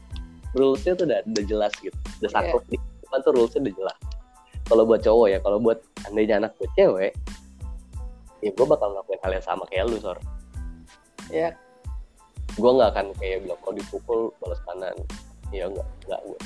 rulesnya 0.52 0.92
tuh 0.96 1.04
udah, 1.08 1.20
udah 1.24 1.44
jelas 1.48 1.72
gitu, 1.80 1.96
udah 2.22 2.30
saklek 2.30 2.64
di 2.68 2.76
depan 2.76 3.18
tuh 3.24 3.32
rulesnya 3.32 3.60
udah 3.64 3.74
jelas. 3.76 3.98
Kalau 4.62 4.82
buat 4.88 5.00
cowok 5.04 5.26
ya, 5.28 5.38
kalau 5.42 5.58
buat 5.58 5.78
andainya 6.08 6.34
anak 6.44 6.52
gue 6.56 6.68
cewek, 6.78 7.12
ya 8.40 8.50
gue 8.52 8.66
bakal 8.66 8.88
ngelakuin 8.94 9.20
hal 9.20 9.32
yang 9.36 9.46
sama 9.46 9.64
kayak 9.68 9.84
lu 9.88 9.98
sor. 10.00 10.18
Iya. 11.32 11.56
gue 12.52 12.68
nggak 12.68 12.90
akan 12.92 13.06
kayak 13.16 13.48
bilang 13.48 13.60
kalau 13.64 13.74
dipukul 13.80 14.20
balas 14.36 14.60
kanan. 14.68 14.96
Ya 15.48 15.68
nggak 15.68 15.88
nggak 16.04 16.20
gue 16.28 16.40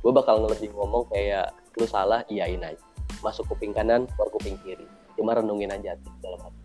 gue 0.00 0.12
bakal 0.16 0.48
lebih 0.48 0.72
ngomong 0.72 1.04
kayak 1.12 1.52
lu 1.76 1.86
salah 1.86 2.24
iyain 2.32 2.60
aja. 2.64 2.80
Masuk 3.20 3.46
kuping 3.52 3.70
kanan 3.70 4.08
keluar 4.16 4.32
kuping 4.32 4.56
kiri. 4.64 4.86
Cuma 5.14 5.36
renungin 5.36 5.70
aja 5.70 5.94
dalam 6.24 6.40
hati 6.40 6.59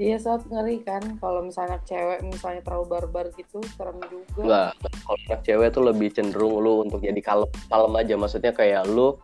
Iya, 0.00 0.16
saat 0.16 0.48
ngeri 0.48 0.80
kan 0.80 1.20
kalau 1.20 1.44
misalnya 1.44 1.76
cewek 1.84 2.24
misalnya 2.24 2.64
terlalu 2.64 2.88
barbar 2.88 3.28
gitu, 3.36 3.60
serem 3.76 4.00
juga. 4.08 4.40
nggak 4.40 4.70
kalau 5.04 5.20
anak 5.28 5.40
cewek 5.44 5.68
tuh 5.76 5.84
lebih 5.84 6.08
cenderung 6.08 6.56
lu 6.56 6.88
untuk 6.88 7.04
jadi 7.04 7.20
kalem 7.20 7.52
kalem 7.68 7.92
aja 8.00 8.14
maksudnya 8.16 8.56
kayak 8.56 8.88
lu 8.88 9.20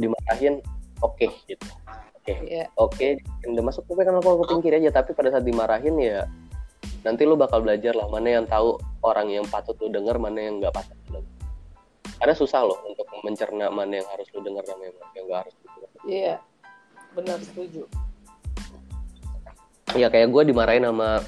dimarahin 0.00 0.64
oke 1.04 1.28
gitu 1.44 1.68
oke 2.16 2.32
Iya, 2.48 2.64
oke 2.80 3.20
udah 3.44 3.64
masuk 3.68 3.84
kuping 3.84 4.08
kanan 4.08 4.24
keluar 4.24 4.40
kuping 4.40 4.64
kiri 4.64 4.80
aja 4.80 5.04
tapi 5.04 5.12
pada 5.12 5.36
saat 5.36 5.44
dimarahin 5.44 6.00
ya 6.00 6.24
nanti 7.04 7.28
lu 7.28 7.36
bakal 7.36 7.60
belajar 7.60 7.92
lah 7.92 8.08
mana 8.08 8.40
yang 8.40 8.48
tahu 8.48 8.80
orang 9.04 9.28
yang 9.28 9.44
patut 9.44 9.76
lu 9.84 9.92
denger 9.92 10.16
mana 10.16 10.48
yang 10.48 10.64
nggak 10.64 10.72
patut 10.72 10.96
lu 11.12 11.20
denger 11.20 11.36
karena 12.16 12.32
susah 12.32 12.64
loh 12.64 12.80
untuk 12.88 13.04
mencerna 13.20 13.68
mana 13.68 14.00
yang 14.00 14.08
harus 14.08 14.32
lu 14.32 14.40
denger 14.40 14.64
dan 14.64 14.80
mana 14.80 14.96
yang 15.12 15.24
nggak 15.28 15.40
harus 15.44 15.54
lu 15.60 15.66
denger 15.76 15.90
iya. 16.08 16.36
Benar, 17.16 17.40
setuju. 17.40 17.88
Ya 19.96 20.08
kayak 20.12 20.30
gue 20.30 20.42
dimarahin 20.52 20.84
sama 20.84 21.24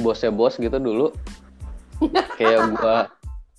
bosnya 0.00 0.30
bos 0.32 0.56
gitu 0.56 0.76
dulu. 0.76 1.12
Kayak 2.40 2.74
gue 2.74 2.96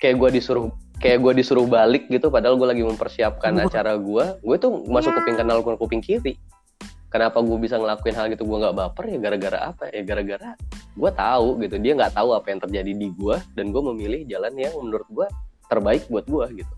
kayak 0.01 0.15
gue 0.19 0.29
disuruh 0.41 0.67
kayak 0.99 1.23
gue 1.23 1.33
disuruh 1.39 1.65
balik 1.67 2.07
gitu 2.11 2.27
padahal 2.27 2.59
gue 2.59 2.67
lagi 2.67 2.83
mempersiapkan 2.83 3.55
acara 3.59 3.95
gue 3.99 4.39
gue 4.41 4.55
tuh 4.59 4.83
masuk 4.87 5.15
kuping 5.21 5.39
kanan 5.39 5.61
keluar 5.63 5.77
kuping 5.79 6.03
kiri. 6.03 6.35
Kenapa 7.13 7.39
gue 7.39 7.55
bisa 7.55 7.79
ngelakuin 7.79 8.15
hal 8.17 8.27
gitu? 8.27 8.43
Gue 8.43 8.59
nggak 8.59 8.75
baper 8.75 9.07
ya 9.07 9.17
gara-gara 9.23 9.59
apa? 9.71 9.87
Ya 9.93 10.03
gara-gara 10.03 10.49
gue 10.95 11.11
tahu 11.15 11.47
gitu. 11.63 11.75
Dia 11.79 11.93
nggak 11.95 12.13
tahu 12.17 12.35
apa 12.35 12.47
yang 12.51 12.59
terjadi 12.59 12.91
di 12.91 13.07
gue 13.15 13.35
dan 13.55 13.71
gue 13.71 13.81
memilih 13.93 14.27
jalan 14.27 14.51
yang 14.59 14.73
menurut 14.75 15.07
gue 15.07 15.27
terbaik 15.71 16.05
buat 16.11 16.27
gue 16.27 16.63
gitu 16.63 16.75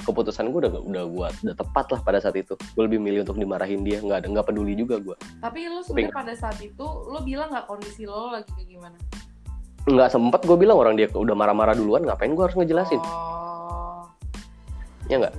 keputusan 0.00 0.48
gue 0.48 0.60
udah 0.66 0.72
udah 0.80 1.04
gue 1.06 1.26
udah 1.46 1.56
tepat 1.56 1.86
lah 1.92 2.00
pada 2.00 2.18
saat 2.18 2.36
itu. 2.36 2.54
Gue 2.74 2.88
lebih 2.88 2.98
milih 2.98 3.22
untuk 3.22 3.36
dimarahin 3.36 3.80
dia. 3.80 4.00
Nggak 4.00 4.24
ada 4.24 4.28
nggak 4.30 4.46
peduli 4.48 4.72
juga 4.74 4.96
gue 4.98 5.16
Tapi 5.38 5.58
lu 5.66 5.80
sebenarnya 5.80 6.14
pada 6.14 6.34
saat 6.34 6.58
itu, 6.58 6.82
lu 6.84 7.18
bilang 7.20 7.48
nggak 7.50 7.66
kondisi 7.66 8.04
lo 8.04 8.32
lagi 8.32 8.50
kayak 8.52 8.68
gimana? 8.68 8.98
nggak 9.80 10.12
sempet 10.12 10.44
gue 10.44 10.56
bilang 10.60 10.76
orang 10.76 10.92
dia 10.92 11.08
udah 11.08 11.32
marah-marah 11.32 11.72
duluan 11.72 12.04
ngapain 12.04 12.36
gue 12.36 12.44
harus 12.44 12.52
ngejelasin? 12.52 13.00
Oh. 13.00 14.04
ya 15.08 15.16
nggak? 15.16 15.34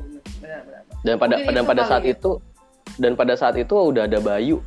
Dan 1.01 1.15
pada 1.17 1.37
Mungkin 1.37 1.53
dan 1.53 1.63
itu 1.63 1.69
pada 1.69 1.83
saat 1.85 2.03
ya. 2.03 2.13
itu 2.17 2.31
dan 2.97 3.13
pada 3.13 3.33
saat 3.37 3.55
itu 3.61 3.73
udah 3.73 4.09
ada 4.09 4.17
Bayu. 4.17 4.57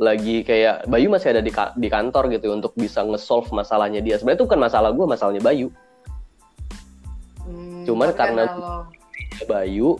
Lagi 0.00 0.40
kayak 0.42 0.88
Bayu 0.88 1.12
masih 1.12 1.36
ada 1.36 1.44
di 1.44 1.52
ka- 1.52 1.76
di 1.76 1.86
kantor 1.86 2.32
gitu 2.32 2.50
untuk 2.50 2.72
bisa 2.74 3.04
nge-solve 3.04 3.52
masalahnya 3.52 4.00
dia. 4.00 4.16
Sebenarnya 4.16 4.42
itu 4.42 4.46
bukan 4.48 4.60
masalah 4.64 4.90
gue 4.90 5.06
masalahnya 5.06 5.42
Bayu. 5.44 5.68
Hmm, 7.44 7.84
Cuman 7.84 8.08
karena- 8.16 8.48
lo, 8.48 8.88
Bayu 9.48 9.96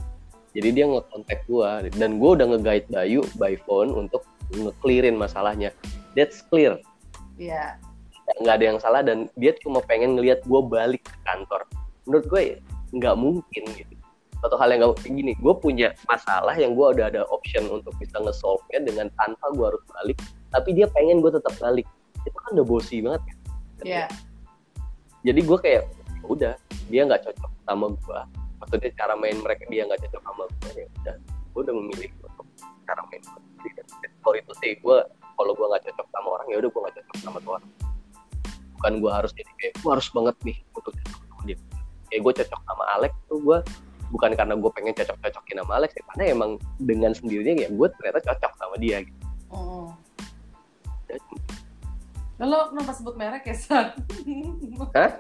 jadi 0.53 0.69
dia 0.69 0.85
nge-contact 0.85 1.49
gue 1.49 1.71
dan 1.97 2.21
gue 2.21 2.31
udah 2.37 2.47
nge-guide 2.53 2.87
Bayu 2.93 3.25
by 3.41 3.57
phone 3.65 3.89
untuk 3.97 4.21
nge-clearin 4.53 5.17
masalahnya. 5.17 5.73
That's 6.13 6.45
clear. 6.45 6.77
Iya. 7.41 7.81
nggak 8.33 8.55
ada 8.55 8.65
yang 8.65 8.79
salah 8.81 9.03
dan 9.05 9.29
dia 9.37 9.53
cuma 9.61 9.85
pengen 9.85 10.17
ngelihat 10.17 10.41
gue 10.47 10.61
balik 10.65 11.05
ke 11.05 11.17
kantor. 11.27 11.69
Menurut 12.09 12.25
gue 12.33 12.43
ya, 12.55 12.59
nggak 12.97 13.17
mungkin 13.19 13.63
gitu. 13.77 13.95
Satu 14.41 14.57
hal 14.57 14.73
yang 14.73 14.85
nggak 14.85 14.93
mungkin. 14.97 15.11
Gini 15.21 15.33
gue 15.37 15.55
punya 15.61 15.89
masalah 16.09 16.55
yang 16.57 16.73
gue 16.73 16.87
udah 16.97 17.13
ada 17.13 17.29
option 17.29 17.69
untuk 17.69 17.93
bisa 18.01 18.17
nge-solve 18.21 18.63
nya 18.73 18.81
dengan 18.85 19.13
tanpa 19.21 19.53
gue 19.53 19.67
harus 19.69 19.85
balik 20.01 20.17
tapi 20.53 20.77
dia 20.77 20.87
pengen 20.93 21.21
gue 21.21 21.33
tetap 21.33 21.53
balik. 21.61 21.85
Itu 22.25 22.37
kan 22.37 22.51
udah 22.61 22.67
bosi 22.69 23.01
banget 23.05 23.23
kan 23.27 23.37
Iya. 23.83 24.07
jadi 25.27 25.41
gue 25.43 25.59
kayak 25.59 25.83
"Ya 25.91 26.27
udah 26.27 26.55
dia 26.87 27.03
nggak 27.07 27.23
cocok 27.27 27.51
sama 27.67 27.87
gue 27.91 28.21
maksudnya 28.63 28.91
cara 28.95 29.15
main 29.19 29.37
mereka 29.43 29.67
dia 29.67 29.83
nggak 29.91 30.01
cocok 30.07 30.23
sama 30.23 30.43
gue 30.47 30.71
ya 30.79 30.87
udah 31.03 31.17
gue 31.19 31.61
udah 31.67 31.75
memilih 31.75 32.11
untuk 32.23 32.47
cara 32.87 33.03
main 33.11 33.23
gue 33.27 33.41
Jadi, 33.63 34.07
kalau 34.23 34.37
itu 34.39 34.53
sih 34.63 34.73
gue 34.79 34.99
kalau 35.35 35.53
gue 35.59 35.67
nggak 35.67 35.83
cocok 35.91 36.07
sama 36.15 36.29
orang 36.39 36.47
ya 36.47 36.57
udah 36.63 36.71
gue 36.71 36.81
nggak 36.87 36.97
cocok 37.03 37.17
sama 37.19 37.39
tuh 37.43 37.53
orang 37.59 37.67
bukan 38.79 38.93
gue 39.03 39.11
harus 39.11 39.33
jadi 39.35 39.53
kayak 39.59 39.75
gue 39.83 39.91
harus 39.91 40.09
banget 40.15 40.37
nih 40.47 40.57
untuk 40.79 40.93
cocok 40.95 41.23
sama 41.27 41.43
dia 41.43 41.59
kayak 42.07 42.21
gue 42.23 42.33
cocok 42.39 42.61
sama 42.63 42.85
Alex 42.95 43.13
tuh 43.27 43.39
gue 43.43 43.59
bukan 44.13 44.31
karena 44.37 44.55
gue 44.55 44.71
pengen 44.77 44.93
cocok-cocokin 44.93 45.57
sama 45.65 45.73
Alex 45.81 45.91
ya, 45.97 46.03
karena 46.13 46.23
emang 46.37 46.51
dengan 46.77 47.13
sendirinya 47.17 47.65
ya 47.65 47.69
gue 47.73 47.89
ternyata 47.99 48.21
cocok 48.29 48.53
sama 48.61 48.77
dia 48.77 49.01
gitu. 49.01 49.21
Oh. 49.49 49.89
Lo 52.43 52.75
kenapa 52.75 52.91
sebut 52.93 53.15
merek 53.15 53.47
ya, 53.47 53.57
San? 53.57 53.87
Hah? 54.93 55.11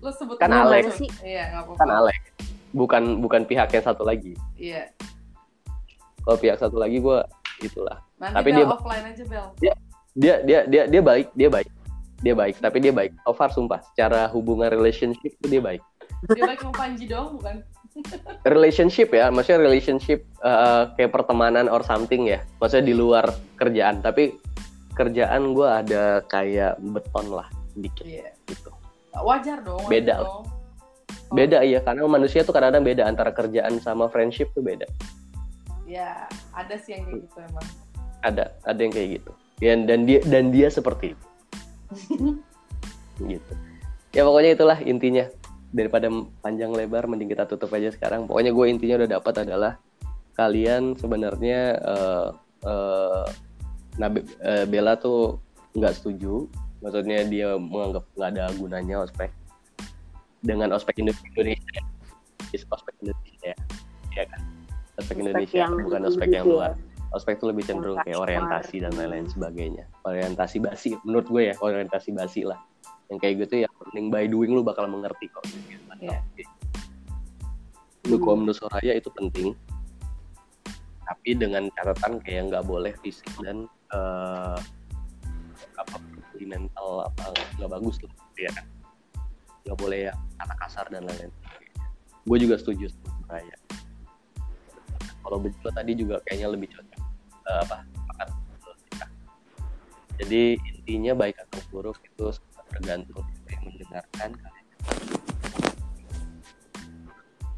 Lo 0.00 0.10
sebut 0.16 0.40
Kan 0.40 0.50
Alex. 0.50 0.96
sih. 0.96 1.10
Iya, 1.20 1.52
nggak 1.52 1.62
apa-apa. 1.68 1.78
kan 1.78 1.90
Alex 1.92 2.20
bukan 2.72 3.18
bukan 3.18 3.42
pihak 3.44 3.70
yang 3.70 3.82
satu 3.82 4.02
lagi 4.02 4.34
Iya. 4.54 4.90
kalau 6.20 6.36
pihak 6.36 6.56
satu 6.56 6.76
lagi 6.76 6.98
gue 6.98 7.18
itulah 7.60 7.98
Nanti 8.16 8.36
Tapi 8.36 8.48
dia- 8.52 8.68
offline 8.68 9.04
aja, 9.06 9.24
Bel. 9.24 9.46
dia 9.56 9.74
dia 10.42 10.60
dia 10.66 10.82
dia 10.86 11.00
baik 11.00 11.28
dia 11.32 11.48
baik 11.48 11.68
dia 12.18 12.34
baik 12.34 12.56
tapi 12.58 12.78
dia 12.78 12.92
baik 12.92 13.16
so 13.18 13.32
far 13.32 13.48
sumpah 13.48 13.80
secara 13.82 14.28
hubungan 14.28 14.68
relationship 14.68 15.32
itu 15.32 15.46
dia 15.48 15.62
baik 15.62 15.80
Dia 16.28 16.44
baik 16.44 16.60
sama 16.60 16.74
Panji 16.74 17.08
doang, 17.08 17.32
bukan? 17.32 17.64
relationship 18.46 19.08
ya 19.10 19.28
maksudnya 19.28 19.60
relationship 19.62 20.22
eh, 20.38 20.82
kayak 20.94 21.10
pertemanan 21.10 21.66
or 21.66 21.80
something 21.80 22.28
ya 22.28 22.38
maksudnya 22.56 22.86
di 22.86 22.94
luar 22.94 23.24
kerjaan 23.56 23.98
tapi 23.98 24.36
kerjaan 24.92 25.56
gue 25.56 25.64
ada 25.64 26.20
kayak 26.24 26.76
beton 26.78 27.32
lah 27.32 27.48
dikit 27.72 28.04
Iya. 28.04 28.30
gitu 28.46 28.70
Wajar 29.10 29.58
dong. 29.60 29.80
wajar 29.80 29.90
Beda. 29.90 30.14
dong. 30.22 30.44
Oh, 31.30 31.36
beda 31.38 31.62
iya. 31.62 31.78
Karena 31.78 32.02
manusia 32.10 32.42
tuh 32.42 32.50
kadang-kadang 32.50 32.82
beda. 32.82 33.02
Antara 33.06 33.30
kerjaan 33.30 33.78
sama 33.78 34.10
friendship 34.10 34.50
tuh 34.50 34.66
beda. 34.66 34.86
Ya, 35.86 36.26
ada 36.54 36.74
sih 36.78 36.94
yang 36.94 37.06
kayak 37.06 37.26
gitu 37.26 37.38
emang. 37.42 37.66
ada 38.20 38.52
ada 38.68 38.78
yang 38.78 38.92
kayak 38.92 39.08
gitu. 39.18 39.32
Dan 39.64 39.78
dan 39.88 40.04
dia 40.04 40.20
dan 40.26 40.52
dia 40.52 40.68
seperti 40.68 41.14
itu. 41.14 41.26
Gitu. 43.20 43.52
Ya 44.16 44.24
pokoknya 44.24 44.56
itulah 44.56 44.78
intinya. 44.80 45.28
Daripada 45.70 46.10
panjang 46.42 46.72
lebar 46.74 47.04
mending 47.06 47.30
kita 47.30 47.44
tutup 47.44 47.70
aja 47.76 47.92
sekarang. 47.92 48.24
Pokoknya 48.24 48.50
gue 48.50 48.66
intinya 48.66 48.96
udah 49.04 49.10
dapat 49.20 49.34
adalah 49.44 49.76
kalian 50.34 50.96
sebenarnya 50.96 51.60
eh 51.78 52.28
eh, 52.64 53.24
nah 54.00 54.08
Be- 54.08 54.24
eh, 54.40 54.64
Bella 54.64 54.96
tuh 54.96 55.36
nggak 55.76 56.00
setuju. 56.00 56.48
Maksudnya 56.80 57.28
dia 57.28 57.60
menganggap 57.60 58.08
nggak 58.16 58.30
ada 58.34 58.44
gunanya 58.56 59.04
ospek 59.04 59.30
dengan 60.40 60.72
ospek 60.72 60.96
Indo- 61.00 61.16
Indonesia. 61.36 61.82
Is 62.50 62.64
ospek 62.72 62.96
Indonesia 63.04 63.52
ya. 64.14 64.24
Kan? 64.26 64.40
Ospek 64.98 65.16
Ospek 65.16 65.16
Indonesia 65.22 65.56
yang 65.64 65.72
bukan 65.80 66.00
ospek 66.08 66.28
yang 66.32 66.46
luar. 66.48 66.74
ospek 67.10 67.42
itu 67.42 67.46
lebih 67.50 67.66
cenderung 67.66 67.98
kayak 68.06 68.22
orientasi 68.22 68.86
dan 68.86 68.94
lain-lain 68.94 69.26
sebagainya. 69.26 69.82
Orientasi 70.06 70.62
basi 70.62 70.94
menurut 71.02 71.26
gue 71.26 71.42
ya 71.50 71.54
orientasi 71.58 72.14
basi 72.14 72.46
lah. 72.46 72.58
Yang 73.10 73.18
kayak 73.18 73.34
gitu 73.46 73.54
ya 73.66 73.68
learning 73.82 74.06
by 74.14 74.30
doing 74.30 74.54
lu 74.54 74.62
bakal 74.62 74.86
mengerti 74.86 75.26
kok. 75.26 75.42
Iya. 75.98 76.22
Untuk 78.06 78.22
Hmm. 78.22 78.46
menurut 78.46 78.54
Soraya 78.54 78.94
itu 78.94 79.10
penting. 79.10 79.58
Tapi 81.02 81.30
dengan 81.34 81.66
catatan 81.74 82.22
kayak 82.22 82.54
nggak 82.54 82.64
boleh 82.70 82.94
fisik 83.02 83.26
dan 83.42 83.66
eh, 83.90 84.58
apa 85.74 85.96
mental 86.38 87.10
apa 87.10 87.34
nggak 87.58 87.70
bagus 87.74 87.98
lah. 88.06 88.14
Ya 88.38 88.50
kan 88.54 88.64
nggak 89.70 89.78
boleh 89.78 90.10
ya 90.10 90.14
kata 90.42 90.54
kasar 90.58 90.86
dan 90.90 91.06
lain-lain. 91.06 91.30
Gue 92.26 92.36
juga 92.42 92.58
setuju 92.58 92.90
sama 92.90 93.14
Soraya 93.22 93.56
kalau 95.30 95.38
bejo 95.46 95.68
tadi 95.70 95.92
juga 95.94 96.18
kayaknya 96.26 96.48
lebih 96.50 96.68
cocok 96.74 97.00
eh, 97.46 97.58
apa 97.62 97.76
pakat 98.10 98.28
nikah. 98.90 99.10
jadi 100.18 100.42
intinya 100.58 101.12
baik 101.14 101.36
atau 101.46 101.60
buruk 101.70 101.98
itu 102.02 102.24
tergantung 102.74 103.22
siapa 103.22 103.48
yang 103.54 103.62
mendengarkan 103.70 104.30
kalian 104.34 104.66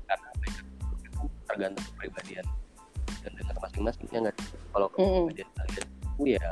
karena 0.05 0.29
baik 0.37 0.55
atau 0.61 0.75
buruk 0.85 1.01
itu 1.01 1.21
tergantung 1.49 1.85
kepribadian 1.97 2.47
dan 3.23 3.33
dengar 3.39 3.57
masing-masing 3.63 4.07
ya 4.13 4.19
nggak? 4.29 4.37
Kalau 4.75 4.87
kepribadian 4.93 5.49
kalian 5.57 5.87
itu 5.89 6.23
ya 6.37 6.49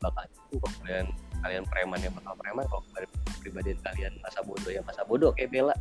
bakal 0.00 0.24
itu 0.24 0.56
kalau 0.56 1.04
kalian 1.44 1.64
preman 1.68 1.98
ya 2.02 2.10
bakal 2.10 2.34
preman 2.38 2.64
kalau 2.66 2.82
kepribadian 3.38 3.78
kalian 3.80 4.12
masa 4.20 4.40
bodoh 4.42 4.70
ya 4.70 4.82
masa 4.84 5.02
bodoh 5.06 5.30
kayak 5.34 5.50
Bella. 5.52 5.76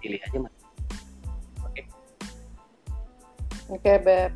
Pilih 0.00 0.20
aja 0.20 0.36
mas. 0.40 0.54
Oke. 1.64 1.82
Oke, 3.70 3.92
Beb. 4.00 4.32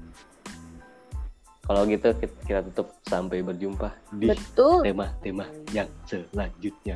kalau 1.65 1.89
gitu 1.89 2.13
kita, 2.21 2.37
kita 2.45 2.61
tutup 2.69 2.93
sampai 3.09 3.41
berjumpa 3.41 3.89
di 4.21 4.29
Betul. 4.29 4.85
tema-tema 4.85 5.49
yang 5.73 5.89
selanjutnya. 6.05 6.93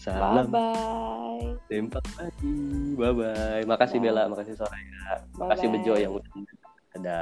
Bye 0.00 0.16
salam. 0.16 0.48
Bye. 0.48 1.60
tembak 1.68 2.04
lagi 2.16 2.56
bye 2.96 3.12
bye 3.12 3.64
makasih 3.68 4.00
Bye. 4.00 4.04
Bella. 4.08 4.22
Makasih 4.32 4.54
Soraya. 4.56 5.20
Makasih. 5.36 5.66
Bejo 5.68 5.94
yang 6.00 6.12
udah 6.16 6.32
ada 6.96 7.18